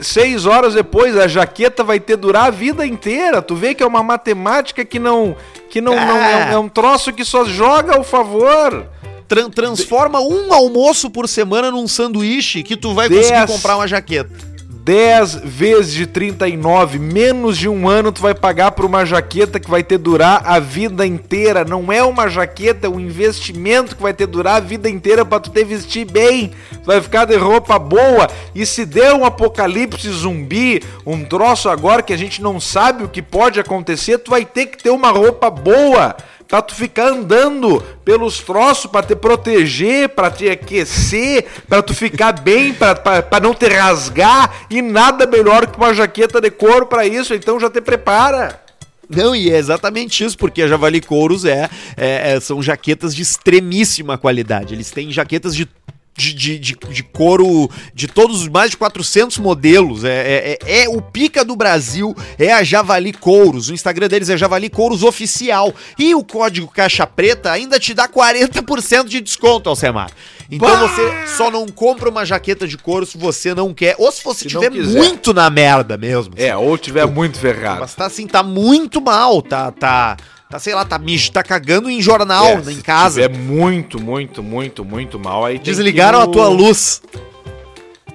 seis 0.00 0.46
horas 0.46 0.74
depois 0.74 1.16
a 1.16 1.26
jaqueta 1.26 1.82
vai 1.82 1.98
ter 1.98 2.14
durar 2.14 2.44
a 2.44 2.50
vida 2.50 2.86
inteira. 2.86 3.42
Tu 3.42 3.56
vê 3.56 3.74
que 3.74 3.82
é 3.82 3.86
uma 3.86 4.04
matemática 4.04 4.84
que 4.84 5.00
não 5.00 5.34
que 5.68 5.80
não, 5.80 5.96
não 5.96 6.18
é, 6.18 6.52
é 6.52 6.58
um 6.58 6.68
troço 6.68 7.12
que 7.12 7.24
só 7.24 7.44
joga 7.44 7.96
ao 7.96 8.04
favor. 8.04 8.86
Tran- 9.28 9.50
transforma 9.50 10.20
um 10.20 10.52
almoço 10.52 11.10
por 11.10 11.28
semana 11.28 11.70
num 11.70 11.86
sanduíche 11.86 12.62
que 12.62 12.76
tu 12.76 12.94
vai 12.94 13.08
Dez. 13.08 13.28
conseguir 13.30 13.46
comprar 13.52 13.76
uma 13.76 13.86
jaqueta. 13.86 14.48
10 14.84 15.42
vezes 15.44 15.92
de 15.92 16.06
39, 16.06 16.98
menos 16.98 17.58
de 17.58 17.68
um 17.68 17.86
ano 17.86 18.10
tu 18.10 18.22
vai 18.22 18.34
pagar 18.34 18.70
por 18.70 18.86
uma 18.86 19.04
jaqueta 19.04 19.60
que 19.60 19.68
vai 19.70 19.82
ter 19.82 19.98
durar 19.98 20.42
a 20.46 20.58
vida 20.58 21.04
inteira. 21.06 21.62
Não 21.62 21.92
é 21.92 22.02
uma 22.02 22.26
jaqueta, 22.26 22.86
é 22.86 22.90
um 22.90 22.98
investimento 22.98 23.94
que 23.94 24.00
vai 24.02 24.14
ter 24.14 24.26
durar 24.26 24.56
a 24.56 24.60
vida 24.60 24.88
inteira 24.88 25.26
pra 25.26 25.38
tu 25.40 25.50
ter 25.50 25.62
vestir 25.66 26.06
bem. 26.10 26.52
Tu 26.72 26.86
vai 26.86 27.02
ficar 27.02 27.26
de 27.26 27.36
roupa 27.36 27.78
boa. 27.78 28.28
E 28.54 28.64
se 28.64 28.86
der 28.86 29.12
um 29.12 29.26
apocalipse 29.26 30.08
zumbi, 30.08 30.82
um 31.04 31.22
troço 31.22 31.68
agora 31.68 32.00
que 32.00 32.14
a 32.14 32.18
gente 32.18 32.40
não 32.40 32.58
sabe 32.58 33.04
o 33.04 33.10
que 33.10 33.20
pode 33.20 33.60
acontecer, 33.60 34.16
tu 34.16 34.30
vai 34.30 34.46
ter 34.46 34.64
que 34.68 34.82
ter 34.82 34.88
uma 34.90 35.10
roupa 35.10 35.50
boa. 35.50 36.16
Pra 36.48 36.62
tu 36.62 36.74
ficar 36.74 37.08
andando 37.08 37.82
pelos 38.02 38.40
troços, 38.40 38.90
pra 38.90 39.02
te 39.02 39.14
proteger, 39.14 40.08
pra 40.08 40.30
te 40.30 40.48
aquecer, 40.48 41.44
pra 41.68 41.82
tu 41.82 41.92
ficar 41.92 42.32
bem, 42.40 42.72
pra 42.72 43.38
não 43.42 43.52
te 43.52 43.68
rasgar. 43.68 44.50
E 44.70 44.80
nada 44.80 45.26
melhor 45.26 45.66
que 45.66 45.76
uma 45.76 45.92
jaqueta 45.92 46.40
de 46.40 46.50
couro 46.50 46.86
pra 46.86 47.06
isso, 47.06 47.34
então 47.34 47.60
já 47.60 47.68
te 47.68 47.82
prepara. 47.82 48.62
Não, 49.10 49.36
e 49.36 49.50
é 49.50 49.58
exatamente 49.58 50.24
isso, 50.24 50.38
porque 50.38 50.62
a 50.62 50.66
Javali 50.68 51.00
Couros 51.02 51.44
é, 51.44 51.68
é- 51.96 52.32
é- 52.36 52.40
são 52.40 52.62
jaquetas 52.62 53.14
de 53.14 53.20
extremíssima 53.22 54.16
qualidade. 54.16 54.74
Eles 54.74 54.90
têm 54.90 55.10
jaquetas 55.12 55.54
de. 55.54 55.68
De, 56.16 56.34
de, 56.34 56.58
de, 56.58 56.74
de 56.90 57.02
couro 57.04 57.70
de 57.94 58.08
todos 58.08 58.42
os 58.42 58.48
mais 58.48 58.72
de 58.72 58.76
400 58.76 59.38
modelos. 59.38 60.02
É, 60.02 60.08
é, 60.10 60.58
é- 60.66 60.82
é 60.84 60.88
o 60.88 61.00
pica 61.00 61.44
do 61.44 61.54
Brasil, 61.54 62.12
é 62.36 62.52
a 62.52 62.64
Javali 62.64 63.12
Couros. 63.12 63.68
O 63.68 63.72
Instagram 63.74 64.08
deles 64.08 64.28
é 64.28 64.36
Javali 64.36 64.68
Couros 64.68 65.04
Oficial. 65.04 65.72
E 65.96 66.16
o 66.16 66.24
código 66.24 66.66
Caixa 66.66 67.06
Preta 67.06 67.52
ainda 67.52 67.78
te 67.78 67.94
dá 67.94 68.08
40% 68.08 69.04
de 69.04 69.20
desconto, 69.20 69.68
Alcemar. 69.68 70.10
Então 70.50 70.68
Bah! 70.68 70.86
você 70.88 71.36
só 71.36 71.50
não 71.52 71.68
compra 71.68 72.08
uma 72.08 72.24
jaqueta 72.24 72.66
de 72.66 72.76
couro 72.76 73.06
se 73.06 73.16
você 73.16 73.54
não 73.54 73.72
quer. 73.72 73.94
Ou 73.98 74.10
se 74.10 74.24
você 74.24 74.40
Se 74.42 74.48
tiver 74.48 74.70
muito 74.70 75.32
na 75.32 75.48
merda 75.48 75.96
mesmo. 75.96 76.34
É, 76.36 76.56
ou 76.56 76.76
tiver 76.76 77.06
muito 77.06 77.38
ferrado. 77.38 77.80
Mas 77.80 77.94
tá 77.94 78.06
assim, 78.06 78.26
tá 78.26 78.42
muito 78.42 79.00
mal, 79.00 79.40
tá, 79.40 79.70
tá, 79.70 80.16
tá, 80.50 80.58
sei 80.58 80.74
lá, 80.74 80.84
tá, 80.84 81.00
tá 81.32 81.42
cagando 81.42 81.88
em 81.90 82.00
jornal, 82.00 82.46
É, 82.46 82.54
em 82.56 82.76
se 82.76 82.82
casa. 82.82 83.20
tiver 83.22 83.36
muito, 83.38 84.00
muito, 84.00 84.42
muito, 84.42 84.84
muito 84.84 85.18
mal, 85.18 85.44
aí 85.44 85.54
tem 85.54 85.62
que 85.64 85.70
Desligaram 85.70 86.20
a 86.20 86.26
tua 86.26 86.48
luz. 86.48 87.02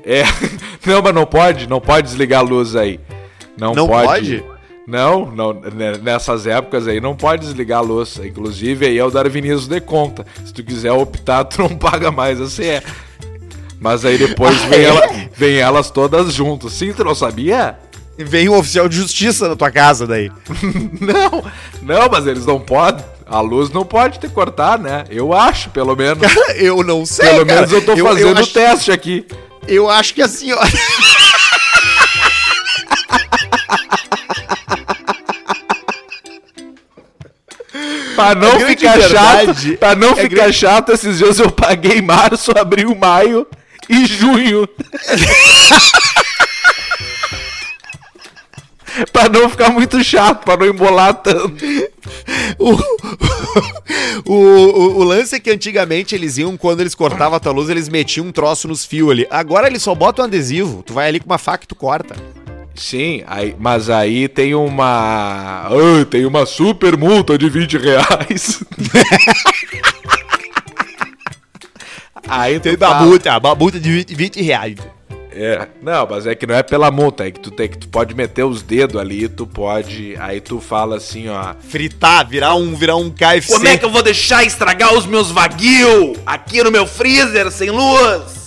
É, 0.06 0.24
não, 0.86 1.02
mas 1.02 1.14
não 1.16 1.26
pode, 1.26 1.68
não 1.70 1.80
pode 1.80 2.08
desligar 2.08 2.40
a 2.42 2.44
luz 2.44 2.76
aí. 2.76 3.00
Não, 3.58 3.74
Não 3.74 3.88
pode. 3.88 4.08
pode? 4.08 4.44
Não, 4.86 5.32
não, 5.32 5.54
né, 5.54 5.94
nessas 6.02 6.46
épocas 6.46 6.88
aí 6.90 7.00
não 7.00 7.16
pode 7.16 7.44
desligar 7.46 7.80
a 7.80 7.82
luz. 7.82 8.18
Inclusive 8.22 8.86
aí 8.86 8.98
é 8.98 9.06
o 9.06 9.10
darwinismo 9.12 9.70
de 9.74 9.80
conta. 9.80 10.26
Se 10.44 10.54
tu 10.54 10.62
quiser 10.64 10.92
optar, 10.92 11.46
tu 11.46 11.62
não 11.62 11.70
paga 11.70 12.12
mais 12.12 12.42
a 12.42 12.50
CE. 12.50 12.82
Mas 13.80 14.04
aí 14.04 14.18
depois 14.18 14.62
Ah, 14.64 14.68
vem, 14.68 14.80
é? 14.80 14.84
ela- 14.84 15.08
vem 15.38 15.56
elas 15.58 15.90
todas 15.90 16.34
juntas. 16.34 16.74
Sim, 16.74 16.92
tu 16.92 17.04
não 17.06 17.16
sabia? 17.16 17.78
Vem 18.18 18.47
um 18.47 18.55
oficial 18.57 18.88
de 18.88 18.95
justiça 18.95 19.47
na 19.49 19.55
tua 19.55 19.72
casa 19.72 20.05
daí. 20.05 20.32
Não, 21.01 21.43
não, 21.82 22.09
mas 22.11 22.28
eles 22.28 22.45
não 22.45 22.59
podem. 22.59 23.03
A 23.26 23.39
luz 23.41 23.70
não 23.72 23.84
pode 23.84 24.20
te 24.20 24.28
cortar, 24.30 24.78
né? 24.78 25.05
Eu 25.09 25.34
acho, 25.34 25.70
pelo 25.72 25.95
menos. 25.95 26.20
Cara, 26.32 26.55
eu 26.57 26.84
não 26.84 27.05
sei, 27.05 27.28
Pelo 27.30 27.45
cara. 27.45 27.61
menos 27.61 27.72
eu 27.74 27.84
tô 27.84 27.93
eu, 27.93 28.05
fazendo 28.05 28.38
o 28.38 28.39
acho, 28.39 28.53
teste 28.53 28.91
aqui. 28.91 29.26
eu 29.68 29.89
acho 29.89 30.14
que 30.14 30.22
assim, 30.22 30.51
ó. 30.51 30.59
Pra 38.16 38.36
não 38.36 38.51
A 38.53 38.57
grande 38.57 38.76
ficar 38.78 38.97
verdade 38.97 39.70
chato, 39.72 39.78
pra 39.80 39.95
não 39.95 40.09
é 40.11 40.16
ficar 40.16 40.28
grande- 40.36 40.53
chato, 40.53 40.91
esses 40.91 41.18
dias 41.18 41.39
eu 41.39 41.49
paguei 41.51 42.01
março, 42.01 42.51
abril, 42.57 42.95
maio 42.95 43.47
e 43.89 44.05
junho. 44.05 44.68
pra 49.12 49.30
não 49.30 49.50
ficar 49.50 49.70
muito 49.70 50.04
chato, 50.04 50.44
pra 50.44 50.58
não 50.58 50.66
embolar 50.68 51.14
tanto. 51.16 51.66
O, 52.60 52.72
o, 54.26 54.34
o, 54.34 54.98
o 55.00 55.04
lance 55.04 55.36
é 55.36 55.39
que 55.39 55.50
antigamente 55.52 56.16
eles 56.16 56.38
iam, 56.38 56.56
quando 56.58 56.82
eles 56.82 56.96
cortavam 56.96 57.36
a 57.36 57.39
tua 57.39 57.52
luz, 57.52 57.70
eles 57.70 57.89
metiam 57.89 58.26
um 58.28 58.32
troço 58.32 58.68
nos 58.68 58.86
fios 58.86 59.12
ali. 59.12 59.28
Agora 59.30 59.68
eles 59.68 59.82
só 59.84 59.94
botam 59.96 60.24
um 60.24 60.28
adesivo. 60.28 60.84
Tu 60.84 60.94
vai 60.94 61.08
ali 61.08 61.20
com 61.20 61.26
uma 61.26 61.38
faca 61.38 61.64
e 61.64 61.68
tu 61.68 61.76
corta. 61.76 62.16
Sim, 62.76 63.24
aí, 63.28 63.56
mas 63.60 63.88
aí 63.89 64.28
tem 64.28 64.56
uma. 64.56 65.68
Ah, 65.68 66.06
tem 66.10 66.26
uma 66.26 66.46
super 66.46 66.98
multa 66.98 67.38
de 67.38 67.48
20 67.48 67.78
reais. 67.78 68.64
aí 72.28 72.60
Tem 72.60 72.74
uma 72.76 72.88
fala- 72.88 73.06
multa, 73.06 73.38
uma 73.38 73.56
multa 73.56 73.80
de 73.80 73.91
20, 73.91 74.16
20 74.16 74.41
reais. 74.41 74.76
É, 75.36 75.68
não, 75.82 76.08
mas 76.10 76.28
é 76.28 76.36
que 76.36 76.46
não 76.46 76.56
é 76.56 76.62
pela 76.64 76.92
multa, 76.92 77.26
é 77.28 77.32
que 77.32 77.40
tu 77.40 77.50
tem 77.52 77.68
que 77.68 77.78
tu 77.78 77.88
pode 77.88 78.14
meter 78.14 78.44
os 78.44 78.62
dedos 78.62 79.00
ali, 79.02 79.28
tu 79.28 79.48
pode, 79.48 80.16
aí 80.20 80.40
tu 80.40 80.60
fala 80.60 80.98
assim, 80.98 81.28
ó, 81.30 81.54
Fritar, 81.68 82.28
virar 82.28 82.56
um, 82.56 82.76
virar 82.76 82.96
um 82.98 83.10
KFC. 83.10 83.52
Como 83.54 83.68
é 83.68 83.78
que 83.78 83.86
eu 83.86 83.90
vou 83.90 84.04
deixar 84.04 84.44
estragar 84.44 84.94
os 84.94 85.06
meus 85.06 85.32
vaguio 85.32 86.14
aqui 86.26 86.62
no 86.64 86.72
meu 86.72 86.86
freezer 86.86 87.50
sem 87.52 87.70
luz? 87.70 88.44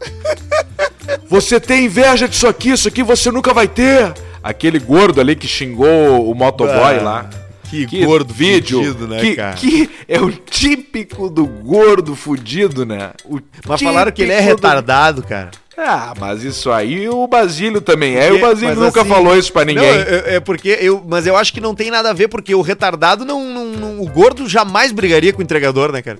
Você 1.28 1.60
tem 1.60 1.84
inveja 1.86 2.28
disso 2.28 2.46
aqui, 2.46 2.70
isso 2.70 2.88
aqui 2.88 3.02
você 3.02 3.30
nunca 3.30 3.52
vai 3.52 3.68
ter. 3.68 4.12
Aquele 4.42 4.78
gordo 4.78 5.20
ali 5.20 5.36
que 5.36 5.46
xingou 5.46 6.30
o 6.30 6.34
motoboy 6.34 6.98
Ah, 6.98 7.02
lá. 7.02 7.30
que 7.68 8.04
gordo 8.04 8.32
vídeo, 8.32 8.78
fudido, 8.82 9.06
né, 9.06 9.20
que, 9.20 9.36
cara? 9.36 9.54
que 9.54 9.90
é 10.08 10.18
o 10.20 10.30
típico 10.32 11.28
do 11.28 11.46
gordo 11.46 12.16
fudido, 12.16 12.86
né? 12.86 13.10
O 13.24 13.38
Mas 13.66 13.80
falaram 13.82 14.10
que 14.10 14.22
ele 14.22 14.32
é 14.32 14.36
típico 14.38 14.56
do- 14.56 14.56
retardado, 14.62 15.22
cara. 15.22 15.50
Ah, 15.82 16.12
mas 16.18 16.42
isso 16.44 16.70
aí 16.70 17.08
o 17.08 17.26
Basílio 17.26 17.80
também 17.80 18.16
é. 18.16 18.28
E 18.28 18.32
o 18.32 18.40
Basílio 18.40 18.74
mas 18.76 18.78
nunca 18.84 19.00
assim- 19.00 19.08
falou 19.08 19.36
isso 19.36 19.50
pra 19.52 19.64
ninguém. 19.64 19.82
Não, 19.90 20.00
é, 20.02 20.34
é 20.36 20.40
porque 20.40 20.76
eu. 20.80 21.02
Mas 21.08 21.26
eu 21.26 21.36
acho 21.36 21.52
que 21.52 21.60
não 21.60 21.74
tem 21.74 21.90
nada 21.90 22.10
a 22.10 22.12
ver, 22.12 22.28
porque 22.28 22.54
o 22.54 22.60
retardado 22.60 23.24
não. 23.24 23.42
não- 23.44 23.64
não- 23.66 24.00
o 24.00 24.06
gordo 24.08 24.46
jamais 24.48 24.92
brigaria 24.92 25.32
com 25.32 25.38
o 25.40 25.42
entregador, 25.42 25.90
né, 25.90 26.02
cara? 26.02 26.18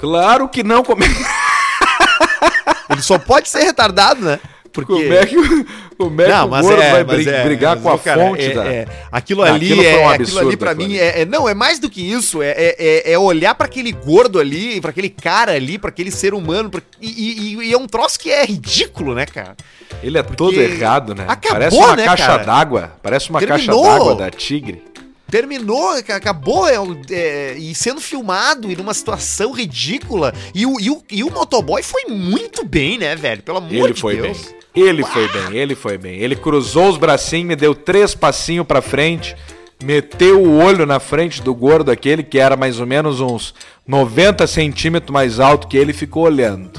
Claro 0.00 0.48
que 0.48 0.62
não. 0.62 0.82
Como 0.82 1.02
Ele 2.90 3.02
só 3.02 3.18
pode 3.18 3.48
ser 3.48 3.60
retardado, 3.64 4.20
né? 4.22 4.38
Porque. 4.72 4.92
como 4.92 5.12
é 5.12 5.26
que, 5.26 5.36
como 5.98 6.20
é 6.22 6.24
que 6.24 6.30
não, 6.30 6.46
o 6.46 6.50
mas 6.50 6.64
gordo 6.66 6.80
é, 6.82 6.90
vai 6.92 7.04
mas 7.04 7.16
bri- 7.24 7.28
é, 7.34 7.44
brigar 7.44 7.74
mas, 7.76 7.82
com 7.82 7.90
a 7.90 7.94
ô, 7.94 7.98
cara, 7.98 8.22
fonte 8.26 8.42
é, 8.42 8.54
da... 8.54 8.64
é, 8.66 8.86
aquilo 9.12 9.42
ali 9.42 9.66
aquilo 9.66 9.82
é, 9.84 9.96
um 9.98 10.08
aquilo 10.08 10.22
absurdo, 10.24 10.48
ali 10.48 10.56
para 10.56 10.70
aquilo 10.70 10.88
mim 10.88 10.94
ali. 10.96 11.02
é, 11.04 11.20
é- 11.20 11.24
não 11.26 11.48
é 11.48 11.54
mais 11.54 11.78
do 11.78 11.90
que 11.90 12.00
isso 12.00 12.42
é, 12.42 12.50
é, 12.50 12.76
é- 12.78 13.12
é 13.12 13.18
olhar 13.18 13.54
pra 13.54 13.66
aquele 13.66 13.92
gordo 13.92 14.38
ali 14.40 14.80
pra 14.80 14.90
aquele 14.90 15.10
cara 15.10 15.52
ali 15.52 15.78
pra 15.78 15.90
aquele 15.90 16.10
ser 16.10 16.32
humano 16.34 16.70
pra- 16.70 16.80
e, 17.00 17.08
e- 17.60 17.68
e 17.68 17.72
é 17.72 17.76
um 17.76 17.86
troço 17.86 18.18
que 18.18 18.30
é 18.30 18.44
ridículo 18.44 19.14
né 19.14 19.26
cara 19.26 19.54
Ele 20.02 20.16
é 20.18 20.22
todo 20.22 20.60
errado, 20.60 21.14
né? 21.14 21.24
acabou, 21.28 21.58
Parece 21.58 21.76
uma 21.76 21.96
né, 21.96 22.04
caixa 22.06 22.36
d'água. 22.38 22.92
Parece 23.02 23.28
uma 23.30 23.40
caixa 23.40 23.66
Terminou. 23.66 23.84
d'água 23.84 24.14
da 24.16 24.30
Tigre. 24.30 24.82
Terminou, 25.30 25.90
acabou 25.92 26.68
é, 26.68 26.74
é, 27.10 27.54
e 27.56 27.74
sendo 27.74 28.02
filmado 28.02 28.70
e 28.70 28.76
numa 28.76 28.92
situação 28.92 29.52
ridícula. 29.52 30.34
E 30.54 30.66
o, 30.66 30.78
e, 30.78 30.90
o, 30.90 31.02
e 31.10 31.24
o 31.24 31.30
motoboy 31.30 31.82
foi 31.82 32.04
muito 32.06 32.66
bem, 32.66 32.98
né, 32.98 33.16
velho? 33.16 33.42
Pelo 33.42 33.56
amor 33.56 33.72
ele 33.86 33.94
de 33.94 34.00
foi 34.00 34.16
Deus. 34.20 34.36
bem. 34.38 34.61
Ele 34.74 35.04
foi 35.04 35.28
bem, 35.28 35.56
ele 35.56 35.74
foi 35.74 35.98
bem. 35.98 36.18
Ele 36.18 36.34
cruzou 36.34 36.88
os 36.88 36.96
bracinhos, 36.96 37.46
me 37.46 37.56
deu 37.56 37.74
três 37.74 38.14
passinhos 38.14 38.66
pra 38.66 38.80
frente, 38.80 39.36
meteu 39.82 40.42
o 40.42 40.58
olho 40.58 40.86
na 40.86 40.98
frente 40.98 41.42
do 41.42 41.54
gordo 41.54 41.90
aquele, 41.90 42.22
que 42.22 42.38
era 42.38 42.56
mais 42.56 42.80
ou 42.80 42.86
menos 42.86 43.20
uns 43.20 43.54
90 43.86 44.46
centímetros 44.46 45.12
mais 45.12 45.38
alto 45.38 45.68
que 45.68 45.76
ele, 45.76 45.92
ficou 45.92 46.24
olhando. 46.24 46.70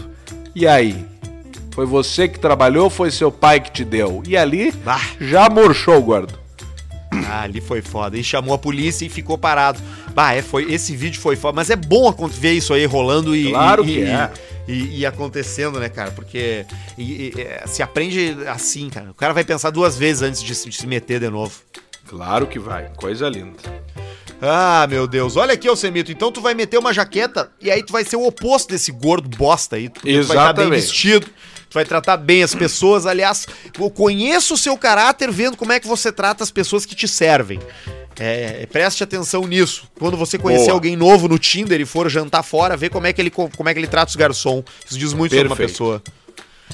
E 0.55 0.67
aí? 0.67 1.05
Foi 1.71 1.85
você 1.85 2.27
que 2.27 2.39
trabalhou 2.39 2.85
ou 2.85 2.89
foi 2.89 3.09
seu 3.09 3.31
pai 3.31 3.59
que 3.59 3.71
te 3.71 3.83
deu? 3.83 4.21
E 4.27 4.37
ali, 4.37 4.71
Bah. 4.71 5.01
já 5.19 5.49
murchou 5.49 5.97
o 5.97 6.01
gordo. 6.01 6.43
Ah, 7.27 7.43
ali 7.43 7.61
foi 7.61 7.81
foda. 7.81 8.17
E 8.17 8.23
chamou 8.23 8.53
a 8.53 8.57
polícia 8.57 9.05
e 9.05 9.09
ficou 9.09 9.37
parado. 9.37 9.79
Bah, 10.13 10.33
é, 10.33 10.41
foi, 10.41 10.71
esse 10.71 10.95
vídeo 10.95 11.19
foi 11.19 11.35
foda. 11.35 11.55
Mas 11.55 11.69
é 11.69 11.75
bom 11.75 12.11
ver 12.27 12.53
isso 12.53 12.73
aí 12.73 12.85
rolando 12.85 13.35
e. 13.35 13.49
Claro 13.49 13.83
e, 13.83 13.87
que 13.87 13.99
e, 13.99 14.03
é. 14.03 14.31
E, 14.31 14.52
e 14.67 15.05
acontecendo, 15.05 15.79
né, 15.79 15.89
cara? 15.89 16.11
Porque 16.11 16.65
e- 16.97 17.33
e- 17.35 17.41
é, 17.41 17.63
se 17.67 17.83
aprende 17.83 18.35
assim, 18.47 18.89
cara. 18.89 19.11
O 19.11 19.13
cara 19.13 19.33
vai 19.33 19.43
pensar 19.43 19.69
duas 19.69 19.97
vezes 19.97 20.21
antes 20.23 20.41
de, 20.41 20.55
se- 20.55 20.69
de 20.69 20.75
se 20.75 20.87
meter 20.87 21.19
de 21.19 21.29
novo. 21.29 21.53
Claro 22.07 22.47
que 22.47 22.59
vai, 22.59 22.89
coisa 22.95 23.27
linda. 23.29 23.57
Ah, 24.41 24.85
meu 24.89 25.07
Deus. 25.07 25.37
Olha 25.37 25.53
aqui, 25.53 25.69
ô 25.69 25.75
Semito. 25.75 26.11
Então 26.11 26.31
tu 26.31 26.41
vai 26.41 26.53
meter 26.53 26.77
uma 26.77 26.93
jaqueta 26.93 27.49
e 27.61 27.71
aí 27.71 27.81
tu 27.81 27.93
vai 27.93 28.03
ser 28.03 28.17
o 28.17 28.25
oposto 28.25 28.69
desse 28.69 28.91
gordo 28.91 29.29
bosta 29.37 29.77
aí. 29.77 29.87
Tu 29.89 30.01
vai 30.03 30.35
estar 30.37 30.53
bem 30.53 30.65
vestido. 30.81 31.27
Tu 31.69 31.73
vai 31.73 31.85
tratar 31.85 32.17
bem 32.17 32.43
as 32.43 32.53
pessoas. 32.53 33.05
Aliás, 33.05 33.47
eu 33.79 33.89
conheço 33.89 34.53
o 34.53 34.57
seu 34.57 34.77
caráter 34.77 35.31
vendo 35.31 35.55
como 35.57 35.71
é 35.71 35.79
que 35.79 35.87
você 35.87 36.11
trata 36.11 36.43
as 36.43 36.51
pessoas 36.51 36.85
que 36.85 36.93
te 36.93 37.07
servem. 37.07 37.59
É, 38.19 38.65
preste 38.71 39.03
atenção 39.03 39.45
nisso. 39.47 39.87
Quando 39.97 40.15
você 40.15 40.37
conhecer 40.37 40.65
Boa. 40.65 40.73
alguém 40.75 40.95
novo 40.95 41.27
no 41.27 41.39
Tinder 41.39 41.79
e 41.81 41.85
for 41.85 42.09
jantar 42.09 42.43
fora, 42.43 42.77
vê 42.77 42.89
como 42.89 43.07
é 43.07 43.13
que 43.13 43.21
ele, 43.21 43.29
co- 43.29 43.49
como 43.55 43.69
é 43.69 43.73
que 43.73 43.79
ele 43.79 43.87
trata 43.87 44.09
os 44.09 44.15
garçom. 44.15 44.63
Isso 44.87 44.97
diz 44.99 45.13
muito 45.13 45.31
sobre 45.31 45.47
uma 45.47 45.55
Perfeito. 45.55 45.71
pessoa. 45.71 46.03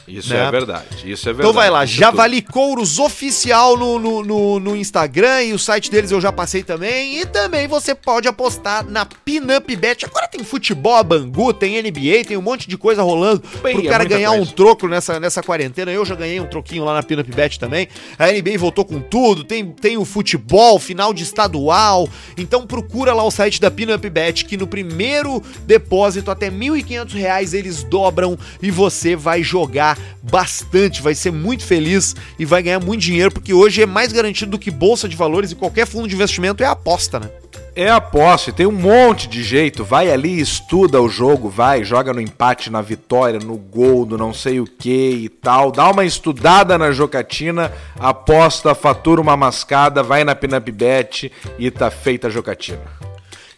Isso 0.10 0.34
Né? 0.34 0.46
é 0.46 0.52
verdade, 0.52 0.86
isso 1.06 1.28
é 1.30 1.34
verdade. 1.34 1.50
Então 1.50 1.54
vai 1.54 1.70
lá, 1.70 1.86
Javali 1.86 2.42
Couros 2.42 3.00
Oficial 3.00 3.78
no, 3.78 4.00
no, 4.00 4.24
no, 4.24 4.60
no 4.60 4.76
Instagram 4.76 5.44
e 5.44 5.54
o 5.54 5.60
site 5.60 5.92
deles 5.92 6.12
eu 6.12 6.20
já 6.22 6.32
passei 6.32 6.64
também. 6.64 7.20
E 7.20 7.26
também 7.26 7.68
você 7.68 7.94
pode 7.94 8.28
apostar 8.28 8.84
na 8.86 9.06
Pinup 9.06 9.76
Bet. 9.76 10.06
Agora 10.06 10.28
tem 10.28 10.44
futebol, 10.44 10.96
a 10.96 11.04
Bangu, 11.04 11.54
tem 11.54 11.82
NBA, 11.82 12.26
tem 12.28 12.38
um 12.38 12.42
monte 12.42 12.68
de 12.68 12.78
coisa 12.78 13.02
rolando 13.04 13.44
Bem, 13.62 13.76
pro 13.76 13.86
é 13.86 13.90
cara 13.90 14.04
muita 14.04 14.16
ganhar 14.16 14.30
coisa. 14.30 14.44
um 14.44 14.46
troco 14.48 14.88
nessa, 14.88 15.20
nessa 15.20 15.44
quarentena. 15.44 15.92
Eu 15.92 16.06
já 16.06 16.16
ganhei 16.16 16.40
um 16.40 16.48
troquinho 16.48 16.84
lá 16.86 16.94
na 16.94 17.04
Pinup 17.04 17.30
Bet 17.32 17.60
também. 17.60 17.88
A 18.18 18.28
NBA 18.32 18.58
voltou 18.58 18.86
com 18.86 19.00
tudo, 19.00 19.44
tem, 19.44 19.72
tem 19.72 19.98
o 19.98 20.06
futebol, 20.06 20.80
final 20.80 21.14
de 21.14 21.24
estadual. 21.24 22.08
Então 22.38 22.66
procura 22.66 23.14
lá 23.14 23.24
o 23.24 23.32
site 23.32 23.60
da 23.62 23.70
Pinup 23.70 24.10
Bet 24.10 24.46
que 24.46 24.58
no 24.58 24.66
primeiro 24.68 25.42
depósito 25.66 26.32
até 26.32 26.50
1.500 26.50 27.14
reais 27.14 27.54
eles 27.54 27.84
dobram 27.84 28.38
e 28.62 28.72
você 28.72 29.16
vai 29.16 29.44
jogar 29.44 29.99
bastante, 30.22 31.02
vai 31.02 31.16
ser 31.16 31.32
muito 31.32 31.64
feliz 31.64 32.16
e 32.38 32.46
vai 32.46 32.62
ganhar 32.62 32.80
muito 32.80 33.02
dinheiro, 33.02 33.32
porque 33.32 33.54
hoje 33.54 33.82
é 33.82 33.86
mais 33.86 34.12
garantido 34.12 34.52
do 34.52 34.60
que 34.60 34.72
bolsa 34.72 35.08
de 35.08 35.16
valores 35.16 35.52
e 35.52 35.56
qualquer 35.56 35.88
fundo 35.88 36.08
de 36.08 36.16
investimento 36.16 36.64
é 36.64 36.68
aposta, 36.68 37.20
né? 37.20 37.30
É 37.76 37.90
aposta, 37.90 38.52
tem 38.52 38.66
um 38.66 38.74
monte 38.74 39.28
de 39.28 39.42
jeito. 39.42 39.86
Vai 39.86 40.12
ali, 40.12 40.40
estuda 40.40 41.02
o 41.02 41.08
jogo, 41.08 41.48
vai, 41.48 41.84
joga 41.84 42.12
no 42.12 42.20
empate, 42.20 42.70
na 42.70 42.82
vitória, 42.82 43.40
no 43.40 43.56
gol, 43.56 44.06
do 44.06 44.18
não 44.18 44.34
sei 44.34 44.60
o 44.60 44.66
que 44.66 45.12
e 45.12 45.30
tal. 45.30 45.72
Dá 45.72 45.90
uma 45.90 46.04
estudada 46.04 46.78
na 46.78 46.92
jocatina, 46.92 47.72
aposta, 47.98 48.76
fatura 48.76 49.22
uma 49.22 49.38
mascada, 49.38 50.04
vai 50.04 50.26
na 50.26 50.36
Pinup 50.36 50.70
Bet 50.72 51.32
e 51.58 51.72
tá 51.72 51.90
feita 51.90 52.28
a 52.28 52.30
jocatina. 52.30 53.09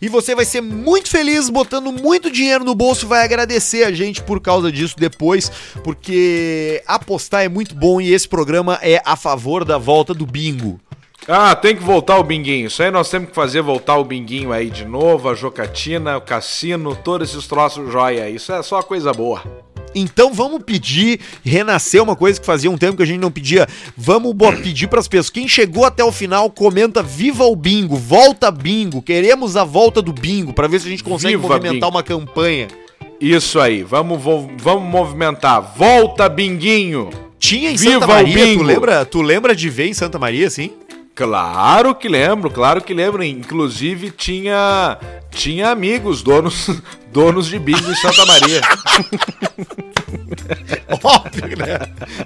E 0.01 0.09
você 0.09 0.33
vai 0.33 0.45
ser 0.45 0.61
muito 0.61 1.09
feliz 1.09 1.47
botando 1.49 1.91
muito 1.91 2.31
dinheiro 2.31 2.63
no 2.63 2.73
bolso 2.73 3.07
vai 3.07 3.23
agradecer 3.23 3.83
a 3.83 3.91
gente 3.91 4.23
por 4.23 4.41
causa 4.41 4.71
disso 4.71 4.95
depois, 4.97 5.51
porque 5.83 6.81
apostar 6.87 7.43
é 7.43 7.49
muito 7.49 7.75
bom 7.75 8.01
e 8.01 8.11
esse 8.11 8.27
programa 8.27 8.79
é 8.81 8.99
a 9.05 9.15
favor 9.15 9.63
da 9.63 9.77
volta 9.77 10.13
do 10.13 10.25
bingo. 10.25 10.79
Ah, 11.27 11.55
tem 11.55 11.75
que 11.75 11.83
voltar 11.83 12.17
o 12.17 12.23
binguinho. 12.23 12.65
Isso 12.65 12.81
aí 12.81 12.89
nós 12.89 13.09
temos 13.09 13.29
que 13.29 13.35
fazer 13.35 13.61
voltar 13.61 13.97
o 13.97 14.03
binguinho 14.03 14.51
aí 14.51 14.71
de 14.71 14.85
novo, 14.85 15.29
a 15.29 15.35
jocatina, 15.35 16.17
o 16.17 16.21
cassino, 16.21 16.95
todos 16.95 17.29
esses 17.29 17.47
troços 17.47 17.91
joia. 17.91 18.27
Isso 18.27 18.51
é 18.51 18.63
só 18.63 18.81
coisa 18.81 19.13
boa. 19.13 19.70
Então 19.93 20.33
vamos 20.33 20.63
pedir, 20.63 21.19
renascer 21.43 22.01
uma 22.01 22.15
coisa 22.15 22.39
que 22.39 22.45
fazia 22.45 22.71
um 22.71 22.77
tempo 22.77 22.97
que 22.97 23.03
a 23.03 23.05
gente 23.05 23.19
não 23.19 23.31
pedia. 23.31 23.67
Vamos 23.95 24.33
pedir 24.61 24.87
pras 24.87 25.07
pessoas. 25.07 25.29
Quem 25.29 25.47
chegou 25.47 25.85
até 25.85 26.03
o 26.03 26.11
final, 26.11 26.49
comenta 26.49 27.03
Viva 27.03 27.43
o 27.43 27.55
Bingo, 27.55 27.95
volta 27.95 28.49
Bingo. 28.49 29.01
Queremos 29.01 29.57
a 29.57 29.63
volta 29.63 30.01
do 30.01 30.13
Bingo 30.13 30.53
pra 30.53 30.67
ver 30.67 30.79
se 30.79 30.87
a 30.87 30.89
gente 30.91 31.03
consegue 31.03 31.35
Viva 31.35 31.47
movimentar 31.47 31.89
Bingo. 31.89 31.89
uma 31.89 32.03
campanha. 32.03 32.67
Isso 33.19 33.59
aí, 33.59 33.83
vamos, 33.83 34.19
vamos 34.57 34.89
movimentar. 34.89 35.73
Volta, 35.77 36.27
binguinho! 36.27 37.09
Tinha 37.37 37.71
em 37.71 37.75
Viva 37.75 37.93
Santa 37.93 38.07
Maria, 38.07 38.57
tu 38.57 38.63
lembra? 38.63 39.05
Tu 39.05 39.21
lembra 39.21 39.55
de 39.55 39.69
ver 39.69 39.87
em 39.87 39.93
Santa 39.93 40.17
Maria, 40.17 40.47
assim? 40.47 40.71
Claro 41.13 41.93
que 41.93 42.07
lembro, 42.07 42.49
claro 42.49 42.81
que 42.81 42.93
lembro. 42.93 43.23
Inclusive 43.23 44.09
tinha 44.11 44.97
tinha 45.31 45.69
amigos 45.69 46.21
donos 46.21 46.69
donos 47.11 47.47
de 47.47 47.57
bingo 47.59 47.89
em 47.91 47.95
Santa 47.95 48.25
Maria. 48.25 48.61
Óbvio, 51.03 51.57
né? 51.57 51.79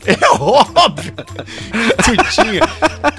É 0.06 0.18
óbvio. 0.40 1.14
Tu 1.16 2.16
tinha. 2.42 2.62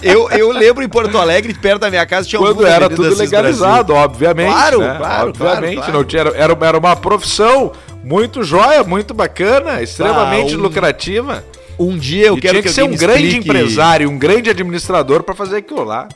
Eu, 0.03 0.29
eu 0.31 0.51
lembro 0.53 0.83
em 0.85 0.89
Porto 0.89 1.17
Alegre, 1.19 1.55
perto 1.55 1.81
da 1.83 1.91
minha 1.91 2.05
casa, 2.05 2.29
tinha 2.29 2.39
Quando 2.39 2.51
algumas 2.51 2.71
era 2.73 2.89
tudo 2.91 3.15
legalizado, 3.17 3.95
obviamente. 3.95 4.51
Claro, 4.53 4.81
né? 4.81 4.95
claro, 4.99 5.29
obviamente. 5.31 5.75
claro, 5.77 5.77
claro. 5.77 5.93
Não 5.93 6.05
tinha, 6.05 6.23
era, 6.23 6.57
era 6.61 6.79
uma 6.79 6.97
profissão 6.97 7.73
muito 8.05 8.43
joia, 8.43 8.83
muito 8.85 9.15
bacana, 9.15 9.83
extremamente 9.83 10.55
Ah, 10.55 10.59
um- 10.59 10.61
lucrativa. 10.61 11.27
Brasil. 11.35 11.57
Um 11.79 11.97
dia 11.99 12.27
eu 12.29 12.39
e 12.39 12.41
quero 12.41 12.53
tinha 12.55 12.63
que, 12.63 12.69
que 12.69 12.75
ser 12.75 12.83
um 12.85 12.97
grande 12.97 13.27
explique- 13.29 13.49
empresário, 13.49 14.09
um 14.11 14.19
grande 14.19 14.49
administrador 14.51 15.23
pra 15.23 15.35
fazer 15.35 15.59
aquilo 15.59 15.85
lá. 15.85 16.09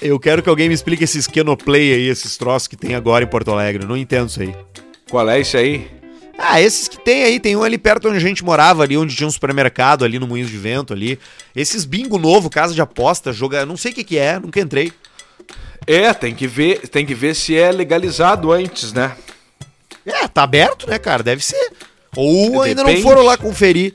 Eu 0.00 0.18
quero 0.18 0.42
que 0.42 0.48
alguém 0.48 0.68
me 0.68 0.74
explique 0.74 1.04
esses 1.04 1.26
Kenoplay 1.26 1.94
aí, 1.94 2.08
esses 2.08 2.36
troços 2.36 2.68
que 2.68 2.76
tem 2.76 2.94
agora 2.94 3.24
em 3.24 3.28
Porto 3.28 3.50
Alegre. 3.50 3.84
Eu 3.84 3.88
não 3.88 3.96
entendo 3.96 4.28
isso 4.28 4.42
aí. 4.42 4.54
Qual 5.08 5.28
é 5.28 5.40
esse 5.40 5.56
aí? 5.56 5.90
Ah, 6.38 6.60
esses 6.60 6.86
que 6.86 6.98
tem 6.98 7.22
aí, 7.22 7.40
tem 7.40 7.56
um 7.56 7.62
ali 7.62 7.78
perto 7.78 8.08
onde 8.08 8.18
a 8.18 8.20
gente 8.20 8.44
morava, 8.44 8.82
ali 8.82 8.96
onde 8.96 9.16
tinha 9.16 9.26
um 9.26 9.30
supermercado, 9.30 10.04
ali 10.04 10.18
no 10.18 10.26
Moinhos 10.26 10.50
de 10.50 10.58
Vento, 10.58 10.92
ali. 10.92 11.18
Esses 11.54 11.84
bingo 11.84 12.18
novo, 12.18 12.50
casa 12.50 12.74
de 12.74 12.80
aposta, 12.82 13.32
joga, 13.32 13.64
não 13.64 13.76
sei 13.76 13.92
o 13.92 13.94
que 13.94 14.04
que 14.04 14.18
é, 14.18 14.38
nunca 14.38 14.60
entrei. 14.60 14.92
É, 15.86 16.12
tem 16.12 16.34
que 16.34 16.46
ver, 16.46 16.88
tem 16.88 17.06
que 17.06 17.14
ver 17.14 17.34
se 17.34 17.56
é 17.56 17.70
legalizado 17.72 18.52
antes, 18.52 18.92
né? 18.92 19.16
É, 20.04 20.28
tá 20.28 20.42
aberto, 20.42 20.88
né, 20.88 20.98
cara? 20.98 21.22
Deve 21.22 21.44
ser. 21.44 21.72
Ou 22.14 22.62
ainda 22.62 22.84
não 22.84 22.96
foram 22.98 23.22
lá 23.22 23.36
conferir. 23.36 23.94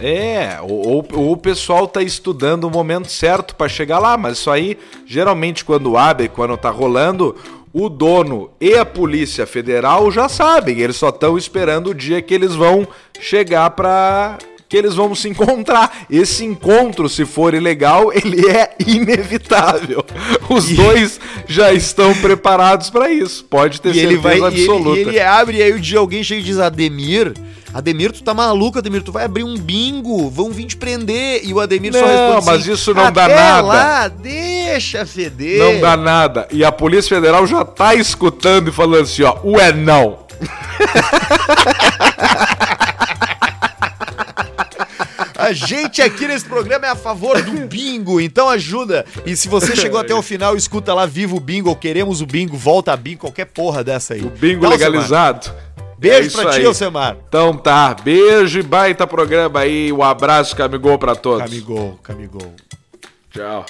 É, 0.00 0.58
ou, 0.62 1.04
ou- 1.14 1.32
o 1.32 1.36
pessoal 1.36 1.86
tá 1.86 2.02
estudando 2.02 2.64
o 2.64 2.70
momento 2.70 3.10
certo 3.10 3.54
pra 3.54 3.68
chegar 3.68 3.98
lá, 3.98 4.16
mas 4.16 4.38
isso 4.38 4.50
aí, 4.50 4.78
geralmente 5.06 5.64
quando 5.64 5.96
abre, 5.96 6.28
quando 6.28 6.56
tá 6.56 6.70
rolando, 6.70 7.36
o 7.72 7.88
dono 7.88 8.50
e 8.60 8.74
a 8.74 8.84
Polícia 8.84 9.46
Federal 9.46 10.10
já 10.10 10.28
sabem, 10.28 10.80
eles 10.80 10.96
só 10.96 11.10
estão 11.10 11.36
esperando 11.38 11.90
o 11.90 11.94
dia 11.94 12.20
que 12.20 12.34
eles 12.34 12.54
vão 12.54 12.86
chegar 13.20 13.70
pra 13.70 14.38
que 14.70 14.76
eles 14.76 14.94
vão 14.94 15.12
se 15.16 15.28
encontrar. 15.28 16.06
Esse 16.08 16.44
encontro, 16.44 17.08
se 17.08 17.24
for 17.26 17.52
ilegal, 17.54 18.10
ele 18.14 18.48
é 18.48 18.74
inevitável. 18.86 20.04
Os 20.48 20.68
dois 20.68 21.18
já 21.48 21.72
estão 21.72 22.14
preparados 22.14 22.88
pra 22.88 23.10
isso. 23.10 23.44
Pode 23.44 23.80
ter 23.80 23.94
E 23.94 23.98
ele 23.98 24.14
certeza 24.14 24.22
vai. 24.22 24.34
E 24.34 24.38
ele, 24.38 24.46
absoluta. 24.46 24.98
e 24.98 25.02
ele 25.02 25.20
abre, 25.20 25.56
e 25.58 25.62
aí 25.62 25.72
o 25.72 25.80
dia 25.80 25.98
alguém 25.98 26.22
chega 26.22 26.40
e 26.40 26.44
diz: 26.44 26.58
Ademir. 26.58 27.34
Ademir, 27.72 28.10
tu 28.10 28.22
tá 28.24 28.34
maluco, 28.34 28.78
Ademir, 28.78 29.00
tu 29.02 29.12
vai 29.12 29.24
abrir 29.24 29.44
um 29.44 29.56
bingo, 29.56 30.28
vão 30.28 30.50
vir 30.50 30.64
te 30.66 30.76
prender. 30.76 31.42
E 31.44 31.52
o 31.54 31.60
Ademir 31.60 31.92
só 31.92 32.00
Não, 32.00 32.06
responde 32.08 32.36
assim, 32.38 32.46
mas 32.46 32.66
isso 32.66 32.92
não 32.94 33.12
dá 33.12 33.26
"Até 33.26 33.34
nada." 33.36 33.62
lá, 33.68 34.08
deixa 34.08 35.06
feder. 35.06 35.58
Não 35.58 35.80
dá 35.80 35.96
nada. 35.96 36.48
E 36.50 36.64
a 36.64 36.72
Polícia 36.72 37.14
Federal 37.16 37.46
já 37.46 37.64
tá 37.64 37.94
escutando 37.94 38.70
e 38.70 38.72
falando 38.72 39.02
assim, 39.02 39.22
ó, 39.22 39.36
ué, 39.44 39.72
não. 39.72 40.18
A 45.50 45.52
gente 45.52 46.00
aqui 46.00 46.28
nesse 46.28 46.44
programa 46.44 46.86
é 46.86 46.90
a 46.90 46.94
favor 46.96 47.42
do 47.42 47.66
bingo, 47.66 48.20
então 48.20 48.48
ajuda. 48.48 49.04
E 49.26 49.34
se 49.34 49.48
você 49.48 49.74
chegou 49.74 49.98
até 49.98 50.14
o 50.14 50.22
final, 50.22 50.56
escuta 50.56 50.94
lá 50.94 51.06
Viva 51.06 51.34
o 51.34 51.40
Bingo, 51.40 51.68
ou 51.68 51.74
Queremos 51.74 52.20
o 52.20 52.26
Bingo, 52.26 52.56
Volta 52.56 52.92
a 52.92 52.96
Bingo, 52.96 53.22
qualquer 53.22 53.46
porra 53.46 53.82
dessa 53.82 54.14
aí. 54.14 54.22
O 54.22 54.30
bingo 54.30 54.62
Tá, 54.62 54.68
legalizado. 54.68 55.52
Beijo 55.98 56.38
É 56.38 56.42
pra 56.42 56.52
ti. 56.52 56.64
Alcemar. 56.64 57.16
Então 57.28 57.52
tá, 57.56 57.94
beijo 57.94 58.60
e 58.60 58.62
baita 58.62 59.06
programa 59.06 59.60
aí. 59.60 59.92
Um 59.92 60.02
abraço, 60.02 60.54
Camigol, 60.56 60.98
pra 60.98 61.14
todos. 61.16 61.42
Camigol, 61.42 61.98
Camigol. 62.02 62.54
Tchau. 63.30 63.66